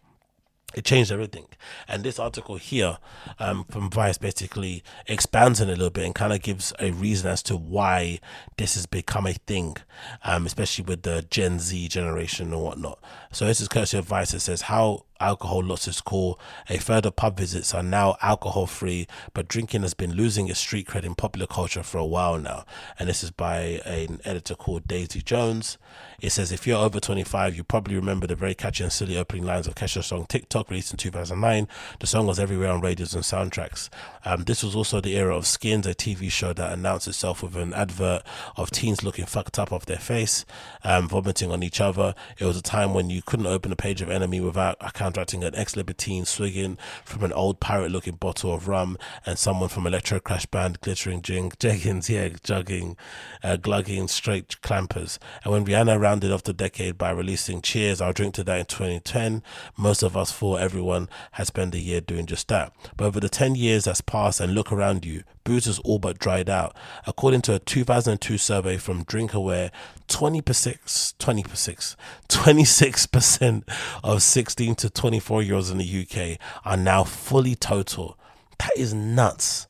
it 0.73 0.85
changed 0.85 1.11
everything. 1.11 1.45
And 1.87 2.03
this 2.03 2.19
article 2.19 2.55
here 2.55 2.97
um, 3.39 3.65
from 3.69 3.89
Vice 3.89 4.17
basically 4.17 4.83
expands 5.07 5.61
on 5.61 5.69
it 5.69 5.73
a 5.73 5.75
little 5.75 5.89
bit 5.89 6.05
and 6.05 6.15
kind 6.15 6.33
of 6.33 6.41
gives 6.41 6.73
a 6.79 6.91
reason 6.91 7.29
as 7.29 7.43
to 7.43 7.55
why 7.55 8.19
this 8.57 8.75
has 8.75 8.85
become 8.85 9.27
a 9.27 9.33
thing, 9.33 9.77
um, 10.23 10.45
especially 10.45 10.85
with 10.85 11.03
the 11.03 11.25
Gen 11.29 11.59
Z 11.59 11.87
generation 11.89 12.51
and 12.51 12.61
whatnot. 12.61 12.99
So 13.31 13.45
this 13.45 13.61
is 13.61 13.67
courtesy 13.67 13.97
of 13.97 14.05
Vice. 14.05 14.33
It 14.33 14.39
says 14.41 14.63
how 14.63 15.05
alcohol 15.23 15.63
lost 15.63 15.87
its 15.87 16.01
cool. 16.01 16.39
A 16.69 16.77
third 16.77 17.05
of 17.05 17.15
pub 17.15 17.37
visits 17.37 17.73
are 17.73 17.83
now 17.83 18.17
alcohol 18.21 18.67
free, 18.67 19.07
but 19.33 19.47
drinking 19.47 19.81
has 19.81 19.93
been 19.93 20.13
losing 20.13 20.47
its 20.47 20.59
street 20.59 20.87
cred 20.87 21.03
in 21.03 21.15
popular 21.15 21.47
culture 21.47 21.83
for 21.83 21.97
a 21.97 22.05
while 22.05 22.37
now. 22.37 22.65
And 22.99 23.09
this 23.09 23.23
is 23.23 23.31
by 23.31 23.81
an 23.85 24.19
editor 24.25 24.55
called 24.55 24.87
Daisy 24.87 25.21
Jones. 25.21 25.77
It 26.19 26.31
says 26.31 26.51
if 26.51 26.65
you're 26.65 26.77
over 26.77 26.99
25, 26.99 27.55
you 27.55 27.63
probably 27.63 27.95
remember 27.95 28.27
the 28.27 28.35
very 28.35 28.55
catchy 28.55 28.83
and 28.83 28.93
silly 28.93 29.17
opening 29.17 29.45
lines 29.45 29.67
of 29.67 29.75
Kesha's 29.75 30.05
song 30.05 30.25
TikTok, 30.27 30.69
released 30.69 30.93
in 30.93 30.97
2009. 30.97 31.67
The 31.99 32.07
song 32.07 32.27
was 32.27 32.39
everywhere 32.39 32.71
on 32.71 32.81
radios 32.81 33.13
and 33.13 33.23
soundtracks. 33.23 33.89
Um, 34.23 34.43
this 34.43 34.63
was 34.63 34.75
also 34.75 35.01
the 35.01 35.17
era 35.17 35.35
of 35.35 35.45
Skins, 35.45 35.85
a 35.85 35.93
TV 35.93 36.31
show 36.31 36.53
that 36.53 36.71
announced 36.71 37.07
itself 37.07 37.43
with 37.43 37.55
an 37.55 37.73
advert 37.73 38.23
of 38.55 38.71
teens 38.71 39.03
looking 39.03 39.25
fucked 39.25 39.59
up 39.59 39.71
off 39.71 39.85
their 39.85 39.97
face, 39.97 40.45
um, 40.83 41.09
vomiting 41.09 41.51
on 41.51 41.61
each 41.61 41.81
other. 41.81 42.15
It 42.37 42.45
was 42.45 42.57
a 42.57 42.61
time 42.61 42.93
when 42.93 43.09
you 43.09 43.21
couldn't 43.21 43.47
open 43.47 43.71
a 43.71 43.75
page 43.75 44.01
of 44.01 44.09
NME 44.09 44.45
without 44.45 44.77
counteracting 45.13 45.43
an 45.43 45.53
ex-libertine 45.55 46.25
swigging 46.25 46.75
from 47.05 47.23
an 47.23 47.31
old 47.33 47.59
pirate-looking 47.59 48.15
bottle 48.15 48.51
of 48.51 48.67
rum 48.67 48.97
and 49.27 49.37
someone 49.37 49.69
from 49.69 49.83
electroclash 49.83 50.49
Band 50.49 50.81
glittering 50.81 51.21
jeggings, 51.21 52.09
yeah, 52.09 52.29
jugging, 52.29 52.97
uh, 53.43 53.55
glugging 53.55 54.07
straight 54.07 54.59
clampers. 54.63 55.19
And 55.43 55.53
when 55.53 55.65
Rihanna 55.65 55.99
rounded 55.99 56.31
off 56.31 56.41
the 56.41 56.51
decade 56.51 56.97
by 56.97 57.11
releasing 57.11 57.61
Cheers, 57.61 58.01
I'll 58.01 58.11
Drink 58.11 58.33
to 58.35 58.43
That 58.43 58.59
in 58.59 58.65
2010, 58.65 59.43
most 59.77 60.01
of 60.01 60.17
us 60.17 60.31
thought 60.31 60.61
everyone 60.61 61.07
had 61.33 61.45
spent 61.45 61.75
a 61.75 61.79
year 61.79 62.01
doing 62.01 62.25
just 62.25 62.47
that. 62.47 62.73
But 62.97 63.05
over 63.05 63.19
the 63.19 63.29
10 63.29 63.53
years 63.53 63.83
that's 63.83 64.01
passed 64.01 64.39
and 64.39 64.55
look 64.55 64.71
around 64.71 65.05
you, 65.05 65.23
booze 65.43 65.65
has 65.65 65.79
all 65.79 65.99
but 65.99 66.19
dried 66.19 66.49
out. 66.49 66.75
According 67.05 67.41
to 67.43 67.55
a 67.55 67.59
2002 67.59 68.37
survey 68.37 68.77
from 68.77 69.03
Drinkaware, 69.03 69.71
20%, 70.07 70.43
20%, 70.43 71.95
26% 72.29 73.63
of 74.03 74.21
16 74.21 74.75
to 74.75 74.89
24 74.89 75.43
year 75.43 75.55
olds 75.55 75.69
in 75.69 75.77
the 75.77 76.07
UK 76.07 76.39
are 76.65 76.77
now 76.77 77.03
fully 77.03 77.55
total. 77.55 78.17
That 78.59 78.71
is 78.77 78.93
nuts. 78.93 79.67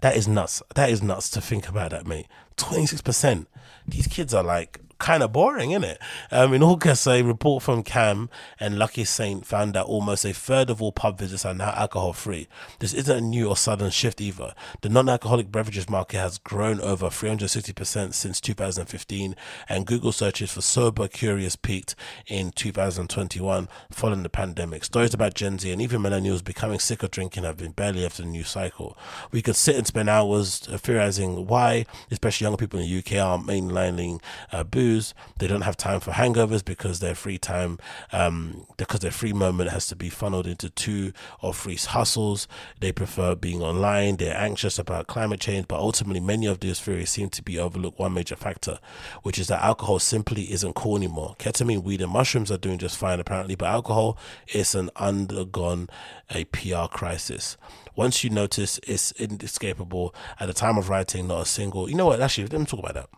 That 0.00 0.16
is 0.16 0.28
nuts. 0.28 0.62
That 0.74 0.90
is 0.90 1.02
nuts 1.02 1.30
to 1.30 1.40
think 1.40 1.68
about 1.68 1.90
that, 1.92 2.06
mate. 2.06 2.26
26%. 2.56 3.46
These 3.86 4.06
kids 4.06 4.34
are 4.34 4.42
like 4.42 4.80
kind 5.04 5.22
of 5.22 5.32
boring, 5.32 5.72
isn't 5.72 5.84
it? 5.84 6.00
Um, 6.30 6.54
in 6.54 6.62
August, 6.62 7.06
a 7.06 7.20
report 7.20 7.62
from 7.62 7.82
CAM 7.82 8.30
and 8.58 8.78
Lucky 8.78 9.04
Saint 9.04 9.44
found 9.44 9.74
that 9.74 9.84
almost 9.84 10.24
a 10.24 10.32
third 10.32 10.70
of 10.70 10.80
all 10.80 10.92
pub 10.92 11.18
visits 11.18 11.44
are 11.44 11.52
now 11.52 11.72
alcohol 11.72 12.14
free. 12.14 12.48
This 12.78 12.94
isn't 12.94 13.18
a 13.18 13.20
new 13.20 13.48
or 13.48 13.56
sudden 13.56 13.90
shift 13.90 14.22
either. 14.22 14.54
The 14.80 14.88
non 14.88 15.10
alcoholic 15.10 15.52
beverages 15.52 15.90
market 15.90 16.16
has 16.16 16.38
grown 16.38 16.80
over 16.80 17.08
360% 17.08 18.14
since 18.14 18.40
2015, 18.40 19.36
and 19.68 19.86
Google 19.86 20.10
searches 20.10 20.52
for 20.52 20.62
sober 20.62 21.06
curious 21.06 21.54
peaked 21.54 21.94
in 22.26 22.50
2021 22.52 23.68
following 23.90 24.22
the 24.22 24.30
pandemic. 24.30 24.84
Stories 24.84 25.12
about 25.12 25.34
Gen 25.34 25.58
Z 25.58 25.70
and 25.70 25.82
even 25.82 26.00
millennials 26.00 26.42
becoming 26.42 26.78
sick 26.78 27.02
of 27.02 27.10
drinking 27.10 27.44
have 27.44 27.58
been 27.58 27.72
barely 27.72 28.04
in 28.04 28.10
the 28.16 28.24
news 28.24 28.48
cycle. 28.48 28.96
We 29.30 29.42
could 29.42 29.56
sit 29.56 29.76
and 29.76 29.86
spend 29.86 30.08
hours 30.08 30.60
theorizing 30.60 31.46
why, 31.46 31.84
especially 32.10 32.46
younger 32.46 32.56
people 32.56 32.80
in 32.80 32.86
the 32.86 32.98
UK, 32.98 33.22
are 33.22 33.38
mainlining 33.38 34.22
uh, 34.50 34.64
booze 34.64 34.93
they 35.38 35.46
don't 35.46 35.62
have 35.62 35.76
time 35.76 36.00
for 36.00 36.12
hangovers 36.12 36.64
because 36.64 37.00
their 37.00 37.14
free 37.14 37.38
time, 37.38 37.78
um, 38.12 38.66
because 38.76 39.00
their 39.00 39.10
free 39.10 39.32
moment 39.32 39.70
has 39.70 39.86
to 39.88 39.96
be 39.96 40.08
funneled 40.08 40.46
into 40.46 40.70
two 40.70 41.12
or 41.42 41.52
three 41.52 41.76
hustles. 41.76 42.46
They 42.80 42.92
prefer 42.92 43.34
being 43.34 43.62
online. 43.62 44.16
They're 44.16 44.36
anxious 44.36 44.78
about 44.78 45.06
climate 45.06 45.40
change, 45.40 45.66
but 45.68 45.78
ultimately, 45.78 46.20
many 46.20 46.46
of 46.46 46.60
these 46.60 46.80
theories 46.80 47.10
seem 47.10 47.30
to 47.30 47.42
be 47.42 47.58
overlooked 47.58 47.98
one 47.98 48.14
major 48.14 48.36
factor, 48.36 48.78
which 49.22 49.38
is 49.38 49.48
that 49.48 49.62
alcohol 49.62 49.98
simply 49.98 50.52
isn't 50.52 50.74
cool 50.74 50.96
anymore. 50.96 51.34
Ketamine, 51.38 51.82
weed, 51.82 52.00
and 52.00 52.12
mushrooms 52.12 52.50
are 52.50 52.58
doing 52.58 52.78
just 52.78 52.96
fine 52.96 53.20
apparently, 53.20 53.54
but 53.54 53.66
alcohol 53.66 54.18
is 54.52 54.74
an 54.74 54.90
undergone 54.96 55.88
a 56.30 56.44
PR 56.44 56.86
crisis. 56.90 57.56
Once 57.96 58.24
you 58.24 58.30
notice 58.30 58.80
it's 58.86 59.12
inescapable 59.12 60.14
at 60.40 60.46
the 60.46 60.54
time 60.54 60.76
of 60.76 60.88
writing, 60.88 61.28
not 61.28 61.42
a 61.42 61.46
single. 61.46 61.88
You 61.88 61.94
know 61.94 62.06
what? 62.06 62.20
Actually, 62.20 62.48
let 62.48 62.60
me 62.60 62.66
talk 62.66 62.80
about 62.80 62.94
that 62.94 63.08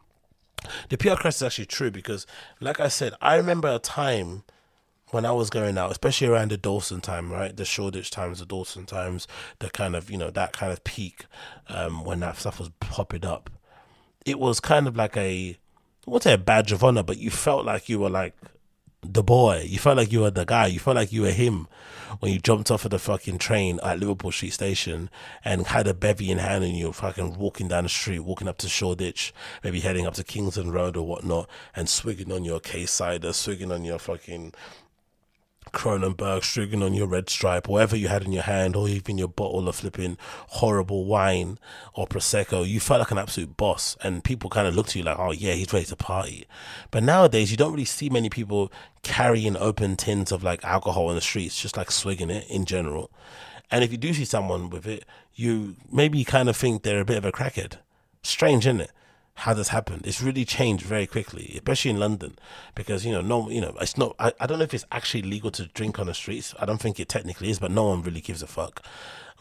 the 0.89 0.97
PR 0.97 1.15
crisis 1.15 1.43
is 1.43 1.47
actually 1.47 1.67
true 1.67 1.91
because, 1.91 2.27
like 2.61 2.81
I 2.81 2.89
said, 2.89 3.15
I 3.21 3.37
remember 3.37 3.69
a 3.69 3.79
time 3.79 4.45
when 5.11 5.25
I 5.25 5.33
was 5.33 5.51
going 5.51 5.79
out, 5.79 5.91
especially 5.91 6.27
around 6.27 6.51
the 6.51 6.57
Dalston 6.57 7.01
time, 7.01 7.33
right? 7.33 7.57
The 7.57 7.65
Shoreditch 7.65 8.11
times, 8.11 8.41
the 8.41 8.47
Dalston 8.47 8.87
times, 8.87 9.29
the 9.61 9.71
kind 9.71 9.95
of, 9.95 10.11
you 10.11 10.19
know, 10.19 10.31
that 10.31 10.53
kind 10.53 10.73
of 10.73 10.83
peak 10.85 11.27
um, 11.69 12.05
when 12.05 12.21
that 12.21 12.37
stuff 12.37 12.59
was 12.59 12.71
popping 12.81 13.25
up. 13.25 13.51
It 14.25 14.39
was 14.41 14.59
kind 14.59 14.89
of 14.89 14.97
like 14.97 15.17
a, 15.17 15.57
say 16.21 16.33
a 16.33 16.39
badge 16.39 16.73
of 16.73 16.83
honor, 16.83 17.05
but 17.05 17.19
you 17.19 17.31
felt 17.31 17.65
like 17.65 17.89
you 17.89 18.01
were 18.01 18.11
like 18.11 18.35
the 19.03 19.23
boy. 19.23 19.67
You 19.67 19.79
felt 19.79 19.97
like 19.97 20.13
you 20.13 20.21
were 20.21 20.31
the 20.31 20.45
guy. 20.45 20.67
You 20.67 20.79
felt 20.79 20.97
like 20.97 21.13
you 21.13 21.23
were 21.23 21.31
him 21.31 21.69
when 22.21 22.33
you 22.33 22.39
jumped 22.39 22.71
off 22.71 22.85
of 22.85 22.91
the 22.91 22.99
fucking 22.99 23.39
train 23.39 23.81
at 23.83 23.99
Liverpool 23.99 24.33
Street 24.33 24.53
Station 24.53 25.11
and 25.45 25.67
had 25.67 25.87
a 25.87 25.95
bevy 25.95 26.31
in 26.31 26.39
hand 26.39 26.65
and 26.65 26.77
you 26.77 26.87
were 26.87 26.93
fucking 26.93 27.39
walking 27.39 27.69
down 27.69 27.85
the 27.85 27.89
street, 27.89 28.21
walking 28.21 28.49
up 28.49 28.59
to 28.59 28.69
Shoreditch, 28.69 29.35
maybe 29.63 29.81
heading 29.81 30.07
up 30.07 30.15
to 30.15 30.25
Kingsland 30.25 30.73
Road 30.73 30.97
or 30.97 31.07
whatnot, 31.07 31.49
and 31.75 31.89
swigging 31.89 32.33
on 32.33 32.45
your 32.45 32.61
case 32.61 32.91
cider, 32.91 33.33
swigging 33.33 33.73
on 33.73 33.85
your 33.85 33.99
fucking 33.99 34.53
Kronenbourg, 35.73 36.43
stricken 36.43 36.83
on 36.83 36.95
your 36.95 37.07
red 37.07 37.29
stripe, 37.29 37.69
whatever 37.69 37.97
you 37.97 38.09
had 38.09 38.25
in 38.25 38.33
your 38.33 38.45
hand, 38.45 38.77
or 38.77 38.89
even 38.89 39.19
your 39.19 39.29
bottle 39.29 39.69
of 39.69 39.77
flipping 39.77 40.17
horrible 40.49 41.05
wine 41.05 41.59
or 41.95 42.07
prosecco, 42.07 42.67
you 42.67 42.81
felt 42.81 43.01
like 43.01 43.11
an 43.11 43.19
absolute 43.19 43.57
boss, 43.57 43.97
and 44.03 44.25
people 44.25 44.49
kind 44.49 44.67
of 44.67 44.75
looked 44.75 44.91
at 44.91 44.97
you 44.97 45.03
like, 45.03 45.19
"Oh 45.19 45.33
yeah, 45.33 45.53
he's 45.53 45.73
ready 45.73 45.87
to 45.87 45.97
party." 45.97 46.47
But 46.91 47.03
nowadays, 47.03 47.51
you 47.51 47.57
don't 47.57 47.73
really 47.73 47.85
see 47.85 48.09
many 48.09 48.31
people 48.31 48.73
carrying 49.03 49.57
open 49.57 49.97
tins 49.97 50.33
of 50.33 50.43
like 50.43 50.65
alcohol 50.65 51.11
in 51.11 51.17
the 51.17 51.21
streets, 51.21 51.61
just 51.61 51.77
like 51.77 51.91
swigging 51.91 52.31
it 52.31 52.49
in 52.49 52.65
general. 52.65 53.11
And 53.71 53.83
if 53.83 53.91
you 53.91 53.99
do 53.99 54.15
see 54.15 54.25
someone 54.25 54.71
with 54.71 54.87
it, 54.87 55.05
you 55.35 55.77
maybe 55.93 56.25
kind 56.25 56.49
of 56.49 56.57
think 56.57 56.83
they're 56.83 57.01
a 57.01 57.05
bit 57.05 57.19
of 57.19 57.25
a 57.25 57.33
crackhead. 57.33 57.79
Strange, 58.23 58.67
isn't 58.67 58.81
it? 58.81 58.91
How 59.37 59.53
this 59.53 59.69
happened. 59.69 60.07
It's 60.07 60.23
really 60.23 60.45
changed 60.45 60.85
very 60.85 61.07
quickly, 61.07 61.53
especially 61.55 61.91
in 61.91 61.99
London, 61.99 62.39
because 62.75 63.05
you 63.05 63.13
know, 63.13 63.21
no, 63.21 63.51
you 63.51 63.61
know, 63.61 63.77
it's 63.81 63.99
not. 63.99 64.17
I, 64.19 64.33
I 64.41 64.47
don't 64.47 64.59
know 64.59 64.65
if 64.65 64.75
it's 64.75 64.87
actually 64.91 65.23
legal 65.23 65.51
to 65.53 65.67
drink 65.67 65.99
on 65.99 66.07
the 66.07 66.15
streets. 66.15 66.55
I 66.59 66.65
don't 66.65 66.81
think 66.81 66.99
it 66.99 67.09
technically 67.09 67.51
is, 67.51 67.59
but 67.59 67.71
no 67.71 67.85
one 67.85 68.03
really 68.03 68.23
gives 68.23 68.43
a 68.43 68.47
fuck. 68.47 68.83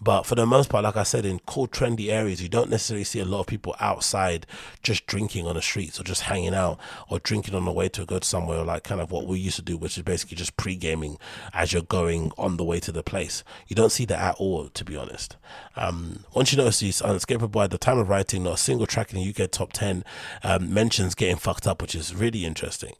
But 0.02 0.24
for 0.24 0.36
the 0.36 0.46
most 0.46 0.70
part, 0.70 0.84
like 0.84 0.98
I 0.98 1.04
said, 1.04 1.26
in 1.26 1.40
cool, 1.46 1.68
trendy 1.68 2.10
areas, 2.12 2.42
you 2.42 2.50
don't 2.50 2.70
necessarily 2.70 3.04
see 3.04 3.20
a 3.20 3.26
lot 3.26 3.42
of 3.42 3.48
people 3.48 3.76
outside 3.80 4.46
just 4.84 5.06
drinking 5.08 5.48
on 5.48 5.56
the 5.56 5.62
streets 5.62 6.00
or 6.00 6.04
just 6.04 6.24
hanging 6.24 6.54
out 6.54 6.80
or 7.10 7.20
drinking 7.20 7.56
on 7.56 7.66
the 7.66 7.72
way 7.72 7.88
to 7.90 8.06
go 8.06 8.20
to 8.20 8.28
somewhere, 8.28 8.64
like 8.64 8.84
kind 8.84 9.00
of 9.00 9.12
what 9.12 9.26
we 9.26 9.40
used 9.40 9.56
to 9.56 9.62
do, 9.62 9.78
which 9.78 9.98
is 9.98 10.04
basically 10.04 10.38
just 10.38 10.58
pre 10.58 10.76
gaming 10.76 11.18
as 11.54 11.72
you're 11.72 11.82
going 11.82 12.32
on 12.38 12.58
the 12.58 12.64
way 12.64 12.80
to 12.80 12.92
the 12.92 13.04
place. 13.04 13.44
You 13.68 13.76
don't 13.76 13.92
see 13.92 14.06
that 14.06 14.20
at 14.20 14.36
all, 14.36 14.68
to 14.70 14.86
be 14.86 14.98
honest. 14.98 15.38
Um, 15.76 16.26
once 16.34 16.52
you 16.52 16.58
notice 16.58 16.80
these 16.80 17.02
unescapable 17.02 17.62
at 17.62 17.72
the 17.72 17.78
time 17.78 17.98
of 17.98 18.10
writing, 18.10 18.44
not 18.44 18.56
a 18.56 18.58
single 18.58 18.88
track 18.88 19.14
in 19.14 19.20
the 19.20 19.44
UK 19.44 19.50
top 19.50 19.74
10 19.74 20.04
um, 20.44 20.74
mentions 20.74 21.16
getting 21.16 21.38
fucked 21.38 21.68
up, 21.68 21.82
which 21.82 21.96
is 21.96 22.14
really 22.14 22.46
interesting. 22.46 22.96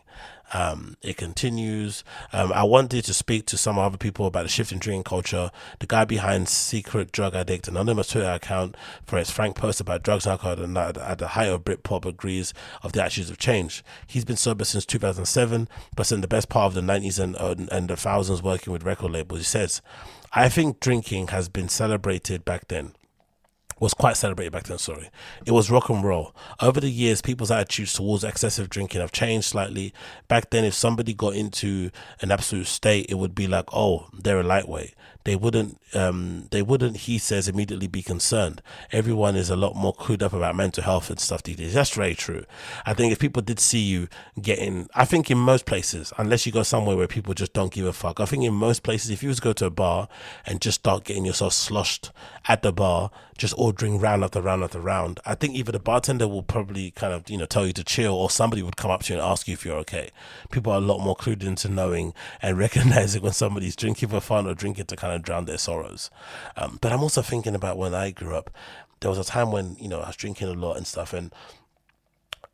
Um, 0.54 0.96
it 1.02 1.18
continues. 1.18 2.04
Um, 2.32 2.54
I 2.54 2.64
wanted 2.64 3.04
to 3.06 3.14
speak 3.14 3.46
to 3.48 3.58
some 3.58 3.80
other 3.80 3.98
people 3.98 4.28
about 4.28 4.44
the 4.44 4.50
shift 4.50 4.72
in 4.72 4.80
drinking 4.80 5.04
culture. 5.04 5.52
The 5.80 5.88
guy 5.88 6.06
behind 6.06 6.50
Secret 6.50 7.12
Drug 7.12 7.36
Addict, 7.36 7.68
anonymous 7.68 8.10
Twitter 8.10 8.30
account 8.30 8.76
for 9.06 9.18
his 9.18 9.32
frank 9.32 9.56
post 9.56 9.82
about 9.82 10.04
drugs 10.04 10.26
and 10.26 10.32
alcohol 10.32 10.64
and 10.64 10.78
at 10.78 11.18
the 11.18 11.30
height 11.30 11.50
of 11.50 11.64
Britpop 11.64 12.06
agrees 12.06 12.54
of 12.84 12.94
the 12.94 13.04
attitudes 13.04 13.30
of 13.30 13.38
change. 13.38 13.84
He's 14.08 14.26
been 14.26 14.38
sober 14.38 14.66
since 14.66 14.86
2007, 14.86 15.68
but 15.96 16.06
spent 16.06 16.22
the 16.22 16.28
best 16.28 16.50
part 16.50 16.68
of 16.68 16.74
the 16.74 16.82
90s 16.82 17.20
and, 17.20 17.36
uh, 17.38 17.56
and 17.72 17.90
the 17.90 17.98
thousands 17.98 18.44
working 18.44 18.72
with 18.72 18.84
record 18.84 19.12
labels. 19.12 19.40
He 19.40 19.46
says, 19.46 19.82
I 20.32 20.50
think 20.50 20.80
drinking 20.80 21.28
has 21.28 21.50
been 21.50 21.70
celebrated 21.70 22.46
back 22.46 22.68
then 22.68 22.94
was 23.80 23.94
quite 23.94 24.16
celebrated 24.16 24.54
back 24.54 24.64
then, 24.64 24.78
sorry. 24.78 25.10
It 25.46 25.52
was 25.52 25.70
rock 25.70 25.90
and 25.90 26.04
roll. 26.04 26.34
Over 26.62 26.80
the 26.80 26.90
years, 26.90 27.22
people's 27.22 27.52
attitudes 27.52 27.94
towards 27.94 28.24
excessive 28.24 28.70
drinking 28.70 29.02
have 29.02 29.12
changed 29.12 29.48
slightly. 29.48 29.94
Back 30.28 30.50
then, 30.50 30.64
if 30.64 30.74
somebody 30.74 31.14
got 31.14 31.36
into 31.36 31.92
an 32.22 32.32
absolute 32.32 32.68
state, 32.68 33.08
it 33.10 33.16
would 33.16 33.36
be 33.36 33.48
like, 33.48 33.66
oh, 33.74 34.08
they're 34.14 34.40
a 34.40 34.44
lightweight. 34.44 34.94
They 35.26 35.36
wouldn't 35.36 35.80
um 35.94 36.48
they 36.52 36.62
wouldn't 36.62 36.98
he 36.98 37.18
says 37.18 37.48
immediately 37.48 37.88
be 37.88 38.02
concerned. 38.02 38.62
Everyone 38.92 39.36
is 39.36 39.50
a 39.50 39.56
lot 39.56 39.76
more 39.76 39.94
clued 39.94 40.24
up 40.24 40.34
about 40.34 40.56
mental 40.56 40.84
health 40.84 41.10
and 41.10 41.20
stuff 41.20 41.44
these 41.44 41.58
days. 41.58 41.74
That's 41.74 41.94
very 41.94 42.16
true. 42.16 42.46
I 42.86 42.94
think 42.94 43.12
if 43.12 43.20
people 43.20 43.42
did 43.42 43.60
see 43.60 43.80
you 43.80 44.08
getting 44.42 44.88
i 44.96 45.06
think 45.06 45.32
in 45.32 45.38
most 45.38 45.66
places 45.66 46.12
unless 46.18 46.46
you 46.46 46.52
go 46.52 46.64
somewhere 46.64 46.96
where 46.96 47.08
people 47.08 47.34
just 47.34 47.54
don't 47.54 47.72
give 47.72 47.86
a 47.86 47.94
fuck 47.94 48.20
i 48.20 48.26
think 48.26 48.44
in 48.44 48.54
most 48.54 48.84
places 48.84 49.10
if 49.10 49.24
you 49.24 49.30
was 49.30 49.38
to 49.38 49.44
go 49.44 49.54
to 49.54 49.66
a 49.66 49.70
bar 49.70 50.08
and 50.46 50.62
just 50.62 50.80
start 50.80 51.04
getting 51.04 51.26
yourself 51.26 51.54
sloshed 51.54 52.12
at 52.48 52.62
the 52.62 52.72
bar 52.72 53.12
just 53.38 53.54
ordering 53.58 54.00
round 54.00 54.24
after 54.24 54.42
round 54.42 54.64
after 54.64 54.80
round 54.80 55.20
i 55.26 55.34
think 55.36 55.56
either 55.56 55.72
the 55.72 55.80
bartender 55.80 56.28
will 56.28 56.44
probably 56.44 56.92
kind 56.92 57.14
of 57.14 57.30
you 57.30 57.38
know 57.38 57.46
tell 57.46 57.66
you 57.66 57.74
to 57.74 57.84
chill 57.84 58.14
or 58.14 58.30
somebody 58.30 58.62
would 58.62 58.78
come 58.78 58.92
up 58.92 59.04
to 59.04 59.14
you 59.14 59.20
and 59.20 59.26
ask 59.28 59.48
you 59.48 59.54
if 59.54 59.66
you're 59.66 59.78
okay. 59.78 60.10
People 60.52 60.72
are 60.72 60.78
a 60.78 60.82
lot 60.82 61.00
more 61.00 61.16
clued 61.16 61.44
into 61.44 61.70
knowing 61.70 62.14
and 62.42 62.58
recognizing 62.66 63.22
when 63.22 63.34
somebody's 63.34 63.76
drinking 63.76 64.10
for 64.10 64.20
fun 64.20 64.48
or 64.48 64.54
drinking 64.54 64.86
to 64.86 64.96
kind 64.96 65.14
of 65.14 65.15
drown 65.24 65.46
their 65.46 65.58
sorrows. 65.58 66.10
Um, 66.58 66.80
but 66.82 66.92
I'm 66.92 67.02
also 67.02 67.22
thinking 67.22 67.56
about 67.56 67.78
when 67.78 67.94
I 67.94 68.12
grew 68.12 68.36
up. 68.36 68.50
There 69.00 69.10
was 69.10 69.20
a 69.20 69.24
time 69.24 69.52
when 69.52 69.76
you 69.80 69.88
know 69.88 70.00
I 70.00 70.08
was 70.08 70.16
drinking 70.16 70.48
a 70.48 70.54
lot 70.54 70.78
and 70.78 70.88
stuff, 70.88 71.14
and 71.14 71.34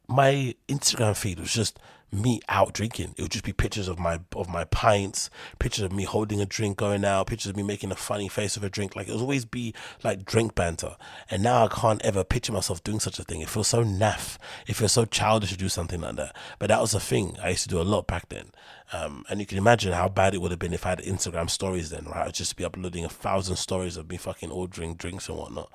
my 0.08 0.56
Instagram 0.68 1.16
feed 1.16 1.40
was 1.40 1.54
just 1.54 1.80
me 2.12 2.42
out 2.50 2.74
drinking. 2.74 3.14
It 3.18 3.22
would 3.22 3.32
just 3.32 3.46
be 3.46 3.54
pictures 3.54 3.88
of 3.88 3.98
my 3.98 4.20
of 4.36 4.50
my 4.50 4.66
pints, 4.66 5.30
pictures 5.60 5.84
of 5.84 5.92
me 5.92 6.04
holding 6.04 6.42
a 6.42 6.46
drink, 6.46 6.78
going 6.78 7.06
out, 7.06 7.28
pictures 7.28 7.50
of 7.50 7.56
me 7.56 7.64
making 7.64 7.92
a 7.92 7.96
funny 7.96 8.28
face 8.28 8.58
of 8.58 8.64
a 8.64 8.70
drink. 8.70 8.96
Like 8.96 9.08
it 9.08 9.14
would 9.14 9.22
always 9.22 9.46
be 9.46 9.74
like 10.04 10.26
drink 10.26 10.56
banter. 10.56 10.96
And 11.30 11.42
now 11.42 11.66
I 11.66 11.68
can't 11.68 12.02
ever 12.04 12.24
picture 12.24 12.52
myself 12.52 12.84
doing 12.84 13.00
such 13.00 13.20
a 13.20 13.24
thing. 13.24 13.42
It 13.42 13.50
feels 13.50 13.70
so 13.70 13.84
naff. 13.84 14.38
It 14.68 14.76
feels 14.76 14.92
so 14.92 15.06
childish 15.06 15.52
to 15.52 15.58
do 15.58 15.70
something 15.70 16.02
like 16.02 16.16
that. 16.18 16.36
But 16.60 16.68
that 16.68 16.82
was 16.82 16.94
a 16.94 17.00
thing 17.00 17.38
I 17.42 17.50
used 17.50 17.64
to 17.64 17.70
do 17.70 17.82
a 17.82 17.84
lot 17.84 18.08
back 18.08 18.30
then. 18.30 18.52
Um, 18.94 19.24
and 19.30 19.40
you 19.40 19.46
can 19.46 19.58
imagine 19.58 19.94
how 19.94 20.10
bad 20.10 20.34
it 20.34 20.42
would 20.42 20.52
have 20.52 20.60
been 20.60 20.74
if 20.74 20.86
I 20.86 20.90
had 20.90 21.00
Instagram 21.00 21.50
stories 21.50 21.92
then, 21.92 22.06
right? 22.06 22.28
I'd 22.28 22.34
just 22.34 22.58
be 22.58 22.66
uploading 22.66 23.06
a 23.06 23.10
thousand 23.10 23.56
stories 23.56 23.96
of 23.96 24.10
me 24.10 24.18
fucking 24.18 24.52
ordering 24.52 24.96
drinks 24.96 25.30
and 25.30 25.38
whatnot. 25.38 25.72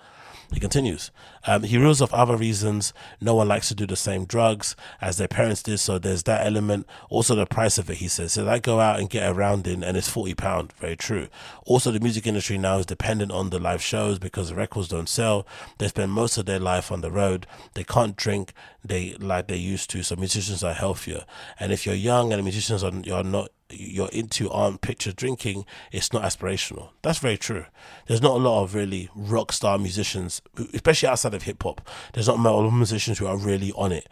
He 0.52 0.60
continues. 0.60 1.10
Um, 1.46 1.64
he 1.64 1.76
rules 1.76 2.00
off 2.00 2.14
other 2.14 2.36
reasons. 2.36 2.92
No 3.20 3.34
one 3.34 3.48
likes 3.48 3.68
to 3.68 3.74
do 3.74 3.86
the 3.86 3.96
same 3.96 4.24
drugs 4.24 4.76
as 5.00 5.16
their 5.16 5.28
parents 5.28 5.62
did, 5.62 5.78
so 5.78 5.98
there's 5.98 6.22
that 6.24 6.46
element. 6.46 6.86
Also, 7.10 7.34
the 7.34 7.46
price 7.46 7.78
of 7.78 7.90
it, 7.90 7.96
he 7.96 8.08
says. 8.08 8.32
So 8.32 8.48
I 8.48 8.58
go 8.58 8.80
out 8.80 8.98
and 8.98 9.10
get 9.10 9.28
a 9.28 9.34
round 9.34 9.66
in, 9.66 9.82
and 9.82 9.96
it's 9.96 10.08
forty 10.08 10.34
pound. 10.34 10.72
Very 10.74 10.96
true. 10.96 11.28
Also, 11.64 11.90
the 11.90 12.00
music 12.00 12.26
industry 12.26 12.58
now 12.58 12.78
is 12.78 12.86
dependent 12.86 13.32
on 13.32 13.50
the 13.50 13.58
live 13.58 13.82
shows 13.82 14.18
because 14.18 14.48
the 14.48 14.54
records 14.54 14.88
don't 14.88 15.08
sell. 15.08 15.46
They 15.78 15.88
spend 15.88 16.12
most 16.12 16.38
of 16.38 16.46
their 16.46 16.60
life 16.60 16.92
on 16.92 17.00
the 17.00 17.10
road. 17.10 17.46
They 17.74 17.84
can't 17.84 18.16
drink 18.16 18.52
they 18.84 19.14
like 19.14 19.48
they 19.48 19.56
used 19.56 19.90
to. 19.90 20.02
So 20.02 20.16
musicians 20.16 20.62
are 20.62 20.74
healthier. 20.74 21.24
And 21.58 21.72
if 21.72 21.86
you're 21.86 21.94
young 21.94 22.32
and 22.32 22.42
musicians 22.42 22.84
are 22.84 22.92
you're 23.02 23.24
not 23.24 23.50
you're 23.70 24.08
into 24.08 24.50
aren't 24.50 24.80
picture 24.80 25.12
drinking, 25.12 25.64
it's 25.92 26.12
not 26.12 26.22
aspirational. 26.22 26.90
That's 27.02 27.18
very 27.18 27.36
true. 27.36 27.66
There's 28.06 28.22
not 28.22 28.36
a 28.36 28.42
lot 28.42 28.62
of 28.62 28.74
really 28.74 29.10
rock 29.14 29.52
star 29.52 29.78
musicians, 29.78 30.40
especially 30.72 31.08
outside 31.08 31.34
of 31.34 31.42
hip 31.42 31.62
hop. 31.62 31.86
There's 32.12 32.28
not 32.28 32.38
a 32.38 32.42
lot 32.42 32.66
of 32.66 32.72
musicians 32.72 33.18
who 33.18 33.26
are 33.26 33.36
really 33.36 33.72
on 33.72 33.92
it. 33.92 34.08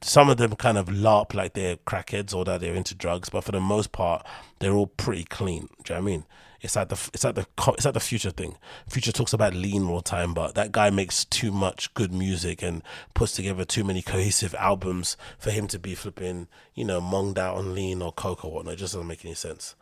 Some 0.00 0.28
of 0.28 0.36
them 0.36 0.54
kind 0.54 0.78
of 0.78 0.86
larp 0.86 1.34
like 1.34 1.54
they're 1.54 1.76
crackheads 1.76 2.34
or 2.34 2.44
that 2.44 2.60
they're 2.60 2.74
into 2.74 2.94
drugs, 2.94 3.30
but 3.30 3.42
for 3.42 3.52
the 3.52 3.60
most 3.60 3.90
part, 3.90 4.24
they're 4.60 4.72
all 4.74 4.86
pretty 4.86 5.24
clean. 5.24 5.68
Do 5.84 5.94
you 5.94 5.98
know 5.98 6.02
what 6.02 6.08
I 6.08 6.12
mean? 6.12 6.24
It's 6.60 6.74
like 6.74 6.88
the 6.88 7.10
it's 7.14 7.24
like 7.24 7.36
the 7.36 7.46
it's 7.68 7.84
like 7.84 7.94
the 7.94 8.00
future 8.00 8.30
thing. 8.30 8.56
Future 8.88 9.12
talks 9.12 9.32
about 9.32 9.54
lean 9.54 9.84
all 9.84 9.98
the 9.98 10.02
time, 10.02 10.34
but 10.34 10.54
that 10.56 10.72
guy 10.72 10.90
makes 10.90 11.24
too 11.24 11.52
much 11.52 11.92
good 11.94 12.12
music 12.12 12.62
and 12.62 12.82
puts 13.14 13.32
together 13.32 13.64
too 13.64 13.84
many 13.84 14.02
cohesive 14.02 14.54
albums 14.56 15.16
for 15.38 15.50
him 15.50 15.68
to 15.68 15.78
be 15.78 15.94
flipping, 15.94 16.48
you 16.74 16.84
know, 16.84 17.00
monged 17.00 17.38
out 17.38 17.56
on 17.56 17.74
lean 17.74 18.02
or 18.02 18.12
coke 18.12 18.44
or 18.44 18.52
whatnot. 18.52 18.74
It 18.74 18.78
just 18.78 18.94
doesn't 18.94 19.06
make 19.06 19.24
any 19.24 19.34
sense. 19.34 19.76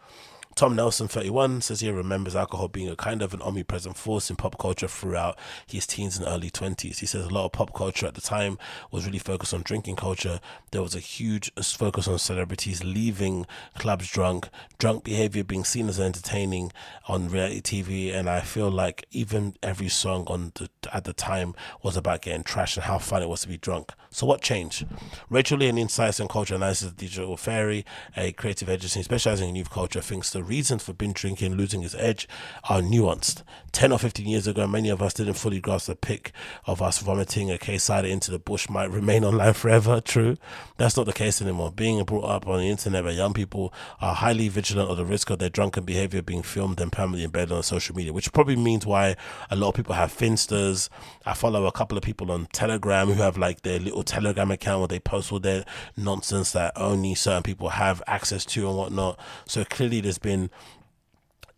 Tom 0.56 0.74
Nelson, 0.74 1.06
31, 1.06 1.60
says 1.60 1.80
he 1.80 1.90
remembers 1.90 2.34
alcohol 2.34 2.68
being 2.68 2.88
a 2.88 2.96
kind 2.96 3.20
of 3.20 3.34
an 3.34 3.42
omnipresent 3.42 3.94
force 3.94 4.30
in 4.30 4.36
pop 4.36 4.58
culture 4.58 4.88
throughout 4.88 5.38
his 5.66 5.86
teens 5.86 6.16
and 6.16 6.26
early 6.26 6.50
20s. 6.50 6.96
He 7.00 7.04
says 7.04 7.26
a 7.26 7.28
lot 7.28 7.44
of 7.44 7.52
pop 7.52 7.74
culture 7.74 8.06
at 8.06 8.14
the 8.14 8.22
time 8.22 8.56
was 8.90 9.04
really 9.04 9.18
focused 9.18 9.52
on 9.52 9.60
drinking 9.60 9.96
culture. 9.96 10.40
There 10.70 10.80
was 10.80 10.94
a 10.94 10.98
huge 10.98 11.52
focus 11.62 12.08
on 12.08 12.18
celebrities 12.18 12.82
leaving 12.82 13.44
clubs 13.76 14.08
drunk, 14.10 14.48
drunk 14.78 15.04
behavior 15.04 15.44
being 15.44 15.62
seen 15.62 15.90
as 15.90 16.00
entertaining 16.00 16.72
on 17.06 17.28
reality 17.28 17.60
TV. 17.60 18.14
And 18.14 18.26
I 18.26 18.40
feel 18.40 18.70
like 18.70 19.04
even 19.10 19.56
every 19.62 19.90
song 19.90 20.24
on 20.26 20.52
the, 20.54 20.70
at 20.90 21.04
the 21.04 21.12
time 21.12 21.54
was 21.82 21.98
about 21.98 22.22
getting 22.22 22.44
trashed 22.44 22.78
and 22.78 22.84
how 22.84 22.96
fun 22.96 23.22
it 23.22 23.28
was 23.28 23.42
to 23.42 23.48
be 23.48 23.58
drunk. 23.58 23.92
So 24.08 24.24
what 24.24 24.40
changed? 24.40 24.86
Rachel 25.28 25.58
Lee, 25.58 25.68
an 25.68 25.76
insights 25.76 26.18
and 26.18 26.30
culture 26.30 26.54
analysis 26.54 26.92
Digital 26.92 27.36
Fairy, 27.36 27.84
a 28.16 28.32
creative 28.32 28.70
agency 28.70 29.02
specializing 29.02 29.50
in 29.50 29.56
youth 29.56 29.68
culture, 29.68 30.00
thinks 30.00 30.30
the 30.30 30.45
reasons 30.46 30.82
for 30.84 30.92
binge 30.92 31.20
drinking 31.20 31.54
losing 31.54 31.82
its 31.82 31.94
edge 31.96 32.28
are 32.68 32.80
nuanced. 32.80 33.42
10 33.72 33.92
or 33.92 33.98
15 33.98 34.26
years 34.26 34.46
ago, 34.46 34.66
many 34.66 34.88
of 34.88 35.02
us 35.02 35.12
didn't 35.12 35.34
fully 35.34 35.60
grasp 35.60 35.86
the 35.86 35.94
pic 35.94 36.32
of 36.64 36.80
us 36.80 36.98
vomiting 36.98 37.50
a 37.50 37.58
case 37.58 37.84
cider 37.84 38.08
into 38.08 38.30
the 38.30 38.38
bush 38.38 38.68
might 38.68 38.90
remain 38.90 39.24
online 39.24 39.52
forever. 39.52 40.00
True. 40.00 40.36
That's 40.78 40.96
not 40.96 41.06
the 41.06 41.12
case 41.12 41.42
anymore. 41.42 41.72
Being 41.72 42.02
brought 42.04 42.24
up 42.24 42.46
on 42.46 42.60
the 42.60 42.70
internet 42.70 43.04
where 43.04 43.12
young 43.12 43.34
people 43.34 43.74
are 44.00 44.14
highly 44.14 44.48
vigilant 44.48 44.90
of 44.90 44.96
the 44.96 45.04
risk 45.04 45.30
of 45.30 45.38
their 45.38 45.50
drunken 45.50 45.84
behavior 45.84 46.22
being 46.22 46.42
filmed 46.42 46.80
and 46.80 46.90
permanently 46.92 47.24
embedded 47.24 47.52
on 47.52 47.62
social 47.62 47.94
media, 47.94 48.12
which 48.12 48.32
probably 48.32 48.56
means 48.56 48.86
why 48.86 49.16
a 49.50 49.56
lot 49.56 49.70
of 49.70 49.74
people 49.74 49.94
have 49.94 50.12
finstas. 50.12 50.88
I 51.24 51.34
follow 51.34 51.66
a 51.66 51.72
couple 51.72 51.98
of 51.98 52.04
people 52.04 52.30
on 52.30 52.46
Telegram 52.52 53.08
who 53.08 53.22
have 53.22 53.36
like 53.36 53.62
their 53.62 53.78
little 53.78 54.02
Telegram 54.02 54.50
account 54.50 54.80
where 54.80 54.88
they 54.88 55.00
post 55.00 55.32
all 55.32 55.40
their 55.40 55.64
nonsense 55.96 56.52
that 56.52 56.72
only 56.76 57.14
certain 57.14 57.42
people 57.42 57.70
have 57.70 58.02
access 58.06 58.44
to 58.46 58.68
and 58.68 58.76
whatnot. 58.76 59.18
So 59.46 59.64
clearly 59.64 60.00
there's 60.00 60.18
been 60.18 60.35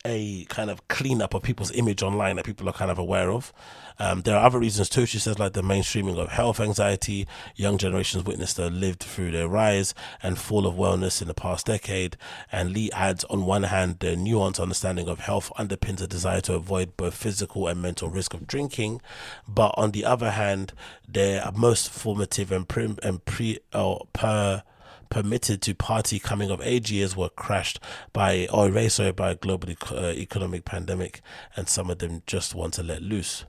a 0.04 0.44
kind 0.46 0.70
of 0.70 0.86
cleanup 0.88 1.34
of 1.34 1.42
people's 1.42 1.72
image 1.72 2.02
online 2.02 2.36
that 2.36 2.44
people 2.44 2.68
are 2.68 2.72
kind 2.72 2.90
of 2.90 2.98
aware 2.98 3.30
of. 3.30 3.52
Um, 3.98 4.22
there 4.22 4.36
are 4.36 4.46
other 4.46 4.60
reasons 4.60 4.88
too. 4.88 5.06
She 5.06 5.18
says 5.18 5.38
like 5.38 5.54
the 5.54 5.62
mainstreaming 5.62 6.18
of 6.18 6.28
health 6.28 6.60
anxiety. 6.60 7.26
Young 7.56 7.78
generations 7.78 8.24
witnessed 8.24 8.56
the 8.56 8.70
lived 8.70 9.00
through 9.00 9.32
their 9.32 9.48
rise 9.48 9.94
and 10.22 10.38
fall 10.38 10.66
of 10.66 10.76
wellness 10.76 11.20
in 11.20 11.26
the 11.26 11.34
past 11.34 11.66
decade. 11.66 12.16
And 12.52 12.72
Lee 12.72 12.90
adds, 12.92 13.24
on 13.24 13.44
one 13.44 13.64
hand, 13.64 13.98
the 13.98 14.14
nuanced 14.14 14.60
understanding 14.60 15.08
of 15.08 15.20
health 15.20 15.50
underpins 15.58 16.00
a 16.00 16.06
desire 16.06 16.40
to 16.42 16.54
avoid 16.54 16.96
both 16.96 17.14
physical 17.14 17.66
and 17.66 17.82
mental 17.82 18.08
risk 18.08 18.34
of 18.34 18.46
drinking, 18.46 19.00
but 19.48 19.74
on 19.76 19.90
the 19.90 20.04
other 20.04 20.30
hand, 20.30 20.72
their 21.08 21.50
most 21.56 21.90
formative 21.90 22.52
and 22.52 22.68
pre 22.68 22.94
and 23.02 23.24
pre 23.24 23.58
or 23.74 24.06
per 24.12 24.62
permitted 25.10 25.62
to 25.62 25.74
party 25.74 26.18
coming 26.18 26.50
of 26.50 26.60
age 26.62 26.90
years 26.90 27.16
were 27.16 27.30
crashed 27.30 27.80
by 28.12 28.46
or 28.52 28.68
erased 28.68 29.16
by 29.16 29.30
a 29.30 29.34
global 29.34 29.72
uh, 29.90 30.08
economic 30.08 30.64
pandemic, 30.64 31.20
and 31.56 31.68
some 31.68 31.90
of 31.90 31.98
them 31.98 32.22
just 32.26 32.54
want 32.54 32.74
to 32.74 32.82
let 32.82 33.02
loose. 33.02 33.44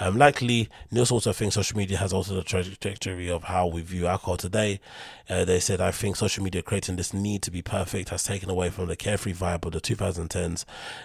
Um, 0.00 0.16
likely, 0.16 0.70
Niels 0.90 1.10
also 1.10 1.32
thinks 1.32 1.54
social 1.56 1.76
media 1.76 1.98
has 1.98 2.14
altered 2.14 2.36
the 2.36 2.42
trajectory 2.42 3.28
of 3.28 3.44
how 3.44 3.66
we 3.66 3.82
view 3.82 4.06
alcohol 4.06 4.38
today. 4.38 4.80
Uh, 5.28 5.44
they 5.44 5.60
said, 5.60 5.80
I 5.80 5.90
think 5.90 6.16
social 6.16 6.42
media 6.42 6.62
creating 6.62 6.96
this 6.96 7.12
need 7.12 7.42
to 7.42 7.50
be 7.50 7.60
perfect 7.60 8.08
has 8.08 8.24
taken 8.24 8.48
away 8.48 8.70
from 8.70 8.86
the 8.86 8.96
carefree 8.96 9.34
vibe 9.34 9.66
of 9.66 9.72
the 9.72 9.80
2010s, 9.80 10.64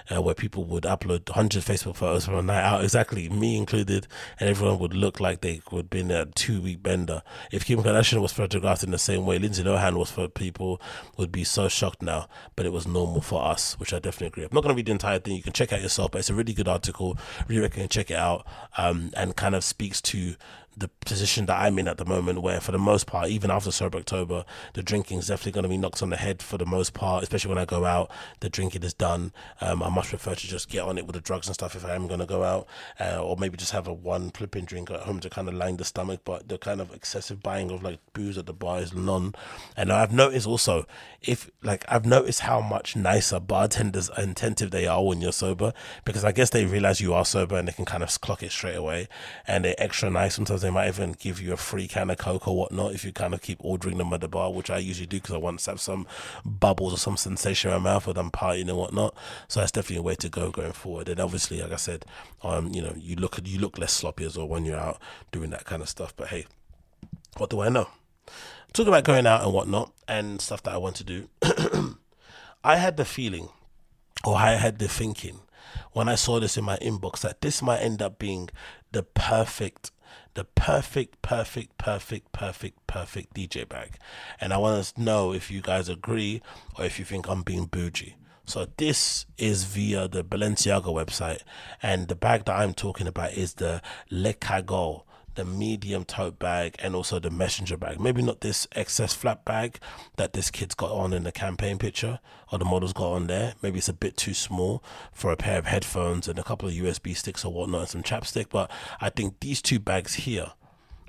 uh, 0.10 0.22
where 0.22 0.34
people 0.34 0.64
would 0.64 0.84
upload 0.86 1.28
100 1.30 1.62
Facebook 1.62 1.98
photos 1.98 2.26
from 2.26 2.36
a 2.36 2.42
night 2.42 2.64
out, 2.64 2.84
exactly, 2.86 3.28
me 3.28 3.58
included, 3.58 4.08
and 4.40 4.50
everyone 4.50 4.80
would 4.80 4.94
look 4.94 5.20
like 5.20 5.42
they 5.42 5.62
would 5.72 5.90
be 5.90 6.00
in 6.00 6.10
a 6.10 6.26
two 6.28 6.62
week 6.62 6.82
bender. 6.82 7.22
If 7.52 7.66
Kim 7.66 7.84
Kardashian 7.84 8.22
was 8.22 8.32
photographed 8.32 8.84
in 8.84 8.92
the 8.92 8.98
same 8.98 9.26
way 9.26 9.38
Lindsay 9.38 9.64
Lohan 9.64 9.98
was 9.98 10.10
for 10.10 10.30
people, 10.30 10.82
would 11.18 11.34
be 11.34 11.44
so 11.44 11.68
shocked 11.68 12.02
now, 12.02 12.30
but 12.56 12.66
it 12.66 12.72
was 12.72 12.88
normal 12.88 13.20
for 13.20 13.44
us, 13.44 13.78
which 13.78 13.94
I 13.94 14.00
definitely 14.00 14.28
agree. 14.28 14.44
I'm 14.44 14.50
not 14.54 14.64
going 14.64 14.74
to 14.74 14.78
read 14.78 14.86
the 14.86 14.94
entire 14.94 15.20
thing, 15.20 15.36
you 15.36 15.44
can 15.44 15.54
check 15.54 15.74
out 15.74 15.82
yourself, 15.82 16.12
but 16.12 16.20
it's 16.20 16.30
a 16.30 16.34
really 16.34 16.54
good 16.54 16.70
article. 16.70 17.18
Really 17.50 17.62
recommend 17.62 17.92
check 17.92 18.10
it 18.10 18.18
out 18.18 18.48
and 18.92 19.36
kind 19.36 19.56
of 19.56 19.64
speaks 19.64 20.02
to 20.02 20.36
the 20.78 20.90
position 21.06 21.46
that 21.46 21.58
I'm 21.58 21.80
in 21.80 21.88
at 21.88 21.98
the 21.98 22.06
moment, 22.06 22.42
where 22.42 22.60
for 22.60 22.72
the 22.74 22.78
most 22.78 23.08
part, 23.08 23.30
even 23.30 23.50
after 23.50 23.72
Sober 23.72 23.98
October, 23.98 24.44
the 24.74 24.84
drinking 24.84 25.20
is 25.20 25.28
definitely 25.28 25.54
going 25.54 25.64
to 25.64 25.70
be 25.70 25.78
knocked 25.78 26.04
on 26.04 26.10
the 26.10 26.18
head 26.18 26.42
for 26.42 26.58
the 26.58 26.66
most 26.66 26.94
part, 26.94 27.24
especially 27.24 27.50
when 27.50 27.58
I 27.58 27.66
go 27.66 27.86
out. 27.86 28.12
The 28.42 28.50
drinking 28.50 28.84
is 28.84 28.94
done. 28.94 29.32
Um, 29.62 29.82
I 29.82 29.90
much 29.90 30.10
prefer 30.10 30.36
to 30.36 30.48
just 30.48 30.70
get 30.70 30.84
on 30.84 30.98
it 30.98 31.06
with 31.06 31.14
the 31.14 31.22
drugs 31.22 31.48
and 31.48 31.54
stuff 31.54 31.76
if 31.76 31.86
I 31.86 31.96
am 31.96 32.08
going 32.08 32.20
to 32.20 32.26
go 32.26 32.44
out, 32.44 32.68
uh, 33.00 33.24
or 33.24 33.38
maybe 33.38 33.56
just 33.56 33.72
have 33.72 33.88
a 33.88 33.94
one 33.94 34.32
flipping 34.32 34.66
drink 34.66 34.92
at 34.92 35.02
home 35.02 35.22
to 35.22 35.30
kind 35.30 35.48
of 35.48 35.54
line 35.54 35.78
the 35.78 35.86
stomach. 35.86 36.22
But 36.26 36.50
the 36.50 36.58
kind 36.58 36.82
of 36.82 36.94
excessive 36.94 37.42
buying 37.42 37.72
of 37.72 37.82
like 37.82 38.00
booze 38.12 38.38
at 38.38 38.46
the 38.46 38.54
bar 38.54 38.80
is 38.80 38.94
none. 38.94 39.34
And 39.78 39.94
I've 39.94 40.12
noticed 40.12 40.46
also, 40.46 40.86
if 41.22 41.50
like 41.64 41.86
I've 41.88 42.06
noticed 42.06 42.42
how 42.42 42.60
much 42.60 42.98
nicer 42.98 43.40
bartenders 43.40 44.10
are 44.10 44.24
attentive 44.24 44.72
they 44.72 44.88
are 44.88 45.04
when 45.06 45.22
you're 45.22 45.32
sober, 45.32 45.72
because 46.04 46.26
I 46.26 46.34
guess 46.34 46.50
they 46.50 46.66
realize 46.66 47.00
you 47.00 47.14
are 47.14 47.24
sober 47.24 47.56
and 47.56 47.70
they 47.70 47.72
can 47.72 47.86
kind 47.86 48.04
of 48.04 48.20
clock 48.20 48.44
it 48.44 48.52
straight 48.52 48.75
away, 48.76 49.08
and 49.48 49.66
they're 49.66 49.76
extra 49.78 50.10
nice 50.10 50.36
sometimes 50.36 50.62
they 50.62 50.70
might 50.70 50.88
even 50.88 51.14
give 51.14 51.42
you 51.42 51.54
a 51.54 51.58
free 51.58 51.88
can 51.88 52.10
of 52.10 52.18
Coke 52.18 52.48
or 52.48 52.56
whatnot 52.56 52.94
if 52.94 53.04
you 53.04 53.12
kind 53.12 53.34
of 53.34 53.42
keep 53.42 53.58
ordering 53.62 53.98
them 53.98 54.14
at 54.14 54.22
the 54.22 54.28
bar, 54.28 54.52
which 54.52 54.70
I 54.70 54.78
usually 54.78 55.08
do 55.08 55.18
because 55.18 55.34
I 55.34 55.38
want 55.40 55.60
to 55.60 55.72
have 55.72 55.82
some 55.82 56.06
bubbles 56.46 56.94
or 56.94 56.98
some 56.98 57.18
sensation 57.18 57.72
in 57.72 57.82
my 57.82 57.94
mouth 57.94 58.08
when 58.08 58.18
I'm 58.18 58.32
partying 58.32 58.70
and 58.70 58.78
whatnot. 58.78 59.16
So 59.48 59.60
that's 59.60 59.72
definitely 59.72 59.98
a 59.98 60.04
way 60.04 60.16
to 60.16 60.30
go 60.30 60.52
going 60.52 60.74
forward. 60.74 61.10
And 61.10 61.20
obviously, 61.20 61.62
like 61.62 61.72
I 61.72 61.78
said, 61.78 62.06
um, 62.44 62.74
you 62.74 62.82
know, 62.82 62.94
you 62.98 63.16
look 63.16 63.40
you 63.44 63.60
look 63.60 63.78
less 63.78 63.94
sloppy 63.94 64.26
as 64.26 64.38
well 64.38 64.48
when 64.48 64.66
you're 64.66 64.78
out 64.78 65.00
doing 65.32 65.50
that 65.52 65.66
kind 65.66 65.82
of 65.82 65.90
stuff. 65.90 66.16
But 66.16 66.28
hey, 66.28 66.46
what 67.38 67.50
do 67.50 67.62
I 67.62 67.70
know? 67.70 67.88
Talk 68.74 68.88
about 68.88 69.06
going 69.06 69.26
out 69.26 69.44
and 69.44 69.54
whatnot 69.54 69.94
and 70.08 70.42
stuff 70.42 70.64
that 70.64 70.74
I 70.74 70.78
want 70.78 70.98
to 70.98 71.04
do. 71.04 71.30
I 72.64 72.78
had 72.78 72.98
the 72.98 73.06
feeling, 73.06 73.50
or 74.26 74.36
I 74.36 74.56
had 74.56 74.80
the 74.80 74.88
thinking, 74.88 75.40
when 75.92 76.10
I 76.10 76.16
saw 76.16 76.40
this 76.40 76.58
in 76.58 76.64
my 76.64 76.78
inbox 76.78 77.22
that 77.22 77.42
this 77.42 77.62
might 77.62 77.80
end 77.80 78.02
up 78.02 78.20
being 78.20 78.50
the 78.92 79.04
perfect 79.04 79.92
the 80.36 80.44
perfect, 80.44 81.22
perfect, 81.22 81.78
perfect, 81.78 82.32
perfect, 82.34 82.88
perfect 82.88 83.34
DJ 83.34 83.68
bag. 83.68 83.98
And 84.40 84.52
I 84.52 84.58
want 84.58 84.84
to 84.84 85.02
know 85.02 85.34
if 85.34 85.50
you 85.50 85.62
guys 85.62 85.88
agree 85.88 86.42
or 86.78 86.84
if 86.84 87.00
you 87.00 87.06
think 87.06 87.28
I'm 87.28 87.42
being 87.42 87.66
bougie. 87.66 88.16
So 88.46 88.68
this 88.78 89.26
is 89.38 89.64
via 89.64 90.08
the 90.08 90.24
Balenciaga 90.24 90.94
website, 90.94 91.42
and 91.82 92.08
the 92.08 92.16
bag 92.16 92.46
that 92.46 92.56
I'm 92.56 92.76
talking 92.76 93.08
about 93.08 93.34
is 93.34 93.56
the 93.56 93.82
Le 94.12 94.34
Cagole 94.34 95.05
the 95.36 95.46
medium 95.46 96.04
tote 96.06 96.40
bag 96.40 96.76
and 96.80 96.96
also 96.96 97.20
the 97.20 97.30
messenger 97.30 97.78
bag. 97.78 98.00
Maybe 98.00 98.22
not 98.22 98.42
this 98.42 98.68
excess 98.74 99.14
flap 99.14 99.46
bag 99.46 99.80
that 100.18 100.34
this 100.34 100.50
kid's 100.50 100.76
got 100.76 100.92
on 100.92 101.14
in 101.14 101.24
the 101.24 101.32
campaign 101.32 101.78
picture 101.78 102.20
or 102.52 102.60
the 102.60 102.66
model's 102.66 102.94
got 102.94 103.12
on 103.12 103.28
there. 103.28 103.54
Maybe 103.62 103.78
it's 103.78 103.90
a 103.90 103.94
bit 103.94 104.18
too 104.18 104.34
small 104.34 104.84
for 105.14 105.32
a 105.32 105.38
pair 105.38 105.60
of 105.60 105.66
headphones 105.66 106.28
and 106.28 106.40
a 106.40 106.44
couple 106.44 106.68
of 106.68 106.76
USB 106.76 107.16
sticks 107.16 107.46
or 107.46 107.54
whatnot 107.54 107.82
and 107.82 107.90
some 107.90 108.04
chapstick. 108.04 108.48
But 108.50 108.72
I 109.00 109.10
think 109.10 109.40
these 109.40 109.62
two 109.62 109.80
bags 109.80 110.16
here 110.16 110.54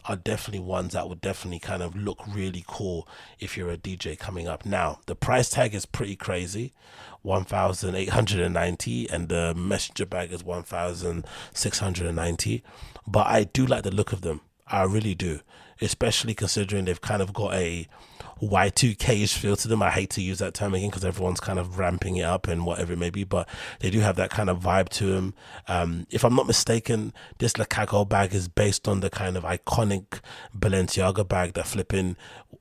are 0.08 0.16
definitely 0.16 0.60
ones 0.60 0.92
that 0.92 1.08
would 1.08 1.20
definitely 1.20 1.58
kind 1.58 1.82
of 1.82 1.96
look 1.96 2.22
really 2.26 2.64
cool 2.66 3.06
if 3.38 3.56
you're 3.56 3.70
a 3.70 3.76
DJ 3.76 4.18
coming 4.18 4.48
up. 4.48 4.64
Now, 4.64 5.00
the 5.06 5.14
price 5.14 5.50
tag 5.50 5.74
is 5.74 5.86
pretty 5.86 6.16
crazy 6.16 6.72
1890 7.22 9.10
and 9.10 9.28
the 9.28 9.54
messenger 9.54 10.06
bag 10.06 10.32
is 10.32 10.44
1690 10.44 12.64
but 13.06 13.26
I 13.26 13.44
do 13.44 13.66
like 13.66 13.82
the 13.82 13.90
look 13.90 14.12
of 14.12 14.22
them. 14.22 14.40
I 14.66 14.82
really 14.82 15.14
do, 15.14 15.40
especially 15.80 16.34
considering 16.34 16.84
they've 16.84 17.00
kind 17.00 17.22
of 17.22 17.32
got 17.32 17.54
a 17.54 17.86
Y2K-ish 18.42 19.34
feel 19.34 19.56
to 19.56 19.68
them. 19.68 19.82
I 19.82 19.90
hate 19.90 20.10
to 20.10 20.22
use 20.22 20.38
that 20.38 20.54
term 20.54 20.74
again 20.74 20.90
because 20.90 21.04
everyone's 21.04 21.40
kind 21.40 21.58
of 21.58 21.78
ramping 21.78 22.16
it 22.16 22.24
up 22.24 22.48
and 22.48 22.66
whatever 22.66 22.92
it 22.92 22.98
may 22.98 23.10
be, 23.10 23.24
but 23.24 23.48
they 23.80 23.90
do 23.90 24.00
have 24.00 24.16
that 24.16 24.30
kind 24.30 24.50
of 24.50 24.60
vibe 24.60 24.88
to 24.90 25.06
them. 25.06 25.34
Um, 25.68 26.06
if 26.10 26.24
I'm 26.24 26.34
not 26.34 26.46
mistaken, 26.46 27.14
this 27.38 27.56
Le 27.56 27.64
Cagole 27.64 28.04
bag 28.04 28.34
is 28.34 28.48
based 28.48 28.86
on 28.86 29.00
the 29.00 29.10
kind 29.10 29.36
of 29.36 29.44
iconic 29.44 30.20
Balenciaga 30.56 31.26
bag 31.26 31.54
that 31.54 31.66
flipping 31.66 32.16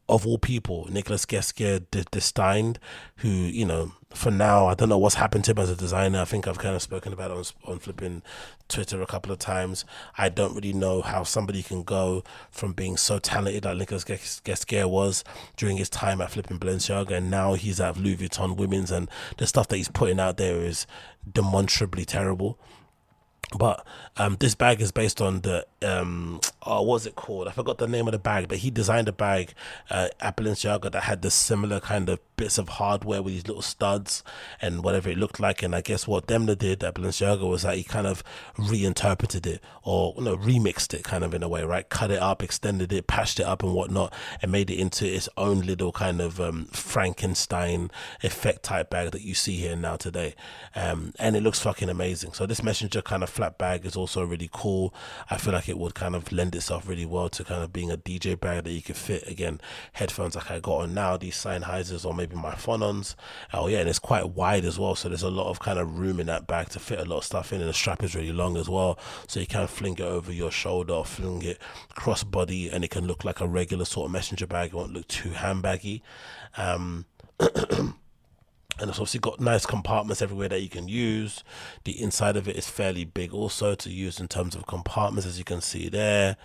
of 0.07 0.27
all 0.27 0.37
people, 0.37 0.87
Nicolas 0.91 1.25
Ghesquière 1.25 1.83
designed, 2.11 2.79
who, 3.17 3.27
you 3.29 3.65
know, 3.65 3.91
for 4.13 4.31
now, 4.31 4.67
I 4.67 4.75
don't 4.75 4.89
know 4.89 4.97
what's 4.97 5.15
happened 5.15 5.43
to 5.45 5.51
him 5.51 5.57
as 5.57 5.69
a 5.69 5.75
designer. 5.75 6.21
I 6.21 6.25
think 6.25 6.47
I've 6.47 6.59
kind 6.59 6.75
of 6.75 6.81
spoken 6.81 7.11
about 7.11 7.31
it 7.31 7.37
on, 7.37 7.73
on 7.73 7.79
flipping 7.79 8.21
Twitter 8.69 9.01
a 9.01 9.07
couple 9.07 9.31
of 9.31 9.39
times. 9.39 9.83
I 10.17 10.29
don't 10.29 10.55
really 10.55 10.73
know 10.73 11.01
how 11.01 11.23
somebody 11.23 11.63
can 11.63 11.83
go 11.83 12.23
from 12.51 12.73
being 12.73 12.97
so 12.97 13.19
talented 13.19 13.65
like 13.65 13.77
Nicolas 13.77 14.05
Ghesquière 14.05 14.89
was 14.89 15.23
during 15.57 15.77
his 15.77 15.89
time 15.89 16.21
at 16.21 16.31
flipping 16.31 16.59
Balenciaga, 16.59 17.17
and 17.17 17.31
now 17.31 17.55
he's 17.55 17.79
at 17.81 17.97
Louis 17.97 18.17
Vuitton 18.17 18.55
Women's, 18.55 18.91
and 18.91 19.09
the 19.37 19.47
stuff 19.47 19.67
that 19.69 19.77
he's 19.77 19.89
putting 19.89 20.19
out 20.19 20.37
there 20.37 20.61
is 20.61 20.85
demonstrably 21.29 22.05
terrible. 22.05 22.59
But 23.57 23.85
um, 24.17 24.37
this 24.39 24.55
bag 24.55 24.81
is 24.81 24.91
based 24.91 25.21
on 25.21 25.41
the 25.41 25.65
um, 25.83 26.39
oh, 26.63 26.81
what's 26.81 27.05
it 27.05 27.15
called? 27.15 27.47
I 27.47 27.51
forgot 27.51 27.77
the 27.77 27.87
name 27.87 28.07
of 28.07 28.11
the 28.11 28.19
bag, 28.19 28.47
but 28.47 28.57
he 28.59 28.71
designed 28.71 29.07
a 29.07 29.11
bag 29.11 29.53
uh, 29.89 30.07
at 30.19 30.37
Balenciaga 30.37 30.91
that 30.91 31.03
had 31.03 31.21
the 31.21 31.29
similar 31.29 31.79
kind 31.79 32.09
of 32.09 32.19
bits 32.37 32.57
of 32.57 32.67
hardware 32.67 33.21
with 33.21 33.33
these 33.33 33.47
little 33.47 33.61
studs 33.61 34.23
and 34.61 34.83
whatever 34.83 35.09
it 35.09 35.17
looked 35.17 35.39
like. 35.39 35.61
And 35.61 35.75
I 35.75 35.81
guess 35.81 36.07
what 36.07 36.27
Demna 36.27 36.57
did 36.57 36.83
at 36.83 36.95
Balenciaga 36.95 37.47
was 37.47 37.61
that 37.61 37.77
he 37.77 37.83
kind 37.83 38.07
of 38.07 38.23
reinterpreted 38.57 39.45
it 39.45 39.63
or 39.83 40.13
you 40.17 40.23
know 40.23 40.37
remixed 40.37 40.93
it 40.93 41.03
kind 41.03 41.23
of 41.23 41.33
in 41.33 41.43
a 41.43 41.47
way, 41.47 41.63
right? 41.63 41.87
Cut 41.87 42.11
it 42.11 42.19
up, 42.19 42.41
extended 42.41 42.91
it, 42.91 43.07
patched 43.07 43.39
it 43.39 43.45
up 43.45 43.63
and 43.63 43.73
whatnot, 43.73 44.13
and 44.41 44.51
made 44.51 44.71
it 44.71 44.79
into 44.79 45.05
its 45.05 45.29
own 45.37 45.61
little 45.61 45.91
kind 45.91 46.19
of 46.19 46.39
um, 46.41 46.65
Frankenstein 46.71 47.91
effect 48.23 48.63
type 48.63 48.89
bag 48.89 49.11
that 49.11 49.21
you 49.21 49.35
see 49.35 49.57
here 49.57 49.75
now 49.75 49.95
today. 49.95 50.35
Um, 50.75 51.13
and 51.19 51.35
it 51.35 51.43
looks 51.43 51.59
fucking 51.59 51.89
amazing. 51.89 52.33
So 52.33 52.45
this 52.45 52.63
messenger 52.63 53.01
kind 53.01 53.21
of 53.23 53.29
flat 53.35 53.57
bag 53.57 53.85
is 53.85 53.97
also 53.97 54.23
really 54.23 54.49
cool. 54.53 54.93
I 55.29 55.37
feel 55.37 55.51
like 55.51 55.67
it 55.67 55.77
would 55.77 55.93
kind 55.93 56.15
of 56.15 56.31
lend 56.31 56.55
itself 56.55 56.87
really 56.87 57.05
well 57.05 57.27
to 57.29 57.43
kind 57.43 57.61
of 57.61 57.73
being 57.73 57.91
a 57.91 57.97
DJ 57.97 58.39
bag 58.39 58.63
that 58.63 58.71
you 58.71 58.81
could 58.81 58.95
fit 58.95 59.27
again 59.27 59.59
headphones 59.93 60.35
like 60.35 60.49
I 60.49 60.61
got 60.61 60.81
on 60.81 60.93
now, 60.93 61.17
these 61.17 61.35
Sennheisers 61.35 62.05
or 62.05 62.13
maybe 62.13 62.35
my 62.35 62.53
Phonons. 62.53 63.15
Oh 63.53 63.67
yeah, 63.67 63.79
and 63.79 63.89
it's 63.89 63.99
quite 63.99 64.29
wide 64.29 64.63
as 64.63 64.79
well, 64.79 64.95
so 64.95 65.09
there's 65.09 65.21
a 65.21 65.29
lot 65.29 65.49
of 65.49 65.59
kind 65.59 65.77
of 65.77 65.99
room 65.99 66.19
in 66.21 66.27
that 66.27 66.47
bag 66.47 66.69
to 66.69 66.79
fit 66.79 66.99
a 66.99 67.05
lot 67.05 67.17
of 67.17 67.23
stuff 67.25 67.51
in, 67.51 67.59
and 67.59 67.69
the 67.69 67.73
strap 67.73 68.03
is 68.03 68.15
really 68.15 68.31
long 68.31 68.55
as 68.55 68.69
well, 68.69 68.97
so 69.27 69.41
you 69.41 69.47
can 69.47 69.67
fling 69.67 69.93
it 69.93 70.01
over 70.01 70.31
your 70.31 70.51
shoulder, 70.51 71.03
fling 71.03 71.41
it 71.43 71.59
cross 71.89 72.23
body, 72.23 72.69
and 72.69 72.85
it 72.85 72.91
can 72.91 73.05
look 73.05 73.25
like 73.25 73.41
a 73.41 73.47
regular 73.47 73.83
sort 73.83 74.05
of 74.05 74.11
messenger 74.11 74.47
bag. 74.47 74.69
It 74.69 74.75
won't 74.75 74.93
look 74.93 75.07
too 75.09 75.31
handbaggy. 75.31 76.01
Um, 76.55 77.05
and 78.79 78.89
it's 78.89 78.99
obviously 78.99 79.19
got 79.19 79.39
nice 79.39 79.65
compartments 79.65 80.21
everywhere 80.21 80.49
that 80.49 80.61
you 80.61 80.69
can 80.69 80.87
use. 80.87 81.43
The 81.85 82.01
inside 82.01 82.35
of 82.35 82.47
it 82.47 82.55
is 82.55 82.67
fairly 82.67 83.05
big 83.05 83.33
also 83.33 83.75
to 83.75 83.89
use 83.89 84.19
in 84.19 84.27
terms 84.27 84.55
of 84.55 84.67
compartments, 84.67 85.25
as 85.25 85.37
you 85.37 85.45
can 85.45 85.61
see 85.61 85.89
there. 85.89 86.35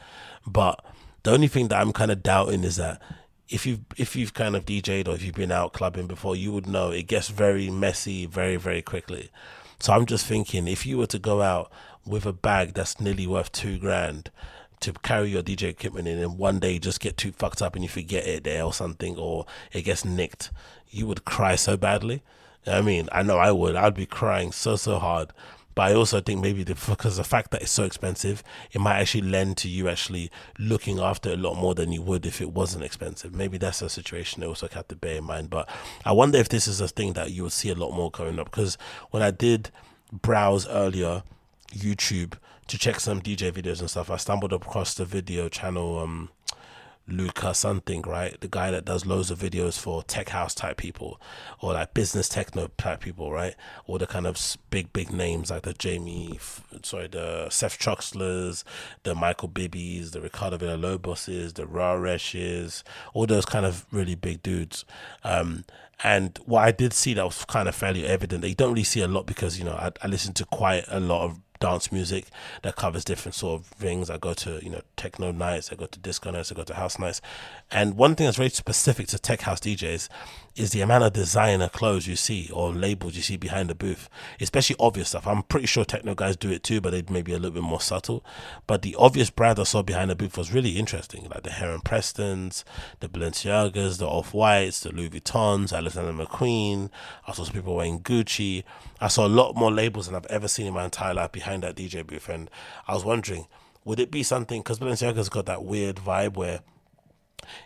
But 0.46 0.84
the 1.22 1.32
only 1.32 1.48
thing 1.48 1.68
that 1.68 1.80
I'm 1.80 1.92
kind 1.92 2.10
of 2.10 2.22
doubting 2.22 2.64
is 2.64 2.76
that 2.76 3.02
if 3.48 3.66
you've 3.66 3.80
if 3.96 4.14
you've 4.14 4.34
kind 4.34 4.54
of 4.54 4.64
DJed 4.64 5.08
or 5.08 5.14
if 5.14 5.24
you've 5.24 5.34
been 5.34 5.52
out 5.52 5.72
clubbing 5.72 6.06
before, 6.06 6.36
you 6.36 6.52
would 6.52 6.68
know 6.68 6.90
it 6.90 7.08
gets 7.08 7.28
very 7.28 7.68
messy 7.68 8.26
very 8.26 8.56
very 8.56 8.82
quickly. 8.82 9.30
So 9.80 9.92
I'm 9.92 10.06
just 10.06 10.26
thinking 10.26 10.68
if 10.68 10.86
you 10.86 10.98
were 10.98 11.06
to 11.06 11.18
go 11.18 11.42
out 11.42 11.72
with 12.06 12.26
a 12.26 12.32
bag 12.32 12.74
that's 12.74 13.00
nearly 13.00 13.26
worth 13.26 13.50
two 13.50 13.78
grand 13.78 14.30
to 14.80 14.92
carry 14.92 15.30
your 15.30 15.42
DJ 15.42 15.64
equipment 15.64 16.08
in 16.08 16.18
and 16.18 16.38
one 16.38 16.58
day 16.58 16.78
just 16.78 17.00
get 17.00 17.16
too 17.16 17.32
fucked 17.32 17.62
up 17.62 17.74
and 17.74 17.84
you 17.84 17.88
forget 17.88 18.26
it 18.26 18.44
there 18.44 18.64
or 18.64 18.72
something 18.72 19.16
or 19.16 19.46
it 19.72 19.82
gets 19.82 20.04
nicked, 20.04 20.50
you 20.88 21.06
would 21.06 21.24
cry 21.24 21.54
so 21.54 21.76
badly. 21.76 22.22
I 22.66 22.82
mean, 22.82 23.08
I 23.12 23.22
know 23.22 23.38
I 23.38 23.52
would. 23.52 23.76
I'd 23.76 23.94
be 23.94 24.06
crying 24.06 24.52
so 24.52 24.76
so 24.76 24.98
hard. 24.98 25.32
But 25.74 25.92
I 25.92 25.94
also 25.94 26.20
think 26.20 26.42
maybe 26.42 26.64
the, 26.64 26.74
because 26.88 27.16
the 27.16 27.24
fact 27.24 27.52
that 27.52 27.62
it's 27.62 27.70
so 27.70 27.84
expensive, 27.84 28.42
it 28.72 28.80
might 28.80 28.98
actually 28.98 29.22
lend 29.22 29.56
to 29.58 29.68
you 29.68 29.88
actually 29.88 30.30
looking 30.58 30.98
after 30.98 31.30
a 31.30 31.36
lot 31.36 31.54
more 31.54 31.74
than 31.74 31.92
you 31.92 32.02
would 32.02 32.26
if 32.26 32.40
it 32.40 32.52
wasn't 32.52 32.84
expensive. 32.84 33.34
Maybe 33.34 33.56
that's 33.56 33.80
a 33.80 33.88
situation 33.88 34.40
they 34.40 34.46
also 34.46 34.68
have 34.72 34.88
to 34.88 34.96
bear 34.96 35.16
in 35.16 35.24
mind. 35.24 35.48
But 35.48 35.68
I 36.04 36.12
wonder 36.12 36.38
if 36.38 36.48
this 36.48 36.66
is 36.66 36.80
a 36.80 36.88
thing 36.88 37.12
that 37.14 37.30
you 37.30 37.44
would 37.44 37.52
see 37.52 37.70
a 37.70 37.74
lot 37.74 37.92
more 37.92 38.10
coming 38.10 38.38
up 38.38 38.50
because 38.50 38.76
when 39.10 39.22
I 39.22 39.30
did 39.30 39.70
browse 40.12 40.66
earlier 40.68 41.22
YouTube 41.72 42.34
to 42.70 42.78
check 42.78 43.00
some 43.00 43.20
DJ 43.20 43.52
videos 43.52 43.80
and 43.80 43.90
stuff, 43.90 44.10
I 44.10 44.16
stumbled 44.16 44.52
across 44.52 44.94
the 44.94 45.04
video 45.04 45.48
channel 45.48 45.98
um 45.98 46.30
Luca 47.08 47.54
something, 47.54 48.02
right? 48.02 48.40
The 48.40 48.48
guy 48.48 48.70
that 48.70 48.84
does 48.84 49.04
loads 49.04 49.30
of 49.30 49.38
videos 49.38 49.78
for 49.78 50.02
tech 50.02 50.28
house 50.28 50.54
type 50.54 50.76
people 50.76 51.20
or 51.60 51.72
like 51.72 51.94
business 51.94 52.28
techno 52.28 52.70
type 52.78 53.00
people, 53.00 53.32
right? 53.32 53.54
Or 53.86 53.98
the 53.98 54.06
kind 54.06 54.26
of 54.26 54.38
big, 54.70 54.92
big 54.92 55.10
names 55.12 55.50
like 55.50 55.62
the 55.62 55.72
Jamie, 55.72 56.38
sorry, 56.82 57.08
the 57.08 57.50
Seth 57.50 57.78
Troxlers, 57.78 58.64
the 59.02 59.14
Michael 59.14 59.48
Bibis, 59.48 60.12
the 60.12 60.20
Ricardo 60.20 60.58
Villaloboses, 60.58 61.54
the 61.54 61.64
Rareshes, 61.64 62.82
all 63.12 63.26
those 63.26 63.44
kind 63.44 63.66
of 63.66 63.86
really 63.90 64.14
big 64.14 64.42
dudes. 64.42 64.84
Um, 65.24 65.64
and 66.02 66.38
what 66.46 66.64
I 66.64 66.70
did 66.70 66.92
see 66.92 67.14
that 67.14 67.24
was 67.24 67.44
kind 67.44 67.68
of 67.68 67.74
fairly 67.74 68.06
evident, 68.06 68.42
that 68.42 68.48
you 68.48 68.54
don't 68.54 68.70
really 68.70 68.84
see 68.84 69.02
a 69.02 69.08
lot 69.08 69.26
because, 69.26 69.58
you 69.58 69.64
know, 69.64 69.74
I, 69.74 69.90
I 70.02 70.06
listen 70.06 70.32
to 70.34 70.44
quite 70.46 70.84
a 70.88 71.00
lot 71.00 71.24
of 71.24 71.40
dance 71.60 71.92
music 71.92 72.26
that 72.62 72.76
covers 72.76 73.04
different 73.04 73.34
sort 73.34 73.60
of 73.60 73.66
things. 73.66 74.10
I 74.10 74.18
go 74.18 74.34
to, 74.34 74.58
you 74.62 74.70
know, 74.70 74.80
techno 74.96 75.30
nights, 75.30 75.70
I 75.70 75.76
go 75.76 75.86
to 75.86 75.98
disco 75.98 76.30
nights, 76.30 76.50
I 76.50 76.54
go 76.54 76.64
to 76.64 76.74
house 76.74 76.98
nights. 76.98 77.20
And 77.70 77.96
one 77.96 78.14
thing 78.16 78.24
that's 78.24 78.38
very 78.38 78.48
specific 78.48 79.06
to 79.08 79.18
tech 79.18 79.42
house 79.42 79.60
DJs 79.60 80.08
is 80.56 80.70
the 80.72 80.80
amount 80.80 81.04
of 81.04 81.12
designer 81.12 81.68
clothes 81.68 82.06
you 82.06 82.16
see 82.16 82.50
or 82.52 82.72
labels 82.72 83.14
you 83.14 83.22
see 83.22 83.36
behind 83.36 83.70
the 83.70 83.74
booth, 83.74 84.08
especially 84.40 84.76
obvious 84.78 85.10
stuff. 85.10 85.26
I'm 85.26 85.42
pretty 85.44 85.66
sure 85.66 85.84
techno 85.84 86.14
guys 86.14 86.36
do 86.36 86.50
it 86.50 86.62
too, 86.62 86.80
but 86.80 86.90
they 86.90 87.02
may 87.08 87.22
be 87.22 87.32
a 87.32 87.36
little 87.36 87.52
bit 87.52 87.62
more 87.62 87.80
subtle. 87.80 88.24
But 88.66 88.82
the 88.82 88.96
obvious 88.98 89.30
brand 89.30 89.58
I 89.58 89.62
saw 89.62 89.82
behind 89.82 90.10
the 90.10 90.16
booth 90.16 90.36
was 90.36 90.52
really 90.52 90.78
interesting, 90.78 91.28
like 91.30 91.44
the 91.44 91.50
Heron 91.50 91.80
Prestons, 91.80 92.64
the 92.98 93.08
Balenciagas, 93.08 93.98
the 93.98 94.06
Off 94.06 94.34
Whites, 94.34 94.80
the 94.80 94.92
Louis 94.92 95.10
Vuittons, 95.10 95.72
Alexander 95.72 96.12
McQueen. 96.12 96.90
I 97.26 97.32
saw 97.32 97.44
some 97.44 97.54
people 97.54 97.76
wearing 97.76 98.00
Gucci. 98.00 98.64
I 99.00 99.08
saw 99.08 99.26
a 99.26 99.28
lot 99.28 99.56
more 99.56 99.72
labels 99.72 100.06
than 100.06 100.16
I've 100.16 100.26
ever 100.26 100.48
seen 100.48 100.66
in 100.66 100.74
my 100.74 100.84
entire 100.84 101.14
life 101.14 101.32
behind 101.32 101.62
that 101.62 101.76
DJ 101.76 102.06
booth, 102.06 102.28
and 102.28 102.50
I 102.88 102.94
was 102.94 103.04
wondering, 103.04 103.46
would 103.84 104.00
it 104.00 104.10
be 104.10 104.22
something? 104.22 104.60
Because 104.60 104.78
Balenciaga's 104.78 105.28
got 105.28 105.46
that 105.46 105.64
weird 105.64 105.96
vibe 105.96 106.34
where 106.34 106.60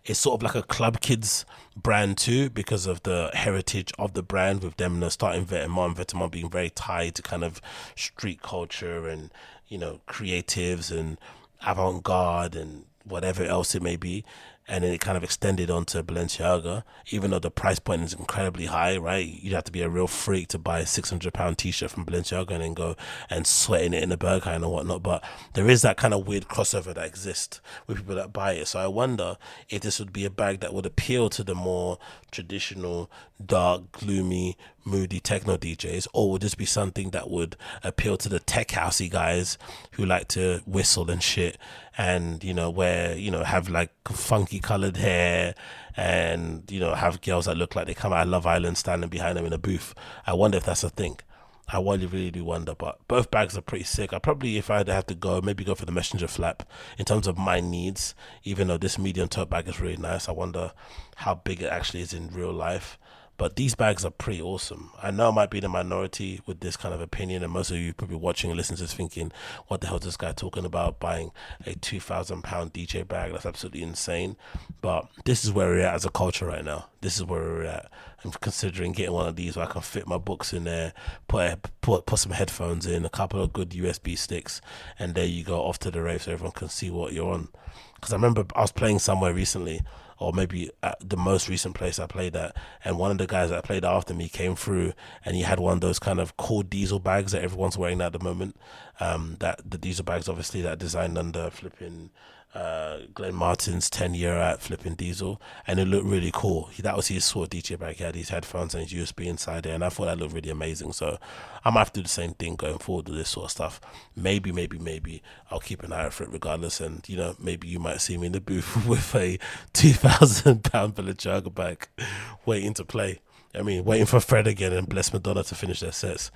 it's 0.04 0.18
sort 0.18 0.40
of 0.40 0.42
like 0.42 0.54
a 0.54 0.66
club 0.66 1.00
kids 1.00 1.44
brand 1.76 2.16
too 2.16 2.50
because 2.50 2.86
of 2.86 3.02
the 3.02 3.30
heritage 3.34 3.92
of 3.98 4.14
the 4.14 4.22
brand 4.22 4.62
with 4.62 4.76
them 4.76 4.94
you 4.94 5.00
know, 5.00 5.08
starting 5.08 5.44
Vetements, 5.44 5.96
Vetements 5.96 6.30
being 6.30 6.50
very 6.50 6.70
tied 6.70 7.14
to 7.16 7.22
kind 7.22 7.44
of 7.44 7.60
street 7.96 8.42
culture 8.42 9.08
and 9.08 9.30
you 9.68 9.78
know 9.78 10.00
creatives 10.08 10.90
and 10.96 11.18
avant-garde 11.66 12.54
and 12.54 12.84
whatever 13.04 13.44
else 13.44 13.74
it 13.74 13.82
may 13.82 13.96
be 13.96 14.24
and 14.66 14.82
then 14.82 14.92
it 14.92 15.00
kind 15.00 15.16
of 15.16 15.22
extended 15.22 15.70
onto 15.70 16.02
Balenciaga, 16.02 16.84
even 17.10 17.30
though 17.30 17.38
the 17.38 17.50
price 17.50 17.78
point 17.78 18.02
is 18.02 18.14
incredibly 18.14 18.66
high, 18.66 18.96
right? 18.96 19.26
You'd 19.26 19.52
have 19.52 19.64
to 19.64 19.72
be 19.72 19.82
a 19.82 19.88
real 19.88 20.06
freak 20.06 20.48
to 20.48 20.58
buy 20.58 20.80
a 20.80 20.86
six 20.86 21.10
hundred 21.10 21.34
pound 21.34 21.58
t 21.58 21.70
shirt 21.70 21.90
from 21.90 22.06
Balenciaga 22.06 22.52
and 22.52 22.62
then 22.62 22.74
go 22.74 22.96
and 23.28 23.46
sweating 23.46 23.92
it 23.92 24.02
in 24.02 24.10
a 24.10 24.16
Berghain 24.16 24.56
and 24.56 24.70
whatnot. 24.70 25.02
But 25.02 25.22
there 25.52 25.68
is 25.68 25.82
that 25.82 25.98
kind 25.98 26.14
of 26.14 26.26
weird 26.26 26.48
crossover 26.48 26.94
that 26.94 27.06
exists 27.06 27.60
with 27.86 27.98
people 27.98 28.14
that 28.14 28.32
buy 28.32 28.52
it. 28.52 28.68
So 28.68 28.78
I 28.78 28.86
wonder 28.86 29.36
if 29.68 29.82
this 29.82 29.98
would 29.98 30.12
be 30.12 30.24
a 30.24 30.30
bag 30.30 30.60
that 30.60 30.72
would 30.72 30.86
appeal 30.86 31.28
to 31.30 31.44
the 31.44 31.54
more 31.54 31.98
traditional, 32.30 33.10
dark, 33.44 33.92
gloomy, 33.92 34.56
moody 34.84 35.20
techno 35.20 35.56
DJs, 35.56 36.06
or 36.12 36.30
would 36.30 36.42
this 36.42 36.54
be 36.54 36.64
something 36.64 37.10
that 37.10 37.30
would 37.30 37.56
appeal 37.82 38.16
to 38.18 38.28
the 38.28 38.40
tech 38.40 38.68
housey 38.68 39.10
guys 39.10 39.58
who 39.92 40.04
like 40.04 40.28
to 40.28 40.62
whistle 40.66 41.10
and 41.10 41.22
shit 41.22 41.58
and 41.96 42.42
you 42.44 42.52
know 42.52 42.70
wear 42.70 43.16
you 43.16 43.30
know 43.30 43.44
have 43.44 43.68
like 43.68 43.90
funky 44.08 44.58
colored 44.58 44.96
hair 44.96 45.54
and 45.96 46.70
you 46.70 46.80
know 46.80 46.94
have 46.94 47.20
girls 47.22 47.46
that 47.46 47.56
look 47.56 47.76
like 47.76 47.86
they 47.86 47.94
come 47.94 48.12
out 48.12 48.22
of 48.22 48.28
Love 48.28 48.46
Island 48.46 48.76
standing 48.78 49.10
behind 49.10 49.36
them 49.36 49.46
in 49.46 49.52
a 49.52 49.58
booth. 49.58 49.94
I 50.26 50.34
wonder 50.34 50.56
if 50.56 50.64
that's 50.64 50.84
a 50.84 50.90
thing. 50.90 51.18
I 51.66 51.78
really, 51.78 52.04
really 52.04 52.30
do 52.30 52.44
wonder, 52.44 52.74
but 52.74 52.98
both 53.08 53.30
bags 53.30 53.56
are 53.56 53.62
pretty 53.62 53.84
sick. 53.84 54.12
I 54.12 54.18
probably, 54.18 54.58
if 54.58 54.70
I'd 54.70 54.88
have 54.88 55.06
to 55.06 55.14
go, 55.14 55.40
maybe 55.40 55.64
go 55.64 55.74
for 55.74 55.86
the 55.86 55.92
messenger 55.92 56.28
flap 56.28 56.68
in 56.98 57.06
terms 57.06 57.26
of 57.26 57.38
my 57.38 57.60
needs. 57.60 58.14
Even 58.42 58.68
though 58.68 58.76
this 58.76 58.98
medium 58.98 59.28
tote 59.28 59.48
bag 59.48 59.66
is 59.66 59.80
really 59.80 59.96
nice, 59.96 60.28
I 60.28 60.32
wonder 60.32 60.72
how 61.16 61.36
big 61.36 61.62
it 61.62 61.72
actually 61.72 62.02
is 62.02 62.12
in 62.12 62.28
real 62.28 62.52
life. 62.52 62.98
But 63.36 63.56
these 63.56 63.74
bags 63.74 64.04
are 64.04 64.10
pretty 64.10 64.40
awesome. 64.40 64.90
I 65.02 65.10
know 65.10 65.28
I 65.28 65.32
might 65.32 65.50
be 65.50 65.58
the 65.58 65.68
minority 65.68 66.40
with 66.46 66.60
this 66.60 66.76
kind 66.76 66.94
of 66.94 67.00
opinion, 67.00 67.42
and 67.42 67.52
most 67.52 67.70
of 67.70 67.76
you 67.76 67.92
probably 67.92 68.16
watching 68.16 68.50
and 68.50 68.56
listening 68.56 68.76
to 68.76 68.84
this 68.84 68.94
thinking, 68.94 69.32
"What 69.66 69.80
the 69.80 69.88
hell 69.88 69.96
is 69.96 70.04
this 70.04 70.16
guy 70.16 70.32
talking 70.32 70.64
about? 70.64 71.00
Buying 71.00 71.32
a 71.66 71.74
two 71.74 71.98
thousand 71.98 72.42
pound 72.42 72.72
DJ 72.72 73.02
bag? 73.02 73.32
That's 73.32 73.46
absolutely 73.46 73.82
insane." 73.82 74.36
But 74.80 75.08
this 75.24 75.44
is 75.44 75.50
where 75.52 75.68
we're 75.68 75.80
at 75.80 75.94
as 75.94 76.04
a 76.04 76.10
culture 76.10 76.46
right 76.46 76.64
now. 76.64 76.86
This 77.00 77.16
is 77.16 77.24
where 77.24 77.40
we're 77.40 77.64
at. 77.64 77.90
I'm 78.24 78.30
considering 78.30 78.92
getting 78.92 79.12
one 79.12 79.26
of 79.26 79.36
these 79.36 79.56
where 79.56 79.66
I 79.66 79.70
can 79.70 79.82
fit 79.82 80.06
my 80.06 80.16
books 80.16 80.52
in 80.52 80.64
there, 80.64 80.92
put 81.26 81.50
a, 81.50 81.56
put 81.80 82.06
put 82.06 82.20
some 82.20 82.32
headphones 82.32 82.86
in, 82.86 83.04
a 83.04 83.10
couple 83.10 83.42
of 83.42 83.52
good 83.52 83.70
USB 83.70 84.16
sticks, 84.16 84.60
and 84.98 85.14
there 85.14 85.26
you 85.26 85.42
go 85.42 85.60
off 85.60 85.80
to 85.80 85.90
the 85.90 86.00
rave 86.00 86.22
so 86.22 86.32
everyone 86.32 86.52
can 86.52 86.68
see 86.68 86.88
what 86.88 87.12
you're 87.12 87.32
on. 87.32 87.48
Because 87.96 88.12
I 88.12 88.16
remember 88.16 88.46
I 88.54 88.60
was 88.60 88.72
playing 88.72 89.00
somewhere 89.00 89.34
recently 89.34 89.82
or 90.18 90.32
maybe 90.32 90.70
the 91.00 91.16
most 91.16 91.48
recent 91.48 91.74
place 91.74 91.98
I 91.98 92.06
played 92.06 92.36
at, 92.36 92.56
and 92.84 92.98
one 92.98 93.10
of 93.10 93.18
the 93.18 93.26
guys 93.26 93.50
that 93.50 93.64
played 93.64 93.84
after 93.84 94.14
me 94.14 94.28
came 94.28 94.56
through, 94.56 94.92
and 95.24 95.36
he 95.36 95.42
had 95.42 95.60
one 95.60 95.74
of 95.74 95.80
those 95.80 95.98
kind 95.98 96.20
of 96.20 96.36
cool 96.36 96.62
diesel 96.62 96.98
bags 96.98 97.32
that 97.32 97.42
everyone's 97.42 97.78
wearing 97.78 98.00
at 98.00 98.12
the 98.12 98.18
moment. 98.18 98.56
Um, 99.00 99.36
that 99.40 99.68
the 99.68 99.78
diesel 99.78 100.04
bags, 100.04 100.28
obviously, 100.28 100.62
that 100.62 100.78
designed 100.78 101.18
under 101.18 101.50
flipping 101.50 102.10
uh, 102.54 102.98
Glenn 103.12 103.34
Martens' 103.34 103.90
10 103.90 104.14
year 104.14 104.34
at 104.34 104.62
flipping 104.62 104.94
diesel, 104.94 105.42
and 105.66 105.80
it 105.80 105.86
looked 105.86 106.06
really 106.06 106.30
cool. 106.32 106.70
That 106.78 106.96
was 106.96 107.08
his 107.08 107.24
sort 107.24 107.52
of 107.52 107.60
DJ 107.60 107.78
bag. 107.78 107.96
He 107.96 108.04
had 108.04 108.14
his 108.14 108.28
headphones 108.28 108.74
and 108.74 108.88
his 108.88 109.10
USB 109.10 109.26
inside 109.26 109.64
there, 109.64 109.74
and 109.74 109.84
I 109.84 109.88
thought 109.88 110.06
that 110.06 110.18
looked 110.18 110.34
really 110.34 110.50
amazing. 110.50 110.92
So 110.92 111.18
I 111.64 111.70
might 111.70 111.80
have 111.80 111.92
to 111.94 112.00
do 112.00 112.04
the 112.04 112.08
same 112.08 112.34
thing 112.34 112.54
going 112.54 112.78
forward 112.78 113.08
with 113.08 113.18
this 113.18 113.30
sort 113.30 113.46
of 113.46 113.50
stuff. 113.50 113.80
Maybe, 114.14 114.52
maybe, 114.52 114.78
maybe 114.78 115.22
I'll 115.50 115.60
keep 115.60 115.82
an 115.82 115.92
eye 115.92 116.04
out 116.04 116.14
for 116.14 116.24
it 116.24 116.30
regardless. 116.30 116.80
And 116.80 117.06
you 117.08 117.16
know, 117.16 117.34
maybe 117.40 117.66
you 117.66 117.80
might 117.80 118.00
see 118.00 118.16
me 118.16 118.26
in 118.26 118.32
the 118.32 118.40
booth 118.40 118.86
with 118.86 119.14
a 119.14 119.38
2,000 119.72 120.62
pound 120.62 120.94
Balenciaga 120.94 121.52
bag 121.52 121.88
waiting 122.46 122.74
to 122.74 122.84
play. 122.84 123.20
I 123.54 123.62
mean, 123.62 123.84
waiting 123.84 124.06
for 124.06 124.20
Fred 124.20 124.46
again 124.46 124.72
and 124.72 124.88
Blessed 124.88 125.12
Madonna 125.12 125.42
to 125.44 125.54
finish 125.54 125.80
their 125.80 125.92
sets. 125.92 126.30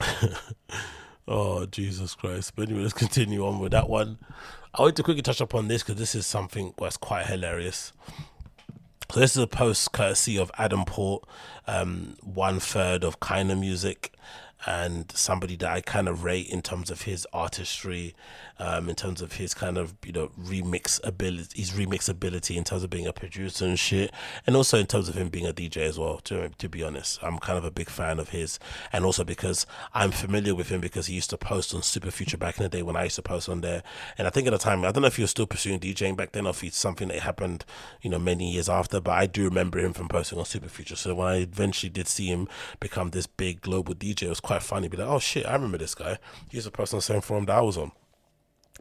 oh, 1.28 1.66
Jesus 1.66 2.14
Christ. 2.14 2.54
But 2.56 2.68
anyway, 2.68 2.82
let's 2.82 2.94
continue 2.94 3.46
on 3.46 3.58
with 3.60 3.72
that 3.72 3.88
one. 3.88 4.18
I 4.72 4.82
want 4.82 4.96
to 4.96 5.02
quickly 5.02 5.22
touch 5.22 5.40
upon 5.40 5.66
this 5.66 5.82
because 5.82 5.98
this 5.98 6.14
is 6.14 6.26
something 6.26 6.74
that's 6.78 6.96
quite 6.96 7.26
hilarious. 7.26 7.92
So 9.12 9.18
this 9.18 9.36
is 9.36 9.42
a 9.42 9.48
post 9.48 9.90
courtesy 9.92 10.38
of 10.38 10.52
Adam 10.56 10.84
Port, 10.84 11.24
um, 11.66 12.16
one 12.22 12.60
third 12.60 13.02
of 13.02 13.18
Keinemusik, 13.18 14.10
and 14.66 15.10
somebody 15.10 15.56
that 15.56 15.68
I 15.68 15.80
kind 15.80 16.08
of 16.08 16.22
rate 16.22 16.48
in 16.48 16.62
terms 16.62 16.88
of 16.90 17.02
his 17.02 17.26
artistry, 17.32 18.14
um, 18.60 18.88
in 18.90 18.94
terms 18.94 19.22
of 19.22 19.32
his 19.32 19.54
kind 19.54 19.78
of 19.78 19.94
you 20.04 20.12
know 20.12 20.30
remix 20.38 21.00
ability, 21.02 21.58
his 21.58 21.70
remix 21.70 22.08
ability 22.08 22.56
in 22.56 22.64
terms 22.64 22.84
of 22.84 22.90
being 22.90 23.06
a 23.06 23.12
producer 23.12 23.64
and 23.64 23.78
shit, 23.78 24.12
and 24.46 24.54
also 24.54 24.78
in 24.78 24.86
terms 24.86 25.08
of 25.08 25.16
him 25.16 25.30
being 25.30 25.46
a 25.46 25.52
DJ 25.52 25.78
as 25.78 25.98
well. 25.98 26.18
To 26.24 26.50
to 26.50 26.68
be 26.68 26.82
honest, 26.82 27.18
I'm 27.22 27.38
kind 27.38 27.58
of 27.58 27.64
a 27.64 27.70
big 27.70 27.88
fan 27.88 28.18
of 28.20 28.28
his, 28.28 28.58
and 28.92 29.04
also 29.04 29.24
because 29.24 29.66
I'm 29.94 30.10
familiar 30.10 30.54
with 30.54 30.68
him 30.68 30.80
because 30.80 31.06
he 31.06 31.14
used 31.14 31.30
to 31.30 31.38
post 31.38 31.74
on 31.74 31.80
Superfuture 31.80 32.38
back 32.38 32.58
in 32.58 32.62
the 32.62 32.68
day 32.68 32.82
when 32.82 32.96
I 32.96 33.04
used 33.04 33.16
to 33.16 33.22
post 33.22 33.48
on 33.48 33.62
there, 33.62 33.82
and 34.18 34.26
I 34.26 34.30
think 34.30 34.46
at 34.46 34.50
the 34.50 34.58
time 34.58 34.84
I 34.84 34.92
don't 34.92 35.02
know 35.02 35.08
if 35.08 35.16
he 35.16 35.22
was 35.22 35.30
still 35.30 35.46
pursuing 35.46 35.80
DJing 35.80 36.16
back 36.16 36.32
then 36.32 36.46
or 36.46 36.50
if 36.50 36.62
it's 36.62 36.76
something 36.76 37.08
that 37.08 37.20
happened 37.20 37.64
you 38.02 38.10
know 38.10 38.18
many 38.18 38.52
years 38.52 38.68
after, 38.68 39.00
but 39.00 39.12
I 39.12 39.26
do 39.26 39.44
remember 39.44 39.78
him 39.78 39.94
from 39.94 40.08
posting 40.08 40.38
on 40.38 40.44
Superfuture. 40.44 40.98
So 40.98 41.14
when 41.14 41.28
I 41.28 41.36
eventually 41.38 41.90
did 41.90 42.08
see 42.08 42.26
him 42.26 42.46
become 42.78 43.10
this 43.10 43.26
big 43.26 43.62
global 43.62 43.94
DJ, 43.94 44.24
it 44.24 44.28
was 44.28 44.40
quite 44.40 44.62
funny. 44.62 44.88
Be 44.88 44.98
like, 44.98 45.08
oh 45.08 45.18
shit, 45.18 45.46
I 45.46 45.54
remember 45.54 45.78
this 45.78 45.94
guy. 45.94 46.18
He's 46.50 46.66
a 46.66 46.70
person 46.70 46.96
on 46.96 46.98
the 46.98 47.02
same 47.02 47.20
forum 47.22 47.46
that 47.46 47.56
I 47.56 47.62
was 47.62 47.78
on. 47.78 47.92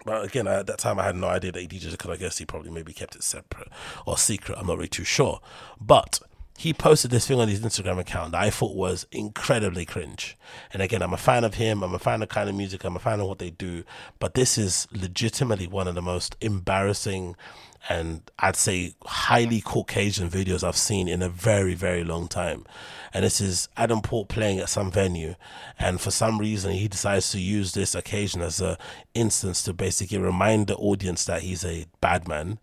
But 0.06 0.26
again, 0.26 0.48
at 0.48 0.68
that 0.68 0.80
time, 0.80 1.00
I 1.00 1.04
had 1.04 1.16
no 1.16 1.28
idea 1.28 1.52
that 1.52 1.60
he 1.60 1.68
did 1.68 1.82
DJs 1.82 1.92
because 1.92 2.12
I 2.12 2.18
guess 2.18 2.38
he 2.38 2.46
probably 2.46 2.72
maybe 2.72 2.94
kept 2.94 3.16
it 3.16 3.24
separate 3.24 3.70
or 4.06 4.18
secret. 4.18 4.58
I'm 4.58 4.68
not 4.68 4.78
really 4.78 4.88
too 4.88 5.04
sure. 5.04 5.40
But 5.80 6.20
he 6.58 6.74
posted 6.74 7.10
this 7.10 7.26
thing 7.26 7.40
on 7.40 7.48
his 7.48 7.62
Instagram 7.62 8.00
account 8.00 8.34
that 8.34 8.42
I 8.42 8.50
thought 8.50 8.76
was 8.76 9.08
incredibly 9.14 9.86
cringe. 9.86 10.38
And 10.74 10.82
again, 10.82 11.02
I'm 11.02 11.14
a 11.14 11.18
fan 11.18 11.46
of 11.46 11.54
him. 11.54 11.84
I'm 11.84 11.94
a 11.94 12.00
fan 12.00 12.22
of 12.22 12.28
Keinemusik. 12.28 12.84
I'm 12.84 12.98
a 12.98 13.00
fan 13.00 13.22
of 13.22 13.28
what 13.28 13.40
they 13.40 13.50
do. 13.50 13.84
But 14.20 14.34
this 14.34 14.58
is 14.58 14.86
legitimately 14.92 15.68
one 15.68 15.88
of 15.88 15.96
the 15.96 16.02
most 16.02 16.36
embarrassing 16.42 17.38
and 17.88 18.22
I'd 18.40 18.56
say 18.56 18.94
highly 19.06 19.62
Caucasian 19.62 20.30
videos 20.30 20.64
I've 20.64 20.76
seen 20.76 21.08
in 21.08 21.22
a 21.22 21.30
very, 21.30 21.76
very 21.76 22.04
long 22.04 22.28
time. 22.28 22.66
And 23.14 23.24
this 23.24 23.40
is 23.40 23.70
Adam 23.78 24.02
Port 24.02 24.28
playing 24.28 24.60
at 24.60 24.70
some 24.70 24.92
venue, 24.92 25.36
and 25.78 26.02
for 26.02 26.12
some 26.12 26.38
reason 26.38 26.74
he 26.74 26.88
decides 26.88 27.32
to 27.32 27.40
use 27.40 27.74
this 27.74 27.96
occasion 27.96 28.42
as 28.42 28.60
a 28.62 28.78
instance 29.14 29.64
to 29.64 29.74
basically 29.74 30.18
remind 30.18 30.68
the 30.68 30.76
audience 30.76 31.26
that 31.26 31.42
he's 31.42 31.64
a 31.64 31.86
bad 32.02 32.28
man. 32.28 32.60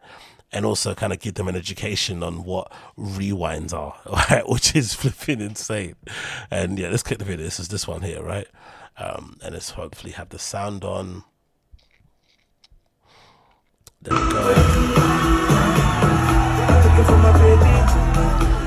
And 0.52 0.64
also 0.64 0.94
kind 0.94 1.12
of 1.12 1.18
give 1.18 1.34
them 1.34 1.48
an 1.48 1.56
education 1.56 2.22
on 2.22 2.44
what 2.44 2.72
rewinds 2.96 3.74
are, 3.74 3.96
right? 4.30 4.48
Which 4.48 4.76
is 4.76 4.94
flipping 4.94 5.40
insane. 5.40 5.96
And 6.52 6.78
yeah, 6.78 6.88
let's 6.88 7.02
click 7.02 7.18
the 7.18 7.24
video. 7.24 7.44
This 7.44 7.58
is 7.58 7.68
this 7.68 7.88
one 7.88 8.02
here, 8.02 8.22
right? 8.22 8.46
Um, 8.96 9.38
and 9.42 9.54
let's 9.54 9.70
hopefully 9.70 10.12
have 10.12 10.28
the 10.28 10.38
sound 10.38 10.84
on. 10.84 11.24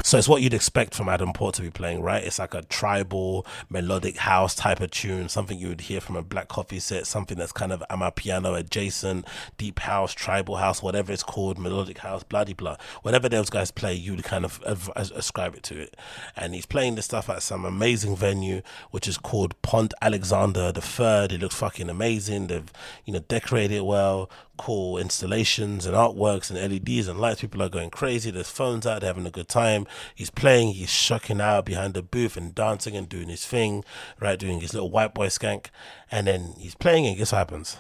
So 0.10 0.18
it's 0.18 0.28
what 0.28 0.42
you'd 0.42 0.56
expect 0.56 0.96
from 0.96 1.08
Adam 1.08 1.34
Port 1.34 1.54
to 1.56 1.62
be 1.62 1.70
playing, 1.70 2.02
right? 2.02 2.24
It's 2.24 2.40
like 2.40 2.56
a 2.56 2.64
tribal 2.64 3.46
melodic 3.70 4.18
house 4.18 4.56
type 4.56 4.82
of 4.82 4.90
tune, 4.90 5.30
something 5.30 5.60
you 5.60 5.68
would 5.68 5.82
hear 5.82 6.02
from 6.02 6.16
a 6.16 6.24
Black 6.24 6.48
Coffee 6.48 6.80
set, 6.80 7.06
something 7.06 7.38
that's 7.38 7.52
kind 7.52 7.72
of 7.72 7.84
amapiano 7.92 8.58
adjacent, 8.58 9.28
deep 9.60 9.78
house, 9.78 10.12
tribal 10.16 10.56
house, 10.56 10.82
whatever 10.82 11.14
it's 11.14 11.22
called, 11.22 11.60
melodic 11.60 12.00
house, 12.00 12.24
bloody 12.24 12.54
blah. 12.54 12.78
Whatever 13.04 13.30
those 13.30 13.52
guys 13.52 13.70
play, 13.70 13.94
you 13.94 14.16
would 14.16 14.24
kind 14.24 14.46
of 14.46 14.60
ascribe 14.96 15.54
it 15.54 15.62
to 15.64 15.80
it. 15.80 15.96
And 16.36 16.56
he's 16.56 16.66
playing 16.66 16.96
this 16.96 17.06
stuff 17.06 17.30
at 17.30 17.44
some 17.44 17.64
amazing 17.64 18.16
venue, 18.16 18.64
which 18.90 19.08
is 19.08 19.20
called 19.20 19.62
Pont 19.62 19.94
Alexander 20.02 20.72
the 20.72 20.82
Third. 20.82 21.32
It 21.32 21.40
looks 21.40 21.54
fucking 21.54 21.88
amazing. 21.88 22.48
They've, 22.48 22.74
you 23.06 23.14
know, 23.14 23.20
decorated 23.20 23.76
it 23.76 23.86
well, 23.86 24.28
cool 24.60 24.98
installations 24.98 25.86
and 25.86 25.96
artworks 25.96 26.52
and 26.52 26.60
LEDs 26.60 27.08
and 27.08 27.18
lights. 27.20 27.40
People 27.40 27.64
are 27.64 27.70
going 27.70 27.90
crazy. 27.90 28.30
There's 28.30 28.50
phones 28.50 28.86
out, 28.86 29.00
they're 29.00 29.10
having 29.10 29.26
a 29.26 29.32
good 29.32 29.48
time. 29.48 29.88
He's 30.14 30.30
playing, 30.30 30.74
he's 30.74 30.90
shucking 30.90 31.40
out 31.40 31.66
behind 31.66 31.94
the 31.94 32.04
booth 32.04 32.36
and 32.36 32.54
dancing 32.54 32.96
and 32.96 33.08
doing 33.08 33.30
his 33.30 33.46
thing, 33.46 33.86
right? 34.20 34.38
Doing 34.38 34.60
his 34.60 34.74
little 34.74 34.92
white 34.92 35.14
boy 35.14 35.28
skank. 35.28 35.68
And 36.12 36.28
then 36.28 36.56
he's 36.58 36.76
playing, 36.76 37.08
and 37.08 37.18
guess 37.18 37.32
what 37.32 37.38
happens? 37.38 37.78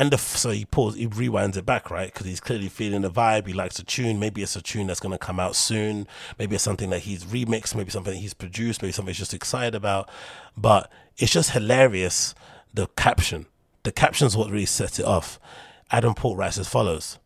And 0.00 0.10
the, 0.10 0.16
so 0.16 0.48
he 0.48 0.64
pulls, 0.64 0.94
he 0.94 1.06
rewinds 1.06 1.58
it 1.58 1.66
back, 1.66 1.90
right? 1.90 2.10
Because 2.10 2.24
he's 2.24 2.40
clearly 2.40 2.70
feeling 2.70 3.02
the 3.02 3.10
vibe. 3.10 3.46
He 3.46 3.52
likes 3.52 3.78
a 3.78 3.84
tune. 3.84 4.18
Maybe 4.18 4.42
it's 4.42 4.56
a 4.56 4.62
tune 4.62 4.86
that's 4.86 4.98
going 4.98 5.12
to 5.12 5.18
come 5.18 5.38
out 5.38 5.54
soon. 5.54 6.06
Maybe 6.38 6.54
it's 6.54 6.64
something 6.64 6.88
that 6.88 7.00
he's 7.00 7.26
remixed. 7.26 7.74
Maybe 7.74 7.90
something 7.90 8.14
he's 8.14 8.32
produced. 8.32 8.80
Maybe 8.80 8.92
something 8.92 9.10
he's 9.10 9.18
just 9.18 9.34
excited 9.34 9.74
about. 9.74 10.08
But 10.56 10.90
it's 11.18 11.30
just 11.30 11.50
hilarious. 11.50 12.34
The 12.72 12.86
caption, 12.96 13.44
the 13.82 13.92
caption 13.92 14.26
is 14.26 14.34
what 14.34 14.48
really 14.48 14.64
sets 14.64 14.98
it 14.98 15.04
off. 15.04 15.38
Adam 15.90 16.14
Port 16.14 16.38
writes 16.38 16.56
as 16.56 16.66
follows: 16.66 17.18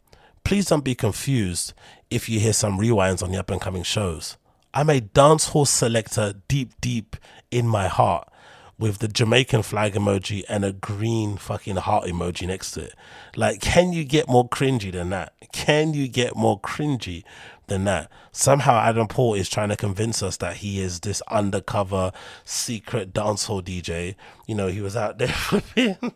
Please 0.42 0.66
don't 0.66 0.82
be 0.82 0.96
confused 0.96 1.74
if 2.10 2.28
you 2.28 2.40
hear 2.40 2.52
some 2.52 2.80
rewinds 2.80 3.22
on 3.22 3.30
the 3.30 3.38
up 3.38 3.52
and 3.52 3.60
coming 3.60 3.84
shows. 3.84 4.36
I'm 4.72 4.90
a 4.90 5.00
dancehall 5.00 5.68
selector 5.68 6.34
deep, 6.48 6.72
deep 6.80 7.14
in 7.52 7.68
my 7.68 7.86
heart 7.86 8.28
with 8.78 8.98
the 8.98 9.08
Jamaican 9.08 9.62
flag 9.62 9.94
emoji 9.94 10.44
and 10.48 10.64
a 10.64 10.72
green 10.72 11.36
fucking 11.36 11.76
heart 11.76 12.06
emoji 12.06 12.46
next 12.46 12.72
to 12.72 12.84
it. 12.84 12.94
Like, 13.36 13.60
can 13.60 13.92
you 13.92 14.04
get 14.04 14.28
more 14.28 14.48
cringy 14.48 14.90
than 14.90 15.10
that? 15.10 15.32
Can 15.52 15.94
you 15.94 16.08
get 16.08 16.34
more 16.34 16.60
cringy 16.60 17.24
than 17.66 17.84
that. 17.84 18.10
Somehow 18.32 18.78
Adam 18.78 19.08
Port 19.08 19.38
is 19.38 19.48
trying 19.48 19.70
to 19.70 19.76
convince 19.76 20.22
us 20.22 20.36
that 20.38 20.58
he 20.58 20.80
is 20.80 21.00
this 21.00 21.22
undercover 21.30 22.12
secret 22.44 23.12
dancehall 23.12 23.62
DJ. 23.62 24.16
You 24.46 24.54
know, 24.54 24.68
he 24.68 24.80
was 24.80 24.96
out 24.96 25.18
there 25.18 25.34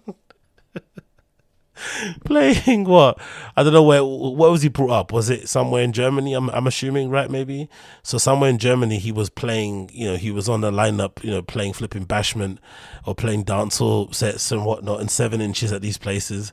playing 2.25 2.85
what? 2.85 3.19
I 3.57 3.63
don't 3.63 3.73
know 3.73 3.83
where. 3.83 4.05
Where 4.05 4.51
was 4.51 4.63
he 4.63 4.69
brought 4.69 4.91
up? 4.91 5.13
Was 5.13 5.31
it 5.31 5.49
somewhere 5.49 5.83
in 5.83 5.93
Germany? 5.93 6.35
I'm 6.35 6.51
I'm 6.51 6.67
assuming, 6.67 7.11
right? 7.11 7.31
Maybe. 7.31 7.69
So 8.03 8.19
somewhere 8.19 8.51
in 8.51 8.59
Germany, 8.59 8.99
he 8.99 9.13
was 9.13 9.31
playing. 9.31 9.91
You 9.93 10.13
know, 10.13 10.17
he 10.17 10.31
was 10.31 10.49
on 10.49 10.61
the 10.61 10.71
lineup. 10.71 11.23
You 11.23 11.31
know, 11.31 11.43
playing 11.43 11.75
flipping 11.75 12.07
bashment 12.07 12.59
or 13.05 13.15
playing 13.15 13.45
dancehall 13.45 14.15
sets 14.15 14.51
and 14.53 14.65
whatnot, 14.65 15.01
and 15.01 15.11
seven 15.11 15.41
inches 15.41 15.73
at 15.73 15.83
these 15.83 15.99
places. 15.99 16.53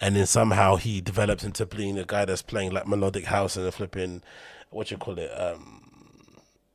And 0.00 0.14
then 0.14 0.26
somehow 0.26 0.76
he 0.76 1.00
develops 1.00 1.42
into 1.42 1.64
being 1.64 1.98
a 1.98 2.04
guy 2.04 2.26
that's 2.26 2.42
playing 2.42 2.72
like 2.72 2.86
melodic 2.86 3.24
house 3.24 3.56
and 3.56 3.66
a 3.66 3.72
flipping, 3.72 4.22
what 4.68 4.90
you 4.90 4.98
call 4.98 5.18
it, 5.18 5.30
um, 5.30 5.80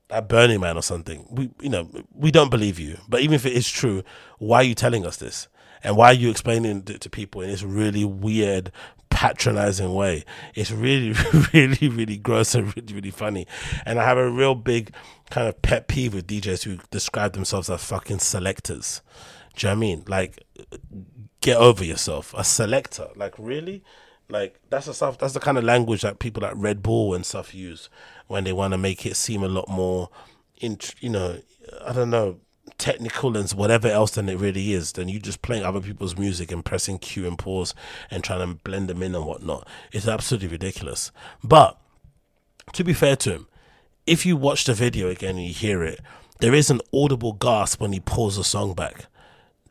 at 0.09 0.27
Burning 0.27 0.59
Man 0.59 0.75
or 0.75 0.81
something. 0.81 1.27
We, 1.29 1.51
you 1.61 1.69
know, 1.69 1.87
we 2.15 2.31
don't 2.31 2.49
believe 2.49 2.79
you. 2.79 2.97
But 3.07 3.21
even 3.21 3.35
if 3.35 3.45
it 3.45 3.53
is 3.53 3.69
true, 3.69 4.03
why 4.39 4.57
are 4.57 4.63
you 4.63 4.73
telling 4.73 5.05
us 5.05 5.17
this? 5.17 5.47
And 5.83 5.97
why 5.97 6.07
are 6.07 6.13
you 6.13 6.29
explaining 6.29 6.83
it 6.87 7.01
to 7.01 7.09
people 7.09 7.41
in 7.41 7.49
this 7.49 7.63
really 7.63 8.05
weird, 8.05 8.71
patronizing 9.09 9.93
way? 9.93 10.25
It's 10.55 10.71
really, 10.71 11.13
really, 11.53 11.89
really 11.89 12.17
gross 12.17 12.55
and 12.55 12.75
really, 12.75 12.93
really 12.93 13.11
funny. 13.11 13.47
And 13.85 13.99
I 13.99 14.05
have 14.05 14.17
a 14.17 14.29
real 14.29 14.55
big 14.55 14.93
kind 15.29 15.47
of 15.47 15.61
pet 15.61 15.87
peeve 15.87 16.13
with 16.13 16.27
DJs 16.27 16.63
who 16.63 16.77
describe 16.91 17.33
themselves 17.33 17.69
as 17.69 17.83
fucking 17.83 18.19
selectors. 18.19 19.01
Do 19.55 19.67
you 19.67 19.73
know 19.73 19.77
what 19.77 19.77
I 19.77 19.87
mean? 19.87 20.03
Like, 20.07 20.43
get 21.41 21.57
over 21.57 21.83
yourself. 21.83 22.33
A 22.37 22.43
selector, 22.43 23.07
like 23.15 23.33
really, 23.37 23.83
like 24.29 24.59
that's 24.69 24.85
the 24.85 24.93
stuff. 24.93 25.17
That's 25.17 25.33
the 25.33 25.39
kind 25.39 25.57
of 25.57 25.63
language 25.63 26.01
that 26.03 26.19
people 26.19 26.43
like 26.43 26.53
Red 26.55 26.81
Bull 26.81 27.13
and 27.13 27.25
stuff 27.25 27.53
use 27.53 27.89
when 28.27 28.43
they 28.43 28.53
want 28.53 28.73
to 28.73 28.77
make 28.77 29.05
it 29.05 29.15
seem 29.15 29.43
a 29.43 29.47
lot 29.47 29.67
more, 29.67 30.09
in 30.59 30.77
you 30.99 31.09
know, 31.09 31.39
I 31.85 31.91
don't 31.93 32.09
know, 32.09 32.37
technical 32.77 33.35
and 33.35 33.49
whatever 33.51 33.87
else 33.87 34.11
than 34.11 34.29
it 34.29 34.37
really 34.37 34.73
is. 34.73 34.93
Then 34.93 35.09
you 35.09 35.19
just 35.19 35.41
playing 35.41 35.63
other 35.63 35.81
people's 35.81 36.17
music 36.17 36.51
and 36.51 36.63
pressing 36.65 36.99
cue 36.99 37.27
and 37.27 37.37
pause 37.37 37.73
and 38.09 38.23
trying 38.23 38.47
to 38.47 38.55
blend 38.63 38.89
them 38.89 39.03
in 39.03 39.15
and 39.15 39.25
whatnot. 39.25 39.67
It's 39.91 40.07
absolutely 40.07 40.49
ridiculous. 40.49 41.11
But 41.43 41.77
to 42.73 42.83
be 42.83 42.93
fair 42.93 43.15
to 43.17 43.31
him, 43.31 43.47
if 44.07 44.25
you 44.25 44.35
watch 44.35 44.65
the 44.65 44.73
video 44.73 45.09
again 45.09 45.37
and 45.37 45.45
you 45.45 45.53
hear 45.53 45.83
it, 45.83 45.99
there 46.39 46.53
is 46.53 46.69
an 46.69 46.81
audible 46.93 47.33
gasp 47.33 47.79
when 47.79 47.93
he 47.93 47.99
pulls 47.99 48.37
the 48.37 48.43
song 48.43 48.73
back 48.73 49.05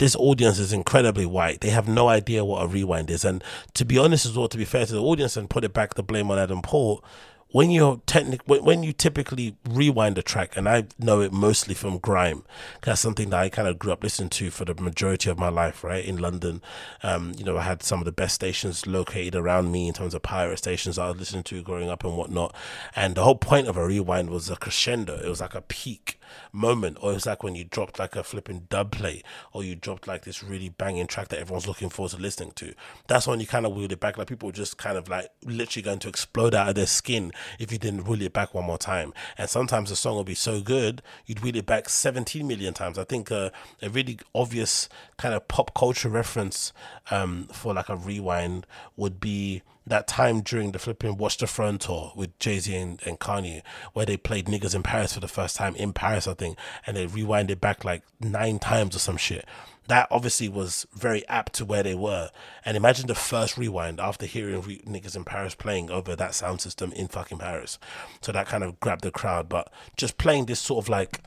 this 0.01 0.17
audience 0.17 0.59
is 0.59 0.73
incredibly 0.73 1.27
white. 1.27 1.61
They 1.61 1.69
have 1.69 1.87
no 1.87 2.09
idea 2.09 2.43
what 2.43 2.65
a 2.65 2.67
rewind 2.67 3.11
is. 3.11 3.23
And 3.23 3.45
to 3.75 3.85
be 3.85 3.99
honest 3.99 4.25
as 4.25 4.37
well, 4.37 4.49
to 4.49 4.57
be 4.57 4.65
fair 4.65 4.87
to 4.87 4.93
the 4.95 5.03
audience 5.03 5.37
and 5.37 5.49
put 5.49 5.63
it 5.63 5.75
back 5.75 5.93
the 5.93 6.03
blame 6.03 6.31
on 6.31 6.39
Adam 6.39 6.63
Port, 6.63 7.05
when 7.53 7.71
you're 7.71 8.01
technic 8.07 8.41
when 8.47 8.83
you 8.83 8.93
typically 8.93 9.57
rewind 9.69 10.17
a 10.17 10.23
track 10.23 10.57
and 10.57 10.69
i 10.69 10.85
know 10.99 11.21
it 11.21 11.33
mostly 11.33 11.75
from 11.75 11.99
grime 11.99 12.43
that's 12.83 13.01
something 13.01 13.31
that 13.31 13.41
i 13.41 13.49
kind 13.49 13.67
of 13.67 13.79
grew 13.79 13.93
up 13.93 14.03
listening 14.03 14.29
to 14.29 14.51
for 14.51 14.65
the 14.65 14.75
majority 14.75 15.29
of 15.29 15.39
my 15.39 15.49
life 15.49 15.83
right 15.83 16.05
in 16.05 16.17
london. 16.17 16.63
Um, 17.03 17.33
you 17.37 17.45
know 17.45 17.57
i 17.57 17.63
had 17.63 17.83
some 17.83 17.99
of 17.99 18.05
the 18.05 18.13
best 18.13 18.35
stations 18.35 18.87
located 18.87 19.35
around 19.35 19.73
me 19.73 19.89
in 19.89 19.95
terms 19.95 20.15
of 20.15 20.23
pirate 20.23 20.59
stations 20.59 20.99
i 20.99 21.09
was 21.09 21.19
listening 21.19 21.43
to 21.45 21.63
growing 21.63 21.91
up 21.91 22.05
and 22.05 22.17
whatnot. 22.17 22.55
And 22.95 23.15
the 23.15 23.25
whole 23.25 23.37
point 23.37 23.69
of 23.69 23.77
a 23.77 23.87
rewind 23.87 24.31
was 24.31 24.51
a 24.51 24.57
crescendo. 24.57 25.17
It 25.19 25.29
was 25.29 25.41
like 25.41 25.55
a 25.55 25.63
peak 25.63 26.20
moment, 26.53 26.99
or 27.01 27.13
it's 27.13 27.27
like 27.27 27.43
when 27.43 27.55
you 27.55 27.65
dropped 27.65 27.99
like 27.99 28.17
a 28.17 28.23
flipping 28.23 28.67
dub 28.71 28.93
plate, 28.93 29.25
or 29.53 29.65
you 29.65 29.75
dropped 29.75 30.07
like 30.07 30.25
this 30.25 30.43
really 30.43 30.69
banging 30.69 31.07
track 31.07 31.29
that 31.29 31.39
everyone's 31.41 31.67
looking 31.67 31.89
forward 31.89 32.13
to 32.13 32.19
listening 32.19 32.53
to. 32.53 32.75
That's 33.09 33.27
when 33.27 33.41
you 33.41 33.47
kind 33.47 33.67
of 33.67 33.75
wheeled 33.75 33.93
it 33.93 34.01
back. 34.01 34.19
Like 34.19 34.29
people 34.29 34.51
just 34.53 34.79
kind 34.79 34.97
of 34.97 35.09
like 35.09 35.31
literally 35.45 35.83
going 35.83 35.99
to 36.01 36.09
explode 36.09 36.55
out 36.55 36.69
of 36.69 36.75
their 36.75 36.87
skin 36.87 37.33
if 37.59 37.73
you 37.73 37.79
didn't 37.79 38.07
wheel 38.07 38.23
it 38.23 38.33
back 38.33 38.55
one 38.55 38.65
more 38.65 38.79
time. 38.79 39.13
And 39.39 39.49
sometimes 39.49 39.91
the 39.91 39.97
song 39.97 40.17
will 40.17 40.25
be 40.25 40.35
so 40.35 40.61
good, 40.61 41.03
you'd 41.27 41.41
wheel 41.41 41.57
it 41.57 41.67
back 41.67 41.89
17 41.89 42.47
million 42.47 42.75
times. 42.75 42.99
I 42.99 43.05
think 43.05 43.31
uh, 43.31 43.51
a 43.83 43.89
really 43.89 44.19
obvious 44.35 44.89
kind 45.17 45.35
of 45.35 45.49
pop 45.49 45.75
culture 45.75 46.09
reference 46.09 46.73
um, 47.11 47.49
for 47.53 47.75
like 47.75 47.89
a 47.89 47.97
rewind 47.97 48.67
would 48.97 49.21
be 49.21 49.63
that 49.87 50.07
time 50.07 50.41
during 50.41 50.73
the 50.73 50.79
flipping 50.79 51.17
Watch 51.17 51.39
the 51.39 51.47
Throne 51.47 51.79
tour 51.79 52.13
with 52.15 52.39
Jay 52.39 52.59
Z 52.59 52.75
and, 52.75 53.01
and 53.07 53.19
Kanye, 53.19 53.63
where 53.93 54.07
they 54.07 54.17
played 54.17 54.47
Niggas 54.47 54.75
in 54.75 54.83
Paris 54.83 55.15
for 55.15 55.21
the 55.21 55.29
first 55.29 55.57
time 55.57 55.75
in 55.77 55.93
Paris, 55.93 56.27
I 56.27 56.35
think, 56.35 56.59
and 56.87 56.97
they 56.97 57.07
rewinded 57.07 57.61
back 57.61 57.85
like 57.85 58.03
nine 58.21 58.59
times 58.59 58.95
or 58.95 59.01
some 59.01 59.17
shit. 59.17 59.47
That 59.89 60.07
obviously 60.13 60.49
was 60.49 60.87
very 60.95 61.27
apt 61.27 61.55
to 61.55 61.65
where 61.65 61.83
they 61.83 61.97
were. 61.97 62.31
And 62.65 62.77
imagine 62.77 63.09
the 63.09 63.15
first 63.17 63.59
rewind 63.59 63.99
after 63.99 64.25
hearing 64.25 64.61
re- 64.61 64.83
Niggas 64.87 65.17
in 65.17 65.25
Paris 65.25 65.57
playing 65.57 65.91
over 65.91 66.15
that 66.15 66.35
sound 66.35 66.61
system 66.61 66.93
in 66.93 67.09
fucking 67.09 67.39
Paris. 67.39 67.77
So 68.21 68.31
that 68.31 68.47
kind 68.47 68.63
of 68.63 68.79
grabbed 68.79 69.03
the 69.03 69.11
crowd. 69.11 69.49
But 69.49 69.73
just 69.97 70.17
playing 70.17 70.47
this 70.47 70.61
sort 70.61 70.85
of 70.85 70.89
like 70.89 71.21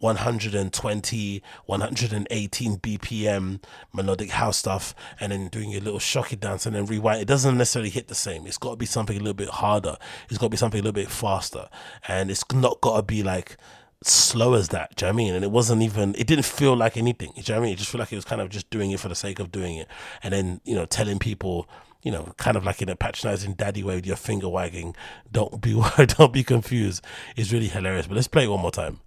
120, 0.00 1.42
118 1.66 2.76
BPM 2.78 3.62
melodic 3.92 4.30
house 4.30 4.56
stuff, 4.56 4.94
and 5.20 5.32
then 5.32 5.48
doing 5.48 5.74
a 5.74 5.80
little 5.80 5.98
shocky 5.98 6.36
dance 6.36 6.66
and 6.66 6.74
then 6.74 6.86
rewind. 6.86 7.20
It 7.20 7.28
doesn't 7.28 7.56
necessarily 7.56 7.90
hit 7.90 8.08
the 8.08 8.14
same. 8.14 8.46
It's 8.46 8.58
got 8.58 8.70
to 8.70 8.76
be 8.76 8.86
something 8.86 9.16
a 9.16 9.20
little 9.20 9.34
bit 9.34 9.48
harder. 9.48 9.96
It's 10.28 10.38
got 10.38 10.46
to 10.46 10.50
be 10.50 10.56
something 10.56 10.80
a 10.80 10.82
little 10.82 10.92
bit 10.92 11.10
faster, 11.10 11.68
and 12.06 12.30
it's 12.30 12.44
not 12.52 12.80
got 12.80 12.96
to 12.96 13.02
be 13.02 13.22
like 13.22 13.56
slow 14.02 14.54
as 14.54 14.68
that. 14.68 14.94
Do 14.96 15.06
you 15.06 15.12
know 15.12 15.14
I 15.14 15.16
mean? 15.16 15.34
And 15.34 15.44
it 15.44 15.50
wasn't 15.50 15.82
even. 15.82 16.14
It 16.16 16.26
didn't 16.26 16.44
feel 16.44 16.76
like 16.76 16.96
anything. 16.96 17.32
Do 17.34 17.40
you 17.40 17.54
know 17.54 17.60
I 17.60 17.64
mean? 17.64 17.72
It 17.72 17.78
just 17.78 17.90
felt 17.90 18.00
like 18.00 18.12
it 18.12 18.16
was 18.16 18.24
kind 18.24 18.40
of 18.40 18.48
just 18.48 18.70
doing 18.70 18.90
it 18.90 19.00
for 19.00 19.08
the 19.08 19.14
sake 19.14 19.38
of 19.38 19.50
doing 19.50 19.76
it, 19.76 19.88
and 20.22 20.32
then 20.32 20.60
you 20.64 20.74
know 20.74 20.86
telling 20.86 21.18
people 21.18 21.68
you 22.02 22.12
know, 22.12 22.32
kind 22.36 22.56
of 22.56 22.64
like 22.64 22.80
in 22.80 22.88
a 22.88 22.96
patronizing 22.96 23.54
daddy 23.54 23.82
way 23.82 23.96
with 23.96 24.06
your 24.06 24.16
finger 24.16 24.48
wagging. 24.48 24.94
Don't 25.30 25.60
be 25.60 25.80
don't 26.06 26.32
be 26.32 26.44
confused. 26.44 27.04
It's 27.36 27.52
really 27.52 27.68
hilarious. 27.68 28.06
But 28.06 28.14
let's 28.14 28.28
play 28.28 28.44
it 28.44 28.48
one 28.48 28.60
more 28.60 28.70
time. 28.70 29.00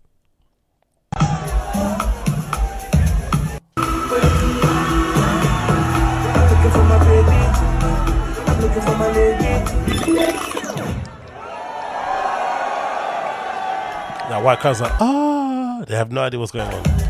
Now 14.30 14.41
white 14.43 14.59
cars 14.59 14.80
like 14.80 14.93
ah, 15.01 15.84
they 15.88 15.95
have 15.95 16.11
no 16.11 16.22
idea 16.22 16.39
what's 16.39 16.51
going 16.53 16.74
on. 16.74 17.01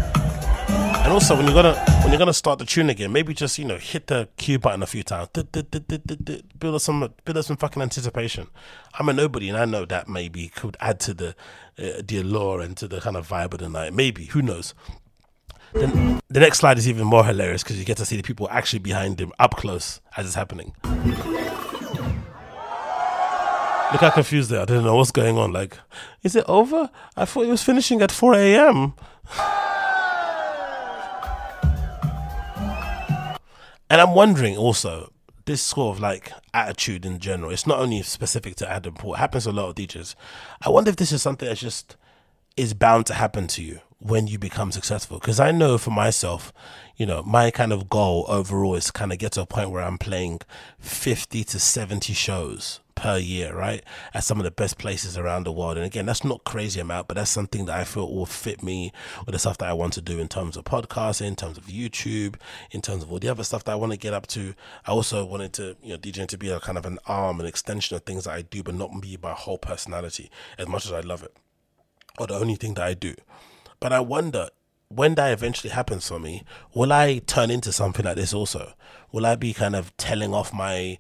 And 1.04 1.14
also 1.14 1.36
when 1.36 1.46
you're 1.46 1.54
gonna 1.54 1.76
when 2.02 2.12
you're 2.12 2.18
gonna 2.20 2.34
start 2.34 2.58
the 2.58 2.66
tune 2.66 2.90
again, 2.90 3.12
maybe 3.12 3.34
just 3.34 3.60
you 3.60 3.66
know 3.66 3.78
hit 3.78 4.08
the 4.08 4.30
cue 4.38 4.58
button 4.58 4.82
a 4.82 4.88
few 4.88 5.04
times, 5.04 5.30
build 5.30 6.76
up 6.76 6.82
some 6.82 7.14
build 7.26 7.38
up 7.38 7.46
some 7.46 7.58
fucking 7.58 7.82
anticipation. 7.82 8.48
I'm 8.98 9.10
a 9.10 9.14
nobody, 9.14 9.50
and 9.50 9.58
I 9.58 9.66
know 9.66 9.86
that 9.86 10.08
maybe 10.08 10.48
could 10.48 10.78
add 10.80 11.00
to 11.02 11.14
the 11.14 11.36
uh, 11.78 12.02
the 12.04 12.20
allure 12.22 12.62
and 12.62 12.76
to 12.78 12.88
the 12.88 13.02
kind 13.02 13.16
of 13.16 13.28
vibe 13.28 13.54
of 13.54 13.60
the 13.60 13.70
night. 13.70 13.94
Maybe 13.94 14.26
who 14.26 14.42
knows? 14.42 14.74
Then 15.74 16.20
the 16.28 16.40
next 16.40 16.60
slide 16.60 16.78
is 16.78 16.88
even 16.88 17.08
more 17.08 17.26
hilarious 17.26 17.64
because 17.64 17.80
you 17.80 17.86
get 17.86 17.98
to 17.98 18.06
see 18.06 18.18
the 18.18 18.24
people 18.24 18.48
actually 18.52 18.80
behind 18.80 19.20
him 19.20 19.32
up 19.40 19.56
close 19.56 20.02
as 20.18 20.26
it's 20.26 20.36
happening. 20.36 20.74
Look 23.92 24.02
how 24.02 24.10
confused 24.10 24.50
they 24.50 24.58
are. 24.58 24.66
They 24.66 24.76
don't 24.76 24.86
know 24.86 24.96
what's 24.96 25.12
going 25.12 25.38
on. 25.38 25.52
Like, 25.52 25.78
is 26.24 26.36
it 26.36 26.46
over? 26.48 26.90
I 27.18 27.26
thought 27.26 27.46
it 27.46 27.50
was 27.50 27.64
finishing 27.64 28.02
at 28.02 28.12
4 28.12 28.36
a.m. 28.36 28.94
and 33.90 34.00
I'm 34.00 34.14
wondering 34.14 34.56
also, 34.56 35.12
this 35.44 35.62
sort 35.62 35.98
of 35.98 36.02
like 36.02 36.32
attitude 36.54 37.06
in 37.06 37.20
general, 37.20 37.52
it's 37.52 37.68
not 37.68 37.80
only 37.80 38.02
specific 38.04 38.56
to 38.58 38.70
Adam 38.70 38.94
Port, 38.94 39.18
it 39.18 39.20
happens 39.20 39.44
to 39.44 39.50
a 39.50 39.52
lot 39.52 39.68
of 39.68 39.76
teachers. 39.76 40.16
I 40.66 40.70
wonder 40.70 40.90
if 40.90 40.96
this 40.96 41.12
is 41.12 41.22
something 41.22 41.50
that 41.50 41.58
just 41.58 41.98
is 42.56 42.74
bound 42.74 43.06
to 43.08 43.14
happen 43.14 43.48
to 43.48 43.62
you 43.62 43.82
when 44.02 44.26
you 44.26 44.40
become 44.40 44.72
successful. 44.72 45.20
Because 45.20 45.40
I 45.40 45.52
know 45.52 45.78
for 45.78 45.92
myself, 45.92 46.52
you 46.98 47.06
know, 47.06 47.22
my 47.22 47.52
kind 47.52 47.72
of 47.72 47.88
goal 47.88 48.26
overall 48.28 48.74
is 48.74 48.90
kind 48.90 49.14
of 49.14 49.20
get 49.20 49.34
to 49.34 49.42
a 49.42 49.46
point 49.46 49.70
where 49.70 49.84
I'm 49.84 50.00
playing 50.00 50.42
50 50.80 51.44
to 51.44 51.60
70 51.60 52.14
shows 52.14 52.80
per 52.96 53.18
year, 53.18 53.56
right? 53.56 53.84
At 54.14 54.24
some 54.24 54.40
of 54.40 54.44
the 54.44 54.52
best 54.52 54.80
places 54.80 55.18
around 55.18 55.44
the 55.44 55.52
world. 55.52 55.78
And 55.78 55.86
again, 55.86 56.08
that's 56.08 56.24
not 56.24 56.44
crazy 56.44 56.80
amount, 56.80 57.08
but 57.08 57.16
that's 57.16 57.30
something 57.30 57.66
that 57.66 57.78
I 57.78 57.84
feel 57.84 58.12
will 58.12 58.26
fit 58.26 58.64
me 58.64 58.92
with 59.26 59.34
the 59.34 59.40
stuff 59.40 59.60
that 59.60 59.70
I 59.70 59.74
want 59.74 59.94
to 59.94 60.02
do 60.02 60.18
in 60.18 60.28
terms 60.28 60.58
of 60.58 60.66
podcasting, 60.66 61.28
in 61.28 61.36
terms 61.36 61.60
of 61.60 61.66
YouTube, 61.66 62.36
in 62.72 62.82
terms 62.82 63.04
of 63.04 63.12
all 63.12 63.20
the 63.20 63.30
other 63.30 63.44
stuff 63.44 63.64
that 63.66 63.72
I 63.72 63.76
want 63.76 63.92
to 63.92 64.00
get 64.00 64.16
up 64.16 64.26
to. 64.28 64.56
I 64.88 64.92
also 64.92 65.24
wanted 65.26 65.54
to, 65.54 65.76
you 65.84 65.94
know, 65.94 65.98
DJing 66.00 66.28
to 66.28 66.38
be 66.38 66.50
a 66.50 66.60
kind 66.60 66.78
of 66.78 66.88
an 66.88 66.98
arm, 67.06 67.40
an 67.40 67.46
extension 67.46 67.96
of 67.96 68.04
things 68.04 68.24
that 68.24 68.34
I 68.34 68.42
do, 68.42 68.64
but 68.64 68.74
not 68.74 69.00
be 69.00 69.18
my 69.22 69.34
whole 69.34 69.60
personality 69.60 70.32
as 70.58 70.68
much 70.68 70.86
as 70.88 70.92
I 70.92 71.02
love 71.02 71.24
it. 71.24 71.36
Or 72.18 72.26
the 72.28 72.36
only 72.36 72.56
thing 72.56 72.74
that 72.76 72.84
I 72.84 72.96
do. 72.96 73.14
But 73.82 73.92
I 73.92 74.00
wonder 74.00 74.50
when 74.90 75.16
that 75.16 75.32
eventually 75.32 75.72
happens 75.72 76.08
for 76.08 76.20
me, 76.20 76.44
will 76.74 76.94
I 76.94 77.18
turn 77.20 77.50
into 77.50 77.72
something 77.72 78.06
like 78.06 78.16
this 78.16 78.34
also? 78.34 78.74
Will 79.12 79.26
I 79.26 79.36
be 79.36 79.54
kind 79.54 79.76
of 79.76 79.96
telling 79.98 80.34
off 80.34 80.54
my 80.54 80.98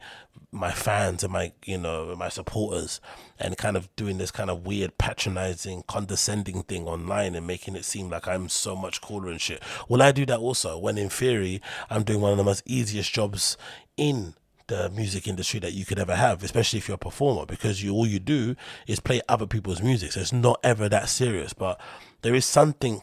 my 0.53 0.71
fans 0.71 1.23
and 1.23 1.31
my 1.31 1.53
you 1.65 1.77
know 1.77 2.13
my 2.17 2.27
supporters 2.27 2.99
and 3.39 3.57
kind 3.57 3.77
of 3.77 3.93
doing 3.95 4.17
this 4.17 4.31
kind 4.31 4.49
of 4.49 4.65
weird 4.65 4.97
patronizing 4.97 5.81
condescending 5.87 6.63
thing 6.63 6.85
online 6.87 7.35
and 7.35 7.47
making 7.47 7.73
it 7.73 7.85
seem 7.85 8.09
like 8.09 8.27
I'm 8.27 8.49
so 8.49 8.75
much 8.75 8.99
cooler 8.99 9.29
and 9.29 9.39
shit 9.39 9.63
will 9.87 10.01
I 10.01 10.11
do 10.11 10.25
that 10.25 10.39
also 10.39 10.77
when 10.77 10.97
in 10.97 11.07
theory 11.09 11.61
I'm 11.89 12.03
doing 12.03 12.19
one 12.19 12.31
of 12.33 12.37
the 12.37 12.43
most 12.43 12.63
easiest 12.65 13.13
jobs 13.13 13.55
in 13.95 14.33
the 14.67 14.89
music 14.89 15.27
industry 15.27 15.59
that 15.59 15.73
you 15.73 15.83
could 15.83 15.99
ever 15.99 16.15
have, 16.15 16.43
especially 16.43 16.79
if 16.79 16.87
you're 16.87 16.95
a 16.95 16.97
performer, 16.97 17.45
because 17.45 17.83
you 17.83 17.93
all 17.93 18.07
you 18.07 18.19
do 18.19 18.55
is 18.87 19.01
play 19.01 19.19
other 19.27 19.45
people's 19.45 19.81
music. 19.81 20.13
So 20.13 20.21
it's 20.21 20.31
not 20.31 20.61
ever 20.63 20.87
that 20.87 21.09
serious. 21.09 21.51
But 21.51 21.77
there 22.21 22.35
is 22.35 22.45
something 22.45 23.01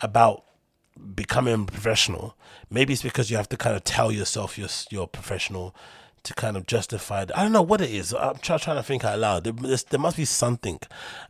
about 0.00 0.44
becoming 1.14 1.66
professional. 1.66 2.36
Maybe 2.70 2.92
it's 2.92 3.02
because 3.02 3.30
you 3.30 3.36
have 3.36 3.48
to 3.50 3.56
kind 3.56 3.76
of 3.76 3.84
tell 3.84 4.12
yourself 4.12 4.58
you're 4.58 4.68
you're 4.90 5.06
professional 5.06 5.74
to 6.24 6.34
kind 6.34 6.56
of 6.56 6.66
justify. 6.66 7.22
I 7.34 7.42
don't 7.42 7.52
know 7.52 7.62
what 7.62 7.80
it 7.80 7.90
is. 7.90 8.14
I'm 8.14 8.36
try, 8.36 8.56
trying 8.56 8.76
to 8.76 8.82
think 8.82 9.04
out 9.04 9.18
loud. 9.18 9.44
There, 9.44 9.76
there 9.90 10.00
must 10.00 10.16
be 10.16 10.24
something 10.24 10.78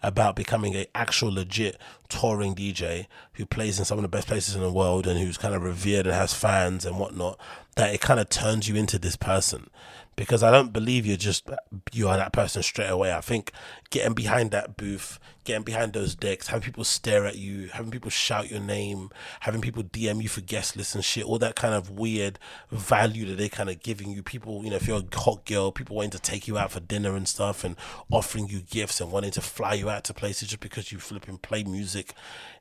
about 0.03 0.37
becoming 0.37 0.74
a 0.74 0.87
actual 0.95 1.33
legit 1.33 1.78
touring 2.11 2.55
DJ 2.55 3.07
who 3.35 3.47
plays 3.47 3.78
in 3.78 3.87
some 3.87 3.97
of 3.97 4.03
the 4.03 4.09
best 4.09 4.28
places 4.28 4.55
in 4.55 4.61
the 4.61 4.72
world 4.72 5.07
and 5.07 5.18
who's 5.18 5.39
kind 5.39 5.55
of 5.55 5.62
revered 5.62 6.07
and 6.07 6.14
has 6.14 6.35
fans 6.35 6.85
and 6.85 6.99
whatnot 6.99 7.39
that 7.76 7.95
it 7.95 8.03
kind 8.03 8.20
of 8.20 8.28
turns 8.28 8.68
you 8.68 8.76
into 8.76 8.99
this 8.99 9.16
person 9.16 9.70
because 10.15 10.43
I 10.43 10.51
don't 10.51 10.73
believe 10.73 11.07
you're 11.07 11.17
just 11.17 11.49
you 11.93 12.09
are 12.09 12.17
that 12.17 12.33
person 12.33 12.63
straight 12.63 12.91
away. 12.91 13.13
I 13.13 13.21
think 13.21 13.51
getting 13.91 14.15
behind 14.15 14.51
that 14.51 14.77
booth, 14.77 15.19
getting 15.45 15.63
behind 15.63 15.93
those 15.93 16.15
decks, 16.15 16.49
having 16.49 16.63
people 16.63 16.85
stare 16.85 17.25
at 17.25 17.37
you, 17.37 17.69
having 17.69 17.91
people 17.91 18.11
shout 18.11 18.51
your 18.51 18.61
name, 18.61 19.11
having 19.41 19.63
people 19.63 19.83
DM 19.83 20.23
you 20.23 20.29
for 20.29 20.43
guest 20.43 20.77
lists 20.77 20.95
and 20.95 21.05
shit, 21.05 21.25
all 21.25 21.39
that 21.39 21.57
kind 21.57 21.75
of 21.75 21.91
weird 21.91 22.39
value 22.71 23.27
that 23.27 23.39
they're 23.39 23.49
kind 23.49 23.71
of 23.71 23.83
giving 23.83 24.11
you. 24.11 24.23
People, 24.23 24.63
you 24.65 24.71
know, 24.71 24.77
if 24.77 24.87
you're 24.87 25.01
a 25.01 25.19
hot 25.19 25.45
girl, 25.47 25.73
people 25.73 25.97
wanting 25.97 26.11
to 26.11 26.21
take 26.21 26.47
you 26.47 26.59
out 26.59 26.73
for 26.73 26.81
dinner 26.81 27.17
and 27.17 27.27
stuff 27.27 27.65
and 27.65 27.77
offering 28.11 28.49
you 28.49 28.61
gifts 28.61 29.01
and 29.01 29.11
wanting 29.11 29.31
to 29.31 29.41
fly 29.41 29.75
you 29.75 29.89
out 29.89 30.05
to 30.05 30.15
places 30.15 30.49
just 30.49 30.61
because 30.61 30.93
you 30.93 30.99
flipping 30.99 31.39
play 31.39 31.65
music, 31.65 32.13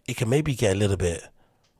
it 0.07 0.15
can 0.15 0.29
maybe 0.29 0.55
get 0.55 0.75
a 0.75 0.79
little 0.79 0.97
bit 0.97 1.27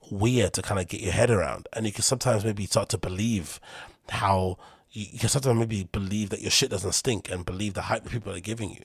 weird 0.09 0.51
to 0.53 0.61
kind 0.61 0.81
of 0.81 0.87
get 0.87 0.99
your 0.99 1.13
head 1.13 1.31
around 1.31 1.69
and 1.71 1.85
you 1.85 1.91
can 1.91 2.01
sometimes 2.01 2.43
maybe 2.43 2.65
start 2.65 2.89
to 2.89 2.97
believe 2.97 3.61
how 4.09 4.57
you, 4.93 5.19
can 5.19 5.29
sometimes 5.29 5.57
maybe 5.57 5.87
believe 5.91 6.29
that 6.31 6.41
your 6.41 6.51
shit 6.51 6.69
doesn't 6.69 6.91
stink 6.93 7.29
and 7.31 7.45
believe 7.45 7.73
the 7.73 7.83
hype 7.83 8.03
that 8.03 8.11
people 8.11 8.33
are 8.33 8.39
giving 8.39 8.71
you. 8.71 8.83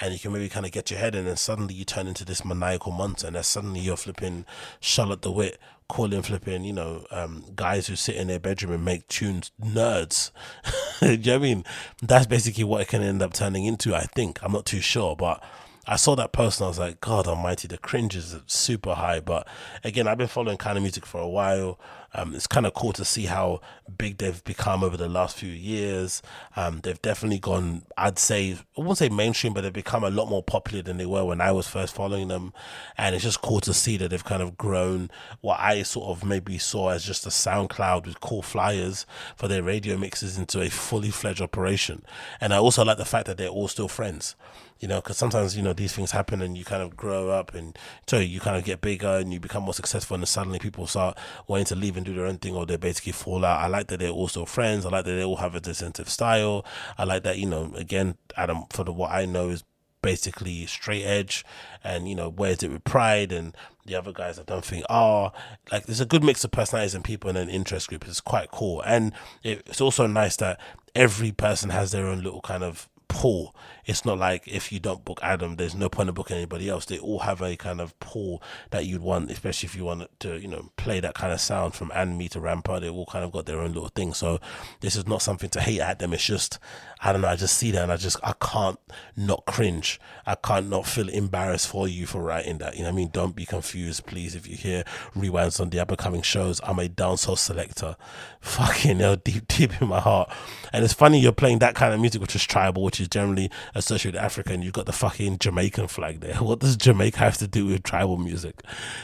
And 0.00 0.12
you 0.12 0.18
can 0.18 0.32
maybe 0.32 0.48
kind 0.48 0.66
of 0.66 0.72
get 0.72 0.90
your 0.90 1.00
head 1.00 1.14
in 1.14 1.20
and 1.20 1.28
then 1.28 1.36
suddenly 1.36 1.74
you 1.74 1.84
turn 1.84 2.06
into 2.06 2.24
this 2.24 2.44
maniacal 2.44 2.92
monster 2.92 3.26
and 3.26 3.36
then 3.36 3.42
suddenly 3.42 3.80
you're 3.80 3.96
flipping 3.96 4.44
Charlotte 4.80 5.22
de 5.22 5.30
Witte, 5.30 5.58
calling 5.88 6.22
flipping, 6.22 6.64
you 6.64 6.72
know, 6.74 7.06
um, 7.10 7.44
guys 7.56 7.86
who 7.86 7.96
sit 7.96 8.16
in 8.16 8.28
their 8.28 8.38
bedroom 8.38 8.72
and 8.72 8.84
make 8.84 9.08
tunes 9.08 9.50
nerds. 9.60 10.30
you 11.02 11.16
know 11.16 11.36
I 11.36 11.38
mean? 11.38 11.64
That's 12.02 12.26
basically 12.26 12.64
what 12.64 12.82
it 12.82 12.88
can 12.88 13.02
end 13.02 13.22
up 13.22 13.32
turning 13.32 13.64
into, 13.64 13.94
I 13.94 14.02
think. 14.02 14.38
I'm 14.42 14.52
not 14.52 14.66
too 14.66 14.80
sure, 14.80 15.16
but 15.16 15.42
I 15.86 15.96
saw 15.96 16.14
that 16.16 16.32
post 16.32 16.60
and 16.60 16.66
I 16.66 16.68
was 16.68 16.78
like, 16.78 17.00
God 17.00 17.26
Almighty, 17.26 17.66
the 17.66 17.78
cringe 17.78 18.14
is 18.14 18.36
super 18.46 18.92
high. 18.92 19.20
But 19.20 19.48
again, 19.82 20.06
I've 20.06 20.18
been 20.18 20.28
following 20.28 20.58
Keinemusik 20.58 21.06
for 21.06 21.20
a 21.20 21.28
while. 21.28 21.80
Um, 22.14 22.34
it's 22.34 22.46
kind 22.46 22.66
of 22.66 22.74
cool 22.74 22.92
to 22.92 23.04
see 23.04 23.26
how 23.26 23.60
big 23.96 24.18
they've 24.18 24.42
become 24.44 24.82
over 24.82 24.96
the 24.96 25.08
last 25.08 25.36
few 25.36 25.50
years. 25.50 26.22
Um, 26.56 26.80
they've 26.82 27.00
definitely 27.00 27.38
gone, 27.38 27.82
I'd 27.96 28.18
say, 28.18 28.56
I 28.76 28.80
won't 28.80 28.98
say 28.98 29.08
mainstream, 29.08 29.52
but 29.52 29.62
they've 29.62 29.72
become 29.72 30.04
a 30.04 30.10
lot 30.10 30.28
more 30.28 30.42
popular 30.42 30.82
than 30.82 30.96
they 30.96 31.06
were 31.06 31.24
when 31.24 31.40
I 31.40 31.52
was 31.52 31.68
first 31.68 31.94
following 31.94 32.28
them. 32.28 32.52
And 32.96 33.14
it's 33.14 33.24
just 33.24 33.42
cool 33.42 33.60
to 33.60 33.74
see 33.74 33.96
that 33.98 34.08
they've 34.08 34.24
kind 34.24 34.42
of 34.42 34.56
grown 34.56 35.10
what 35.42 35.60
I 35.60 35.82
sort 35.82 36.08
of 36.08 36.24
maybe 36.24 36.58
saw 36.58 36.90
as 36.90 37.04
just 37.04 37.26
a 37.26 37.30
SoundCloud 37.30 38.06
with 38.06 38.20
cool 38.20 38.42
flyers 38.42 39.04
for 39.36 39.48
their 39.48 39.62
radio 39.62 39.96
mixes 39.96 40.38
into 40.38 40.62
a 40.62 40.70
fully 40.70 41.10
fledged 41.10 41.42
operation. 41.42 42.04
And 42.40 42.54
I 42.54 42.56
also 42.56 42.84
like 42.84 42.98
the 42.98 43.04
fact 43.04 43.26
that 43.26 43.36
they're 43.36 43.48
all 43.48 43.68
still 43.68 43.88
friends 43.88 44.34
you 44.80 44.86
know, 44.86 45.00
because 45.00 45.16
sometimes 45.16 45.56
you 45.56 45.62
know 45.62 45.72
these 45.72 45.92
things 45.92 46.12
happen 46.12 46.40
and 46.40 46.56
you 46.56 46.64
kind 46.64 46.82
of 46.82 46.96
grow 46.96 47.30
up 47.30 47.54
and 47.54 47.76
so 48.06 48.18
you 48.18 48.40
kind 48.40 48.56
of 48.56 48.64
get 48.64 48.80
bigger 48.80 49.08
and 49.08 49.32
you 49.32 49.40
become 49.40 49.64
more 49.64 49.74
successful 49.74 50.14
and 50.14 50.26
suddenly 50.28 50.58
people 50.58 50.86
start 50.86 51.18
wanting 51.46 51.66
to 51.66 51.74
leave 51.74 51.96
do 52.04 52.14
their 52.14 52.26
own 52.26 52.38
thing 52.38 52.54
or 52.54 52.66
they 52.66 52.76
basically 52.76 53.12
fall 53.12 53.44
out. 53.44 53.60
I 53.60 53.66
like 53.66 53.88
that 53.88 54.00
they're 54.00 54.10
also 54.10 54.44
friends. 54.44 54.86
I 54.86 54.90
like 54.90 55.04
that 55.04 55.12
they 55.12 55.24
all 55.24 55.36
have 55.36 55.54
a 55.54 55.60
distinctive 55.60 56.08
style. 56.08 56.64
I 56.96 57.04
like 57.04 57.22
that 57.24 57.38
you 57.38 57.46
know 57.46 57.72
again 57.76 58.16
Adam 58.36 58.64
for 58.70 58.84
the 58.84 58.92
what 58.92 59.10
I 59.10 59.24
know 59.26 59.50
is 59.50 59.64
basically 60.00 60.64
straight 60.66 61.04
edge 61.04 61.44
and 61.82 62.08
you 62.08 62.14
know 62.14 62.28
wears 62.28 62.62
it 62.62 62.70
with 62.70 62.84
pride 62.84 63.32
and 63.32 63.56
the 63.84 63.96
other 63.96 64.12
guys 64.12 64.38
I 64.38 64.44
don't 64.44 64.64
think 64.64 64.84
are 64.88 65.32
like 65.72 65.86
there's 65.86 66.00
a 66.00 66.06
good 66.06 66.22
mix 66.22 66.44
of 66.44 66.52
personalities 66.52 66.94
and 66.94 67.02
people 67.02 67.28
in 67.28 67.36
an 67.36 67.48
interest 67.48 67.88
group 67.88 68.06
it's 68.06 68.20
quite 68.20 68.52
cool 68.52 68.80
and 68.82 69.12
it's 69.42 69.80
also 69.80 70.06
nice 70.06 70.36
that 70.36 70.60
every 70.94 71.32
person 71.32 71.70
has 71.70 71.90
their 71.90 72.06
own 72.06 72.22
little 72.22 72.40
kind 72.42 72.62
of 72.62 72.88
pool. 73.08 73.54
It's 73.88 74.04
not 74.04 74.18
like 74.18 74.46
if 74.46 74.70
you 74.70 74.78
don't 74.78 75.02
book 75.04 75.18
Adam, 75.22 75.56
there's 75.56 75.74
no 75.74 75.88
point 75.88 76.10
in 76.10 76.14
booking 76.14 76.36
anybody 76.36 76.68
else. 76.68 76.84
They 76.84 76.98
all 76.98 77.20
have 77.20 77.40
a 77.40 77.56
kind 77.56 77.80
of 77.80 77.98
pool 78.00 78.42
that 78.70 78.84
you'd 78.84 79.00
want, 79.00 79.30
especially 79.30 79.66
if 79.66 79.74
you 79.74 79.84
want 79.84 80.08
to, 80.20 80.38
you 80.38 80.46
know, 80.46 80.70
play 80.76 81.00
that 81.00 81.14
kind 81.14 81.32
of 81.32 81.40
sound 81.40 81.74
from 81.74 81.90
&ME 81.96 82.28
to 82.28 82.38
Rampa. 82.38 82.82
They 82.82 82.90
all 82.90 83.06
kind 83.06 83.24
of 83.24 83.32
got 83.32 83.46
their 83.46 83.60
own 83.60 83.72
little 83.72 83.88
thing. 83.88 84.12
So 84.12 84.40
this 84.80 84.94
is 84.94 85.06
not 85.06 85.22
something 85.22 85.48
to 85.50 85.60
hate 85.60 85.80
at 85.80 86.00
them. 86.00 86.12
It's 86.12 86.24
just, 86.24 86.58
I 87.00 87.12
don't 87.12 87.20
know, 87.20 87.28
I 87.28 87.36
just 87.36 87.56
see 87.56 87.70
that 87.70 87.82
and 87.82 87.92
I 87.92 87.96
just, 87.96 88.16
I 88.24 88.32
can't 88.40 88.78
not 89.16 89.46
cringe. 89.46 90.00
I 90.26 90.34
can't 90.34 90.68
not 90.68 90.84
feel 90.86 91.08
embarrassed 91.08 91.68
for 91.68 91.86
you 91.86 92.06
for 92.06 92.20
writing 92.20 92.58
that. 92.58 92.74
You 92.74 92.80
know 92.80 92.88
what 92.88 92.94
I 92.94 92.96
mean? 92.96 93.10
Don't 93.12 93.36
be 93.36 93.46
confused, 93.46 94.04
please. 94.06 94.34
If 94.34 94.48
you 94.48 94.56
hear 94.56 94.82
rewinds 95.14 95.60
on 95.60 95.70
the 95.70 95.78
upcoming 95.78 96.22
shows, 96.22 96.60
I'm 96.64 96.80
a 96.80 96.88
dancehall 96.88 97.38
selector. 97.38 97.96
Fucking 98.40 98.98
hell, 98.98 99.16
deep, 99.16 99.46
deep 99.46 99.80
in 99.80 99.88
my 99.88 100.00
heart. 100.00 100.30
And 100.72 100.84
it's 100.84 100.92
funny 100.92 101.20
you're 101.20 101.32
playing 101.32 101.60
that 101.60 101.76
kind 101.76 101.94
of 101.94 102.00
music, 102.00 102.20
which 102.20 102.34
is 102.34 102.44
tribal, 102.44 102.82
which 102.82 103.00
is 103.00 103.08
generally 103.08 103.50
associated 103.74 104.16
with 104.16 104.24
Africa, 104.24 104.52
and 104.52 104.64
you've 104.64 104.72
got 104.72 104.86
the 104.86 104.92
fucking 104.92 105.38
Jamaican 105.38 105.88
flag 105.88 106.20
there. 106.20 106.34
What 106.48 106.60
does 106.60 106.76
Jamaica 106.76 107.18
have 107.18 107.36
to 107.38 107.46
do 107.46 107.66
with 107.66 107.82
tribal 107.82 108.16
music? 108.16 108.62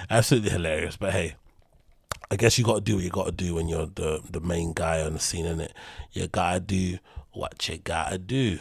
Absolutely 0.09 0.51
hilarious. 0.51 0.97
But 0.97 1.13
hey, 1.13 1.35
I 2.31 2.37
guess 2.37 2.59
you 2.59 2.65
got 2.65 2.77
to 2.77 2.81
do 2.81 2.95
what 2.97 3.05
you 3.05 3.11
got 3.11 3.27
to 3.27 3.33
do 3.33 3.55
when 3.55 3.69
you're 3.69 3.87
the 3.87 4.21
the 4.29 4.41
main 4.41 4.73
guy 4.73 5.03
on 5.03 5.13
the 5.13 5.21
scene, 5.21 5.47
in 5.47 5.61
it. 5.61 5.73
You 6.13 6.27
gotta 6.27 6.61
do 6.61 6.99
what 7.35 7.69
you 7.69 7.79
gotta 7.79 8.19
do. 8.19 8.59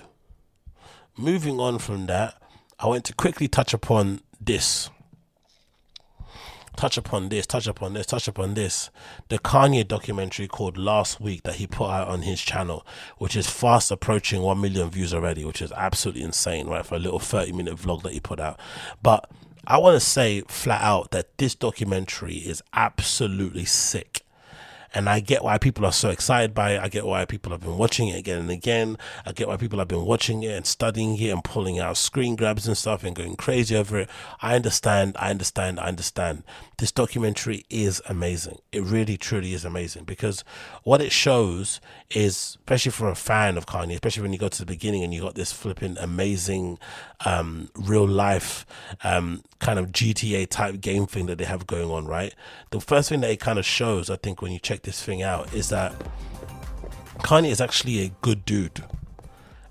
Moving 1.18 1.60
on 1.60 1.80
from 1.80 2.08
that, 2.08 2.42
I 2.80 2.88
want 2.88 3.06
to 3.06 3.14
quickly 3.14 3.48
touch 3.48 3.74
upon 3.74 4.22
this 4.42 4.90
touch 6.76 6.98
upon 6.98 7.30
this, 7.30 7.46
touch 7.46 7.68
upon 7.68 7.94
this, 7.94 8.06
touch 8.06 8.28
upon 8.28 8.54
this. 8.54 8.90
The 9.30 9.40
Kanye 9.40 9.88
documentary 9.88 10.48
called 10.48 10.78
Last 10.78 11.22
Week 11.22 11.44
that 11.44 11.56
he 11.56 11.68
put 11.68 11.90
out 11.90 12.08
on 12.08 12.24
his 12.24 12.42
channel, 12.42 12.86
which 13.18 13.36
is 13.36 13.50
fast 13.50 13.92
approaching 13.92 14.42
1 14.42 14.60
million 14.60 14.90
views 14.90 15.14
already, 15.14 15.46
which 15.46 15.62
is 15.62 15.72
absolutely 15.74 16.24
insane, 16.24 16.68
right? 16.68 16.86
For 16.86 16.96
a 16.96 17.00
little 17.00 17.20
30 17.20 17.52
minute 17.54 17.76
vlog 17.76 18.04
that 18.04 18.14
he 18.14 18.20
put 18.20 18.40
out. 18.40 18.60
But 19.02 19.30
I 19.66 19.78
want 19.78 19.96
to 19.96 20.00
say 20.00 20.42
flat 20.48 20.82
out 20.82 21.12
that 21.12 21.38
this 21.38 21.56
documentary 21.56 22.36
is 22.36 22.62
absolutely 22.74 23.66
sick. 23.66 24.23
And 24.94 25.10
I 25.10 25.20
get 25.20 25.44
why 25.44 25.58
people 25.58 25.86
are 25.86 25.92
so 25.92 26.10
excited 26.10 26.54
by 26.54 26.74
it. 26.74 26.82
I 26.82 26.88
get 26.88 27.06
why 27.06 27.26
people 27.26 27.52
have 27.52 27.62
been 27.62 27.78
watching 27.78 28.10
it 28.10 28.18
again 28.18 28.40
and 28.40 28.52
again. 28.52 28.98
I 29.26 29.32
get 29.32 29.48
why 29.48 29.58
people 29.58 29.80
have 29.80 29.88
been 29.88 30.06
watching 30.06 30.44
it 30.44 30.52
and 30.52 30.66
studying 30.66 31.18
it 31.18 31.30
and 31.30 31.44
pulling 31.44 31.80
out 31.80 31.98
screen 31.98 32.36
grabs 32.36 32.68
and 32.68 32.78
stuff 32.78 33.04
and 33.04 33.16
going 33.16 33.36
crazy 33.36 33.76
over 33.76 34.00
it. 34.00 34.10
I 34.42 34.56
understand. 34.56 35.16
I 35.20 35.32
understand. 35.32 35.80
I 35.80 35.88
understand. 35.88 36.44
This 36.84 36.92
documentary 36.92 37.66
is 37.70 38.02
amazing. 38.10 38.60
It 38.74 38.84
really, 38.84 39.16
truly 39.16 39.54
is 39.54 39.64
amazing 39.64 40.04
because 40.04 40.44
what 40.84 41.02
it 41.02 41.14
shows 41.14 41.80
is, 42.10 42.58
especially 42.60 42.92
for 42.92 43.08
a 43.08 43.16
fan 43.16 43.56
of 43.58 43.66
Kanye, 43.66 43.94
especially 43.94 44.24
when 44.24 44.34
you 44.34 44.38
go 44.38 44.50
to 44.50 44.60
the 44.60 44.66
beginning 44.66 45.02
and 45.02 45.14
you 45.14 45.22
got 45.22 45.36
this 45.36 45.54
flipping 45.54 45.98
amazing, 45.98 46.78
um, 47.26 47.70
real 47.76 48.06
life, 48.06 48.66
um, 49.06 49.44
kind 49.60 49.80
of 49.80 49.94
GTA 49.94 50.50
type 50.50 50.82
game 50.82 51.08
thing 51.08 51.28
that 51.28 51.38
they 51.38 51.46
have 51.46 51.66
going 51.68 51.90
on, 51.90 52.06
right? 52.06 52.36
The 52.72 52.82
first 52.82 53.08
thing 53.08 53.22
that 53.22 53.32
it 53.32 53.40
kind 53.40 53.58
of 53.58 53.66
shows, 53.66 54.10
I 54.10 54.18
think, 54.18 54.42
when 54.42 54.52
you 54.52 54.60
check 54.60 54.82
this 54.82 55.02
thing 55.02 55.24
out 55.24 55.54
is 55.54 55.70
that 55.70 55.96
Kanye 57.20 57.50
is 57.50 57.62
actually 57.62 58.02
a 58.02 58.10
good 58.20 58.44
dude. 58.44 58.84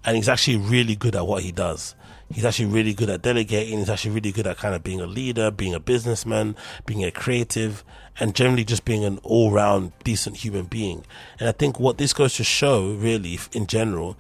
And 0.02 0.16
he's 0.16 0.30
actually 0.30 0.56
really 0.56 0.96
good 0.96 1.14
at 1.14 1.26
what 1.26 1.42
he 1.42 1.52
does. 1.52 1.94
He's 2.32 2.44
actually 2.44 2.66
really 2.66 2.94
good 2.94 3.10
at 3.10 3.22
delegating. 3.22 3.78
He's 3.78 3.90
actually 3.90 4.12
really 4.12 4.32
good 4.32 4.46
at 4.46 4.56
kind 4.56 4.74
of 4.74 4.82
being 4.82 5.00
a 5.00 5.06
leader, 5.06 5.50
being 5.50 5.74
a 5.74 5.80
businessman, 5.80 6.56
being 6.86 7.04
a 7.04 7.10
creative, 7.10 7.84
and 8.18 8.34
generally 8.34 8.64
just 8.64 8.84
being 8.84 9.04
an 9.04 9.18
all 9.22 9.50
round 9.50 9.92
decent 10.04 10.38
human 10.38 10.64
being. 10.64 11.04
And 11.38 11.48
I 11.48 11.52
think 11.52 11.78
what 11.78 11.98
this 11.98 12.12
goes 12.12 12.34
to 12.36 12.44
show, 12.44 12.92
really, 12.92 13.38
in 13.52 13.66
general, 13.66 14.16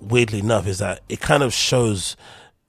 weirdly 0.00 0.40
enough, 0.40 0.66
is 0.66 0.78
that 0.78 1.00
it 1.08 1.20
kind 1.20 1.42
of 1.42 1.52
shows 1.52 2.16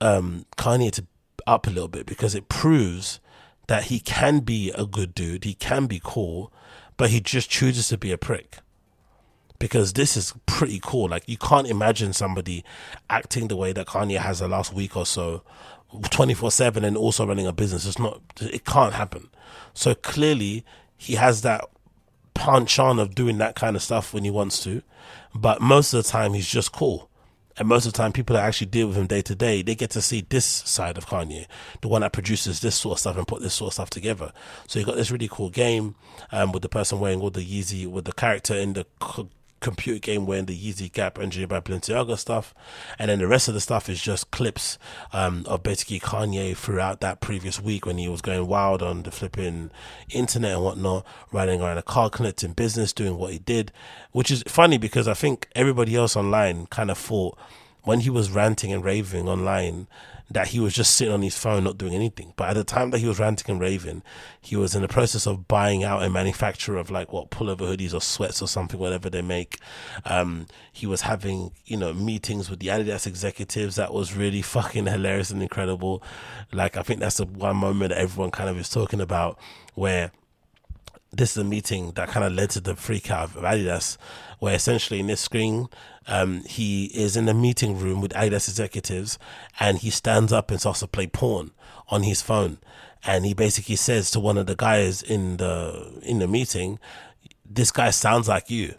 um, 0.01 0.45
Kanye 0.57 0.91
to 0.91 1.05
up 1.47 1.67
a 1.67 1.69
little 1.69 1.87
bit 1.87 2.05
because 2.05 2.35
it 2.35 2.49
proves 2.49 3.19
that 3.67 3.85
he 3.85 3.99
can 3.99 4.39
be 4.39 4.71
a 4.71 4.85
good 4.85 5.13
dude, 5.15 5.43
he 5.43 5.53
can 5.53 5.87
be 5.87 6.01
cool, 6.03 6.51
but 6.97 7.09
he 7.09 7.19
just 7.19 7.49
chooses 7.49 7.87
to 7.89 7.97
be 7.97 8.11
a 8.11 8.17
prick. 8.17 8.57
Because 9.65 9.93
this 9.93 10.15
is 10.15 10.33
pretty 10.45 10.79
cool. 10.83 11.09
Like 11.09 11.23
you 11.27 11.37
can't 11.37 11.67
imagine 11.67 12.13
somebody 12.13 12.63
acting 13.09 13.47
the 13.47 13.55
way 13.55 13.73
that 13.73 13.87
Kanye 13.87 14.19
has 14.19 14.39
the 14.39 14.47
last 14.47 14.73
week 14.73 14.95
or 14.95 15.07
so, 15.07 15.41
twenty 16.11 16.35
four 16.35 16.51
seven, 16.51 16.85
and 16.85 16.95
also 16.95 17.25
running 17.25 17.47
a 17.47 17.51
business. 17.51 17.87
It's 17.87 17.97
not. 17.97 18.21
It 18.39 18.63
can't 18.65 18.93
happen. 18.93 19.29
So 19.73 19.95
clearly, 19.95 20.63
he 20.97 21.15
has 21.15 21.41
that 21.41 21.65
punch 22.35 22.77
on 22.77 22.99
of 22.99 23.15
doing 23.15 23.39
that 23.39 23.55
kind 23.55 23.75
of 23.75 23.81
stuff 23.81 24.13
when 24.13 24.23
he 24.23 24.29
wants 24.29 24.63
to, 24.63 24.83
but 25.33 25.61
most 25.61 25.93
of 25.93 26.03
the 26.03 26.09
time 26.09 26.33
he's 26.33 26.47
just 26.47 26.71
cool. 26.71 27.09
And 27.57 27.69
most 27.69 27.85
of 27.85 27.93
the 27.93 27.97
time, 27.97 28.11
people 28.11 28.35
that 28.35 28.43
actually 28.43 28.67
deal 28.67 28.87
with 28.87 28.97
him 28.97 29.07
day 29.07 29.21
to 29.21 29.33
day, 29.33 29.61
they 29.61 29.75
get 29.75 29.89
to 29.91 30.01
see 30.01 30.25
this 30.27 30.45
side 30.45 30.97
of 30.97 31.07
Kanye, 31.07 31.47
the 31.79 31.87
one 31.87 32.01
that 32.01 32.11
produces 32.11 32.59
this 32.59 32.75
sort 32.75 32.97
of 32.97 32.99
stuff 32.99 33.17
and 33.17 33.25
put 33.25 33.41
this 33.41 33.53
sort 33.53 33.69
of 33.69 33.73
stuff 33.75 33.89
together. 33.89 34.33
So 34.67 34.77
you 34.77 34.85
got 34.85 34.97
this 34.97 35.09
really 35.09 35.29
cool 35.31 35.49
game 35.49 35.95
um, 36.33 36.51
with 36.51 36.63
the 36.63 36.69
person 36.69 36.99
wearing 36.99 37.21
all 37.21 37.29
the 37.29 37.45
Yeezy, 37.45 37.87
with 37.87 38.03
the 38.03 38.11
character 38.11 38.53
in 38.53 38.73
the 38.73 38.85
computer 39.59 39.99
game 39.99 40.25
wearing 40.25 40.45
the 40.45 40.57
Yeezy 40.57 40.91
Gap 40.91 41.17
engineered 41.17 41.49
by 41.49 41.59
Balenciaga 41.59 42.17
stuff, 42.17 42.53
and 42.99 43.09
then 43.09 43.19
the 43.19 43.27
rest 43.27 43.47
of 43.47 43.53
the 43.53 43.61
stuff 43.61 43.89
is 43.89 44.01
just 44.01 44.31
clips 44.31 44.77
um, 45.13 45.43
of 45.47 45.63
basically 45.63 45.99
Kanye 45.99 46.55
throughout 46.55 47.01
that 47.01 47.21
previous 47.21 47.61
week 47.61 47.85
when 47.85 47.97
he 47.97 48.07
was 48.07 48.21
going 48.21 48.47
wild 48.47 48.81
on 48.81 49.03
the 49.03 49.11
flipping 49.11 49.71
internet 50.09 50.53
and 50.53 50.63
whatnot, 50.63 51.05
riding 51.31 51.61
around 51.61 51.77
a 51.77 51.83
car, 51.83 52.09
connecting 52.09 52.53
business, 52.53 52.93
doing 52.93 53.17
what 53.17 53.31
he 53.31 53.39
did, 53.39 53.71
which 54.11 54.31
is 54.31 54.43
funny 54.47 54.77
because 54.77 55.07
I 55.07 55.13
think 55.13 55.47
everybody 55.55 55.95
else 55.95 56.15
online 56.15 56.67
kind 56.67 56.91
of 56.91 56.97
thought 56.97 57.37
when 57.85 58.01
he 58.01 58.09
was 58.09 58.31
ranting 58.31 58.73
and 58.73 58.83
raving 58.83 59.27
online 59.27 59.87
that 60.29 60.47
he 60.49 60.59
was 60.59 60.73
just 60.73 60.95
sitting 60.95 61.13
on 61.13 61.21
his 61.21 61.37
phone 61.37 61.63
not 61.63 61.77
doing 61.77 61.93
anything. 61.93 62.33
But 62.35 62.49
at 62.49 62.53
the 62.53 62.63
time 62.63 62.89
that 62.91 62.97
he 62.97 63.07
was 63.07 63.19
ranting 63.19 63.51
and 63.51 63.61
raving, 63.61 64.01
he 64.41 64.55
was 64.55 64.73
in 64.75 64.81
the 64.81 64.87
process 64.87 65.27
of 65.27 65.47
buying 65.47 65.83
out 65.83 66.01
a 66.01 66.09
manufacturer 66.09 66.77
of 66.77 66.89
like 66.89 67.13
what 67.13 67.29
pullover 67.29 67.59
hoodies 67.59 67.93
or 67.93 68.01
sweats 68.01 68.41
or 68.41 68.47
something, 68.47 68.79
whatever 68.79 69.09
they 69.09 69.21
make. 69.21 69.59
Um, 70.03 70.47
he 70.73 70.87
was 70.87 71.01
having, 71.01 71.51
you 71.65 71.77
know, 71.77 71.93
meetings 71.93 72.49
with 72.49 72.59
the 72.59 72.67
Adidas 72.67 73.05
executives 73.05 73.75
that 73.75 73.93
was 73.93 74.15
really 74.15 74.41
fucking 74.55 74.87
hilarious 74.87 75.29
and 75.29 75.43
incredible. 75.43 76.01
Like 76.51 76.75
I 76.75 76.81
think 76.81 76.99
that's 76.99 77.17
the 77.17 77.25
one 77.25 77.57
moment 77.57 77.89
that 77.89 77.99
everyone 77.99 78.31
kind 78.31 78.49
of 78.49 78.57
is 78.57 78.69
talking 78.69 79.01
about 79.01 79.37
where 79.75 80.11
this 81.11 81.31
is 81.31 81.37
a 81.37 81.43
meeting 81.43 81.91
that 81.91 82.09
kind 82.09 82.25
of 82.25 82.33
led 82.33 82.49
to 82.49 82.59
the 82.59 82.75
freak 82.75 83.09
out 83.09 83.35
of 83.35 83.43
Adidas, 83.43 83.97
where 84.39 84.55
essentially 84.55 84.99
in 84.99 85.07
this 85.07 85.21
screen, 85.21 85.67
um, 86.07 86.43
he 86.43 86.85
is 86.85 87.17
in 87.17 87.27
a 87.27 87.33
meeting 87.33 87.77
room 87.77 88.01
with 88.01 88.13
Adidas 88.13 88.47
executives 88.47 89.17
and 89.59 89.79
he 89.79 89.89
stands 89.89 90.31
up 90.31 90.51
and 90.51 90.59
starts 90.59 90.81
to 90.81 90.87
play 90.87 91.07
porn 91.07 91.51
on 91.89 92.03
his 92.03 92.21
phone. 92.21 92.59
And 93.03 93.25
he 93.25 93.33
basically 93.33 93.75
says 93.75 94.11
to 94.11 94.19
one 94.19 94.37
of 94.37 94.47
the 94.47 94.55
guys 94.55 95.01
in 95.01 95.37
the 95.37 95.99
in 96.03 96.19
the 96.19 96.27
meeting, 96.27 96.79
This 97.45 97.71
guy 97.71 97.91
sounds 97.91 98.27
like 98.27 98.49
you. 98.49 98.75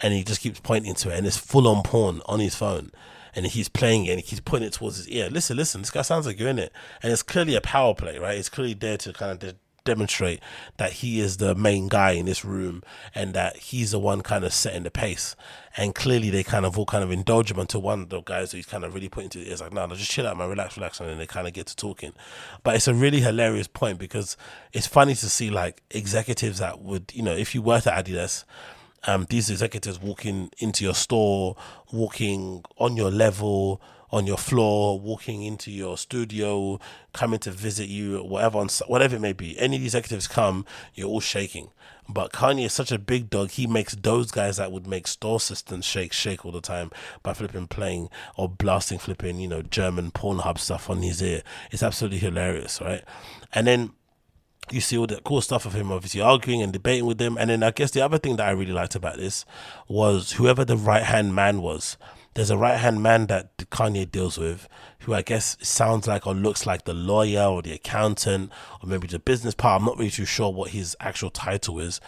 And 0.00 0.14
he 0.14 0.22
just 0.22 0.40
keeps 0.40 0.60
pointing 0.60 0.94
to 0.94 1.10
it 1.10 1.18
and 1.18 1.26
it's 1.26 1.36
full 1.36 1.66
on 1.66 1.82
porn 1.82 2.20
on 2.26 2.40
his 2.40 2.54
phone. 2.54 2.92
And 3.34 3.46
he's 3.46 3.68
playing 3.68 4.06
it 4.06 4.12
and 4.12 4.20
he's 4.20 4.40
pointing 4.40 4.68
it 4.68 4.72
towards 4.74 4.96
his 4.96 5.08
ear. 5.08 5.28
Listen, 5.30 5.56
listen, 5.56 5.82
this 5.82 5.90
guy 5.90 6.02
sounds 6.02 6.26
like 6.26 6.38
you're 6.38 6.48
in 6.48 6.58
it. 6.58 6.72
And 7.02 7.12
it's 7.12 7.22
clearly 7.22 7.56
a 7.56 7.60
power 7.60 7.94
play, 7.94 8.18
right? 8.18 8.38
It's 8.38 8.48
clearly 8.48 8.74
there 8.74 8.96
to 8.98 9.12
kind 9.12 9.42
of 9.42 9.54
demonstrate 9.88 10.40
that 10.76 10.92
he 10.92 11.18
is 11.18 11.38
the 11.38 11.54
main 11.54 11.88
guy 11.88 12.10
in 12.12 12.26
this 12.26 12.44
room 12.44 12.82
and 13.14 13.32
that 13.32 13.56
he's 13.56 13.92
the 13.92 13.98
one 13.98 14.20
kind 14.20 14.44
of 14.44 14.52
setting 14.52 14.82
the 14.82 14.90
pace. 14.90 15.34
And 15.78 15.94
clearly 15.94 16.28
they 16.28 16.42
kind 16.42 16.66
of 16.66 16.76
all 16.76 16.84
kind 16.84 17.04
of 17.04 17.12
indulge 17.12 17.52
him 17.52 17.60
until 17.60 17.80
one 17.80 18.02
of 18.02 18.08
the 18.08 18.20
guys 18.20 18.50
who's 18.50 18.66
kind 18.66 18.82
of 18.82 18.94
really 18.94 19.08
putting 19.08 19.30
to 19.30 19.38
the 19.38 19.48
ears 19.48 19.60
like, 19.60 19.72
no, 19.72 19.86
no, 19.86 19.94
just 19.94 20.10
chill 20.10 20.26
out, 20.26 20.36
man, 20.36 20.50
relax, 20.50 20.76
relax. 20.76 20.98
And 20.98 21.08
then 21.08 21.18
they 21.18 21.26
kind 21.26 21.46
of 21.46 21.52
get 21.52 21.68
to 21.68 21.76
talking. 21.76 22.12
But 22.64 22.74
it's 22.74 22.88
a 22.88 22.94
really 22.94 23.20
hilarious 23.20 23.68
point 23.68 24.00
because 24.00 24.36
it's 24.72 24.88
funny 24.88 25.14
to 25.14 25.28
see 25.30 25.50
like 25.50 25.80
executives 25.92 26.58
that 26.58 26.80
would, 26.80 27.12
you 27.14 27.22
know, 27.22 27.32
if 27.32 27.54
you 27.54 27.62
were 27.62 27.80
to 27.80 27.90
Adidas, 27.90 28.42
um, 29.06 29.26
these 29.30 29.50
executives 29.50 30.00
walking 30.00 30.50
into 30.58 30.82
your 30.82 30.94
store, 30.94 31.56
walking 31.92 32.64
on 32.78 32.96
your 32.96 33.12
level, 33.12 33.80
on 34.10 34.26
your 34.26 34.38
floor, 34.38 34.98
walking 34.98 35.42
into 35.42 35.70
your 35.70 35.98
studio, 35.98 36.80
coming 37.12 37.38
to 37.40 37.50
visit 37.50 37.88
you, 37.88 38.22
whatever, 38.22 38.64
whatever 38.86 39.16
it 39.16 39.20
may 39.20 39.32
be. 39.32 39.58
Any 39.58 39.76
executives 39.76 40.26
come, 40.26 40.64
you're 40.94 41.08
all 41.08 41.20
shaking. 41.20 41.70
But 42.08 42.32
Kanye 42.32 42.64
is 42.64 42.72
such 42.72 42.90
a 42.90 42.98
big 42.98 43.28
dog. 43.28 43.50
He 43.50 43.66
makes 43.66 43.94
those 43.94 44.30
guys 44.30 44.56
that 44.56 44.72
would 44.72 44.86
make 44.86 45.06
store 45.06 45.36
assistants 45.36 45.86
shake, 45.86 46.14
shake 46.14 46.46
all 46.46 46.52
the 46.52 46.62
time 46.62 46.90
by 47.22 47.34
flipping 47.34 47.66
playing 47.66 48.08
or 48.36 48.48
blasting 48.48 48.98
flipping, 48.98 49.38
you 49.40 49.48
know, 49.48 49.60
German 49.60 50.10
Pornhub 50.10 50.58
stuff 50.58 50.88
on 50.88 51.02
his 51.02 51.22
ear. 51.22 51.42
It's 51.70 51.82
absolutely 51.82 52.18
hilarious, 52.18 52.80
right? 52.80 53.04
And 53.52 53.66
then 53.66 53.90
you 54.70 54.80
see 54.80 54.96
all 54.96 55.06
the 55.06 55.20
cool 55.22 55.42
stuff 55.42 55.66
of 55.66 55.74
him 55.74 55.92
obviously 55.92 56.20
arguing 56.20 56.62
and 56.62 56.72
debating 56.72 57.04
with 57.04 57.18
them. 57.18 57.36
And 57.38 57.50
then 57.50 57.62
I 57.62 57.70
guess 57.72 57.90
the 57.90 58.00
other 58.00 58.18
thing 58.18 58.36
that 58.36 58.48
I 58.48 58.52
really 58.52 58.72
liked 58.72 58.94
about 58.94 59.18
this 59.18 59.44
was 59.86 60.32
whoever 60.32 60.64
the 60.64 60.76
right 60.76 61.02
hand 61.02 61.34
man 61.34 61.60
was 61.60 61.98
there's 62.38 62.50
a 62.50 62.56
right 62.56 62.76
hand 62.76 63.02
man 63.02 63.26
that 63.26 63.56
Kanye 63.56 64.08
deals 64.08 64.38
with, 64.38 64.68
who 65.00 65.12
I 65.12 65.22
guess 65.22 65.56
sounds 65.60 66.06
like 66.06 66.24
or 66.24 66.34
looks 66.34 66.66
like 66.66 66.84
the 66.84 66.94
lawyer 66.94 67.42
or 67.42 67.62
the 67.62 67.72
accountant 67.72 68.52
or 68.80 68.88
maybe 68.88 69.08
the 69.08 69.18
business 69.18 69.56
part. 69.56 69.80
I'm 69.80 69.84
not 69.84 69.98
really 69.98 70.12
too 70.12 70.24
sure 70.24 70.52
what 70.52 70.70
his 70.70 70.96
actual 71.00 71.30
title 71.30 71.80
is, 71.80 72.00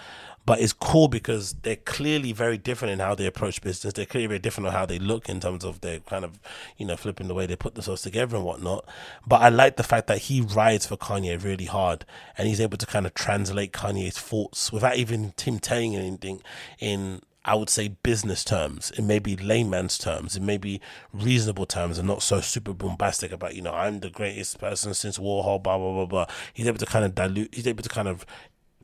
but 0.47 0.61
it's 0.61 0.73
cool 0.73 1.09
because 1.09 1.55
they're 1.63 1.75
clearly 1.75 2.31
very 2.31 2.59
different 2.59 2.93
in 2.93 3.01
how 3.01 3.17
they 3.17 3.27
approach 3.27 3.61
business. 3.61 3.93
They're 3.93 4.07
clearly 4.07 4.29
very 4.29 4.39
different 4.39 4.69
on 4.69 4.73
how 4.73 4.87
they 4.87 5.01
look 5.01 5.29
in 5.29 5.41
terms 5.41 5.65
of 5.65 5.81
their 5.81 5.99
kind 5.99 6.25
of, 6.25 6.39
you 6.77 6.87
know, 6.87 6.97
flipping 6.97 7.27
the 7.27 7.35
way 7.35 7.47
they 7.47 7.57
put 7.57 7.75
themselves 7.75 8.03
together 8.03 8.37
and 8.37 8.45
whatnot. 8.45 8.89
But 9.27 9.41
I 9.43 9.49
like 9.49 9.79
the 9.79 9.83
fact 9.83 10.07
that 10.07 10.19
he 10.19 10.43
rides 10.43 10.87
for 10.87 10.97
Kanye 10.97 11.43
really 11.43 11.65
hard 11.65 12.05
and 12.39 12.47
he's 12.47 12.61
able 12.61 12.79
to 12.79 12.87
kind 12.87 13.05
of 13.05 13.15
translate 13.15 13.73
Kanye's 13.73 14.17
thoughts 14.17 14.73
without 14.73 14.95
even 14.95 15.35
him 15.43 15.59
telling 15.59 15.97
anything 15.97 16.41
in 16.79 17.23
I 17.45 17.55
would 17.55 17.71
say 17.71 17.89
business 18.03 18.45
terms, 18.45 18.93
it 18.99 19.03
may 19.03 19.19
be 19.19 19.35
layman's 19.35 19.97
terms, 19.97 20.37
it 20.37 20.43
may 20.43 20.59
be 20.59 20.81
reasonable 21.13 21.65
terms, 21.65 21.99
and 21.99 22.07
not 22.07 22.23
so 22.23 22.41
super 22.43 22.75
bombastic 22.75 23.33
about 23.33 23.55
you 23.55 23.63
know 23.63 23.73
I'm 23.73 24.01
the 24.01 24.11
greatest 24.11 24.59
person 24.59 24.93
since 24.93 25.19
Warhol, 25.19 25.63
blah 25.63 25.79
blah 25.79 25.93
blah 25.93 26.07
blah. 26.07 26.27
He's 26.53 26.67
able 26.67 26.79
to 26.79 26.87
kind 26.87 27.05
of 27.05 27.15
dilute, 27.15 27.55
he's 27.55 27.67
able 27.67 27.83
to 27.83 27.89
kind 27.89 28.09
of 28.09 28.27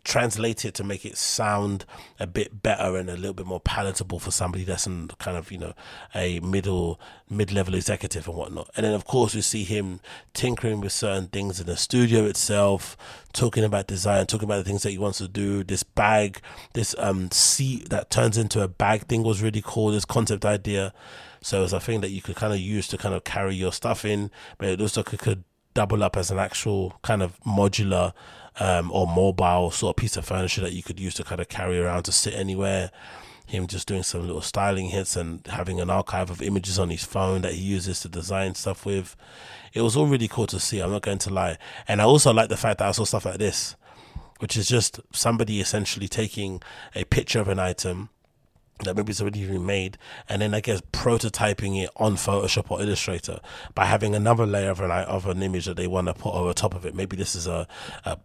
translate 0.06 0.64
it 0.64 0.72
to 0.72 0.84
make 0.84 1.04
it 1.04 1.16
sound 1.16 1.84
a 2.20 2.28
bit 2.28 2.62
better 2.62 2.96
and 2.96 3.10
a 3.10 3.16
little 3.16 3.34
bit 3.34 3.44
more 3.44 3.58
palatable 3.58 4.20
for 4.20 4.30
somebody 4.30 4.62
that's 4.62 4.86
in 4.86 5.08
kind 5.18 5.36
of 5.36 5.50
you 5.50 5.58
know 5.58 5.72
a 6.14 6.38
middle 6.40 7.00
mid-level 7.28 7.74
executive 7.74 8.28
and 8.28 8.36
whatnot. 8.36 8.70
And 8.76 8.86
then 8.86 8.94
of 8.94 9.04
course 9.04 9.34
we 9.34 9.40
see 9.40 9.64
him 9.64 9.98
tinkering 10.32 10.80
with 10.80 10.92
certain 10.92 11.26
things 11.26 11.58
in 11.58 11.66
the 11.66 11.76
studio 11.76 12.24
itself 12.24 12.96
talking 13.32 13.64
about 13.64 13.88
design 13.88 14.26
talking 14.26 14.46
about 14.46 14.58
the 14.58 14.64
things 14.64 14.84
that 14.84 14.92
he 14.92 14.98
wants 14.98 15.18
to 15.18 15.26
do. 15.26 15.64
This 15.64 15.82
bag 15.82 16.40
this 16.74 16.94
um 16.98 17.32
seat 17.32 17.90
that 17.90 18.08
turns 18.08 18.38
into 18.38 18.62
a 18.62 18.68
bag 18.68 19.08
thing 19.08 19.24
was 19.24 19.42
really 19.42 19.62
cool 19.64 19.90
this 19.90 20.04
concept 20.04 20.44
idea. 20.44 20.94
So 21.42 21.64
it's 21.64 21.72
a 21.72 21.80
thing 21.80 22.00
that 22.02 22.10
you 22.10 22.22
could 22.22 22.36
kind 22.36 22.52
of 22.52 22.60
use 22.60 22.86
to 22.88 22.96
kind 22.96 23.14
of 23.14 23.24
carry 23.24 23.56
your 23.56 23.72
stuff 23.72 24.04
in 24.04 24.30
but 24.56 24.68
it 24.68 24.80
also 24.80 25.02
could, 25.02 25.18
could 25.18 25.42
double 25.74 26.04
up 26.04 26.16
as 26.16 26.30
an 26.30 26.38
actual 26.38 26.94
kind 27.02 27.22
of 27.22 27.38
modular 27.40 28.12
um, 28.58 28.90
or 28.92 29.06
mobile 29.06 29.70
sort 29.70 29.96
of 29.96 29.96
piece 29.96 30.16
of 30.16 30.24
furniture 30.24 30.60
that 30.62 30.72
you 30.72 30.82
could 30.82 30.98
use 30.98 31.14
to 31.14 31.24
kind 31.24 31.40
of 31.40 31.48
carry 31.48 31.78
around 31.78 32.04
to 32.04 32.12
sit 32.12 32.34
anywhere. 32.34 32.90
Him 33.46 33.66
just 33.68 33.86
doing 33.86 34.02
some 34.02 34.22
little 34.22 34.40
styling 34.40 34.88
hits 34.88 35.14
and 35.14 35.46
having 35.46 35.80
an 35.80 35.88
archive 35.88 36.30
of 36.30 36.42
images 36.42 36.78
on 36.78 36.90
his 36.90 37.04
phone 37.04 37.42
that 37.42 37.54
he 37.54 37.62
uses 37.62 38.00
to 38.00 38.08
design 38.08 38.56
stuff 38.56 38.84
with. 38.84 39.14
It 39.72 39.82
was 39.82 39.96
all 39.96 40.06
really 40.06 40.26
cool 40.26 40.48
to 40.48 40.58
see. 40.58 40.80
I'm 40.80 40.90
not 40.90 41.02
going 41.02 41.18
to 41.18 41.32
lie. 41.32 41.58
And 41.86 42.00
I 42.00 42.04
also 42.04 42.32
like 42.32 42.48
the 42.48 42.56
fact 42.56 42.78
that 42.78 42.88
I 42.88 42.92
saw 42.92 43.04
stuff 43.04 43.24
like 43.24 43.38
this, 43.38 43.76
which 44.40 44.56
is 44.56 44.66
just 44.66 45.00
somebody 45.12 45.60
essentially 45.60 46.08
taking 46.08 46.60
a 46.94 47.04
picture 47.04 47.40
of 47.40 47.48
an 47.48 47.60
item 47.60 48.08
that 48.84 48.96
maybe 48.96 49.10
it's 49.10 49.20
already 49.20 49.46
been 49.46 49.66
made, 49.66 49.98
and 50.28 50.42
then 50.42 50.54
I 50.54 50.60
guess 50.60 50.80
prototyping 50.92 51.82
it 51.82 51.90
on 51.96 52.16
Photoshop 52.16 52.70
or 52.70 52.80
Illustrator 52.80 53.40
by 53.74 53.86
having 53.86 54.14
another 54.14 54.46
layer 54.46 54.70
of 54.70 54.80
an 54.80 54.90
of 54.90 55.26
an 55.26 55.42
image 55.42 55.66
that 55.66 55.76
they 55.76 55.86
want 55.86 56.08
to 56.08 56.14
put 56.14 56.34
over 56.34 56.52
top 56.52 56.74
of 56.74 56.84
it. 56.84 56.94
Maybe 56.94 57.16
this 57.16 57.34
is 57.34 57.46
a, 57.46 57.66
a, 58.04 58.18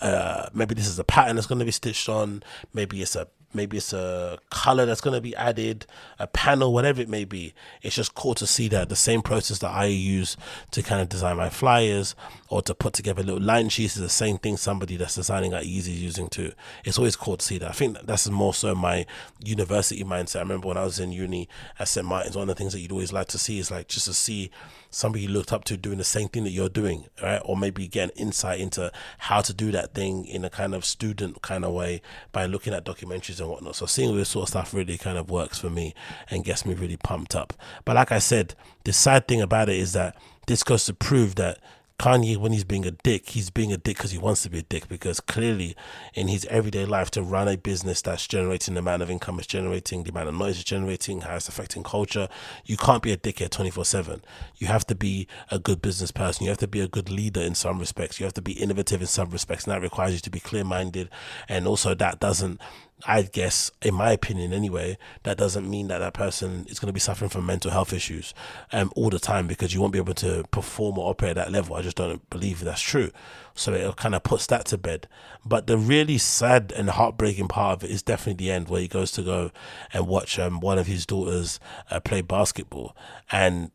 a 0.00 0.50
maybe 0.54 0.74
this 0.74 0.88
is 0.88 0.98
a 0.98 1.04
pattern 1.04 1.36
that's 1.36 1.46
going 1.46 1.58
to 1.58 1.64
be 1.64 1.70
stitched 1.70 2.08
on. 2.08 2.42
Maybe 2.72 3.02
it's 3.02 3.16
a 3.16 3.28
maybe 3.54 3.78
it's 3.78 3.92
a 3.92 4.38
color 4.50 4.84
that's 4.86 5.00
going 5.00 5.14
to 5.14 5.20
be 5.20 5.34
added, 5.36 5.86
a 6.18 6.26
panel, 6.26 6.72
whatever 6.72 7.00
it 7.00 7.08
may 7.08 7.24
be. 7.24 7.54
It's 7.82 7.94
just 7.94 8.14
cool 8.14 8.34
to 8.34 8.46
see 8.46 8.68
that 8.68 8.88
the 8.88 8.96
same 8.96 9.22
process 9.22 9.58
that 9.60 9.70
I 9.70 9.86
use 9.86 10.36
to 10.72 10.82
kind 10.82 11.00
of 11.00 11.08
design 11.08 11.36
my 11.36 11.48
flyers 11.48 12.14
or 12.48 12.62
to 12.62 12.74
put 12.74 12.92
together 12.94 13.22
little 13.22 13.40
line 13.40 13.68
sheets 13.68 13.96
is 13.96 14.02
the 14.02 14.08
same 14.08 14.38
thing 14.38 14.56
somebody 14.56 14.96
that's 14.96 15.14
designing 15.14 15.52
at 15.54 15.64
Yeezy 15.64 15.94
is 15.94 16.02
using 16.02 16.28
too. 16.28 16.52
It's 16.84 16.98
always 16.98 17.16
cool 17.16 17.36
to 17.36 17.44
see 17.44 17.58
that. 17.58 17.68
I 17.68 17.72
think 17.72 17.98
that's 18.02 18.28
more 18.28 18.54
so 18.54 18.74
my 18.74 19.06
university 19.42 20.04
mindset. 20.04 20.36
I 20.36 20.40
remember 20.40 20.68
when 20.68 20.76
I 20.76 20.84
was 20.84 20.98
in 20.98 21.12
uni 21.12 21.48
at 21.78 21.88
St. 21.88 22.06
Martin's, 22.06 22.36
one 22.36 22.48
of 22.48 22.48
the 22.48 22.58
things 22.58 22.72
that 22.72 22.80
you'd 22.80 22.92
always 22.92 23.12
like 23.12 23.28
to 23.28 23.38
see 23.38 23.58
is 23.58 23.70
like 23.70 23.88
just 23.88 24.06
to 24.06 24.14
see 24.14 24.50
somebody 24.90 25.24
you 25.24 25.28
looked 25.28 25.52
up 25.52 25.64
to 25.64 25.76
doing 25.76 25.98
the 25.98 26.04
same 26.04 26.28
thing 26.28 26.44
that 26.44 26.50
you're 26.50 26.68
doing, 26.68 27.06
right? 27.22 27.40
Or 27.44 27.56
maybe 27.56 27.86
get 27.88 28.10
an 28.10 28.16
insight 28.16 28.60
into 28.60 28.90
how 29.18 29.40
to 29.42 29.52
do 29.52 29.70
that 29.72 29.94
thing 29.94 30.24
in 30.24 30.44
a 30.44 30.50
kind 30.50 30.74
of 30.74 30.84
student 30.84 31.42
kind 31.42 31.64
of 31.64 31.72
way 31.72 32.02
by 32.32 32.46
looking 32.46 32.72
at 32.72 32.84
documentaries 32.84 33.40
and 33.40 33.48
whatnot. 33.48 33.76
So 33.76 33.86
seeing 33.86 34.16
this 34.16 34.30
sort 34.30 34.44
of 34.44 34.48
stuff 34.48 34.74
really 34.74 34.98
kind 34.98 35.18
of 35.18 35.30
works 35.30 35.58
for 35.58 35.70
me 35.70 35.94
and 36.30 36.44
gets 36.44 36.64
me 36.64 36.74
really 36.74 36.96
pumped 36.96 37.34
up. 37.34 37.52
But 37.84 37.96
like 37.96 38.12
I 38.12 38.18
said, 38.18 38.54
the 38.84 38.92
sad 38.92 39.28
thing 39.28 39.40
about 39.40 39.68
it 39.68 39.76
is 39.76 39.92
that 39.92 40.16
this 40.46 40.62
goes 40.62 40.86
to 40.86 40.94
prove 40.94 41.34
that 41.34 41.58
Kanye, 41.98 42.36
when 42.36 42.52
he's 42.52 42.62
being 42.62 42.86
a 42.86 42.92
dick, 42.92 43.30
he's 43.30 43.50
being 43.50 43.72
a 43.72 43.76
dick 43.76 43.96
because 43.96 44.12
he 44.12 44.18
wants 44.18 44.42
to 44.42 44.50
be 44.50 44.60
a 44.60 44.62
dick. 44.62 44.88
Because 44.88 45.18
clearly, 45.18 45.74
in 46.14 46.28
his 46.28 46.44
everyday 46.46 46.84
life, 46.84 47.10
to 47.12 47.22
run 47.22 47.48
a 47.48 47.56
business 47.56 48.02
that's 48.02 48.26
generating 48.28 48.74
the 48.74 48.80
amount 48.80 49.02
of 49.02 49.10
income 49.10 49.38
it's 49.38 49.48
generating, 49.48 50.04
the 50.04 50.10
amount 50.10 50.28
of 50.28 50.34
noise 50.36 50.56
it's 50.56 50.64
generating, 50.64 51.22
how 51.22 51.34
it's 51.34 51.48
affecting 51.48 51.82
culture, 51.82 52.28
you 52.64 52.76
can't 52.76 53.02
be 53.02 53.10
a 53.10 53.16
dickhead 53.16 53.50
24 53.50 53.84
7. 53.84 54.22
You 54.58 54.68
have 54.68 54.86
to 54.86 54.94
be 54.94 55.26
a 55.50 55.58
good 55.58 55.82
business 55.82 56.12
person. 56.12 56.44
You 56.44 56.50
have 56.50 56.58
to 56.58 56.68
be 56.68 56.80
a 56.80 56.88
good 56.88 57.10
leader 57.10 57.40
in 57.40 57.56
some 57.56 57.80
respects. 57.80 58.20
You 58.20 58.24
have 58.24 58.34
to 58.34 58.42
be 58.42 58.52
innovative 58.52 59.00
in 59.00 59.08
some 59.08 59.30
respects. 59.30 59.64
And 59.64 59.72
that 59.72 59.82
requires 59.82 60.14
you 60.14 60.20
to 60.20 60.30
be 60.30 60.40
clear 60.40 60.62
minded. 60.62 61.10
And 61.48 61.66
also, 61.66 61.94
that 61.94 62.20
doesn't 62.20 62.60
I 63.06 63.22
guess, 63.22 63.70
in 63.82 63.94
my 63.94 64.10
opinion 64.10 64.52
anyway, 64.52 64.98
that 65.22 65.38
doesn't 65.38 65.68
mean 65.68 65.86
that 65.88 65.98
that 65.98 66.14
person 66.14 66.66
is 66.68 66.80
going 66.80 66.88
to 66.88 66.92
be 66.92 67.00
suffering 67.00 67.28
from 67.28 67.46
mental 67.46 67.70
health 67.70 67.92
issues 67.92 68.34
um, 68.72 68.92
all 68.96 69.08
the 69.08 69.20
time 69.20 69.46
because 69.46 69.72
you 69.72 69.80
won't 69.80 69.92
be 69.92 70.00
able 70.00 70.14
to 70.14 70.44
perform 70.50 70.98
or 70.98 71.10
operate 71.10 71.30
at 71.30 71.36
that 71.36 71.52
level. 71.52 71.76
I 71.76 71.82
just 71.82 71.96
don't 71.96 72.28
believe 72.28 72.60
that's 72.60 72.82
true. 72.82 73.12
So 73.54 73.72
it 73.72 73.96
kind 73.96 74.16
of 74.16 74.24
puts 74.24 74.46
that 74.48 74.66
to 74.66 74.78
bed. 74.78 75.06
But 75.44 75.68
the 75.68 75.78
really 75.78 76.18
sad 76.18 76.72
and 76.74 76.90
heartbreaking 76.90 77.48
part 77.48 77.78
of 77.78 77.84
it 77.84 77.92
is 77.92 78.02
definitely 78.02 78.44
the 78.44 78.52
end 78.52 78.68
where 78.68 78.80
he 78.80 78.88
goes 78.88 79.12
to 79.12 79.22
go 79.22 79.52
and 79.92 80.08
watch 80.08 80.38
um, 80.38 80.58
one 80.58 80.78
of 80.78 80.88
his 80.88 81.06
daughters 81.06 81.60
uh, 81.90 82.00
play 82.00 82.20
basketball. 82.20 82.96
And 83.30 83.70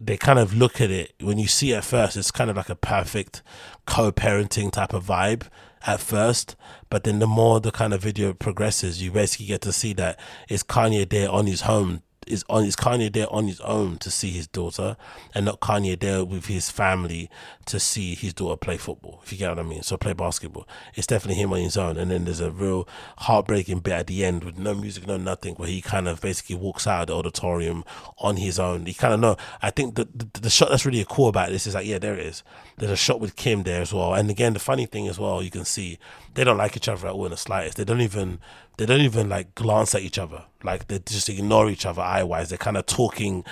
they 0.00 0.16
kind 0.16 0.38
of 0.38 0.54
look 0.54 0.80
at 0.80 0.90
it 0.90 1.14
when 1.20 1.38
you 1.38 1.48
see 1.48 1.72
it 1.72 1.76
at 1.76 1.84
first, 1.84 2.16
it's 2.16 2.30
kind 2.30 2.50
of 2.50 2.56
like 2.56 2.68
a 2.68 2.76
perfect 2.76 3.42
co 3.86 4.12
parenting 4.12 4.70
type 4.70 4.92
of 4.92 5.04
vibe 5.04 5.48
at 5.86 6.00
first, 6.00 6.56
but 6.94 7.02
then 7.02 7.18
the 7.18 7.26
more 7.26 7.58
the 7.58 7.72
kind 7.72 7.92
of 7.92 8.00
video 8.00 8.32
progresses, 8.32 9.02
you 9.02 9.10
basically 9.10 9.46
get 9.46 9.60
to 9.60 9.72
see 9.72 9.92
that 9.94 10.16
it's 10.48 10.62
Kanye 10.62 11.10
there 11.10 11.28
on 11.28 11.44
his 11.44 11.62
home 11.62 12.03
is 12.26 12.44
on 12.48 12.64
is 12.64 12.76
Kanye 12.76 13.12
there 13.12 13.32
on 13.32 13.46
his 13.46 13.60
own 13.60 13.98
to 13.98 14.10
see 14.10 14.30
his 14.30 14.46
daughter, 14.46 14.96
and 15.34 15.44
not 15.44 15.60
Kanye 15.60 15.98
there 15.98 16.24
with 16.24 16.46
his 16.46 16.70
family 16.70 17.30
to 17.66 17.80
see 17.80 18.14
his 18.14 18.34
daughter 18.34 18.56
play 18.56 18.76
football. 18.76 19.20
If 19.24 19.32
you 19.32 19.38
get 19.38 19.50
what 19.50 19.58
I 19.58 19.62
mean, 19.62 19.82
so 19.82 19.96
play 19.96 20.12
basketball. 20.12 20.68
It's 20.94 21.06
definitely 21.06 21.40
him 21.40 21.52
on 21.52 21.60
his 21.60 21.76
own, 21.76 21.96
and 21.96 22.10
then 22.10 22.24
there's 22.24 22.40
a 22.40 22.50
real 22.50 22.88
heartbreaking 23.18 23.80
bit 23.80 23.92
at 23.92 24.06
the 24.06 24.24
end 24.24 24.44
with 24.44 24.58
no 24.58 24.74
music, 24.74 25.06
no 25.06 25.16
nothing, 25.16 25.54
where 25.54 25.68
he 25.68 25.80
kind 25.80 26.08
of 26.08 26.20
basically 26.20 26.56
walks 26.56 26.86
out 26.86 27.02
of 27.02 27.06
the 27.08 27.16
auditorium 27.16 27.84
on 28.18 28.36
his 28.36 28.58
own. 28.58 28.86
He 28.86 28.94
kind 28.94 29.14
of 29.14 29.20
know. 29.20 29.36
I 29.62 29.70
think 29.70 29.94
the, 29.94 30.04
the 30.04 30.40
the 30.40 30.50
shot 30.50 30.70
that's 30.70 30.86
really 30.86 31.04
cool 31.08 31.28
about 31.28 31.50
this 31.50 31.66
is 31.66 31.74
like, 31.74 31.86
yeah, 31.86 31.98
there 31.98 32.14
it 32.14 32.26
is. 32.26 32.42
There's 32.76 32.90
a 32.90 32.96
shot 32.96 33.20
with 33.20 33.36
Kim 33.36 33.62
there 33.62 33.82
as 33.82 33.92
well, 33.92 34.14
and 34.14 34.30
again, 34.30 34.52
the 34.52 34.58
funny 34.58 34.86
thing 34.86 35.08
as 35.08 35.18
well, 35.18 35.42
you 35.42 35.50
can 35.50 35.64
see 35.64 35.98
they 36.34 36.44
don't 36.44 36.58
like 36.58 36.76
each 36.76 36.88
other 36.88 37.08
at 37.08 37.12
all 37.14 37.24
in 37.24 37.30
the 37.30 37.36
slightest. 37.36 37.76
They 37.76 37.84
don't 37.84 38.00
even 38.00 38.40
they 38.76 38.86
don't 38.86 39.00
even 39.00 39.28
like 39.28 39.54
glance 39.54 39.94
at 39.94 40.02
each 40.02 40.18
other. 40.18 40.44
Like 40.62 40.88
they 40.88 40.98
just 40.98 41.28
ignore 41.28 41.70
each 41.70 41.86
other 41.86 42.02
eye 42.14 42.22
wise. 42.22 42.48
They're 42.48 42.58
kind 42.58 42.76
of 42.76 42.86
talking 42.86 43.44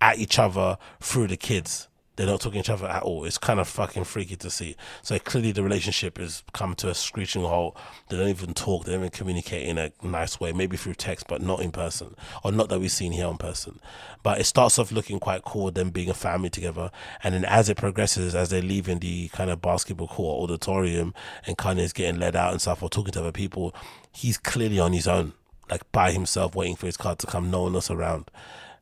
at 0.00 0.18
each 0.18 0.38
other 0.38 0.76
through 1.00 1.28
the 1.28 1.36
kids. 1.36 1.88
They're 2.16 2.26
not 2.26 2.42
talking 2.42 2.62
to 2.62 2.66
each 2.66 2.70
other 2.70 2.88
at 2.88 3.02
all. 3.04 3.24
It's 3.24 3.38
kind 3.38 3.58
of 3.58 3.66
fucking 3.66 4.04
freaky 4.04 4.36
to 4.36 4.50
see. 4.50 4.76
So 5.00 5.18
clearly 5.18 5.50
the 5.50 5.62
relationship 5.62 6.18
has 6.18 6.42
come 6.52 6.74
to 6.74 6.90
a 6.90 6.94
screeching 6.94 7.40
halt. 7.40 7.78
They 8.08 8.18
don't 8.18 8.28
even 8.28 8.52
talk. 8.52 8.84
They 8.84 8.92
don't 8.92 9.00
even 9.00 9.10
communicate 9.10 9.66
in 9.66 9.78
a 9.78 9.92
nice 10.02 10.38
way. 10.38 10.52
Maybe 10.52 10.76
through 10.76 10.94
text, 10.94 11.24
but 11.26 11.40
not 11.40 11.62
in 11.62 11.72
person, 11.72 12.14
or 12.44 12.52
not 12.52 12.68
that 12.68 12.80
we've 12.80 12.92
seen 12.92 13.12
here 13.12 13.28
in 13.28 13.38
person. 13.38 13.80
But 14.22 14.38
it 14.40 14.44
starts 14.44 14.78
off 14.78 14.92
looking 14.92 15.20
quite 15.20 15.42
cool, 15.44 15.70
them 15.70 15.88
being 15.88 16.10
a 16.10 16.14
family 16.14 16.50
together, 16.50 16.90
and 17.24 17.34
then 17.34 17.46
as 17.46 17.70
it 17.70 17.78
progresses, 17.78 18.34
as 18.34 18.50
they're 18.50 18.60
leaving 18.60 18.98
the 18.98 19.28
kind 19.28 19.48
of 19.48 19.62
basketball 19.62 20.08
court 20.08 20.42
auditorium, 20.42 21.14
and 21.46 21.56
Kanye's 21.56 21.94
getting 21.94 22.20
led 22.20 22.36
out 22.36 22.52
and 22.52 22.60
stuff, 22.60 22.82
or 22.82 22.90
talking 22.90 23.12
to 23.12 23.20
other 23.20 23.32
people, 23.32 23.74
he's 24.12 24.36
clearly 24.36 24.78
on 24.78 24.92
his 24.92 25.08
own, 25.08 25.32
like 25.70 25.90
by 25.92 26.12
himself, 26.12 26.54
waiting 26.54 26.76
for 26.76 26.86
his 26.86 26.96
car 26.96 27.16
to 27.16 27.26
come. 27.26 27.50
No 27.50 27.62
one 27.62 27.74
else 27.74 27.90
around, 27.90 28.30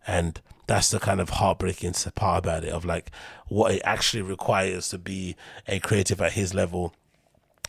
and 0.07 0.41
that's 0.67 0.91
the 0.91 1.01
kind 1.01 1.21
of 1.21 1.31
heartbreaking 1.31 1.95
part 2.15 2.45
about 2.45 2.65
it 2.65 2.73
of 2.73 2.85
like 2.85 3.11
what 3.49 3.75
it 3.75 3.83
actually 3.85 4.23
requires 4.23 4.89
to 4.89 4.99
be 4.99 5.35
a 5.67 5.81
creative 5.81 6.21
at 6.21 6.33
his 6.33 6.55
level 6.55 6.95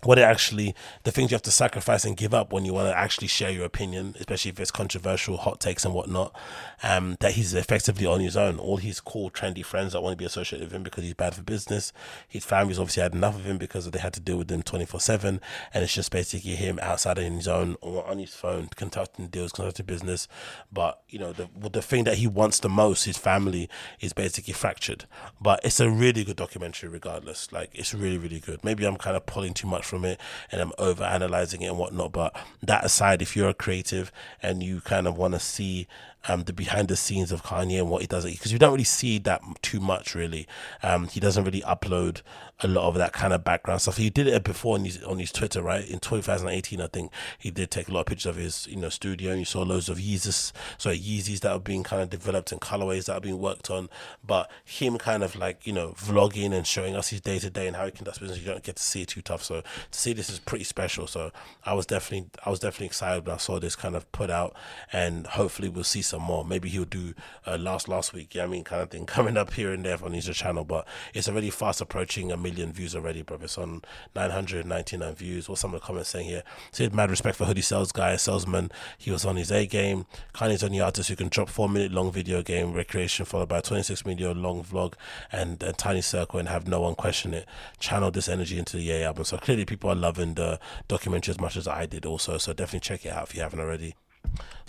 what 0.04 0.18
it 0.18 0.24
actually 0.24 0.76
the 1.04 1.12
things 1.12 1.32
you 1.32 1.36
have 1.36 1.42
to 1.42 1.52
sacrifice 1.52 2.06
and 2.06 2.18
give 2.18 2.34
up 2.34 2.52
when 2.52 2.66
you 2.66 2.74
want 2.74 2.88
to 2.88 2.98
actually 2.98 3.28
share 3.28 3.52
your 3.52 3.66
opinion 3.66 4.16
especially 4.20 4.50
if 4.50 4.60
it's 4.60 4.72
controversial 4.72 5.38
hot 5.38 5.60
takes 5.60 5.86
and 5.86 5.94
whatnot 5.94 6.36
um 6.84 7.18
that 7.20 7.34
he's 7.34 7.54
effectively 7.54 8.06
on 8.06 8.20
his 8.20 8.36
own. 8.38 8.58
All 8.58 8.78
his 8.78 9.00
cool 9.00 9.30
trendy 9.30 9.64
friends 9.64 9.94
that 9.94 10.02
want 10.02 10.14
to 10.14 10.18
be 10.18 10.26
associated 10.26 10.68
with 10.68 10.74
him 10.74 10.84
because 10.84 11.04
he's 11.04 11.14
bad 11.14 11.36
for 11.36 11.44
business 11.44 11.94
his 12.28 12.46
family's 12.46 12.80
obviously 12.80 13.04
had 13.04 13.14
enough 13.14 13.36
of 13.36 13.46
him 13.46 13.58
because 13.58 13.90
they 13.90 14.00
had 14.00 14.14
to 14.14 14.20
deal 14.20 14.38
with 14.38 14.52
him 14.52 14.64
24 14.64 15.00
7 15.00 15.40
and 15.74 15.84
it's 15.84 15.94
just 15.94 16.12
basically 16.12 16.56
him 16.56 16.80
outside 16.82 17.18
in 17.18 17.34
his 17.34 17.48
own 17.48 17.76
or 17.82 18.06
on 18.08 18.20
his 18.20 18.34
phone 18.34 18.70
conducting 18.76 19.28
deals 19.28 19.52
conducting 19.52 19.86
business. 19.86 20.28
But 20.72 21.02
you 21.10 21.20
know 21.20 21.34
the 21.34 21.50
the 21.70 21.82
thing 21.82 22.04
that 22.06 22.18
he 22.18 22.28
wants 22.28 22.60
the 22.60 22.70
most 22.70 23.06
his 23.06 23.18
family 23.18 23.70
is 24.00 24.14
basically 24.14 24.54
fractured. 24.54 25.06
But 25.40 25.62
it's 25.64 25.80
a 25.80 25.90
really 25.90 26.24
good 26.24 26.36
documentary 26.38 26.90
regardless. 26.90 27.52
Like 27.52 27.72
it's 27.74 27.94
really 27.94 28.18
really 28.18 28.40
good. 28.40 28.64
Maybe 28.64 28.86
i'm 28.86 28.98
kind 28.98 29.16
of 29.16 29.26
pulling 29.26 29.54
too 29.54 29.68
much 29.68 29.91
from 29.92 30.06
it 30.06 30.20
and 30.52 30.62
I'm 30.62 30.72
over 30.80 31.04
analyzing 31.04 31.62
it 31.62 31.68
and 31.68 31.78
whatnot. 31.78 32.14
But 32.14 32.36
that 32.64 32.86
aside, 32.86 33.22
if 33.22 33.36
you're 33.36 33.50
a 33.50 33.54
creative 33.54 34.12
and 34.42 34.64
you 34.64 34.80
kind 34.82 35.06
of 35.06 35.18
want 35.18 35.34
to 35.34 35.40
see 35.40 35.88
um, 36.28 36.44
the 36.44 36.54
behind 36.54 36.88
the 36.88 36.96
scenes 36.96 37.32
of 37.32 37.44
Kanye 37.44 37.80
and 37.80 37.90
what 37.90 38.02
he 38.02 38.08
does, 38.08 38.26
because 38.26 38.54
you 38.54 38.60
don't 38.60 38.72
really 38.72 38.84
see 38.84 39.20
that 39.20 39.42
too 39.62 39.80
much, 39.80 40.16
really. 40.16 40.48
Um, 40.82 41.08
he 41.08 41.20
doesn't 41.20 41.44
really 41.44 41.62
upload 41.62 42.22
a 42.64 42.68
lot 42.68 42.88
of 42.88 42.96
that 42.96 43.12
kind 43.14 43.34
of 43.34 43.44
background 43.44 43.82
stuff. 43.82 43.98
He 43.98 44.10
did 44.10 44.28
it 44.28 44.44
before 44.44 44.76
on 44.76 44.86
his 44.86 45.04
on 45.04 45.20
his 45.20 45.32
Twitter, 45.32 45.62
right? 45.62 45.88
In 45.88 46.00
2018, 46.00 46.80
I 46.80 46.88
think 46.88 47.12
he 47.38 47.50
did 47.50 47.72
take 47.72 47.88
a 47.88 47.92
lot 47.92 48.02
of 48.02 48.06
pictures 48.06 48.28
of 48.28 48.36
his 48.36 48.68
you 48.68 48.76
know 48.76 48.90
studio, 48.90 49.32
and 49.32 49.40
you 49.40 49.46
saw 49.46 49.64
loads 49.64 49.90
of 49.90 49.98
Yeezys, 49.98 50.52
so 50.78 50.92
Yeezys 50.92 51.40
that 51.40 51.52
are 51.52 51.60
being 51.60 51.84
kind 51.84 52.02
of 52.02 52.10
developed 52.10 52.52
and 52.52 52.62
colorways 52.62 53.06
that 53.06 53.14
are 53.14 53.22
being 53.22 53.40
worked 53.40 53.70
on. 53.70 53.90
But 54.26 54.50
him 54.64 54.98
kind 54.98 55.24
of 55.24 55.36
like 55.36 55.66
you 55.66 55.74
know 55.74 55.90
vlogging 55.98 56.54
and 56.54 56.66
showing 56.66 56.96
us 56.96 57.10
his 57.10 57.22
day 57.22 57.40
to 57.40 57.50
day 57.50 57.68
and 57.68 57.76
how 57.76 57.86
he 57.86 57.92
conducts 57.92 58.20
business, 58.20 58.40
you 58.40 58.46
don't 58.46 58.64
get 58.64 58.76
to 58.76 58.84
see 58.84 59.02
it 59.02 59.10
too 59.10 59.22
tough. 59.22 59.44
So 59.44 59.62
to 59.62 60.00
see 60.00 60.14
this 60.14 60.30
is 60.30 60.40
pretty 60.40 60.66
special. 60.66 61.08
So 61.08 61.32
I 61.66 61.74
was 61.74 61.86
definitely 61.86 62.30
I 62.46 62.52
was 62.52 62.60
definitely 62.60 62.88
excited 62.88 63.26
when 63.26 63.34
I 63.36 63.40
saw 63.40 63.60
this 63.60 63.76
kind 63.76 63.96
of 63.96 64.10
put 64.12 64.30
out, 64.30 64.56
and 64.94 65.26
hopefully 65.26 65.70
we'll 65.70 65.84
see 65.84 66.04
some 66.04 66.22
more. 66.22 66.46
Maybe 66.46 66.70
he'll 66.70 66.86
do 66.86 67.16
uh, 67.48 67.58
last 67.58 67.88
last 67.88 68.14
week, 68.14 68.36
yeah, 68.36 68.44
I 68.44 68.48
mean, 68.48 68.64
kind 68.64 68.82
of 68.84 68.92
thing 68.92 69.06
coming 69.12 69.36
up 69.36 69.54
here 69.54 69.72
and 69.74 69.84
there 69.84 69.98
on 70.04 70.14
his 70.14 70.30
channel. 70.30 70.64
But 70.64 70.88
it's 71.14 71.28
already 71.28 71.50
fast 71.50 71.82
approaching 71.82 72.32
a 72.32 72.38
million 72.38 72.51
views 72.52 72.96
already, 72.96 73.22
bro. 73.22 73.38
It's 73.42 73.58
on 73.58 73.82
999 74.16 75.16
views. 75.16 75.50
What's 75.50 75.62
some 75.62 75.74
of 75.74 75.82
the 75.82 75.86
comments 75.86 76.10
saying 76.10 76.28
here? 76.28 76.44
Said 76.72 76.94
mad 76.94 77.10
respect 77.10 77.38
for 77.38 77.46
hoodie 77.46 77.62
sales 77.62 77.92
guy, 77.92 78.16
salesman. 78.16 78.72
He 78.98 79.12
was 79.12 79.26
on 79.26 79.36
his 79.36 79.52
A 79.52 79.66
game. 79.66 80.06
Kanye's 80.34 80.64
only 80.64 80.82
artist 80.82 81.10
who 81.10 81.16
can 81.16 81.30
drop 81.30 81.50
four 81.50 81.70
minute 81.70 81.92
long 81.92 82.12
video 82.12 82.42
game 82.42 82.74
recreation 82.74 83.26
followed 83.26 83.50
by 83.50 83.60
a 83.60 83.62
26 83.62 84.06
minute 84.06 84.38
long 84.38 84.64
vlog 84.64 84.94
and 85.32 85.62
a 85.64 85.74
tiny 85.74 86.02
circle 86.02 86.40
and 86.40 86.50
have 86.50 86.68
no 86.68 86.82
one 86.82 86.96
question 86.96 87.34
it. 87.34 87.48
Channel 87.80 88.12
this 88.12 88.30
energy 88.30 88.58
into 88.58 88.78
the 88.78 88.92
A 88.92 89.06
album. 89.06 89.26
So 89.26 89.38
clearly 89.38 89.66
people 89.66 89.90
are 89.90 89.96
loving 89.96 90.36
the 90.36 90.60
documentary 90.88 91.32
as 91.32 91.40
much 91.40 91.58
as 91.58 91.68
I 91.68 91.86
did 91.86 92.06
also. 92.06 92.38
So 92.38 92.54
definitely 92.54 92.82
check 92.82 93.06
it 93.06 93.14
out 93.14 93.30
if 93.30 93.36
you 93.36 93.42
haven't 93.42 93.60
already. 93.60 93.96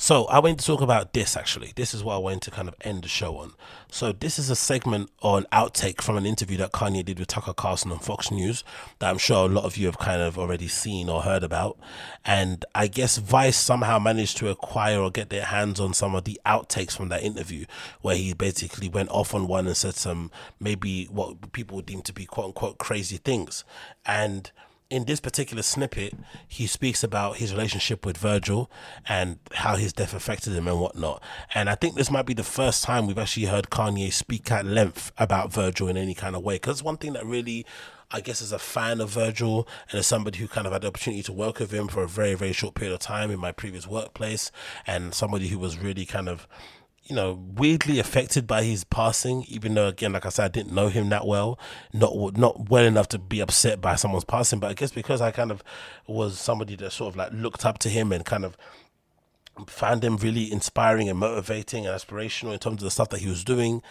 So 0.02 0.24
I 0.24 0.40
went 0.40 0.58
to 0.58 0.66
talk 0.66 0.80
about 0.80 1.12
this 1.12 1.36
actually. 1.36 1.72
This 1.76 1.94
is 1.94 2.02
what 2.02 2.16
I 2.16 2.18
went 2.18 2.42
to 2.42 2.50
kind 2.50 2.66
of 2.66 2.74
end 2.80 3.04
the 3.04 3.08
show 3.08 3.36
on. 3.36 3.52
So 3.88 4.10
this 4.10 4.36
is 4.36 4.50
a 4.50 4.56
segment 4.56 5.10
or 5.22 5.38
an 5.38 5.46
outtake 5.52 6.00
from 6.00 6.16
an 6.16 6.26
interview 6.26 6.56
that 6.56 6.72
Kanye 6.72 7.04
did 7.04 7.20
with 7.20 7.28
Tucker 7.28 7.52
Carlson 7.52 7.92
on 7.92 8.00
Fox 8.00 8.32
News 8.32 8.64
that 8.98 9.10
I'm 9.10 9.18
sure 9.18 9.46
a 9.46 9.52
lot 9.52 9.64
of 9.64 9.76
you 9.76 9.86
have 9.86 9.98
kind 9.98 10.20
of 10.20 10.36
already 10.36 10.66
seen 10.66 11.08
or 11.08 11.22
heard 11.22 11.44
about. 11.44 11.78
And 12.24 12.64
I 12.74 12.88
guess 12.88 13.18
Vice 13.18 13.56
somehow 13.56 14.00
managed 14.00 14.38
to 14.38 14.48
acquire 14.48 14.98
or 14.98 15.12
get 15.12 15.30
their 15.30 15.44
hands 15.44 15.78
on 15.78 15.94
some 15.94 16.16
of 16.16 16.24
the 16.24 16.40
outtakes 16.44 16.96
from 16.96 17.08
that 17.10 17.22
interview 17.22 17.66
where 18.00 18.16
he 18.16 18.32
basically 18.32 18.88
went 18.88 19.10
off 19.10 19.34
on 19.36 19.46
one 19.46 19.68
and 19.68 19.76
said 19.76 19.94
some 19.94 20.32
maybe 20.58 21.04
what 21.12 21.52
people 21.52 21.76
would 21.76 21.86
deem 21.86 22.02
to 22.02 22.12
be 22.12 22.24
quote 22.24 22.46
unquote 22.46 22.78
crazy 22.78 23.18
things. 23.18 23.62
And 24.04 24.50
in 24.92 25.06
this 25.06 25.20
particular 25.20 25.62
snippet, 25.62 26.12
he 26.46 26.66
speaks 26.66 27.02
about 27.02 27.36
his 27.38 27.52
relationship 27.52 28.04
with 28.04 28.18
Virgil 28.18 28.70
and 29.08 29.38
how 29.52 29.76
his 29.76 29.94
death 29.94 30.12
affected 30.12 30.52
him 30.52 30.68
and 30.68 30.78
whatnot. 30.78 31.22
And 31.54 31.70
I 31.70 31.76
think 31.76 31.94
this 31.94 32.10
might 32.10 32.26
be 32.26 32.34
the 32.34 32.44
first 32.44 32.84
time 32.84 33.06
we've 33.06 33.18
actually 33.18 33.46
heard 33.46 33.70
Kanye 33.70 34.12
speak 34.12 34.50
at 34.52 34.66
length 34.66 35.10
about 35.16 35.50
Virgil 35.50 35.88
in 35.88 35.96
any 35.96 36.12
kind 36.12 36.36
of 36.36 36.42
way. 36.42 36.56
Because 36.56 36.82
one 36.82 36.98
thing 36.98 37.14
that 37.14 37.24
really 37.24 37.64
I 38.14 38.20
guess 38.20 38.42
as 38.42 38.52
a 38.52 38.58
fan 38.58 39.00
of 39.00 39.08
Virgil 39.08 39.66
and 39.90 39.98
as 39.98 40.06
somebody 40.06 40.38
who 40.38 40.46
kind 40.46 40.66
of 40.66 40.74
had 40.74 40.82
the 40.82 40.88
opportunity 40.88 41.22
to 41.22 41.32
work 41.32 41.58
with 41.58 41.70
him 41.72 41.88
for 41.88 42.02
a 42.02 42.08
very, 42.08 42.34
very 42.34 42.52
short 42.52 42.74
period 42.74 42.92
of 42.92 43.00
time 43.00 43.30
in 43.30 43.40
my 43.40 43.52
previous 43.52 43.86
workplace, 43.86 44.52
and 44.86 45.14
somebody 45.14 45.48
who 45.48 45.58
was 45.58 45.78
really 45.78 46.04
kind 46.04 46.28
of 46.28 46.46
you 47.12 47.16
know, 47.16 47.38
weirdly 47.56 47.98
affected 47.98 48.46
by 48.46 48.62
his 48.62 48.84
passing, 48.84 49.44
even 49.46 49.74
though 49.74 49.88
again, 49.88 50.14
like 50.14 50.24
I 50.24 50.30
said, 50.30 50.46
I 50.46 50.48
didn't 50.48 50.72
know 50.72 50.88
him 50.88 51.10
that 51.10 51.26
well, 51.26 51.58
not 51.92 52.38
not 52.38 52.70
well 52.70 52.86
enough 52.86 53.06
to 53.08 53.18
be 53.18 53.40
upset 53.40 53.82
by 53.82 53.96
someone's 53.96 54.24
passing. 54.24 54.60
But 54.60 54.70
I 54.70 54.72
guess 54.72 54.92
because 54.92 55.20
I 55.20 55.30
kind 55.30 55.50
of 55.50 55.62
was 56.06 56.40
somebody 56.40 56.74
that 56.76 56.90
sort 56.90 57.12
of 57.12 57.16
like 57.16 57.30
looked 57.34 57.66
up 57.66 57.76
to 57.80 57.90
him 57.90 58.12
and 58.12 58.24
kind 58.24 58.46
of 58.46 58.56
found 59.66 60.02
him 60.02 60.16
really 60.16 60.50
inspiring 60.50 61.08
and 61.08 61.18
motivating 61.18 61.86
and 61.86 61.94
aspirational 61.94 62.52
in 62.52 62.58
terms 62.58 62.76
of 62.76 62.84
the 62.84 62.90
stuff 62.90 63.10
that 63.10 63.20
he 63.20 63.28
was 63.28 63.44
doing 63.44 63.82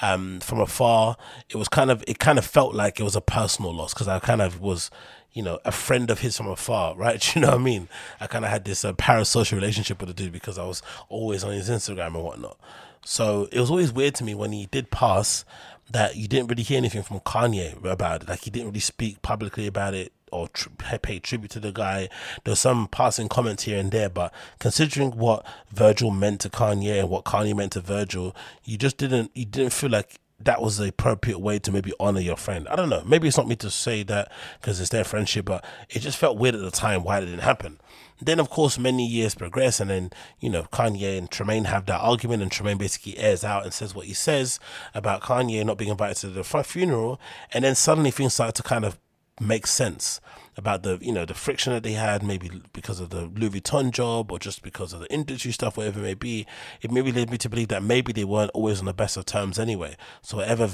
um, 0.00 0.40
from 0.40 0.60
afar. 0.60 1.16
It 1.48 1.56
was 1.56 1.68
kind 1.68 1.90
of 1.90 2.02
it 2.08 2.18
kind 2.18 2.38
of 2.38 2.44
felt 2.44 2.74
like 2.74 2.98
it 2.98 3.02
was 3.02 3.16
a 3.16 3.20
personal 3.20 3.74
loss 3.74 3.92
because 3.92 4.08
I 4.08 4.18
kind 4.18 4.40
of 4.40 4.60
was 4.60 4.90
you 5.32 5.42
know, 5.42 5.60
a 5.64 5.70
friend 5.72 6.10
of 6.10 6.20
his 6.20 6.36
from 6.36 6.48
afar, 6.48 6.96
right? 6.96 7.34
You 7.34 7.42
know 7.42 7.48
what 7.48 7.60
I 7.60 7.62
mean? 7.62 7.88
I 8.20 8.26
kind 8.26 8.44
of 8.44 8.50
had 8.50 8.64
this 8.64 8.84
uh, 8.84 8.92
parasocial 8.94 9.52
relationship 9.52 10.00
with 10.00 10.08
the 10.08 10.14
dude 10.14 10.32
because 10.32 10.58
I 10.58 10.64
was 10.64 10.82
always 11.08 11.44
on 11.44 11.52
his 11.52 11.70
Instagram 11.70 12.14
and 12.14 12.24
whatnot. 12.24 12.58
So 13.04 13.48
it 13.50 13.60
was 13.60 13.70
always 13.70 13.92
weird 13.92 14.14
to 14.16 14.24
me 14.24 14.34
when 14.34 14.52
he 14.52 14.66
did 14.66 14.90
pass 14.90 15.44
that 15.90 16.16
you 16.16 16.28
didn't 16.28 16.48
really 16.48 16.62
hear 16.62 16.76
anything 16.76 17.02
from 17.02 17.20
Kanye 17.20 17.82
about 17.84 18.22
it. 18.22 18.28
Like 18.28 18.40
he 18.40 18.50
didn't 18.50 18.68
really 18.68 18.80
speak 18.80 19.22
publicly 19.22 19.66
about 19.66 19.94
it 19.94 20.12
or 20.32 20.48
pay 20.78 21.18
tribute 21.18 21.50
to 21.52 21.60
the 21.60 21.72
guy. 21.72 22.08
There's 22.44 22.60
some 22.60 22.88
passing 22.88 23.28
comments 23.28 23.64
here 23.64 23.78
and 23.78 23.90
there, 23.90 24.08
but 24.08 24.32
considering 24.58 25.12
what 25.12 25.44
Virgil 25.72 26.10
meant 26.10 26.40
to 26.42 26.50
Kanye 26.50 27.00
and 27.00 27.10
what 27.10 27.24
Kanye 27.24 27.56
meant 27.56 27.72
to 27.72 27.80
Virgil, 27.80 28.34
you 28.64 28.76
just 28.76 28.96
didn't 28.96 29.30
you 29.34 29.44
didn't 29.44 29.72
feel 29.72 29.90
like 29.90 30.18
that 30.42 30.62
was 30.62 30.78
the 30.78 30.88
appropriate 30.88 31.38
way 31.38 31.58
to 31.58 31.70
maybe 31.70 31.92
honor 32.00 32.20
your 32.20 32.36
friend. 32.36 32.66
I 32.68 32.76
don't 32.76 32.88
know. 32.88 33.02
Maybe 33.04 33.28
it's 33.28 33.36
not 33.36 33.46
me 33.46 33.56
to 33.56 33.70
say 33.70 34.02
that 34.04 34.32
because 34.60 34.80
it's 34.80 34.90
their 34.90 35.04
friendship, 35.04 35.44
but 35.44 35.64
it 35.90 36.00
just 36.00 36.16
felt 36.16 36.38
weird 36.38 36.54
at 36.54 36.62
the 36.62 36.70
time 36.70 37.04
why 37.04 37.18
it 37.18 37.26
didn't 37.26 37.40
happen. 37.40 37.78
Then, 38.22 38.38
of 38.38 38.50
course, 38.50 38.78
many 38.78 39.06
years 39.06 39.34
progress, 39.34 39.80
and 39.80 39.88
then, 39.88 40.10
you 40.40 40.50
know, 40.50 40.64
Kanye 40.64 41.16
and 41.16 41.30
Tremaine 41.30 41.64
have 41.64 41.86
that 41.86 42.00
argument, 42.00 42.42
and 42.42 42.52
Tremaine 42.52 42.76
basically 42.76 43.18
airs 43.18 43.44
out 43.44 43.64
and 43.64 43.72
says 43.72 43.94
what 43.94 44.06
he 44.06 44.12
says 44.12 44.60
about 44.94 45.22
Kanye 45.22 45.64
not 45.64 45.78
being 45.78 45.90
invited 45.90 46.16
to 46.16 46.28
the 46.28 46.44
funeral. 46.44 47.18
And 47.52 47.64
then 47.64 47.74
suddenly 47.74 48.10
things 48.10 48.34
start 48.34 48.54
to 48.56 48.62
kind 48.62 48.84
of 48.84 48.98
make 49.40 49.66
sense 49.66 50.20
about 50.56 50.82
the 50.82 50.98
you 51.00 51.12
know 51.12 51.24
the 51.24 51.34
friction 51.34 51.72
that 51.72 51.82
they 51.82 51.92
had, 51.92 52.22
maybe 52.22 52.50
because 52.72 53.00
of 53.00 53.10
the 53.10 53.22
Louis 53.22 53.60
Vuitton 53.60 53.90
job 53.90 54.30
or 54.30 54.38
just 54.38 54.62
because 54.62 54.92
of 54.92 55.00
the 55.00 55.12
industry 55.12 55.52
stuff, 55.52 55.76
whatever 55.76 56.00
it 56.00 56.02
may 56.02 56.14
be. 56.14 56.46
It 56.82 56.90
maybe 56.90 57.10
led 57.10 57.30
me 57.30 57.38
to 57.38 57.48
believe 57.48 57.68
that 57.68 57.82
maybe 57.82 58.12
they 58.12 58.24
weren't 58.24 58.50
always 58.52 58.78
on 58.78 58.84
the 58.84 58.94
best 58.94 59.16
of 59.16 59.24
terms 59.24 59.58
anyway. 59.58 59.96
So 60.22 60.36
whatever 60.36 60.68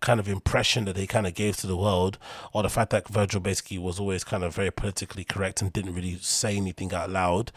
kind 0.00 0.20
of 0.20 0.28
impression 0.28 0.84
that 0.84 0.96
they 0.96 1.06
kind 1.06 1.26
of 1.26 1.34
gave 1.34 1.56
to 1.56 1.66
the 1.66 1.76
world, 1.76 2.18
or 2.52 2.62
the 2.62 2.68
fact 2.68 2.90
that 2.90 3.08
Virgil 3.08 3.40
basically 3.40 3.78
was 3.78 3.98
always 3.98 4.24
kind 4.24 4.44
of 4.44 4.54
very 4.54 4.70
politically 4.70 5.24
correct 5.24 5.62
and 5.62 5.72
didn't 5.72 5.94
really 5.94 6.16
say 6.20 6.56
anything 6.56 6.92
out 6.92 7.10
loud, 7.10 7.52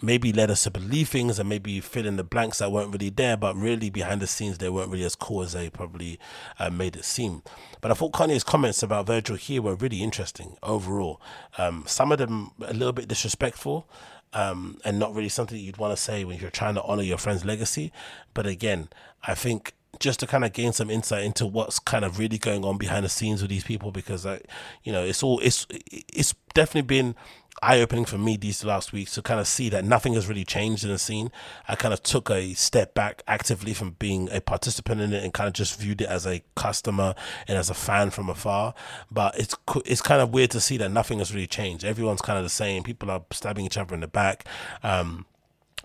maybe 0.00 0.32
led 0.32 0.50
us 0.50 0.64
to 0.64 0.70
believe 0.70 1.08
things 1.08 1.38
and 1.38 1.48
maybe 1.48 1.80
fill 1.80 2.06
in 2.06 2.16
the 2.16 2.24
blanks 2.24 2.58
that 2.58 2.72
weren't 2.72 2.92
really 2.92 3.10
there, 3.10 3.36
but 3.36 3.56
really 3.56 3.90
behind 3.90 4.20
the 4.20 4.26
scenes 4.26 4.58
they 4.58 4.68
weren't 4.68 4.90
really 4.90 5.04
as 5.04 5.14
cool 5.14 5.42
as 5.42 5.52
they 5.52 5.70
probably 5.70 6.18
uh, 6.58 6.70
made 6.70 6.96
it 6.96 7.04
seem. 7.04 7.42
But 7.80 7.90
I 7.90 7.94
thought 7.94 8.12
Kanye's 8.12 8.44
comments 8.44 8.82
about 8.82 9.06
Virgil 9.06 9.36
here 9.36 9.62
were 9.62 9.74
really 9.74 10.02
interesting 10.02 10.56
overall. 10.62 11.20
Um, 11.58 11.84
some 11.86 12.12
of 12.12 12.18
them 12.18 12.52
a 12.60 12.72
little 12.72 12.92
bit 12.92 13.08
disrespectful. 13.08 13.88
Um, 14.34 14.78
and 14.82 14.98
not 14.98 15.14
really 15.14 15.28
something 15.28 15.58
you'd 15.58 15.76
want 15.76 15.94
to 15.94 16.02
say 16.02 16.24
when 16.24 16.38
you're 16.38 16.48
trying 16.48 16.74
to 16.76 16.82
honor 16.84 17.02
your 17.02 17.18
friend's 17.18 17.44
legacy. 17.44 17.92
But 18.32 18.46
again, 18.46 18.88
I 19.24 19.34
think 19.34 19.74
just 19.98 20.20
to 20.20 20.26
kind 20.26 20.44
of 20.44 20.52
gain 20.52 20.72
some 20.72 20.90
insight 20.90 21.24
into 21.24 21.46
what's 21.46 21.78
kind 21.78 22.04
of 22.04 22.18
really 22.18 22.38
going 22.38 22.64
on 22.64 22.78
behind 22.78 23.04
the 23.04 23.08
scenes 23.08 23.42
with 23.42 23.50
these 23.50 23.64
people 23.64 23.92
because 23.92 24.24
I, 24.26 24.40
you 24.82 24.92
know, 24.92 25.04
it's 25.04 25.22
all 25.22 25.38
it's 25.40 25.66
it's 25.70 26.34
definitely 26.54 26.82
been 26.82 27.14
eye 27.62 27.80
opening 27.80 28.04
for 28.04 28.18
me 28.18 28.36
these 28.36 28.64
last 28.64 28.92
weeks 28.92 29.14
to 29.14 29.22
kind 29.22 29.38
of 29.38 29.46
see 29.46 29.68
that 29.68 29.84
nothing 29.84 30.14
has 30.14 30.26
really 30.26 30.44
changed 30.44 30.82
in 30.84 30.90
the 30.90 30.98
scene. 30.98 31.30
I 31.68 31.76
kind 31.76 31.94
of 31.94 32.02
took 32.02 32.30
a 32.30 32.54
step 32.54 32.94
back 32.94 33.22
actively 33.28 33.72
from 33.74 33.92
being 33.98 34.28
a 34.32 34.40
participant 34.40 35.00
in 35.00 35.12
it 35.12 35.22
and 35.22 35.32
kind 35.32 35.46
of 35.46 35.54
just 35.54 35.78
viewed 35.78 36.00
it 36.00 36.08
as 36.08 36.26
a 36.26 36.42
customer 36.56 37.14
and 37.46 37.56
as 37.56 37.70
a 37.70 37.74
fan 37.74 38.10
from 38.10 38.28
afar. 38.28 38.74
But 39.10 39.38
it's 39.38 39.56
it's 39.84 40.02
kind 40.02 40.20
of 40.20 40.32
weird 40.32 40.50
to 40.52 40.60
see 40.60 40.76
that 40.78 40.90
nothing 40.90 41.18
has 41.18 41.32
really 41.32 41.46
changed. 41.46 41.84
Everyone's 41.84 42.22
kind 42.22 42.38
of 42.38 42.44
the 42.44 42.50
same. 42.50 42.82
People 42.82 43.10
are 43.10 43.22
stabbing 43.30 43.66
each 43.66 43.76
other 43.76 43.94
in 43.94 44.00
the 44.00 44.08
back. 44.08 44.46
Um, 44.82 45.26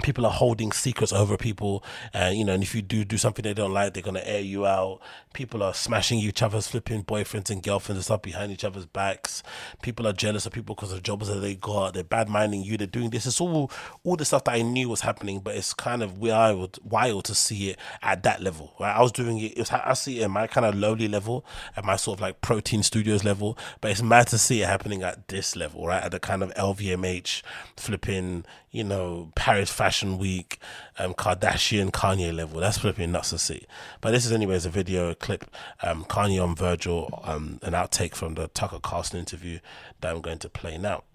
people 0.04 0.26
are 0.26 0.32
holding 0.32 0.72
secrets 0.72 1.12
over 1.12 1.38
people 1.38 1.84
and 2.14 2.38
you 2.38 2.46
know 2.46 2.54
and 2.54 2.64
if 2.64 2.76
you 2.76 2.82
do 2.82 3.04
do 3.04 3.18
something 3.18 3.44
they 3.44 3.54
don't 3.54 3.74
like 3.74 3.94
they're 3.94 4.04
going 4.04 4.16
to 4.16 4.30
air 4.30 4.42
you 4.42 4.66
out. 4.66 5.00
People 5.34 5.62
are 5.62 5.74
smashing 5.74 6.20
each 6.20 6.42
other's 6.42 6.68
flipping 6.68 7.04
boyfriends 7.04 7.50
and 7.50 7.62
girlfriends 7.62 7.98
and 7.98 8.06
stuff 8.06 8.22
behind 8.24 8.52
each 8.52 8.64
other's 8.64 8.86
backs. 8.86 9.44
People 9.82 10.08
are 10.08 10.14
jealous 10.14 10.46
of 10.46 10.52
people 10.54 10.74
because 10.74 10.92
of 10.92 11.04
jobs 11.04 11.28
that 11.28 11.40
they 11.40 11.56
got. 11.56 11.94
They're 11.94 12.04
bad 12.04 12.28
minding 12.28 12.64
you. 12.64 12.78
They're 12.78 12.88
doing 12.88 13.12
this. 13.12 13.26
It's 13.26 13.40
all 13.40 13.72
all 14.04 14.16
the 14.16 14.26
stuff 14.26 14.44
that 14.44 14.56
i 14.56 14.62
knew 14.62 14.90
was 14.90 15.02
happening 15.02 15.40
but 15.40 15.56
it's 15.56 15.74
kind 15.74 16.04
of 16.04 16.18
wild 16.18 16.80
wild 16.84 17.26
to 17.26 17.36
see 17.36 17.70
it 17.70 17.80
at 18.02 18.24
that 18.24 18.42
level 18.42 18.74
right? 18.80 18.96
I 18.96 19.02
was 19.02 19.12
doing 19.12 19.38
it, 19.38 19.54
it 19.54 19.60
was, 19.60 19.72
i 19.72 19.94
see 19.94 20.20
it 20.20 20.24
at 20.24 20.32
my 20.32 20.48
kind 20.48 20.66
of 20.66 20.76
lowly 20.76 21.08
level 21.08 21.46
at 21.76 21.86
my 21.86 21.96
sort 21.96 22.18
of 22.18 22.22
like 22.22 22.42
protein 22.42 22.84
studios 22.84 23.24
level 23.24 23.58
but 23.82 23.92
it's 23.92 24.02
mad 24.02 24.28
to 24.28 24.38
see 24.38 24.62
it 24.62 24.68
happening 24.68 25.04
at 25.04 25.28
this 25.28 25.56
level 25.56 25.88
right? 25.88 26.04
At 26.04 26.12
the 26.12 26.20
kind 26.20 26.44
of 26.44 26.54
lvmh 26.56 27.42
flipping 27.76 28.46
you 28.72 28.84
know 28.84 29.32
paris 29.36 29.72
fashion 29.72 29.87
Fashion 29.88 30.18
Week, 30.18 30.60
um, 31.00 31.14
Kardashian, 31.14 31.92
Kanye 31.92 32.36
level. 32.36 32.60
That's 32.60 32.78
flipping 32.78 33.14
nuts 33.14 33.30
to 33.30 33.38
see. 33.38 33.66
But 34.02 34.12
this 34.12 34.26
is, 34.26 34.34
anyways, 34.34 34.66
a 34.66 34.70
video, 34.70 35.12
a 35.12 35.16
clip, 35.16 35.46
um, 35.82 36.04
Kanye 36.04 36.44
on 36.44 36.58
Virgil, 36.58 37.22
um, 37.24 37.58
an 37.62 37.72
outtake 37.72 38.14
from 38.14 38.34
the 38.34 38.50
Tucker 38.50 38.80
Carlson 38.82 39.18
interview 39.18 39.60
that 40.02 40.14
I'm 40.14 40.20
going 40.20 40.40
to 40.40 40.50
play 40.50 40.78
now. 40.78 41.06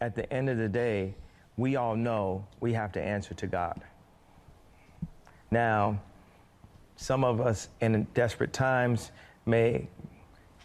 At 0.00 0.16
the 0.16 0.30
end 0.32 0.50
of 0.50 0.58
the 0.58 0.68
day, 0.68 1.14
we 1.56 1.76
all 1.76 1.94
know 1.94 2.44
we 2.58 2.72
have 2.72 2.90
to 2.94 3.00
answer 3.00 3.34
to 3.34 3.46
God. 3.46 3.80
Now, 5.52 6.00
some 6.96 7.22
of 7.22 7.40
us 7.40 7.68
in 7.80 8.02
desperate 8.14 8.52
times 8.52 9.12
may 9.46 9.86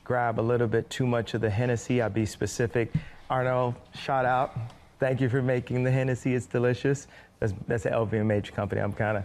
grab 0.03 0.39
a 0.39 0.41
little 0.41 0.65
bit 0.67 0.89
too 0.89 1.05
much 1.05 1.35
of 1.35 1.41
the 1.41 1.51
Hennessy. 1.51 2.01
I'll 2.01 2.09
be 2.09 2.25
specific. 2.25 2.91
Arnault, 3.29 3.75
shout 3.93 4.25
out. 4.25 4.57
Thank 4.99 5.21
you 5.21 5.29
for 5.29 5.43
making 5.43 5.83
the 5.83 5.91
Hennessy. 5.91 6.33
It's 6.33 6.47
delicious. 6.47 7.05
That's, 7.39 7.53
that's 7.67 7.85
an 7.85 7.93
LVMH 7.93 8.53
company. 8.53 8.81
I'm 8.81 8.93
kind 8.93 9.17
of 9.17 9.23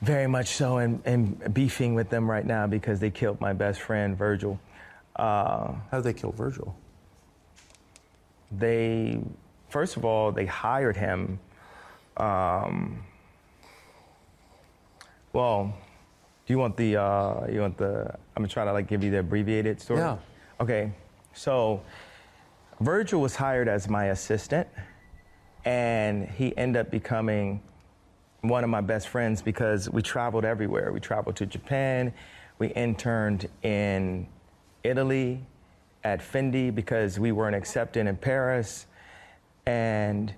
very 0.00 0.26
much 0.26 0.48
so 0.48 0.78
in, 0.78 1.02
in, 1.04 1.34
beefing 1.52 1.94
with 1.94 2.08
them 2.08 2.30
right 2.30 2.46
now 2.46 2.66
because 2.66 3.00
they 3.00 3.10
killed 3.10 3.40
my 3.40 3.52
best 3.52 3.80
friend, 3.80 4.16
Virgil. 4.16 4.58
Uh, 5.16 5.72
How 5.90 6.00
did 6.00 6.04
they 6.04 6.12
kill 6.12 6.32
Virgil? 6.32 6.76
They, 8.52 9.20
first 9.68 9.96
of 9.96 10.04
all, 10.04 10.32
they 10.32 10.46
hired 10.46 10.96
him. 10.96 11.38
Um, 12.16 13.04
well, 15.32 15.74
do 16.46 16.54
you 16.54 16.58
want 16.58 16.76
the, 16.76 16.96
uh, 16.96 17.46
you 17.50 17.60
want 17.60 17.76
the, 17.76 18.14
I'm 18.36 18.42
gonna 18.42 18.48
try 18.48 18.64
to 18.64 18.72
like 18.72 18.86
give 18.86 19.04
you 19.04 19.10
the 19.10 19.18
abbreviated 19.18 19.80
story. 19.80 20.00
Yeah. 20.00 20.16
Okay, 20.60 20.92
so 21.34 21.82
Virgil 22.80 23.20
was 23.20 23.36
hired 23.36 23.68
as 23.68 23.88
my 23.88 24.06
assistant 24.06 24.66
and 25.68 26.26
he 26.30 26.56
ended 26.56 26.80
up 26.80 26.90
becoming 26.90 27.60
one 28.40 28.64
of 28.64 28.70
my 28.70 28.80
best 28.80 29.08
friends 29.08 29.42
because 29.42 29.90
we 29.90 30.00
traveled 30.00 30.46
everywhere. 30.46 30.90
We 30.92 30.98
traveled 30.98 31.36
to 31.36 31.46
Japan, 31.46 32.14
we 32.58 32.68
interned 32.68 33.50
in 33.62 34.26
Italy 34.82 35.44
at 36.04 36.20
Fendi 36.20 36.74
because 36.74 37.20
we 37.20 37.32
weren't 37.32 37.54
accepted 37.54 38.06
in 38.06 38.16
Paris, 38.16 38.86
and 39.66 40.32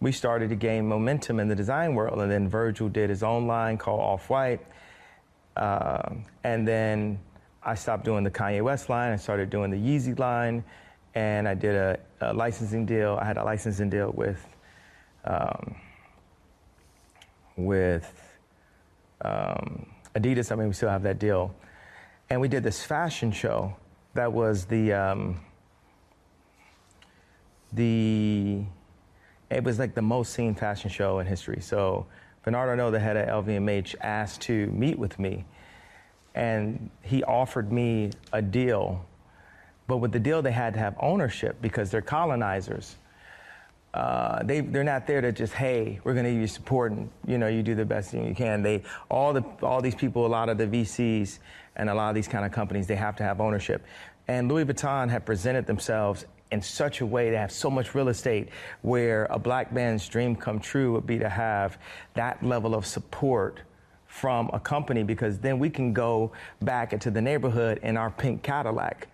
we 0.00 0.12
started 0.12 0.50
to 0.50 0.56
gain 0.56 0.86
momentum 0.86 1.40
in 1.40 1.48
the 1.48 1.54
design 1.54 1.94
world. 1.94 2.20
And 2.20 2.30
then 2.30 2.46
Virgil 2.46 2.90
did 2.90 3.08
his 3.08 3.22
own 3.22 3.46
line 3.46 3.78
called 3.78 4.00
Off 4.00 4.28
White, 4.28 4.60
uh, 5.56 6.10
and 6.44 6.68
then 6.68 7.18
I 7.62 7.76
stopped 7.76 8.04
doing 8.04 8.24
the 8.24 8.30
Kanye 8.30 8.60
West 8.60 8.90
line. 8.90 9.14
I 9.14 9.16
started 9.16 9.48
doing 9.48 9.70
the 9.70 9.78
Yeezy 9.78 10.18
line, 10.18 10.62
and 11.14 11.48
I 11.48 11.54
did 11.54 11.76
a, 11.76 11.98
a 12.20 12.34
licensing 12.34 12.84
deal. 12.84 13.18
I 13.18 13.24
had 13.24 13.38
a 13.38 13.44
licensing 13.44 13.88
deal 13.88 14.12
with 14.14 14.46
um, 15.26 15.76
with 17.56 18.38
um, 19.22 19.86
Adidas. 20.14 20.52
I 20.52 20.56
mean, 20.56 20.68
we 20.68 20.74
still 20.74 20.88
have 20.88 21.02
that 21.02 21.18
deal. 21.18 21.54
And 22.30 22.40
we 22.40 22.48
did 22.48 22.62
this 22.62 22.82
fashion 22.82 23.30
show 23.30 23.76
that 24.14 24.32
was 24.32 24.64
the, 24.64 24.92
um, 24.92 25.40
the, 27.72 28.64
it 29.50 29.62
was 29.62 29.78
like 29.78 29.94
the 29.94 30.02
most 30.02 30.32
seen 30.32 30.54
fashion 30.54 30.90
show 30.90 31.18
in 31.20 31.26
history. 31.26 31.60
So 31.60 32.06
Bernard 32.42 32.68
Arnault, 32.68 32.92
the 32.92 33.00
head 33.00 33.16
of 33.16 33.44
LVMH, 33.44 33.96
asked 34.00 34.40
to 34.42 34.66
meet 34.68 34.98
with 34.98 35.18
me. 35.18 35.44
And 36.34 36.90
he 37.02 37.22
offered 37.24 37.72
me 37.72 38.10
a 38.32 38.42
deal. 38.42 39.04
But 39.86 39.98
with 39.98 40.12
the 40.12 40.20
deal, 40.20 40.42
they 40.42 40.52
had 40.52 40.74
to 40.74 40.80
have 40.80 40.96
ownership 41.00 41.56
because 41.62 41.90
they're 41.90 42.02
colonizers. 42.02 42.96
Uh, 43.96 44.42
they 44.42 44.60
they're 44.60 44.84
not 44.84 45.06
there 45.06 45.22
to 45.22 45.32
just 45.32 45.54
hey 45.54 45.98
we're 46.04 46.12
going 46.12 46.26
to 46.26 46.30
give 46.30 46.40
you 46.40 46.46
support 46.46 46.92
and 46.92 47.08
you 47.26 47.38
know 47.38 47.48
you 47.48 47.62
do 47.62 47.74
the 47.74 47.84
best 47.84 48.10
thing 48.10 48.28
you 48.28 48.34
can. 48.34 48.62
They 48.62 48.82
all 49.08 49.32
the 49.32 49.42
all 49.62 49.80
these 49.80 49.94
people, 49.94 50.26
a 50.26 50.28
lot 50.28 50.50
of 50.50 50.58
the 50.58 50.66
VCs 50.66 51.38
and 51.76 51.88
a 51.88 51.94
lot 51.94 52.10
of 52.10 52.14
these 52.14 52.28
kind 52.28 52.44
of 52.44 52.52
companies, 52.52 52.86
they 52.86 52.94
have 52.94 53.16
to 53.16 53.22
have 53.22 53.40
ownership. 53.40 53.86
And 54.28 54.48
Louis 54.48 54.66
Vuitton 54.66 55.08
have 55.08 55.24
presented 55.24 55.66
themselves 55.66 56.26
in 56.50 56.60
such 56.60 57.00
a 57.00 57.06
way 57.06 57.30
to 57.30 57.38
have 57.38 57.50
so 57.50 57.70
much 57.70 57.94
real 57.94 58.08
estate 58.08 58.50
where 58.82 59.24
a 59.30 59.38
black 59.38 59.72
man's 59.72 60.06
dream 60.06 60.36
come 60.36 60.60
true 60.60 60.92
would 60.92 61.06
be 61.06 61.18
to 61.18 61.28
have 61.30 61.78
that 62.14 62.42
level 62.42 62.74
of 62.74 62.84
support 62.84 63.60
from 64.06 64.50
a 64.52 64.60
company 64.60 65.04
because 65.04 65.38
then 65.38 65.58
we 65.58 65.70
can 65.70 65.94
go 65.94 66.32
back 66.60 66.92
into 66.92 67.10
the 67.10 67.22
neighborhood 67.22 67.80
in 67.82 67.96
our 67.96 68.10
pink 68.10 68.42
Cadillac 68.42 69.08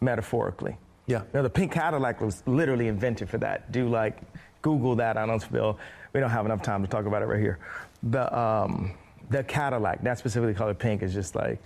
metaphorically 0.00 0.76
yeah. 1.06 1.20
You 1.20 1.26
know, 1.34 1.42
the 1.42 1.50
pink 1.50 1.72
Cadillac 1.72 2.20
was 2.20 2.42
literally 2.46 2.88
invented 2.88 3.28
for 3.28 3.38
that. 3.38 3.72
Do 3.72 3.88
like 3.88 4.18
Google 4.62 4.96
that 4.96 5.16
on 5.16 5.28
Huntsville. 5.28 5.78
We 6.12 6.20
don't 6.20 6.30
have 6.30 6.46
enough 6.46 6.62
time 6.62 6.82
to 6.82 6.88
talk 6.88 7.06
about 7.06 7.22
it 7.22 7.26
right 7.26 7.40
here. 7.40 7.58
The 8.02 8.36
um, 8.36 8.94
the 9.30 9.42
Cadillac, 9.42 10.02
that 10.02 10.18
specifically 10.18 10.54
colored 10.54 10.78
pink, 10.78 11.02
is 11.02 11.12
just 11.12 11.34
like 11.34 11.62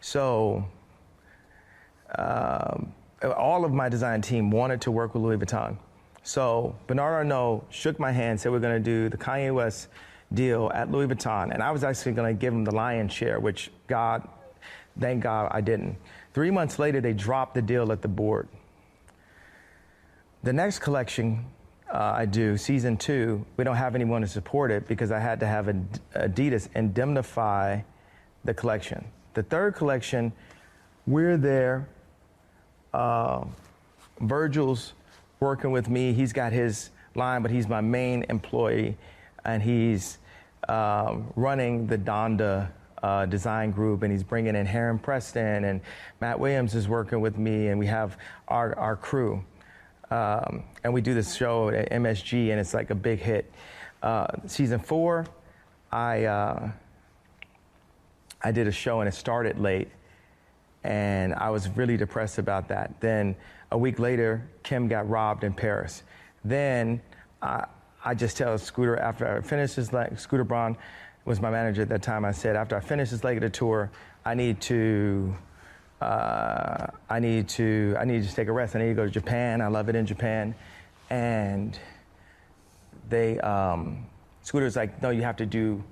so. 0.00 0.66
Um, 2.18 2.92
all 3.36 3.64
of 3.64 3.72
my 3.72 3.88
design 3.88 4.20
team 4.20 4.50
wanted 4.50 4.80
to 4.82 4.90
work 4.90 5.14
with 5.14 5.22
Louis 5.22 5.38
Vuitton. 5.38 5.76
So 6.24 6.74
Bernard 6.86 7.14
Arnault 7.14 7.64
shook 7.70 7.98
my 7.98 8.12
hand, 8.12 8.40
said 8.40 8.52
we're 8.52 8.60
going 8.60 8.82
to 8.82 8.84
do 8.84 9.08
the 9.08 9.16
Kanye 9.16 9.54
West 9.54 9.88
deal 10.34 10.70
at 10.74 10.90
Louis 10.90 11.06
Vuitton, 11.06 11.52
and 11.52 11.62
I 11.62 11.70
was 11.70 11.84
actually 11.84 12.12
going 12.12 12.34
to 12.34 12.38
give 12.38 12.52
him 12.52 12.64
the 12.64 12.74
lion's 12.74 13.12
share, 13.12 13.40
which 13.40 13.70
God, 13.86 14.26
thank 14.98 15.22
God, 15.22 15.50
I 15.52 15.60
didn't. 15.60 15.96
Three 16.32 16.50
months 16.50 16.78
later, 16.78 17.00
they 17.00 17.12
dropped 17.12 17.54
the 17.54 17.62
deal 17.62 17.92
at 17.92 18.02
the 18.02 18.08
board. 18.08 18.48
The 20.44 20.52
next 20.52 20.80
collection 20.80 21.46
uh, 21.88 22.14
I 22.16 22.24
do, 22.24 22.56
season 22.56 22.96
two, 22.96 23.44
we 23.56 23.62
don't 23.62 23.76
have 23.76 23.94
anyone 23.94 24.22
to 24.22 24.26
support 24.26 24.72
it 24.72 24.88
because 24.88 25.12
I 25.12 25.20
had 25.20 25.38
to 25.40 25.46
have 25.46 25.66
Adidas 26.16 26.68
indemnify 26.74 27.82
the 28.44 28.52
collection. 28.52 29.04
The 29.34 29.44
third 29.44 29.76
collection, 29.76 30.32
we're 31.06 31.36
there. 31.36 31.88
Uh, 32.92 33.44
Virgil's 34.20 34.94
working 35.38 35.70
with 35.70 35.88
me. 35.88 36.12
He's 36.12 36.32
got 36.32 36.52
his 36.52 36.90
line, 37.14 37.42
but 37.42 37.52
he's 37.52 37.68
my 37.68 37.80
main 37.80 38.24
employee, 38.28 38.96
and 39.44 39.62
he's 39.62 40.18
uh, 40.68 41.18
running 41.36 41.86
the 41.86 41.98
Donda 41.98 42.68
uh, 43.02 43.26
design 43.26 43.70
group, 43.70 44.02
and 44.02 44.10
he's 44.10 44.24
bringing 44.24 44.56
in 44.56 44.66
Heron 44.66 44.98
Preston, 44.98 45.64
and 45.64 45.80
Matt 46.20 46.40
Williams 46.40 46.74
is 46.74 46.88
working 46.88 47.20
with 47.20 47.38
me, 47.38 47.68
and 47.68 47.78
we 47.78 47.86
have 47.86 48.16
our, 48.48 48.76
our 48.78 48.96
crew. 48.96 49.44
Um, 50.12 50.64
and 50.84 50.92
we 50.92 51.00
do 51.00 51.14
this 51.14 51.34
show 51.34 51.70
at 51.70 51.90
MSG, 51.90 52.50
and 52.50 52.60
it's 52.60 52.74
like 52.74 52.90
a 52.90 52.94
big 52.94 53.18
hit. 53.18 53.50
Uh, 54.02 54.26
season 54.46 54.78
four, 54.78 55.26
I 55.90 56.24
uh, 56.24 56.70
I 58.42 58.52
did 58.52 58.66
a 58.66 58.72
show 58.72 59.00
and 59.00 59.08
it 59.08 59.14
started 59.14 59.58
late, 59.58 59.88
and 60.84 61.34
I 61.34 61.48
was 61.48 61.66
really 61.70 61.96
depressed 61.96 62.36
about 62.36 62.68
that. 62.68 63.00
Then 63.00 63.34
a 63.70 63.78
week 63.78 63.98
later, 63.98 64.46
Kim 64.62 64.86
got 64.86 65.08
robbed 65.08 65.44
in 65.44 65.54
Paris. 65.54 66.02
Then 66.44 67.00
I, 67.40 67.64
I 68.04 68.14
just 68.14 68.36
tell 68.36 68.58
Scooter 68.58 68.98
after 68.98 69.26
I 69.26 69.40
finished 69.40 69.76
his 69.76 69.94
leg, 69.94 70.18
Scooter 70.18 70.44
Braun 70.44 70.76
was 71.24 71.40
my 71.40 71.50
manager 71.50 71.80
at 71.82 71.88
that 71.88 72.02
time. 72.02 72.26
I 72.26 72.32
said 72.32 72.54
after 72.54 72.76
I 72.76 72.80
finish 72.80 73.08
this 73.08 73.24
leg 73.24 73.38
of 73.38 73.44
the 73.44 73.50
tour, 73.50 73.90
I 74.26 74.34
need 74.34 74.60
to. 74.62 75.34
Uh, 76.02 76.90
I 77.08 77.20
need 77.20 77.48
to 77.50 77.94
I 77.98 78.04
need 78.04 78.24
to 78.24 78.34
take 78.34 78.48
a 78.48 78.52
rest. 78.52 78.74
I 78.74 78.80
need 78.80 78.88
to 78.88 78.94
go 78.94 79.04
to 79.04 79.10
Japan. 79.10 79.60
I 79.60 79.68
love 79.68 79.88
it 79.88 79.94
in 79.94 80.04
Japan, 80.04 80.54
and 81.10 81.78
they 83.08 83.38
um, 83.38 84.04
Scooter's 84.42 84.74
like, 84.74 85.00
no, 85.00 85.10
you 85.10 85.22
have 85.22 85.36
to 85.36 85.46
do 85.46 85.82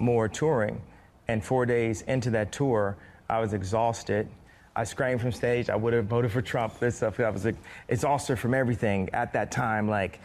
more 0.00 0.28
touring. 0.28 0.82
And 1.28 1.44
four 1.44 1.64
days 1.64 2.02
into 2.02 2.30
that 2.30 2.50
tour, 2.50 2.96
I 3.28 3.38
was 3.38 3.52
exhausted. 3.52 4.28
I 4.74 4.82
screamed 4.82 5.20
from 5.20 5.30
stage. 5.30 5.70
I 5.70 5.76
would 5.76 5.92
have 5.92 6.06
voted 6.06 6.32
for 6.32 6.42
Trump. 6.42 6.80
This 6.80 6.96
stuff. 6.96 7.20
I 7.20 7.30
was 7.30 7.44
like, 7.44 7.54
exhausted 7.88 8.36
from 8.36 8.54
everything 8.54 9.10
at 9.12 9.32
that 9.34 9.52
time. 9.52 9.88
Like 9.88 10.18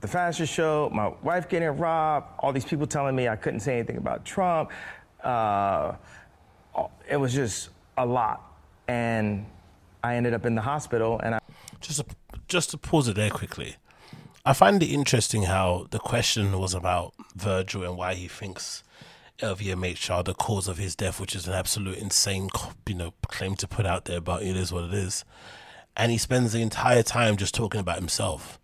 the 0.00 0.08
fashion 0.08 0.46
show, 0.46 0.90
my 0.92 1.12
wife 1.22 1.48
getting 1.48 1.68
robbed, 1.68 2.26
all 2.40 2.52
these 2.52 2.64
people 2.64 2.88
telling 2.88 3.14
me 3.14 3.28
I 3.28 3.36
couldn't 3.36 3.60
say 3.60 3.78
anything 3.78 3.98
about 3.98 4.24
Trump. 4.24 4.72
Uh, 5.22 5.94
it 7.08 7.16
was 7.16 7.32
just 7.32 7.68
a 7.96 8.06
lot, 8.06 8.42
and 8.88 9.46
I 10.02 10.16
ended 10.16 10.34
up 10.34 10.44
in 10.46 10.54
the 10.54 10.62
hospital. 10.62 11.20
And 11.22 11.34
I 11.34 11.40
just 11.80 11.98
to, 11.98 12.06
just 12.48 12.70
to 12.70 12.78
pause 12.78 13.08
it 13.08 13.16
there 13.16 13.30
quickly. 13.30 13.76
I 14.46 14.52
find 14.52 14.82
it 14.82 14.90
interesting 14.90 15.44
how 15.44 15.86
the 15.90 15.98
question 15.98 16.58
was 16.58 16.74
about 16.74 17.14
Virgil 17.34 17.82
and 17.82 17.96
why 17.96 18.12
he 18.12 18.28
thinks 18.28 18.82
LVMH 19.38 20.10
are 20.10 20.22
the 20.22 20.34
cause 20.34 20.68
of 20.68 20.76
his 20.76 20.94
death, 20.94 21.18
which 21.18 21.34
is 21.34 21.48
an 21.48 21.54
absolute 21.54 21.96
insane, 21.96 22.50
you 22.86 22.94
know, 22.94 23.14
claim 23.26 23.56
to 23.56 23.66
put 23.66 23.86
out 23.86 24.04
there. 24.04 24.20
But 24.20 24.42
it 24.42 24.56
is 24.56 24.70
what 24.70 24.84
it 24.84 24.94
is, 24.94 25.24
and 25.96 26.12
he 26.12 26.18
spends 26.18 26.52
the 26.52 26.62
entire 26.62 27.02
time 27.02 27.36
just 27.36 27.54
talking 27.54 27.80
about 27.80 27.96
himself, 27.96 28.60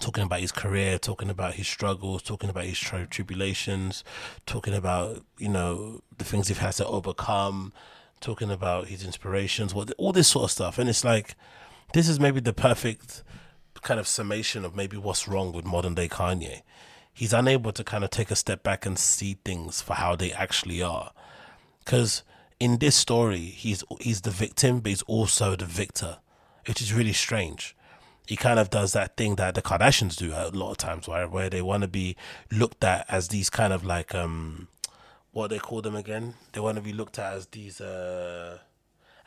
talking 0.00 0.24
about 0.24 0.40
his 0.40 0.52
career, 0.52 0.98
talking 0.98 1.30
about 1.30 1.54
his 1.54 1.68
struggles, 1.68 2.22
talking 2.22 2.50
about 2.50 2.64
his 2.64 2.78
tri- 2.78 3.06
tribulations, 3.08 4.04
talking 4.46 4.74
about 4.74 5.24
you 5.38 5.48
know 5.48 6.02
the 6.18 6.24
things 6.24 6.48
he 6.48 6.54
has 6.54 6.76
to 6.78 6.86
overcome, 6.86 7.72
talking 8.20 8.50
about 8.50 8.88
his 8.88 9.04
inspirations, 9.04 9.74
what 9.74 9.92
all 9.98 10.12
this 10.12 10.28
sort 10.28 10.44
of 10.44 10.50
stuff, 10.50 10.78
and 10.78 10.88
it's 10.88 11.04
like 11.04 11.34
this 11.92 12.08
is 12.08 12.20
maybe 12.20 12.40
the 12.40 12.52
perfect 12.52 13.22
kind 13.82 13.98
of 13.98 14.06
summation 14.06 14.64
of 14.64 14.76
maybe 14.76 14.96
what's 14.96 15.26
wrong 15.26 15.52
with 15.52 15.64
modern 15.64 15.94
day 15.94 16.08
Kanye. 16.08 16.62
He's 17.12 17.32
unable 17.32 17.72
to 17.72 17.84
kind 17.84 18.04
of 18.04 18.10
take 18.10 18.30
a 18.30 18.36
step 18.36 18.62
back 18.62 18.86
and 18.86 18.98
see 18.98 19.38
things 19.44 19.82
for 19.82 19.94
how 19.94 20.16
they 20.16 20.32
actually 20.32 20.82
are. 20.82 21.12
Because 21.84 22.22
in 22.58 22.78
this 22.78 22.94
story, 22.94 23.38
he's 23.38 23.82
he's 24.00 24.20
the 24.20 24.30
victim, 24.30 24.80
but 24.80 24.90
he's 24.90 25.02
also 25.02 25.56
the 25.56 25.64
victor, 25.64 26.18
which 26.66 26.80
is 26.80 26.92
really 26.92 27.12
strange. 27.12 27.76
He 28.26 28.36
kind 28.36 28.60
of 28.60 28.70
does 28.70 28.92
that 28.92 29.16
thing 29.16 29.36
that 29.36 29.56
the 29.56 29.62
Kardashians 29.62 30.16
do 30.16 30.32
a 30.32 30.50
lot 30.50 30.70
of 30.70 30.76
times, 30.76 31.08
right? 31.08 31.28
Where 31.28 31.50
they 31.50 31.62
want 31.62 31.82
to 31.82 31.88
be 31.88 32.16
looked 32.52 32.84
at 32.84 33.06
as 33.08 33.28
these 33.28 33.50
kind 33.50 33.72
of 33.72 33.84
like 33.84 34.14
um, 34.14 34.68
what 35.32 35.48
they 35.50 35.58
call 35.58 35.82
them 35.82 35.94
again? 35.94 36.34
They 36.52 36.60
want 36.60 36.76
to 36.76 36.82
be 36.82 36.92
looked 36.92 37.18
at 37.18 37.34
as 37.34 37.46
these 37.46 37.80
uh 37.80 38.58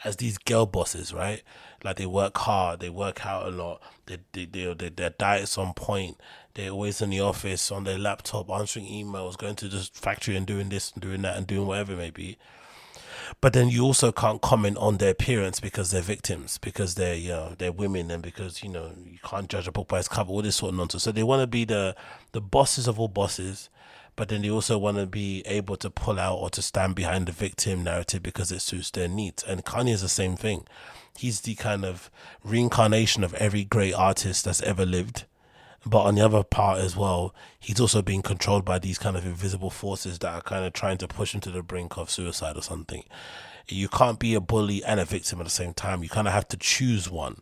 as 0.04 0.18
these 0.18 0.38
girl 0.38 0.66
bosses, 0.66 1.14
right? 1.14 1.42
Like 1.84 1.96
they 1.96 2.06
work 2.06 2.38
hard, 2.38 2.82
they 2.82 2.90
work 2.90 3.26
out 3.26 3.48
a 3.48 3.50
lot, 3.50 3.82
they, 4.06 4.18
they, 4.34 4.46
they, 4.46 4.74
they 4.74 4.90
their 4.90 5.12
diet's 5.12 5.58
on 5.58 5.74
point, 5.74 6.18
they're 6.56 6.72
always 6.72 7.02
in 7.02 7.10
the 7.10 7.22
office 7.22 7.72
on 7.72 7.84
their 7.86 7.98
laptop 7.98 8.50
answering 8.50 8.86
emails, 8.86 9.38
going 9.38 9.56
to 9.56 9.68
the 9.68 9.90
factory 9.94 10.36
and 10.36 10.46
doing 10.46 10.70
this 10.70 10.92
and 10.92 11.02
doing 11.02 11.22
that 11.22 11.38
and 11.38 11.48
doing 11.48 11.68
whatever 11.68 11.94
it 11.94 11.98
may 11.98 12.10
be. 12.10 12.38
But 13.42 13.54
then 13.54 13.70
you 13.70 13.84
also 13.84 14.12
can't 14.12 14.42
comment 14.42 14.78
on 14.78 14.98
their 14.98 15.12
appearance 15.12 15.60
because 15.60 15.92
they're 15.92 16.02
victims, 16.02 16.58
because 16.58 16.96
they're 16.96 17.16
you 17.16 17.30
know 17.30 17.56
they're 17.58 17.72
women, 17.72 18.12
and 18.12 18.22
because 18.22 18.62
you 18.64 18.70
know 18.70 18.92
you 19.06 19.20
can't 19.24 19.50
judge 19.50 19.68
a 19.68 19.72
book 19.72 19.88
by 19.88 20.00
its 20.00 20.08
cover, 20.08 20.32
all 20.32 20.42
this 20.42 20.58
sort 20.58 20.74
of 20.74 20.78
nonsense. 20.78 21.04
So 21.04 21.12
they 21.12 21.24
want 21.24 21.42
to 21.42 21.48
be 21.48 21.66
the 21.66 21.96
the 22.34 22.42
bosses 22.42 22.88
of 22.88 23.00
all 23.00 23.08
bosses, 23.08 23.70
but 24.15 24.30
then 24.30 24.41
they 24.41 24.49
also 24.49 24.77
want 24.77 24.98
to 24.98 25.06
be 25.06 25.41
able 25.45 25.76
to 25.77 25.90
pull 25.90 26.19
out 26.19 26.38
or 26.38 26.49
to 26.52 26.61
stand 26.61 26.95
behind 26.95 27.27
the 27.27 27.31
victim 27.31 27.84
narrative 27.84 28.22
because 28.22 28.52
it 28.52 28.61
suits 28.61 28.91
their 28.91 29.07
needs. 29.07 29.44
And 29.44 29.65
Kanye 29.65 29.94
is 29.94 30.02
the 30.02 30.10
same 30.10 30.35
thing. 30.35 30.65
He's 31.18 31.41
the 31.41 31.56
kind 31.56 31.84
of 31.85 32.10
reincarnation 32.44 33.23
of 33.23 33.34
every 33.35 33.64
great 33.64 33.94
artist 33.94 34.45
that's 34.45 34.61
ever 34.61 34.85
lived. 34.85 35.26
But 35.85 36.03
on 36.03 36.15
the 36.15 36.22
other 36.22 36.44
part 36.44 36.80
as 36.80 36.95
well, 36.95 37.35
he's 37.60 37.80
also 37.80 38.02
being 38.02 38.22
controlled 38.22 38.64
by 38.64 38.80
these 38.80 38.98
kind 38.98 39.18
of 39.18 39.26
invisible 39.26 39.69
forces 39.69 40.19
that 40.19 40.34
are 40.34 40.41
kind 40.41 40.65
of 40.65 40.73
trying 40.73 40.98
to 40.99 41.07
push 41.07 41.34
him 41.35 41.41
to 41.41 41.52
the 41.52 41.61
brink 41.61 41.98
of 41.98 42.10
suicide 42.10 42.56
or 42.56 42.64
something. 42.64 43.03
You 43.68 43.90
can't 43.90 44.19
be 44.19 44.34
a 44.34 44.41
bully 44.41 44.84
and 44.84 44.99
a 44.99 45.06
victim 45.06 45.40
at 45.40 45.45
the 45.45 45.49
same 45.49 45.73
time. 45.73 46.03
You 46.03 46.10
kind 46.10 46.27
of 46.27 46.34
have 46.34 46.48
to 46.49 46.57
choose 46.57 47.10
one. 47.10 47.41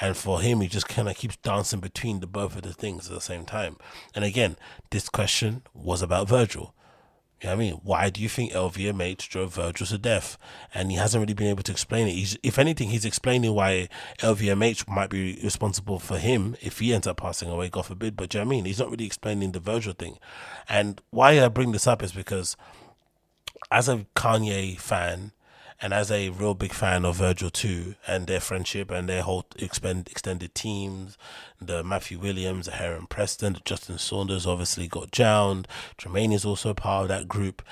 And 0.00 0.16
for 0.16 0.40
him, 0.40 0.60
he 0.60 0.68
just 0.68 0.88
kind 0.88 1.08
of 1.08 1.16
keeps 1.16 1.36
dancing 1.36 1.80
between 1.80 2.20
the 2.20 2.26
both 2.26 2.56
of 2.56 2.62
the 2.62 2.72
things 2.72 3.08
at 3.08 3.14
the 3.14 3.20
same 3.20 3.44
time. 3.44 3.76
And 4.14 4.24
again, 4.24 4.56
this 4.90 5.08
question 5.08 5.62
was 5.74 6.02
about 6.02 6.28
Virgil. 6.28 6.74
You 7.40 7.48
know 7.48 7.54
what 7.54 7.62
I 7.62 7.66
mean? 7.66 7.80
Why 7.84 8.10
do 8.10 8.20
you 8.20 8.28
think 8.28 8.52
LVMH 8.52 9.28
drove 9.28 9.54
Virgil 9.54 9.86
to 9.86 9.98
death? 9.98 10.36
And 10.74 10.90
he 10.90 10.96
hasn't 10.96 11.20
really 11.20 11.34
been 11.34 11.46
able 11.46 11.62
to 11.64 11.72
explain 11.72 12.08
it. 12.08 12.12
He's, 12.12 12.36
if 12.42 12.58
anything, 12.58 12.90
he's 12.90 13.04
explaining 13.04 13.54
why 13.54 13.88
LVMH 14.18 14.88
might 14.88 15.10
be 15.10 15.38
responsible 15.42 16.00
for 16.00 16.18
him 16.18 16.56
if 16.60 16.80
he 16.80 16.92
ends 16.92 17.06
up 17.06 17.18
passing 17.18 17.48
away, 17.48 17.68
God 17.68 17.86
forbid. 17.86 18.16
But 18.16 18.34
you 18.34 18.40
know 18.40 18.46
what 18.46 18.54
I 18.54 18.56
mean? 18.56 18.64
He's 18.64 18.80
not 18.80 18.90
really 18.90 19.06
explaining 19.06 19.52
the 19.52 19.60
Virgil 19.60 19.92
thing. 19.92 20.18
And 20.68 21.00
why 21.10 21.40
I 21.40 21.46
bring 21.48 21.70
this 21.70 21.86
up 21.86 22.02
is 22.02 22.10
because 22.10 22.56
as 23.70 23.88
a 23.88 24.06
Kanye 24.16 24.78
fan, 24.78 25.30
and 25.80 25.92
as 25.92 26.10
a 26.10 26.30
real 26.30 26.54
big 26.54 26.72
fan 26.72 27.04
of 27.04 27.16
Virgil 27.16 27.50
too, 27.50 27.94
and 28.06 28.26
their 28.26 28.40
friendship 28.40 28.90
and 28.90 29.08
their 29.08 29.22
whole 29.22 29.46
expend, 29.56 30.08
extended 30.08 30.54
teams, 30.54 31.16
the 31.60 31.84
Matthew 31.84 32.18
Williams, 32.18 32.66
the 32.66 32.72
Heron 32.72 33.06
Preston, 33.06 33.58
Justin 33.64 33.98
Saunders 33.98 34.46
obviously 34.46 34.88
got 34.88 35.10
drowned. 35.10 35.68
Tremaine 35.96 36.32
is 36.32 36.44
also 36.44 36.74
part 36.74 37.02
of 37.02 37.08
that 37.08 37.28
group. 37.28 37.62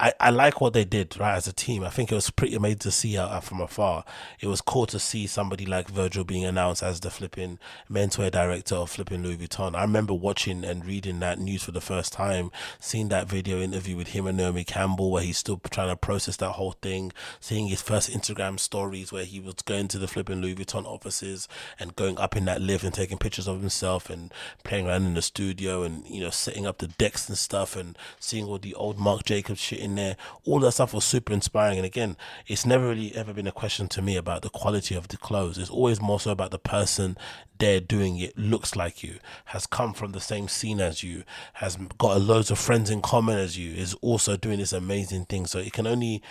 I, 0.00 0.12
I 0.18 0.30
like 0.30 0.60
what 0.60 0.72
they 0.72 0.84
did 0.84 1.16
right 1.20 1.36
as 1.36 1.46
a 1.46 1.52
team. 1.52 1.84
I 1.84 1.88
think 1.88 2.10
it 2.10 2.14
was 2.16 2.30
pretty 2.30 2.56
amazing 2.56 2.80
to 2.80 2.90
see 2.90 3.16
uh, 3.16 3.38
from 3.38 3.60
afar. 3.60 4.04
It 4.40 4.48
was 4.48 4.60
cool 4.60 4.86
to 4.86 4.98
see 4.98 5.28
somebody 5.28 5.64
like 5.64 5.88
Virgil 5.88 6.24
being 6.24 6.44
announced 6.44 6.82
as 6.82 6.98
the 6.98 7.10
flipping 7.10 7.60
menswear 7.88 8.30
director 8.30 8.74
of 8.74 8.90
flipping 8.90 9.22
Louis 9.22 9.36
Vuitton. 9.36 9.76
I 9.76 9.82
remember 9.82 10.12
watching 10.12 10.64
and 10.64 10.84
reading 10.84 11.20
that 11.20 11.38
news 11.38 11.62
for 11.62 11.70
the 11.70 11.80
first 11.80 12.12
time, 12.12 12.50
seeing 12.80 13.10
that 13.10 13.28
video 13.28 13.60
interview 13.60 13.96
with 13.96 14.08
him 14.08 14.26
and 14.26 14.36
Naomi 14.36 14.64
Campbell 14.64 15.12
where 15.12 15.22
he's 15.22 15.38
still 15.38 15.60
trying 15.70 15.90
to 15.90 15.96
process 15.96 16.36
that 16.38 16.52
whole 16.52 16.72
thing, 16.82 17.12
seeing 17.38 17.68
his 17.68 17.80
first 17.82 18.10
Instagram 18.10 18.58
stories 18.58 19.12
where 19.12 19.24
he 19.24 19.38
was 19.38 19.54
going 19.64 19.86
to 19.88 19.98
the 19.98 20.08
flipping 20.08 20.40
Louis 20.40 20.56
Vuitton 20.56 20.84
offices 20.84 21.46
and 21.78 21.94
going 21.94 22.18
up 22.18 22.36
in 22.36 22.44
that 22.46 22.60
lift 22.60 22.82
and 22.82 22.92
taking 22.92 23.18
pictures 23.18 23.46
of 23.46 23.60
himself 23.60 24.10
and 24.10 24.32
playing 24.64 24.88
around 24.88 25.06
in 25.06 25.14
the 25.14 25.22
studio 25.22 25.84
and 25.84 26.04
you 26.08 26.20
know 26.20 26.30
setting 26.30 26.66
up 26.66 26.78
the 26.78 26.88
decks 26.88 27.28
and 27.28 27.38
stuff 27.38 27.76
and 27.76 27.96
seeing 28.18 28.46
all 28.46 28.58
the 28.58 28.74
old 28.74 28.98
Marc 28.98 29.24
Jacobs 29.24 29.60
shit 29.60 29.78
in 29.78 29.91
there. 29.96 30.16
All 30.44 30.60
that 30.60 30.72
stuff 30.72 30.94
was 30.94 31.04
super 31.04 31.32
inspiring. 31.32 31.78
And 31.78 31.86
again, 31.86 32.16
it's 32.46 32.66
never 32.66 32.88
really 32.88 33.14
ever 33.14 33.32
been 33.32 33.46
a 33.46 33.52
question 33.52 33.88
to 33.88 34.02
me 34.02 34.16
about 34.16 34.42
the 34.42 34.50
quality 34.50 34.94
of 34.94 35.08
the 35.08 35.16
clothes. 35.16 35.58
It's 35.58 35.70
always 35.70 36.00
more 36.00 36.20
so 36.20 36.30
about 36.30 36.50
the 36.50 36.58
person 36.58 37.16
there 37.58 37.80
doing 37.80 38.18
it 38.18 38.36
looks 38.36 38.74
like 38.74 39.04
you, 39.04 39.18
has 39.46 39.66
come 39.66 39.94
from 39.94 40.10
the 40.10 40.20
same 40.20 40.48
scene 40.48 40.80
as 40.80 41.04
you, 41.04 41.22
has 41.54 41.76
got 41.98 42.20
loads 42.20 42.50
of 42.50 42.58
friends 42.58 42.90
in 42.90 43.00
common 43.00 43.38
as 43.38 43.56
you, 43.56 43.72
is 43.72 43.94
also 44.00 44.36
doing 44.36 44.58
this 44.58 44.72
amazing 44.72 45.26
thing. 45.26 45.46
So 45.46 45.60
it 45.60 45.72
can 45.72 45.86
only 45.86 46.22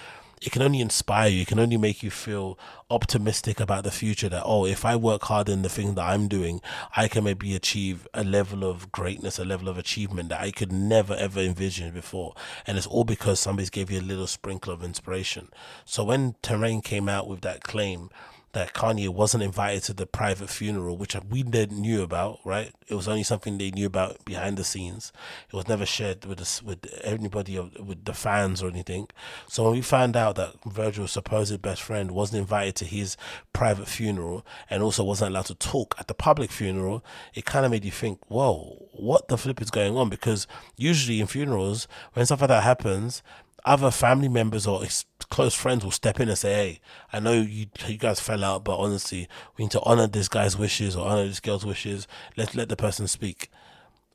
it 0.41 0.51
can 0.51 0.63
only 0.63 0.81
inspire 0.81 1.29
you. 1.29 1.41
It 1.41 1.47
can 1.47 1.59
only 1.59 1.77
make 1.77 2.01
you 2.01 2.09
feel 2.09 2.57
optimistic 2.89 3.59
about 3.59 3.83
the 3.83 3.91
future 3.91 4.27
that, 4.29 4.41
oh, 4.43 4.65
if 4.65 4.83
I 4.83 4.95
work 4.95 5.23
hard 5.23 5.47
in 5.47 5.61
the 5.61 5.69
thing 5.69 5.93
that 5.95 6.01
I'm 6.01 6.27
doing, 6.27 6.61
I 6.97 7.07
can 7.07 7.23
maybe 7.23 7.55
achieve 7.55 8.07
a 8.13 8.23
level 8.23 8.63
of 8.63 8.91
greatness, 8.91 9.37
a 9.37 9.45
level 9.45 9.69
of 9.69 9.77
achievement 9.77 10.29
that 10.29 10.41
I 10.41 10.49
could 10.49 10.71
never 10.71 11.13
ever 11.13 11.39
envision 11.39 11.93
before. 11.93 12.33
And 12.65 12.77
it's 12.77 12.87
all 12.87 13.03
because 13.03 13.39
somebody's 13.39 13.69
gave 13.69 13.91
you 13.91 13.99
a 13.99 14.01
little 14.01 14.27
sprinkle 14.27 14.73
of 14.73 14.83
inspiration. 14.83 15.49
So 15.85 16.03
when 16.03 16.35
Tremaine 16.41 16.81
came 16.81 17.07
out 17.07 17.27
with 17.27 17.41
that 17.41 17.63
claim, 17.63 18.09
that 18.53 18.73
Kanye 18.73 19.09
wasn't 19.09 19.43
invited 19.43 19.83
to 19.83 19.93
the 19.93 20.05
private 20.05 20.49
funeral, 20.49 20.97
which 20.97 21.15
we 21.29 21.43
didn't 21.43 21.79
knew 21.79 22.01
about, 22.01 22.39
right? 22.43 22.73
It 22.87 22.95
was 22.95 23.07
only 23.07 23.23
something 23.23 23.57
they 23.57 23.71
knew 23.71 23.85
about 23.85 24.23
behind 24.25 24.57
the 24.57 24.63
scenes. 24.63 25.13
It 25.51 25.55
was 25.55 25.67
never 25.67 25.85
shared 25.85 26.25
with 26.25 26.41
us, 26.41 26.61
with 26.61 26.85
anybody, 27.03 27.59
with 27.59 28.05
the 28.05 28.13
fans 28.13 28.61
or 28.61 28.69
anything. 28.69 29.07
So 29.47 29.63
when 29.63 29.73
we 29.73 29.81
found 29.81 30.17
out 30.17 30.35
that 30.35 30.55
Virgil's 30.65 31.11
supposed 31.11 31.61
best 31.61 31.81
friend 31.81 32.11
wasn't 32.11 32.41
invited 32.41 32.75
to 32.75 32.85
his 32.85 33.15
private 33.53 33.87
funeral 33.87 34.45
and 34.69 34.83
also 34.83 35.03
wasn't 35.03 35.31
allowed 35.31 35.45
to 35.45 35.55
talk 35.55 35.95
at 35.97 36.07
the 36.07 36.13
public 36.13 36.51
funeral, 36.51 37.03
it 37.33 37.45
kind 37.45 37.65
of 37.65 37.71
made 37.71 37.85
you 37.85 37.91
think, 37.91 38.19
whoa, 38.27 38.87
what 38.91 39.27
the 39.27 39.37
flip 39.37 39.61
is 39.61 39.71
going 39.71 39.95
on? 39.95 40.09
Because 40.09 40.45
usually 40.75 41.21
in 41.21 41.27
funerals, 41.27 41.87
when 42.13 42.25
stuff 42.25 42.41
like 42.41 42.49
that 42.49 42.63
happens, 42.63 43.23
other 43.65 43.91
family 43.91 44.27
members 44.27 44.67
or 44.67 44.83
close 45.29 45.53
friends 45.53 45.83
will 45.83 45.91
step 45.91 46.19
in 46.19 46.29
and 46.29 46.37
say, 46.37 46.53
"Hey, 46.53 46.79
I 47.13 47.19
know 47.19 47.33
you 47.33 47.67
you 47.87 47.97
guys 47.97 48.19
fell 48.19 48.43
out, 48.43 48.63
but 48.63 48.77
honestly, 48.77 49.27
we 49.57 49.65
need 49.65 49.71
to 49.71 49.81
honor 49.81 50.07
this 50.07 50.27
guy's 50.27 50.57
wishes 50.57 50.95
or 50.95 51.07
honor 51.07 51.27
this 51.27 51.39
girl's 51.39 51.65
wishes. 51.65 52.07
Let's 52.37 52.55
let 52.55 52.69
the 52.69 52.75
person 52.75 53.07
speak." 53.07 53.49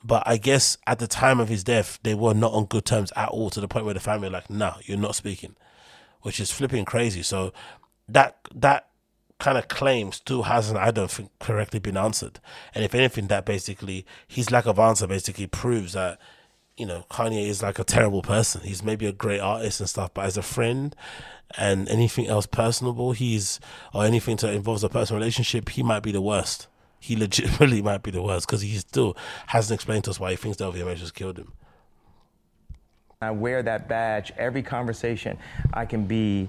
But 0.05 0.23
I 0.27 0.36
guess 0.36 0.78
at 0.86 0.98
the 0.98 1.06
time 1.06 1.40
of 1.40 1.48
his 1.48 1.64
death, 1.64 1.98
they 2.02 2.14
were 2.14 2.35
not 2.35 2.52
on 2.52 2.66
good 2.66 2.85
terms 2.85 3.12
at 3.16 3.28
all, 3.28 3.51
to 3.51 3.60
the 3.60 3.68
point 3.68 3.85
where 3.85 3.94
the 3.94 4.01
family 4.01 4.28
were 4.28 4.35
like, 4.35 4.51
"No, 4.51 4.74
you're 4.85 4.98
not 4.98 5.16
speaking," 5.16 5.56
which 6.23 6.39
is 6.39 6.52
flipping 6.52 6.85
crazy. 6.85 7.23
So 7.23 7.52
that 8.09 8.36
that 8.55 8.89
kind 9.39 9.59
of 9.59 9.68
claim 9.68 10.12
still 10.12 10.44
hasn't, 10.44 10.78
I 10.78 10.90
don't 10.90 11.10
think, 11.10 11.31
correctly 11.40 11.78
been 11.78 11.97
answered. 11.97 12.40
And 12.74 12.85
if 12.85 12.94
anything, 12.94 13.27
that 13.27 13.44
basically 13.44 14.06
his 14.27 14.51
lack 14.51 14.66
of 14.66 14.78
answer 14.78 15.06
basically 15.06 15.47
proves 15.47 15.93
that 15.93 16.18
you 16.77 16.85
know, 16.85 17.05
Kanye 17.11 17.47
is 17.47 17.62
like 17.62 17.78
a 17.78 17.85
terrible 17.85 18.23
person. 18.23 18.61
He's 18.62 18.82
maybe 18.82 19.07
a 19.07 19.12
great 19.12 19.40
artist 19.40 19.81
and 19.81 19.89
stuff, 19.89 20.12
but 20.12 20.27
as 20.27 20.36
a 20.36 20.43
friend 20.43 20.94
and 21.57 21.89
anything 21.89 22.27
else 22.27 22.47
personable, 22.47 23.12
he's 23.12 23.61
or 23.94 24.05
anything 24.05 24.36
that 24.36 24.53
involves 24.53 24.85
a 24.85 24.89
personal 24.89 25.19
relationship, 25.19 25.70
he 25.70 25.82
might 25.82 26.03
be 26.03 26.12
the 26.12 26.20
worst. 26.20 26.69
He 27.01 27.16
legitimately 27.16 27.82
might 27.90 28.03
be 28.03 28.11
the 28.11 28.23
worst 28.23 28.47
because 28.47 28.61
he 28.61 28.77
still 28.77 29.16
hasn't 29.47 29.77
explained 29.77 30.05
to 30.05 30.11
us 30.11 30.20
why 30.20 30.31
he 30.31 30.36
thinks 30.36 30.59
LVMH 30.59 30.98
has 30.98 31.11
killed 31.11 31.39
him. 31.39 31.53
I 33.23 33.31
wear 33.31 33.62
that 33.62 33.89
badge 33.89 34.32
every 34.36 34.62
conversation. 34.62 35.39
I 35.73 35.86
can 35.86 36.05
be, 36.05 36.48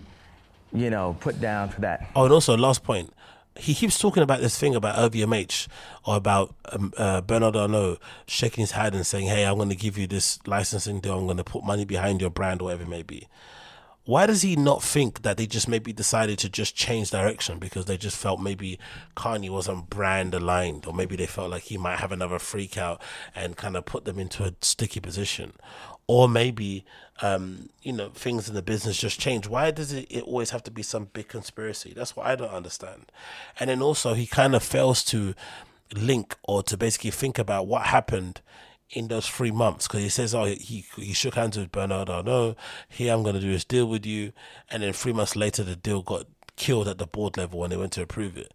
you 0.74 0.90
know, 0.90 1.16
put 1.22 1.40
down 1.40 1.70
for 1.70 1.82
that. 1.82 2.10
Oh, 2.14 2.26
and 2.26 2.34
also 2.34 2.58
last 2.58 2.84
point 2.84 3.14
he 3.60 3.74
keeps 3.74 4.00
talking 4.00 4.24
about 4.24 4.42
this 4.42 4.58
thing 4.58 4.76
about 4.76 5.12
LVMH 5.12 5.68
or 6.06 6.16
about 6.16 6.56
um, 6.72 6.94
uh, 6.98 7.22
Bernard 7.22 7.56
Arnault 7.56 7.98
shaking 8.28 8.62
his 8.62 8.72
head 8.72 8.94
and 8.94 9.06
saying, 9.06 9.28
"Hey, 9.28 9.46
I'm 9.46 9.58
going 9.58 9.70
to 9.70 9.76
give 9.76 9.98
you 9.98 10.08
this 10.08 10.40
licensing 10.48 11.00
deal. 11.00 11.18
I'm 11.18 11.26
going 11.26 11.38
to 11.38 11.44
put 11.44 11.64
money 11.64 11.86
behind 11.86 12.22
your 12.22 12.30
brand, 12.30 12.62
whatever 12.62 12.84
it 12.84 12.90
may 12.90 13.04
be." 13.04 13.28
Why 14.08 14.26
does 14.26 14.42
he 14.42 14.56
not 14.56 14.82
think 14.82 15.24
that 15.24 15.36
they 15.36 15.46
just 15.46 15.68
maybe 15.68 15.92
decided 15.92 16.40
to 16.40 16.48
just 16.48 16.78
change 16.78 17.12
direction 17.12 17.60
because 17.60 17.86
they 17.86 17.98
just 17.98 18.16
felt 18.16 18.40
maybe 18.40 18.80
Kanye 19.18 19.50
wasn't 19.50 19.90
brand 19.90 20.34
aligned, 20.34 20.86
or 20.86 20.94
maybe 20.94 21.18
they 21.18 21.26
felt 21.26 21.52
like 21.52 21.64
he 21.64 21.78
might 21.78 22.00
have 22.00 22.14
another 22.14 22.40
freak 22.40 22.78
out 22.78 23.02
and 23.36 23.58
kind 23.58 23.76
of 23.76 23.84
put 23.84 24.06
them 24.06 24.18
into 24.18 24.46
a 24.46 24.54
sticky 24.62 25.02
position, 25.02 25.52
or 26.08 26.30
maybe 26.30 26.86
um, 27.22 27.70
you 27.82 27.92
know 27.92 28.10
things 28.10 28.48
in 28.48 28.56
the 28.56 28.62
business 28.62 28.98
just 28.98 29.20
change 29.20 29.48
why 29.48 29.72
does 29.72 29.92
it, 29.92 30.08
it 30.10 30.24
always 30.24 30.52
have 30.52 30.64
to 30.64 30.72
be 30.72 30.84
some 30.84 31.06
big 31.06 31.28
conspiracy 31.28 31.94
that's 31.96 32.16
what 32.16 32.26
i 32.26 32.36
don't 32.36 32.52
understand 32.52 33.12
and 33.60 33.70
then 33.70 33.82
also 33.82 34.14
he 34.14 34.28
kind 34.28 34.54
of 34.56 34.64
fails 34.64 35.04
to 35.04 35.34
link 35.94 36.36
or 36.44 36.64
to 36.64 36.78
basically 36.78 37.12
think 37.12 37.40
about 37.40 37.68
what 37.68 37.84
happened 37.84 38.42
in 38.90 39.08
those 39.10 39.28
three 39.28 39.52
months 39.52 39.88
because 39.88 40.02
he 40.02 40.10
says, 40.10 40.34
"Oh, 40.34 40.46
he 40.46 40.86
he 40.96 41.14
shook 41.14 41.36
hands 41.36 41.58
with 41.58 41.72
Bernard 41.72 42.10
Arnault. 42.10 42.56
Here, 42.88 43.14
I'm 43.14 43.24
going 43.24 43.36
to 43.36 43.42
do 43.42 43.52
this 43.52 43.66
deal 43.66 43.86
with 43.86 44.06
you." 44.06 44.32
And 44.70 44.84
then 44.84 44.94
three 44.94 45.14
months 45.14 45.36
later, 45.36 45.64
the 45.64 45.76
deal 45.76 46.02
got 46.02 46.26
killed 46.56 46.88
at 46.88 46.98
the 46.98 47.08
board 47.08 47.38
level 47.38 47.60
when 47.60 47.70
they 47.70 47.78
went 47.78 47.92
to 47.94 48.02
approve 48.02 48.38
it 48.38 48.54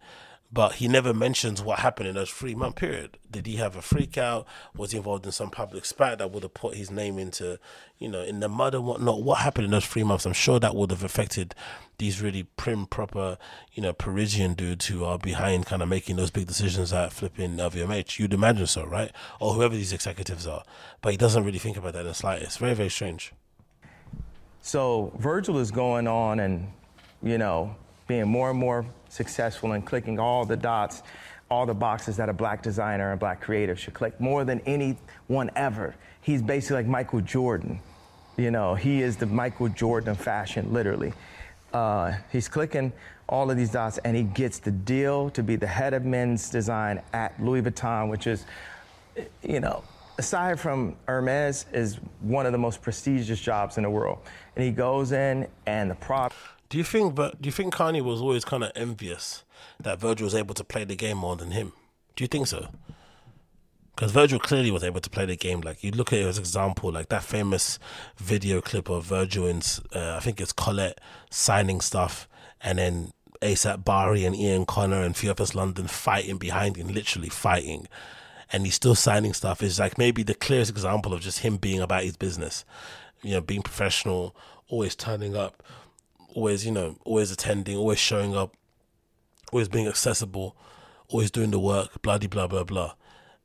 but 0.52 0.74
he 0.74 0.86
never 0.86 1.14
mentions 1.14 1.62
what 1.62 1.78
happened 1.78 2.08
in 2.08 2.14
those 2.14 2.30
three 2.30 2.54
month 2.54 2.76
period. 2.76 3.16
Did 3.30 3.46
he 3.46 3.56
have 3.56 3.74
a 3.74 3.80
freak 3.80 4.18
out? 4.18 4.46
Was 4.76 4.90
he 4.90 4.98
involved 4.98 5.24
in 5.24 5.32
some 5.32 5.50
public 5.50 5.86
spat 5.86 6.18
that 6.18 6.30
would 6.30 6.42
have 6.42 6.52
put 6.52 6.76
his 6.76 6.90
name 6.90 7.18
into, 7.18 7.58
you 7.98 8.08
know, 8.08 8.20
in 8.20 8.40
the 8.40 8.50
mud 8.50 8.74
and 8.74 8.84
whatnot? 8.84 9.22
What 9.22 9.38
happened 9.38 9.64
in 9.64 9.70
those 9.70 9.86
three 9.86 10.04
months? 10.04 10.26
I'm 10.26 10.34
sure 10.34 10.60
that 10.60 10.76
would 10.76 10.90
have 10.90 11.02
affected 11.02 11.54
these 11.96 12.20
really 12.20 12.42
prim, 12.42 12.84
proper, 12.84 13.38
you 13.72 13.82
know, 13.82 13.94
Parisian 13.94 14.52
dudes 14.52 14.86
who 14.86 15.04
are 15.04 15.18
behind 15.18 15.64
kind 15.64 15.80
of 15.80 15.88
making 15.88 16.16
those 16.16 16.30
big 16.30 16.46
decisions 16.46 16.92
at 16.92 17.14
flipping 17.14 17.56
LVMH. 17.56 18.18
You'd 18.18 18.34
imagine 18.34 18.66
so, 18.66 18.84
right? 18.84 19.10
Or 19.40 19.54
whoever 19.54 19.74
these 19.74 19.94
executives 19.94 20.46
are. 20.46 20.64
But 21.00 21.12
he 21.12 21.16
doesn't 21.16 21.44
really 21.44 21.58
think 21.58 21.78
about 21.78 21.94
that 21.94 22.00
in 22.00 22.06
the 22.08 22.14
slightest. 22.14 22.58
Very, 22.58 22.74
very 22.74 22.90
strange. 22.90 23.32
So 24.60 25.12
Virgil 25.16 25.58
is 25.58 25.70
going 25.70 26.06
on 26.06 26.40
and, 26.40 26.72
you 27.22 27.38
know, 27.38 27.74
being 28.06 28.28
more 28.28 28.50
and 28.50 28.58
more 28.58 28.84
successful 29.12 29.74
in 29.74 29.82
clicking 29.82 30.18
all 30.18 30.44
the 30.46 30.56
dots, 30.56 31.02
all 31.50 31.66
the 31.66 31.74
boxes 31.74 32.16
that 32.16 32.28
a 32.30 32.32
black 32.32 32.62
designer 32.62 33.10
and 33.10 33.20
black 33.20 33.42
creative 33.42 33.78
should 33.78 33.92
click 33.92 34.18
more 34.18 34.44
than 34.44 34.60
anyone 34.60 35.50
ever. 35.54 35.94
He's 36.22 36.40
basically 36.40 36.76
like 36.76 36.86
Michael 36.86 37.20
Jordan. 37.20 37.80
You 38.38 38.50
know, 38.50 38.74
he 38.74 39.02
is 39.02 39.18
the 39.18 39.26
Michael 39.26 39.68
Jordan 39.68 40.14
fashion, 40.14 40.72
literally. 40.72 41.12
Uh, 41.74 42.12
he's 42.30 42.48
clicking 42.48 42.92
all 43.28 43.50
of 43.50 43.56
these 43.56 43.70
dots 43.70 43.98
and 43.98 44.16
he 44.16 44.22
gets 44.22 44.58
the 44.58 44.70
deal 44.70 45.28
to 45.30 45.42
be 45.42 45.56
the 45.56 45.66
head 45.66 45.92
of 45.92 46.04
men's 46.04 46.48
design 46.48 47.02
at 47.12 47.38
Louis 47.42 47.60
Vuitton, 47.60 48.08
which 48.08 48.26
is, 48.26 48.46
you 49.42 49.60
know, 49.60 49.84
aside 50.16 50.58
from 50.58 50.96
Hermes, 51.06 51.66
is 51.72 51.98
one 52.20 52.46
of 52.46 52.52
the 52.52 52.58
most 52.58 52.80
prestigious 52.80 53.40
jobs 53.40 53.76
in 53.76 53.82
the 53.82 53.90
world. 53.90 54.18
And 54.56 54.64
he 54.64 54.70
goes 54.70 55.12
in 55.12 55.46
and 55.66 55.90
the 55.90 55.94
product. 55.96 56.36
Do 56.72 56.78
you 56.78 56.84
think? 56.84 57.14
But 57.14 57.42
do 57.42 57.48
you 57.48 57.52
think 57.52 57.74
Kanye 57.74 58.00
was 58.00 58.22
always 58.22 58.46
kind 58.46 58.64
of 58.64 58.72
envious 58.74 59.44
that 59.78 60.00
Virgil 60.00 60.24
was 60.24 60.34
able 60.34 60.54
to 60.54 60.64
play 60.64 60.84
the 60.84 60.96
game 60.96 61.18
more 61.18 61.36
than 61.36 61.50
him? 61.50 61.74
Do 62.16 62.24
you 62.24 62.28
think 62.28 62.46
so? 62.46 62.68
Because 63.94 64.10
Virgil 64.10 64.38
clearly 64.38 64.70
was 64.70 64.82
able 64.82 65.02
to 65.02 65.10
play 65.10 65.26
the 65.26 65.36
game. 65.36 65.60
Like 65.60 65.84
you 65.84 65.90
look 65.90 66.14
at 66.14 66.20
an 66.20 66.28
example, 66.28 66.90
like 66.90 67.10
that 67.10 67.24
famous 67.24 67.78
video 68.16 68.62
clip 68.62 68.88
of 68.88 69.04
Virgil 69.04 69.46
in, 69.46 69.60
uh, 69.94 70.16
I 70.16 70.20
think 70.20 70.40
it's 70.40 70.54
Colette 70.54 70.98
signing 71.28 71.82
stuff, 71.82 72.26
and 72.62 72.78
then 72.78 73.12
ASAP 73.42 73.84
Bari 73.84 74.24
and 74.24 74.34
Ian 74.34 74.64
Connor 74.64 75.02
and 75.02 75.14
Theophilus 75.14 75.54
London 75.54 75.88
fighting 75.88 76.38
behind 76.38 76.78
him, 76.78 76.88
literally 76.88 77.28
fighting, 77.28 77.86
and 78.50 78.64
he's 78.64 78.76
still 78.76 78.94
signing 78.94 79.34
stuff. 79.34 79.62
Is 79.62 79.78
like 79.78 79.98
maybe 79.98 80.22
the 80.22 80.32
clearest 80.32 80.70
example 80.70 81.12
of 81.12 81.20
just 81.20 81.40
him 81.40 81.58
being 81.58 81.82
about 81.82 82.04
his 82.04 82.16
business, 82.16 82.64
you 83.20 83.32
know, 83.32 83.42
being 83.42 83.60
professional, 83.60 84.34
always 84.70 84.96
turning 84.96 85.36
up 85.36 85.62
always, 86.34 86.64
you 86.64 86.72
know, 86.72 86.96
always 87.04 87.30
attending, 87.30 87.76
always 87.76 87.98
showing 87.98 88.36
up, 88.36 88.54
always 89.52 89.68
being 89.68 89.86
accessible, 89.86 90.56
always 91.08 91.30
doing 91.30 91.50
the 91.50 91.58
work, 91.58 92.02
blah, 92.02 92.18
blah, 92.18 92.46
blah, 92.46 92.64
blah. 92.64 92.94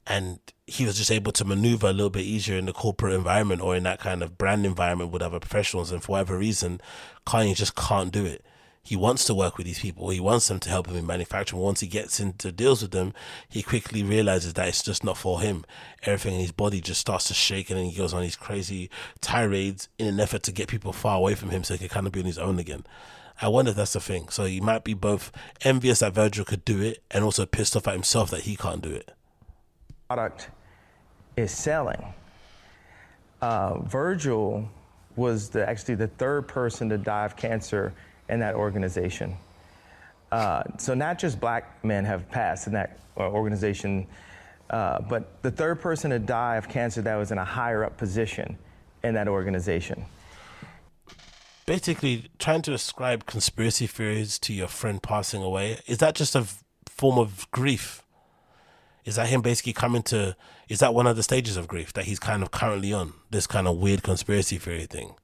And 0.06 0.40
he 0.66 0.86
was 0.86 0.98
just 0.98 1.12
able 1.12 1.34
to 1.34 1.46
maneuver 1.46 1.88
a 1.88 1.94
little 1.94 2.10
bit 2.10 2.26
easier 2.26 2.58
in 2.58 2.66
the 2.66 2.74
corporate 2.74 3.14
environment 3.14 3.62
or 3.62 3.76
in 3.76 3.84
that 3.84 4.00
kind 4.00 4.24
of 4.24 4.38
brand 4.38 4.66
environment 4.66 5.12
with 5.12 5.22
other 5.22 5.40
professionals. 5.40 5.92
And 5.92 6.02
for 6.02 6.14
whatever 6.14 6.38
reason, 6.38 6.80
Kanye 7.26 7.56
just 7.56 7.76
can't 7.76 8.12
do 8.12 8.26
it 8.26 8.44
he 8.88 8.96
wants 8.96 9.26
to 9.26 9.34
work 9.34 9.58
with 9.58 9.68
these 9.68 9.80
people. 9.80 10.12
He 10.12 10.22
wants 10.22 10.48
them 10.48 10.62
to 10.62 10.70
help 10.70 10.88
him 10.88 10.96
in 10.96 11.06
manufacturing. 11.06 11.62
Once 11.62 11.82
he 11.82 11.88
gets 11.88 12.22
into 12.22 12.54
deals 12.54 12.82
with 12.82 12.92
them, 12.92 13.14
he 13.50 13.62
quickly 13.62 14.02
realizes 14.02 14.54
that 14.54 14.70
it's 14.70 14.82
just 14.82 15.04
not 15.04 15.18
for 15.18 15.42
him. 15.42 15.66
Everything 16.04 16.36
in 16.36 16.40
his 16.40 16.54
body 16.54 16.80
just 16.80 17.02
starts 17.02 17.28
to 17.28 17.34
shake, 17.34 17.70
and 17.70 17.78
then 17.78 17.88
he 17.88 17.98
goes 17.98 18.14
on 18.14 18.22
these 18.22 18.38
crazy 18.38 18.90
tirades 19.20 19.90
in 20.00 20.08
an 20.08 20.22
effort 20.22 20.42
to 20.44 20.54
get 20.54 20.70
people 20.70 20.94
far 20.94 21.18
away 21.18 21.36
from 21.36 21.50
him 21.50 21.66
so 21.66 21.74
he 21.74 21.80
can 21.80 21.90
kind 21.90 22.08
of 22.08 22.14
be 22.14 22.22
on 22.22 22.26
his 22.26 22.38
own 22.38 22.60
again. 22.60 22.86
I 23.42 23.50
wonder 23.50 23.72
if 23.72 23.76
that's 23.76 23.92
the 23.92 24.00
thing. 24.00 24.30
So 24.30 24.46
he 24.46 24.62
might 24.62 24.86
be 24.86 24.94
both 24.94 25.34
envious 25.66 26.00
that 26.00 26.14
Virgil 26.14 26.46
could 26.46 26.64
do 26.64 26.82
it 26.82 27.04
and 27.12 27.26
also 27.26 27.46
pissed 27.46 27.76
off 27.76 27.90
at 27.90 27.94
himself 27.94 28.30
that 28.30 28.44
he 28.44 28.56
can't 28.56 28.82
do 28.82 28.94
it. 28.94 29.12
Product 30.08 30.50
is 31.36 31.52
selling. 31.52 32.14
Uh, 33.42 33.80
Virgil 33.80 34.70
was 35.18 35.50
the, 35.50 35.68
actually 35.68 35.96
the 35.96 36.08
third 36.08 36.48
person 36.48 36.88
to 36.88 36.98
die 36.98 37.26
of 37.26 37.36
cancer 37.36 37.94
in 38.30 38.40
that 38.40 38.56
organization. 38.56 39.36
Uh, 40.32 40.64
so 40.78 40.94
not 40.94 41.18
just 41.18 41.40
black 41.40 41.84
men 41.84 42.04
have 42.06 42.30
passed 42.30 42.68
in 42.68 42.74
that 42.74 43.00
uh, 43.18 43.30
organization, 43.30 44.08
uh, 44.70 45.00
but 45.02 45.42
the 45.42 45.52
third 45.52 45.80
person 45.80 46.12
to 46.12 46.20
die 46.20 46.58
of 46.58 46.68
cancer 46.68 47.02
that 47.02 47.16
was 47.16 47.32
in 47.32 47.38
a 47.38 47.46
higher 47.46 47.84
up 47.84 47.98
position 47.98 48.58
in 49.04 49.14
that 49.14 49.28
organization. 49.28 50.06
Basically, 51.66 52.30
trying 52.40 52.62
to 52.64 52.74
ascribe 52.74 53.26
conspiracy 53.26 53.88
theories 53.88 54.40
to 54.40 54.54
your 54.54 54.68
friend 54.68 55.02
passing 55.02 55.44
away, 55.44 55.80
is 55.86 55.98
that 56.00 56.16
just 56.16 56.36
a 56.36 56.46
form 56.86 57.18
of 57.18 57.50
grief? 57.52 58.04
Is 59.06 59.16
that 59.16 59.28
him 59.28 59.42
basically 59.42 59.74
coming 59.74 60.04
to, 60.04 60.36
is 60.68 60.80
that 60.80 60.94
one 60.94 61.08
of 61.08 61.16
the 61.16 61.24
stages 61.24 61.56
of 61.56 61.68
grief 61.68 61.94
that 61.94 62.06
he's 62.06 62.20
kind 62.20 62.44
of 62.44 62.52
currently 62.52 62.92
on? 62.92 63.14
This 63.30 63.48
kind 63.48 63.68
of 63.68 63.78
weird 63.78 64.04
conspiracy 64.04 64.58
theory 64.58 64.86
thing? 64.86 65.16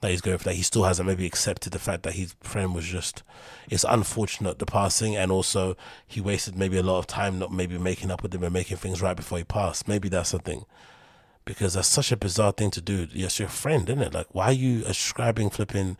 That 0.00 0.10
he's 0.10 0.20
going 0.20 0.38
for 0.38 0.44
that 0.44 0.54
he 0.54 0.62
still 0.62 0.84
hasn't 0.84 1.08
maybe 1.08 1.26
accepted 1.26 1.72
the 1.72 1.78
fact 1.78 2.02
that 2.02 2.14
his 2.14 2.34
friend 2.40 2.74
was 2.74 2.84
just 2.84 3.22
it's 3.70 3.84
unfortunate 3.88 4.58
the 4.58 4.66
passing 4.66 5.16
and 5.16 5.32
also 5.32 5.76
he 6.06 6.20
wasted 6.20 6.56
maybe 6.56 6.76
a 6.76 6.82
lot 6.82 6.98
of 6.98 7.06
time 7.06 7.38
not 7.38 7.52
maybe 7.52 7.78
making 7.78 8.10
up 8.10 8.22
with 8.22 8.34
him 8.34 8.42
and 8.42 8.52
making 8.52 8.76
things 8.76 9.00
right 9.00 9.16
before 9.16 9.38
he 9.38 9.44
passed. 9.44 9.88
Maybe 9.88 10.08
that's 10.08 10.32
the 10.32 10.38
thing. 10.38 10.64
Because 11.44 11.74
that's 11.74 11.88
such 11.88 12.12
a 12.12 12.16
bizarre 12.16 12.52
thing 12.52 12.70
to 12.72 12.80
do. 12.80 13.08
Yes 13.12 13.38
your 13.38 13.48
friend 13.48 13.88
isn't 13.88 14.02
it? 14.02 14.14
Like 14.14 14.28
why 14.32 14.46
are 14.46 14.52
you 14.52 14.84
ascribing 14.84 15.50
flipping 15.50 15.96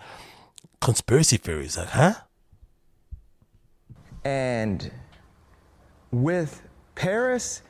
conspiracy 0.81 1.39
theories? 1.39 1.79
Like 1.79 1.89
huh? 1.89 2.15
And 4.25 4.91
with 6.11 6.63
Paris, 6.97 7.63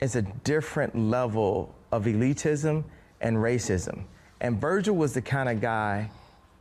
it's 0.00 0.14
a 0.14 0.22
different 0.22 0.96
level 0.96 1.74
of 1.90 2.04
elitism 2.04 2.84
and 3.20 3.36
racism. 3.36 4.04
And 4.40 4.60
Virgil 4.60 4.96
was 4.96 5.14
the 5.14 5.22
kind 5.22 5.48
of 5.48 5.60
guy 5.60 6.10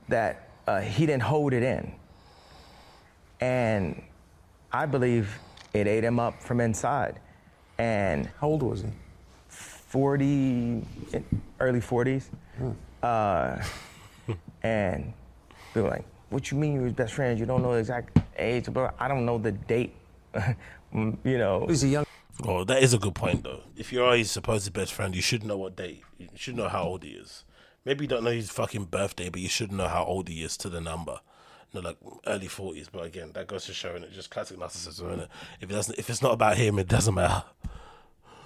that 0.09 0.49
uh, 0.67 0.81
he 0.81 1.05
didn't 1.05 1.23
hold 1.23 1.53
it 1.53 1.63
in. 1.63 1.91
And 3.39 4.01
I 4.71 4.85
believe 4.85 5.37
it 5.73 5.87
ate 5.87 6.03
him 6.03 6.19
up 6.19 6.41
from 6.41 6.59
inside. 6.59 7.19
And 7.77 8.29
How 8.39 8.47
old 8.47 8.63
was 8.63 8.81
he? 8.81 8.89
40, 9.49 10.83
early 11.59 11.79
40s. 11.79 12.25
Uh, 13.03 13.63
and 14.63 15.13
they 15.73 15.81
were 15.81 15.89
like, 15.89 16.05
what 16.29 16.51
you 16.51 16.57
mean 16.57 16.73
you 16.73 16.81
was 16.81 16.93
best 16.93 17.13
friends? 17.13 17.39
You 17.39 17.45
don't 17.45 17.61
know 17.61 17.73
the 17.73 17.79
exact 17.79 18.17
age? 18.37 18.65
But 18.73 18.95
I 18.99 19.07
don't 19.07 19.25
know 19.25 19.37
the 19.37 19.51
date. 19.51 19.95
you 20.93 21.37
know. 21.37 21.65
He's 21.67 21.83
a 21.83 21.87
young. 21.87 22.05
Oh, 22.43 22.63
that 22.65 22.83
is 22.83 22.93
a 22.93 22.97
good 22.97 23.15
point 23.15 23.43
though. 23.43 23.61
If 23.75 23.93
you're 23.93 24.15
his 24.15 24.29
supposed 24.29 24.71
best 24.73 24.93
friend, 24.93 25.15
you 25.15 25.21
should 25.21 25.43
know 25.43 25.57
what 25.57 25.75
date. 25.75 26.03
You 26.19 26.27
should 26.35 26.55
know 26.55 26.67
how 26.67 26.83
old 26.83 27.03
he 27.03 27.11
is. 27.11 27.43
Maybe 27.87 28.03
you 28.03 28.09
don't 28.09 28.25
know 28.25 28.31
his 28.31 28.49
fucking 28.49 28.83
birthday, 28.83 29.29
but 29.29 29.39
you 29.39 29.47
should 29.47 29.71
know 29.71 29.87
how 29.87 30.03
old 30.03 30.27
he 30.27 30.43
is 30.43 30.57
to 30.57 30.67
the 30.67 30.81
number. 30.81 31.21
No, 31.73 31.79
like 31.79 31.95
early 32.25 32.49
forties. 32.49 32.89
But 32.91 33.05
again, 33.05 33.31
that 33.33 33.47
goes 33.47 33.65
to 33.67 33.73
showing 33.73 34.03
it 34.03 34.11
just 34.11 34.29
classic 34.29 34.57
narcissism, 34.57 35.13
is 35.13 35.21
it? 35.21 35.29
If 35.61 35.69
it 35.69 35.73
doesn't, 35.73 35.97
if 35.97 36.09
it's 36.09 36.21
not 36.21 36.33
about 36.33 36.57
him, 36.57 36.79
it 36.79 36.89
doesn't 36.89 37.15
matter. 37.15 37.45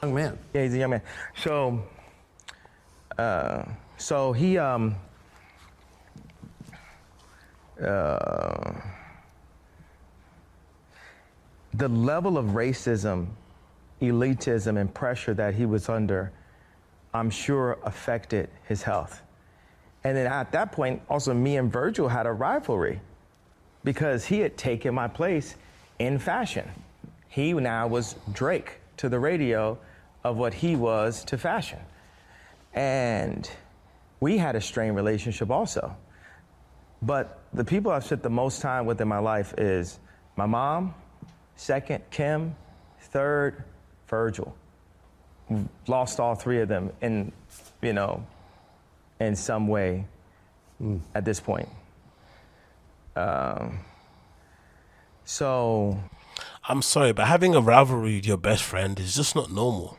Young 0.04 0.14
man. 0.14 0.38
Yeah, 0.54 0.62
he's 0.62 0.76
a 0.76 0.78
young 0.78 0.92
man. 0.92 1.02
So, 1.36 1.84
uh, 3.18 3.64
so 3.98 4.32
he, 4.32 4.60
um, 4.60 4.96
uh, 7.84 8.74
the 11.74 11.88
level 11.88 12.38
of 12.38 12.46
racism, 12.50 13.30
elitism, 14.04 14.80
and 14.80 14.94
pressure 14.94 15.34
that 15.34 15.56
he 15.56 15.66
was 15.66 15.90
under, 15.90 16.32
I'm 17.12 17.32
sure 17.32 17.80
affected 17.84 18.48
his 18.68 18.84
health. 18.84 19.24
And 20.04 20.18
then 20.18 20.28
at 20.28 20.52
that 20.54 20.72
point, 20.72 21.02
also 21.10 21.34
me 21.34 21.58
and 21.58 21.72
Virgil 21.72 22.08
had 22.08 22.26
a 22.26 22.32
rivalry 22.32 23.00
because 23.84 24.26
he 24.26 24.40
had 24.40 24.58
taken 24.58 24.94
my 24.94 25.08
place 25.08 25.56
in 26.00 26.18
fashion. 26.20 26.70
He 27.30 27.54
now 27.54 27.88
was 27.88 28.16
Drake 28.32 28.80
to 28.98 29.10
the 29.10 29.20
radio 29.20 29.78
of 30.24 30.38
what 30.38 30.54
he 30.54 30.76
was 30.76 31.24
to 31.26 31.38
fashion. 31.38 31.80
And 32.74 33.50
we 34.20 34.38
had 34.38 34.56
a 34.56 34.62
strained 34.62 34.96
relationship 34.96 35.50
also. 35.50 35.96
But 37.02 37.40
the 37.54 37.66
people 37.66 37.92
I've 37.92 38.06
spent 38.06 38.22
the 38.22 38.30
most 38.30 38.62
time 38.62 38.86
with 38.86 39.02
in 39.02 39.08
my 39.08 39.18
life 39.18 39.54
is 39.58 40.00
my 40.36 40.46
mom, 40.46 40.94
second, 41.56 42.04
Kim, 42.12 42.56
third, 43.00 43.64
Virgil. 44.08 44.56
Lost 45.88 46.20
all 46.20 46.36
three 46.36 46.62
of 46.62 46.68
them 46.68 46.92
in, 47.02 47.32
you 47.82 47.94
know, 47.94 48.26
in 49.26 49.36
some 49.36 49.68
way 49.68 50.06
at 51.14 51.26
this 51.26 51.40
point. 51.40 51.70
Um, 53.16 53.80
so 55.26 56.00
I'm 56.68 56.82
sorry, 56.82 57.14
but 57.14 57.28
having 57.28 57.56
a 57.56 57.62
rivalry 57.62 58.16
with 58.16 58.26
your 58.26 58.38
best 58.38 58.64
friend 58.64 59.00
is 59.00 59.16
just 59.16 59.36
not 59.36 59.52
normal. 59.52 59.98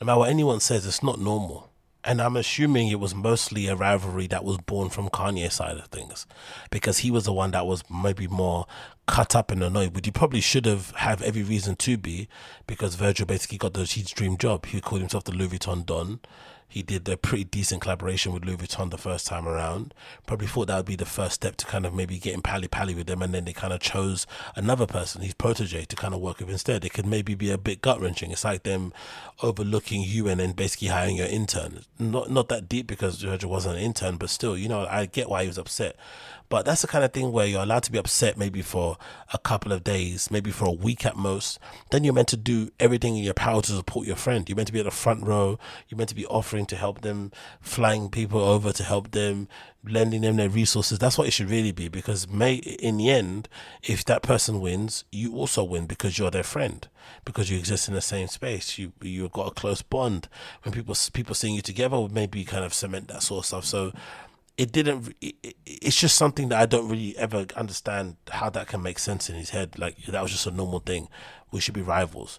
No 0.00 0.06
matter 0.06 0.18
what 0.18 0.30
anyone 0.30 0.60
says, 0.60 0.86
it's 0.86 1.02
not 1.02 1.20
normal. 1.20 1.70
And 2.06 2.20
I'm 2.20 2.36
assuming 2.36 2.88
it 2.88 3.00
was 3.00 3.14
mostly 3.14 3.66
a 3.66 3.74
rivalry 3.74 4.26
that 4.26 4.44
was 4.44 4.58
born 4.58 4.90
from 4.90 5.08
Kanye's 5.08 5.54
side 5.54 5.78
of 5.78 5.86
things, 5.86 6.26
because 6.70 6.98
he 6.98 7.10
was 7.10 7.24
the 7.24 7.32
one 7.32 7.52
that 7.52 7.66
was 7.66 7.82
maybe 7.90 8.28
more 8.28 8.66
cut 9.06 9.34
up 9.34 9.50
and 9.50 9.62
annoyed. 9.62 9.94
But 9.94 10.04
he 10.04 10.10
probably 10.10 10.42
should 10.42 10.66
have 10.66 10.90
have 10.96 11.22
every 11.22 11.42
reason 11.42 11.76
to 11.76 11.96
be, 11.96 12.28
because 12.66 12.96
Virgil 12.96 13.24
basically 13.24 13.56
got 13.56 13.72
the 13.72 13.80
his 13.80 14.10
dream 14.10 14.36
job. 14.36 14.66
He 14.66 14.82
called 14.82 15.00
himself 15.00 15.24
the 15.24 15.32
Louis 15.32 15.48
Vuitton 15.48 15.86
Don. 15.86 16.20
He 16.74 16.82
did 16.82 17.08
a 17.08 17.16
pretty 17.16 17.44
decent 17.44 17.82
collaboration 17.82 18.32
with 18.32 18.44
Louis 18.44 18.56
Vuitton 18.56 18.90
the 18.90 18.98
first 18.98 19.28
time 19.28 19.46
around. 19.46 19.94
Probably 20.26 20.48
thought 20.48 20.66
that 20.66 20.78
would 20.78 20.86
be 20.86 20.96
the 20.96 21.04
first 21.04 21.36
step 21.36 21.54
to 21.58 21.66
kind 21.66 21.86
of 21.86 21.94
maybe 21.94 22.18
getting 22.18 22.42
pally 22.42 22.66
pally 22.66 22.96
with 22.96 23.06
them, 23.06 23.22
and 23.22 23.32
then 23.32 23.44
they 23.44 23.52
kind 23.52 23.72
of 23.72 23.78
chose 23.78 24.26
another 24.56 24.84
person, 24.84 25.22
his 25.22 25.34
protege, 25.34 25.84
to 25.84 25.94
kind 25.94 26.14
of 26.14 26.20
work 26.20 26.40
with 26.40 26.50
instead. 26.50 26.84
It 26.84 26.92
could 26.92 27.06
maybe 27.06 27.36
be 27.36 27.52
a 27.52 27.58
bit 27.58 27.80
gut 27.80 28.00
wrenching. 28.00 28.32
It's 28.32 28.42
like 28.42 28.64
them 28.64 28.92
overlooking 29.40 30.02
you 30.02 30.26
and 30.26 30.40
then 30.40 30.50
basically 30.50 30.88
hiring 30.88 31.14
your 31.14 31.28
intern. 31.28 31.84
Not 32.00 32.28
not 32.28 32.48
that 32.48 32.68
deep 32.68 32.88
because 32.88 33.22
Virgil 33.22 33.50
wasn't 33.50 33.76
an 33.76 33.82
intern, 33.82 34.16
but 34.16 34.28
still, 34.28 34.58
you 34.58 34.68
know, 34.68 34.84
I 34.84 35.06
get 35.06 35.30
why 35.30 35.42
he 35.42 35.46
was 35.46 35.58
upset. 35.58 35.94
But 36.48 36.64
that's 36.66 36.82
the 36.82 36.88
kind 36.88 37.04
of 37.04 37.12
thing 37.12 37.32
where 37.32 37.46
you're 37.46 37.62
allowed 37.62 37.82
to 37.84 37.92
be 37.92 37.98
upset 37.98 38.36
maybe 38.36 38.62
for 38.62 38.96
a 39.32 39.38
couple 39.38 39.72
of 39.72 39.82
days, 39.82 40.30
maybe 40.30 40.50
for 40.50 40.66
a 40.66 40.72
week 40.72 41.04
at 41.06 41.16
most. 41.16 41.58
Then 41.90 42.04
you're 42.04 42.14
meant 42.14 42.28
to 42.28 42.36
do 42.36 42.70
everything 42.78 43.16
in 43.16 43.24
your 43.24 43.34
power 43.34 43.62
to 43.62 43.72
support 43.72 44.06
your 44.06 44.16
friend. 44.16 44.48
You're 44.48 44.56
meant 44.56 44.68
to 44.68 44.72
be 44.72 44.80
at 44.80 44.84
the 44.84 44.90
front 44.90 45.26
row. 45.26 45.58
You're 45.88 45.98
meant 45.98 46.10
to 46.10 46.14
be 46.14 46.26
offering 46.26 46.66
to 46.66 46.76
help 46.76 47.00
them, 47.00 47.32
flying 47.60 48.10
people 48.10 48.40
over 48.40 48.72
to 48.72 48.82
help 48.84 49.12
them, 49.12 49.48
lending 49.86 50.22
them 50.22 50.36
their 50.36 50.48
resources. 50.48 50.98
That's 50.98 51.18
what 51.18 51.26
it 51.26 51.32
should 51.32 51.50
really 51.50 51.72
be 51.72 51.88
because 51.88 52.28
may 52.28 52.54
in 52.54 52.96
the 52.96 53.10
end, 53.10 53.48
if 53.82 54.04
that 54.04 54.22
person 54.22 54.60
wins, 54.60 55.04
you 55.10 55.34
also 55.34 55.62
win 55.64 55.86
because 55.86 56.18
you're 56.18 56.30
their 56.30 56.42
friend. 56.42 56.86
Because 57.24 57.50
you 57.50 57.58
exist 57.58 57.88
in 57.88 57.94
the 57.94 58.00
same 58.00 58.28
space, 58.28 58.78
you 58.78 58.92
you've 59.02 59.32
got 59.32 59.48
a 59.48 59.50
close 59.50 59.82
bond. 59.82 60.28
When 60.62 60.72
people 60.72 60.94
people 61.12 61.34
seeing 61.34 61.54
you 61.54 61.62
together, 61.62 61.98
would 61.98 62.12
maybe 62.12 62.44
kind 62.44 62.64
of 62.64 62.72
cement 62.72 63.08
that 63.08 63.22
sort 63.22 63.40
of 63.40 63.46
stuff. 63.46 63.64
So 63.64 63.92
it 64.56 64.72
didn't 64.72 65.14
it, 65.20 65.34
it- 65.42 65.56
it's 65.66 65.96
just 66.00 66.16
something 66.16 66.48
that 66.48 66.60
i 66.60 66.66
don't 66.66 66.88
really 66.88 67.16
ever 67.18 67.46
understand 67.56 68.16
how 68.30 68.48
that 68.50 68.66
can 68.68 68.82
make 68.82 68.98
sense 68.98 69.28
in 69.28 69.36
his 69.36 69.50
head. 69.50 69.78
Like 69.78 69.96
that 70.06 70.22
was 70.22 70.30
just 70.32 70.46
a 70.46 70.50
normal 70.50 70.78
thing. 70.80 71.08
We 71.50 71.60
should 71.60 71.74
be 71.74 71.82
rivals. 71.82 72.38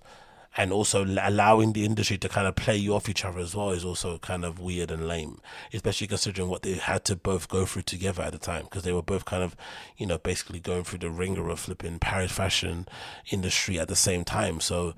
And 0.58 0.72
also 0.72 1.04
allowing 1.04 1.74
the 1.74 1.84
industry 1.84 2.18
to 2.20 2.30
kind 2.30 2.48
of 2.48 2.56
play 2.56 2.78
you 2.78 2.96
off 2.96 3.10
each 3.10 3.26
other 3.26 3.40
as 3.40 3.54
well 3.54 3.72
is 3.72 3.84
also 3.84 4.18
kind 4.20 4.46
of 4.46 4.58
weird 4.58 4.90
and 4.90 5.06
lame 5.06 5.42
especially 5.74 6.08
considering 6.08 6.48
what 6.48 6.62
they 6.62 6.74
had 6.76 7.04
to 7.06 7.16
both 7.18 7.50
go 7.50 7.66
through 7.66 7.82
together 7.82 8.24
at 8.24 8.32
the 8.32 8.38
time 8.38 8.64
because 8.64 8.84
they 8.84 8.94
were 8.94 9.02
both 9.02 9.26
kind 9.26 9.44
of 9.44 9.54
you 9.98 10.06
know 10.06 10.18
basically 10.18 10.62
going 10.62 10.86
through 10.86 11.00
the 11.00 11.10
ringer 11.10 11.50
of 11.50 11.60
flipping 11.60 12.00
paris 12.00 12.32
fashion 12.32 12.88
industry 13.32 13.78
at 13.78 13.90
the 13.90 13.96
same 13.98 14.24
time. 14.24 14.62
So 14.62 14.94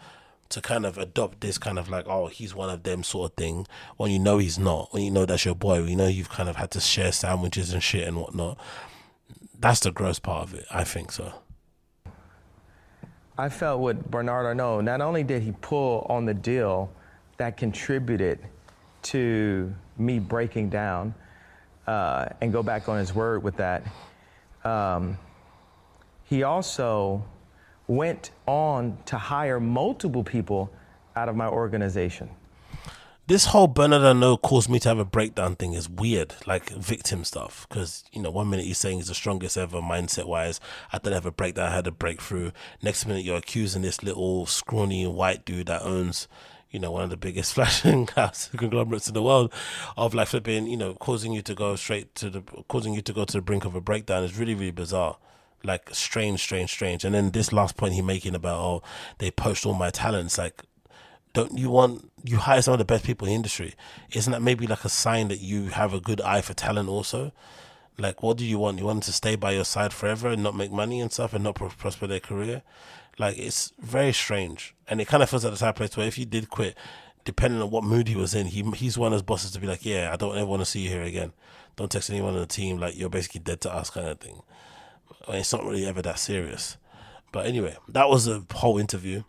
to 0.49 0.61
kind 0.61 0.86
of 0.86 0.98
adopt 0.98 1.41
this 1.41 1.57
kind 1.57 1.78
of 1.78 1.90
like, 1.90 2.07
oh, 2.07 2.28
he's 2.28 2.56
one 2.56 2.69
of 2.69 2.84
them 2.84 3.03
sort 3.03 3.32
of 3.32 3.36
thing, 3.36 3.68
when 3.98 4.11
you 4.11 4.19
know 4.19 4.38
he's 4.38 4.57
not, 4.57 4.94
when 4.94 5.03
you 5.03 5.11
know 5.11 5.26
that's 5.26 5.45
your 5.45 5.56
boy, 5.56 5.84
you 5.84 5.95
know 5.95 6.07
you've 6.07 6.30
kind 6.30 6.49
of 6.49 6.56
had 6.56 6.72
to 6.72 6.80
share 6.80 7.11
sandwiches 7.11 7.74
and 7.74 7.84
shit 7.84 8.07
and 8.07 8.18
whatnot. 8.18 8.57
That's 9.60 9.80
the 9.82 9.91
gross 9.91 10.19
part 10.19 10.44
of 10.44 10.53
it. 10.53 10.65
I 10.72 10.84
think 10.84 11.11
so. 11.11 11.34
I 13.38 13.49
felt 13.49 13.82
with 13.82 14.10
Bernard 14.10 14.45
Arnault, 14.45 14.82
not 14.82 15.02
only 15.02 15.24
did 15.24 15.44
he 15.44 15.52
pull 15.61 16.06
on 16.10 16.26
the 16.26 16.34
deal 16.34 16.90
that 17.38 17.56
contributed 17.56 18.40
to 19.03 19.74
me 19.98 20.18
breaking 20.18 20.69
down 20.69 21.14
uh, 21.86 22.28
and 22.41 22.52
go 22.52 22.64
back 22.64 22.90
on 22.90 22.98
his 22.98 23.14
word 23.14 23.44
with 23.44 23.57
that, 23.57 23.84
um, 24.64 25.18
he 26.24 26.44
also 26.44 27.24
went 27.88 28.31
on 28.45 28.97
to 29.05 29.18
hire 29.18 29.59
multiple 29.59 30.23
people 30.23 30.72
out 31.15 31.30
of 31.30 31.35
my 31.35 31.47
organization. 31.47 32.30
This 33.27 33.47
whole 33.47 33.68
Bernard 33.68 34.41
caused 34.41 34.69
me 34.69 34.80
to 34.80 34.88
have 34.88 34.99
a 34.99 35.03
breakdown 35.03 35.57
thing 35.57 35.73
is 35.73 35.89
weird, 35.89 36.34
like 36.45 36.69
victim 36.69 37.26
stuff. 37.26 37.68
Because, 37.68 38.05
you 38.14 38.22
know, 38.22 38.31
one 38.31 38.49
minute 38.49 38.65
you're 38.65 38.73
saying 38.73 38.99
he's 38.99 39.09
the 39.09 39.15
strongest 39.15 39.57
ever 39.57 39.81
mindset 39.81 40.27
wise. 40.27 40.61
I 40.93 40.97
didn't 40.97 41.15
have 41.15 41.26
a 41.26 41.31
breakdown, 41.31 41.69
I 41.69 41.76
had 41.76 41.88
a 41.88 41.91
breakthrough. 41.91 42.51
Next 42.81 43.05
minute 43.05 43.26
you're 43.26 43.38
accusing 43.38 43.81
this 43.81 44.01
little 44.01 44.45
scrawny 44.45 45.05
white 45.07 45.43
dude 45.43 45.68
that 45.68 45.81
owns, 45.81 46.30
you 46.72 46.80
know, 46.80 46.91
one 46.91 47.03
of 47.03 47.09
the 47.09 47.18
biggest 47.18 47.53
flashing 47.55 48.05
conglomerates 48.05 49.09
in 49.09 49.14
the 49.14 49.22
world 49.22 49.51
of 49.97 50.14
like 50.14 50.30
flipping, 50.30 50.68
you 50.68 50.77
know, 50.77 50.93
causing 50.93 51.34
you 51.34 51.41
to 51.41 51.53
go 51.53 51.76
straight 51.76 52.15
to 52.15 52.30
the, 52.30 52.41
causing 52.69 52.93
you 52.93 53.01
to 53.01 53.11
go 53.11 53.26
to 53.26 53.34
the 53.34 53.41
brink 53.41 53.65
of 53.65 53.76
a 53.76 53.81
breakdown 53.81 54.23
is 54.23 54.38
really, 54.38 54.55
really 54.55 54.72
bizarre. 54.72 55.18
Like 55.63 55.89
strange, 55.93 56.39
strange, 56.41 56.71
strange. 56.71 57.03
And 57.03 57.15
then 57.15 57.31
this 57.31 57.51
last 57.51 57.77
point 57.77 57.93
he 57.93 58.01
making 58.01 58.35
about, 58.35 58.59
oh, 58.59 58.84
they 59.17 59.31
poached 59.31 59.65
all 59.65 59.73
my 59.73 59.89
talents. 59.89 60.38
Like, 60.38 60.63
don't 61.34 61.57
you 61.57 61.69
want 61.69 62.09
you 62.23 62.38
hire 62.38 62.61
some 62.61 62.73
of 62.73 62.79
the 62.79 62.85
best 62.85 63.03
people 63.03 63.27
in 63.27 63.31
the 63.31 63.35
industry. 63.35 63.75
Isn't 64.11 64.31
that 64.31 64.41
maybe 64.41 64.65
like 64.65 64.85
a 64.85 64.89
sign 64.89 65.27
that 65.27 65.39
you 65.39 65.67
have 65.67 65.93
a 65.93 65.99
good 65.99 66.21
eye 66.21 66.41
for 66.41 66.53
talent 66.53 66.89
also? 66.89 67.31
Like 67.97 68.23
what 68.23 68.38
do 68.38 68.45
you 68.45 68.59
want? 68.59 68.79
You 68.79 68.85
want 68.85 68.97
them 68.97 69.05
to 69.05 69.13
stay 69.13 69.35
by 69.35 69.51
your 69.51 69.63
side 69.63 69.93
forever 69.93 70.29
and 70.29 70.41
not 70.41 70.55
make 70.55 70.71
money 70.71 70.99
and 70.99 71.11
stuff 71.11 71.34
and 71.34 71.43
not 71.43 71.55
pro- 71.55 71.69
prosper 71.69 72.07
their 72.07 72.19
career? 72.19 72.63
Like 73.17 73.38
it's 73.38 73.73
very 73.79 74.13
strange. 74.13 74.75
And 74.88 75.01
it 75.01 75.07
kind 75.07 75.21
of 75.21 75.29
feels 75.29 75.43
like 75.43 75.53
the 75.53 75.59
type 75.59 75.75
of 75.75 75.75
place 75.75 75.97
where 75.97 76.07
if 76.07 76.17
you 76.17 76.25
did 76.25 76.49
quit 76.49 76.75
depending 77.23 77.61
on 77.61 77.69
what 77.69 77.84
mood 77.84 78.07
he 78.07 78.15
was 78.15 78.34
in 78.34 78.47
he 78.47 78.63
he's 78.71 78.97
one 78.97 79.11
of 79.11 79.17
his 79.17 79.21
bosses 79.21 79.51
to 79.51 79.59
be 79.59 79.67
like 79.67 79.84
yeah 79.85 80.13
i 80.13 80.15
don't 80.15 80.38
ever 80.38 80.45
want 80.45 80.61
to 80.61 80.65
see 80.65 80.79
you 80.79 80.89
here 80.89 81.03
again. 81.03 81.34
Don't 81.75 81.91
text 81.91 82.09
anyone 82.09 82.34
on 82.34 82.39
the 82.39 82.45
team 82.47 82.77
like 82.77 82.97
you're 82.97 83.09
basically 83.09 83.41
dead 83.41 83.59
to 83.61 83.73
us 83.73 83.89
kind 83.89 84.07
of 84.07 84.17
thing 84.19 84.41
it's 85.29 85.53
not 85.53 85.63
really 85.63 85.85
ever 85.85 86.01
that 86.01 86.19
serious 86.19 86.77
but 87.31 87.45
anyway 87.45 87.75
that 87.88 88.09
was 88.09 88.27
a 88.27 88.43
whole 88.53 88.77
interview 88.77 89.23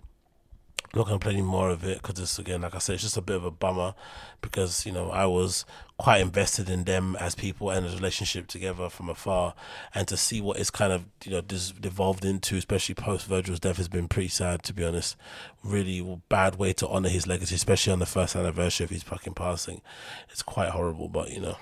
I'm 0.92 1.00
not 1.00 1.06
going 1.06 1.18
to 1.18 1.22
play 1.22 1.34
any 1.34 1.42
more 1.42 1.68
of 1.68 1.84
it 1.84 2.00
because 2.00 2.18
it's 2.18 2.38
again, 2.38 2.62
like 2.62 2.74
I 2.74 2.78
said, 2.78 2.94
it's 2.94 3.02
just 3.02 3.18
a 3.18 3.22
bit 3.22 3.36
of 3.36 3.44
a 3.44 3.50
bummer 3.50 3.94
because 4.40 4.86
you 4.86 4.92
know 4.92 5.10
I 5.10 5.26
was 5.26 5.66
quite 5.98 6.22
invested 6.22 6.70
in 6.70 6.84
them 6.84 7.14
as 7.20 7.34
people 7.34 7.70
and 7.70 7.84
a 7.84 7.90
relationship 7.90 8.46
together 8.46 8.88
from 8.88 9.10
afar, 9.10 9.52
and 9.94 10.08
to 10.08 10.16
see 10.16 10.40
what 10.40 10.58
it's 10.58 10.70
kind 10.70 10.90
of 10.90 11.04
you 11.24 11.32
know 11.32 11.42
dis- 11.42 11.72
devolved 11.72 12.24
into, 12.24 12.56
especially 12.56 12.94
post 12.94 13.26
Virgil's 13.26 13.60
death, 13.60 13.76
has 13.76 13.88
been 13.88 14.08
pretty 14.08 14.28
sad 14.28 14.62
to 14.62 14.72
be 14.72 14.82
honest. 14.82 15.16
Really 15.62 16.20
bad 16.30 16.56
way 16.56 16.72
to 16.74 16.88
honor 16.88 17.10
his 17.10 17.26
legacy, 17.26 17.56
especially 17.56 17.92
on 17.92 17.98
the 17.98 18.06
first 18.06 18.34
anniversary 18.34 18.84
of 18.84 18.90
his 18.90 19.02
fucking 19.02 19.34
passing. 19.34 19.82
It's 20.30 20.42
quite 20.42 20.70
horrible, 20.70 21.08
but 21.08 21.30
you 21.32 21.40
know, 21.40 21.58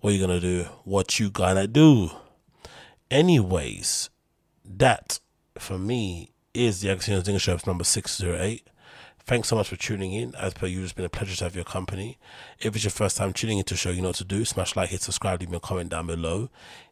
what 0.00 0.10
are 0.10 0.12
you 0.12 0.20
gonna 0.20 0.38
do? 0.38 0.66
What 0.84 1.18
you 1.18 1.30
gonna 1.30 1.66
do? 1.66 2.12
Anyways, 3.10 4.10
that 4.64 5.20
for 5.58 5.78
me 5.78 6.32
is 6.52 6.80
the 6.80 6.88
Agostinho 6.88 7.22
Zinga 7.22 7.40
Show 7.40 7.58
number 7.64 7.84
608. 7.84 8.68
Thanks 9.20 9.48
so 9.48 9.56
much 9.56 9.68
for 9.68 9.76
tuning 9.76 10.12
in. 10.12 10.34
As 10.36 10.54
per 10.54 10.66
usual, 10.66 10.84
it's 10.84 10.92
been 10.92 11.04
a 11.04 11.08
pleasure 11.08 11.36
to 11.36 11.44
have 11.44 11.54
your 11.54 11.64
company. 11.64 12.18
If 12.60 12.74
it's 12.74 12.84
your 12.84 12.90
first 12.90 13.16
time 13.16 13.32
tuning 13.32 13.58
into 13.58 13.74
the 13.74 13.78
show, 13.78 13.90
you 13.90 14.02
know 14.02 14.08
what 14.08 14.16
to 14.16 14.24
do. 14.24 14.44
Smash 14.44 14.74
like, 14.74 14.90
hit 14.90 15.02
subscribe, 15.02 15.40
leave 15.40 15.50
me 15.50 15.56
a 15.56 15.60
comment 15.60 15.90
down 15.90 16.06
below. 16.06 16.48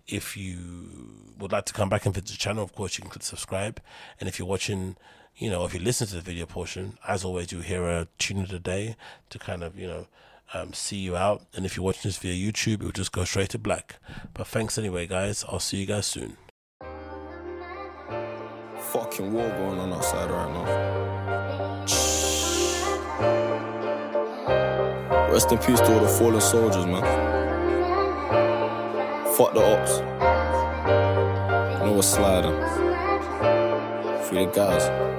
If 0.07 0.37
you 0.37 1.35
would 1.39 1.53
like 1.53 1.65
to 1.67 1.73
come 1.73 1.89
back 1.89 2.07
and 2.07 2.15
visit 2.15 2.29
the 2.29 2.37
channel, 2.37 2.63
of 2.63 2.75
course, 2.75 2.97
you 2.97 3.03
can 3.03 3.11
click 3.11 3.23
subscribe. 3.23 3.81
And 4.21 4.29
if 4.29 4.39
you're 4.39 4.49
watching, 4.49 4.97
you 5.37 5.51
know, 5.51 5.65
if 5.65 5.75
you 5.75 5.81
listen 5.81 6.07
to 6.09 6.15
the 6.15 6.21
video 6.21 6.47
portion, 6.47 6.99
as 7.07 7.25
always, 7.25 7.51
you 7.51 7.61
hear 7.61 7.87
a 7.87 8.09
tune 8.19 8.41
of 8.41 8.49
the 8.49 8.59
day 8.61 8.97
to 9.31 9.39
kind 9.39 9.63
of, 9.63 9.79
you 9.79 9.87
know, 9.87 10.07
um, 10.55 10.73
see 10.73 10.97
you 10.97 11.17
out. 11.17 11.43
And 11.55 11.67
if 11.67 11.77
you're 11.77 11.85
watching 11.85 12.09
this 12.09 12.17
via 12.17 12.35
YouTube, 12.35 12.75
it 12.75 12.85
will 12.85 12.93
just 12.93 13.13
go 13.13 13.25
straight 13.25 13.51
to 13.51 13.59
black. 13.59 13.97
But 14.33 14.47
thanks 14.47 14.79
anyway, 14.79 15.07
guys. 15.07 15.45
I'll 15.49 15.61
see 15.61 15.79
you 15.79 15.87
guys 15.87 16.07
soon 16.07 16.37
fucking 18.95 19.33
war 19.33 19.49
going 19.49 19.81
on 19.81 19.93
outside 19.93 20.31
right 20.31 20.53
now. 20.55 20.65
Rest 25.33 25.51
in 25.51 25.59
peace 25.59 25.81
to 25.81 25.95
all 25.95 26.01
the 26.01 26.09
fallen 26.09 26.41
soldiers, 26.41 26.87
man. 26.87 27.03
Fuck 29.35 29.53
the 29.55 29.65
ops. 29.65 29.99
You 31.81 31.87
know 31.87 31.93
what's 31.97 32.09
sliding. 32.09 32.55
Free 34.29 34.47
the 34.47 34.53
guys. 34.53 35.14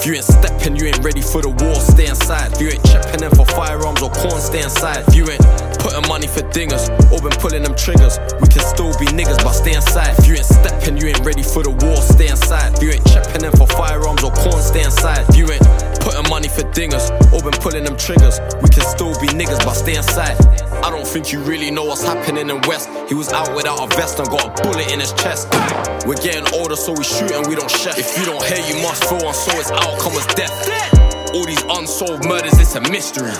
If 0.00 0.06
you 0.06 0.14
ain't 0.14 0.24
stepping, 0.24 0.76
you 0.76 0.86
ain't 0.86 1.04
ready 1.04 1.20
for 1.20 1.44
the 1.44 1.52
war, 1.60 1.76
stay 1.76 2.08
inside. 2.08 2.56
If 2.56 2.60
you 2.64 2.72
ain't 2.72 2.80
chipping 2.88 3.20
in 3.20 3.28
for 3.36 3.44
firearms 3.44 4.00
or 4.00 4.08
corn, 4.08 4.40
stay 4.40 4.64
inside. 4.64 5.04
If 5.04 5.12
you 5.12 5.28
ain't 5.28 5.44
putting 5.76 6.08
money 6.08 6.24
for 6.24 6.40
dingers 6.56 6.88
or 7.12 7.20
been 7.20 7.36
pulling 7.36 7.60
them 7.60 7.76
triggers, 7.76 8.16
we 8.40 8.48
can 8.48 8.64
still 8.64 8.96
be 8.96 9.04
niggas, 9.12 9.44
but 9.44 9.52
stay 9.52 9.76
inside. 9.76 10.16
If 10.16 10.24
you 10.24 10.40
ain't 10.40 10.48
stepping, 10.48 10.96
you 10.96 11.12
ain't 11.12 11.20
ready 11.20 11.44
for 11.44 11.60
the 11.60 11.76
war, 11.84 12.00
stay 12.00 12.32
inside. 12.32 12.80
If 12.80 12.82
you 12.82 12.96
ain't 12.96 13.04
chipping 13.12 13.44
in 13.44 13.52
for 13.60 13.68
firearms 13.76 14.24
or 14.24 14.32
corn, 14.32 14.64
stay 14.64 14.88
inside. 14.88 15.28
If 15.28 15.36
you 15.36 15.44
ain't 15.52 15.68
putting 16.00 16.24
money 16.32 16.48
for 16.48 16.64
dingers 16.72 17.12
or 17.28 17.44
been 17.44 17.60
pulling 17.60 17.84
them 17.84 18.00
triggers, 18.00 18.40
we 18.64 18.72
can 18.72 18.88
still 18.88 19.12
be 19.20 19.28
niggas, 19.36 19.60
but 19.68 19.76
stay 19.76 20.00
inside. 20.00 20.40
I 20.80 20.88
don't 20.88 21.04
think 21.04 21.28
you 21.28 21.44
really 21.44 21.70
know 21.70 21.84
what's 21.84 22.02
happening 22.02 22.48
in 22.48 22.56
West. 22.64 22.88
He 23.04 23.14
was 23.14 23.28
out 23.36 23.52
without 23.54 23.84
a 23.84 23.88
vest 24.00 24.18
and 24.18 24.28
got 24.32 24.48
a 24.48 24.62
bullet 24.64 24.88
in 24.88 25.00
his 25.00 25.12
chest. 25.12 25.52
We're 26.08 26.16
getting 26.16 26.48
older, 26.56 26.74
so 26.74 26.96
we 26.96 27.04
shoot 27.04 27.30
and 27.36 27.44
we 27.46 27.54
don't 27.54 27.70
chef. 27.70 27.98
If 28.00 28.16
you 28.16 28.24
don't 28.24 28.40
hear, 28.48 28.64
you 28.64 28.80
must 28.80 29.04
feel, 29.04 29.20
and 29.20 29.36
so 29.36 29.52
its 29.60 29.70
outcome 29.90 30.14
was 30.14 30.26
death. 30.34 31.32
All 31.34 31.44
these 31.44 31.62
unsolved 31.62 32.24
murders, 32.24 32.58
it's 32.58 32.74
a 32.74 32.80
mystery. 32.80 33.32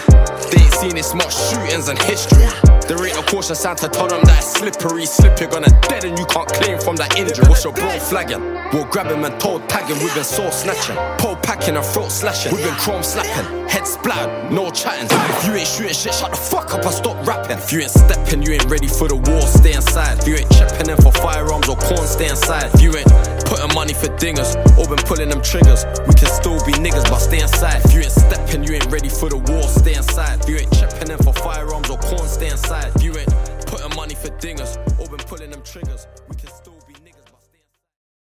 They 0.51 0.63
ain't 0.63 0.75
seen 0.75 0.95
this 0.95 1.15
much 1.15 1.35
shootings 1.35 1.89
in 1.89 1.97
history. 1.97 2.70
There 2.91 3.07
ain't 3.07 3.17
a 3.17 3.23
caution 3.23 3.55
sign 3.55 3.77
to 3.77 3.89
tell 3.89 4.09
them 4.09 4.19
that 4.25 4.43
it's 4.43 4.59
slippery. 4.59 5.07
Slip, 5.07 5.39
you're 5.39 5.49
gonna 5.49 5.71
dead 5.87 6.03
and 6.03 6.19
you 6.19 6.27
can't 6.27 6.49
claim 6.49 6.75
from 6.81 6.97
that 6.97 7.15
injury. 7.17 7.47
What's 7.47 7.62
your 7.62 7.73
bro 7.73 7.87
flagging? 8.01 8.43
We'll 8.75 8.91
grab 8.91 9.07
him 9.07 9.23
and 9.23 9.39
toe 9.39 9.62
tagging. 9.69 10.03
We've 10.03 10.12
been 10.12 10.27
soul 10.27 10.51
snatching, 10.51 10.99
pole 11.23 11.37
packing 11.37 11.77
and 11.77 11.87
throat 11.87 12.11
slashing. 12.11 12.51
We've 12.51 12.65
been 12.67 12.75
chrome 12.75 13.05
slapping, 13.05 13.47
head 13.69 13.87
splat, 13.87 14.51
no 14.51 14.73
chatting. 14.75 15.07
If 15.07 15.47
you 15.47 15.55
ain't 15.55 15.69
shooting 15.69 15.95
shit, 15.95 16.15
shut 16.15 16.33
the 16.33 16.37
fuck 16.37 16.75
up 16.75 16.83
and 16.83 16.91
stop 16.91 17.15
rapping. 17.25 17.59
If 17.59 17.71
you 17.71 17.79
ain't 17.79 17.95
stepping, 17.95 18.43
you 18.43 18.59
ain't 18.59 18.67
ready 18.67 18.89
for 18.89 19.07
the 19.07 19.15
war, 19.15 19.43
stay 19.47 19.75
inside. 19.75 20.19
If 20.19 20.27
you 20.27 20.35
ain't 20.43 20.51
chipping 20.51 20.91
in 20.91 20.99
for 20.99 21.12
firearms 21.12 21.69
or 21.71 21.77
corn, 21.79 22.03
stay 22.11 22.27
inside. 22.27 22.75
If 22.75 22.83
you 22.83 22.91
ain't 22.99 23.07
putting 23.47 23.71
money 23.73 23.95
for 23.95 24.11
dingers 24.19 24.59
or 24.75 24.91
been 24.91 24.99
pulling 25.07 25.31
them 25.31 25.43
triggers, 25.43 25.87
we 26.11 26.15
can 26.19 26.27
still 26.27 26.59
be 26.67 26.75
niggas, 26.83 27.07
but 27.07 27.23
stay 27.23 27.39
inside. 27.39 27.87
If 27.87 27.95
you 27.95 28.03
ain't 28.03 28.11
stepping, 28.11 28.65
you 28.67 28.75
ain't 28.75 28.91
ready 28.91 29.09
for 29.09 29.31
the 29.31 29.39
war, 29.39 29.62
stay 29.71 29.95
inside. 29.95 30.43
If 30.43 30.49
you 30.51 30.57
ain't 30.59 30.75
chipping 30.75 31.11
in 31.15 31.19
for 31.23 31.35
firearms 31.39 31.87
or 31.87 31.99
corn, 31.99 32.27
stay 32.27 32.51
inside. 32.51 32.80
If 32.86 33.02
you 33.02 33.16
ain't 33.16 33.31
putting 33.66 33.94
money 33.97 34.15
for 34.15 34.28
dingers. 34.39 34.77
Or 34.98 35.09
been 35.09 35.24
pulling 35.27 35.51
them 35.51 35.62
triggers, 35.62 36.07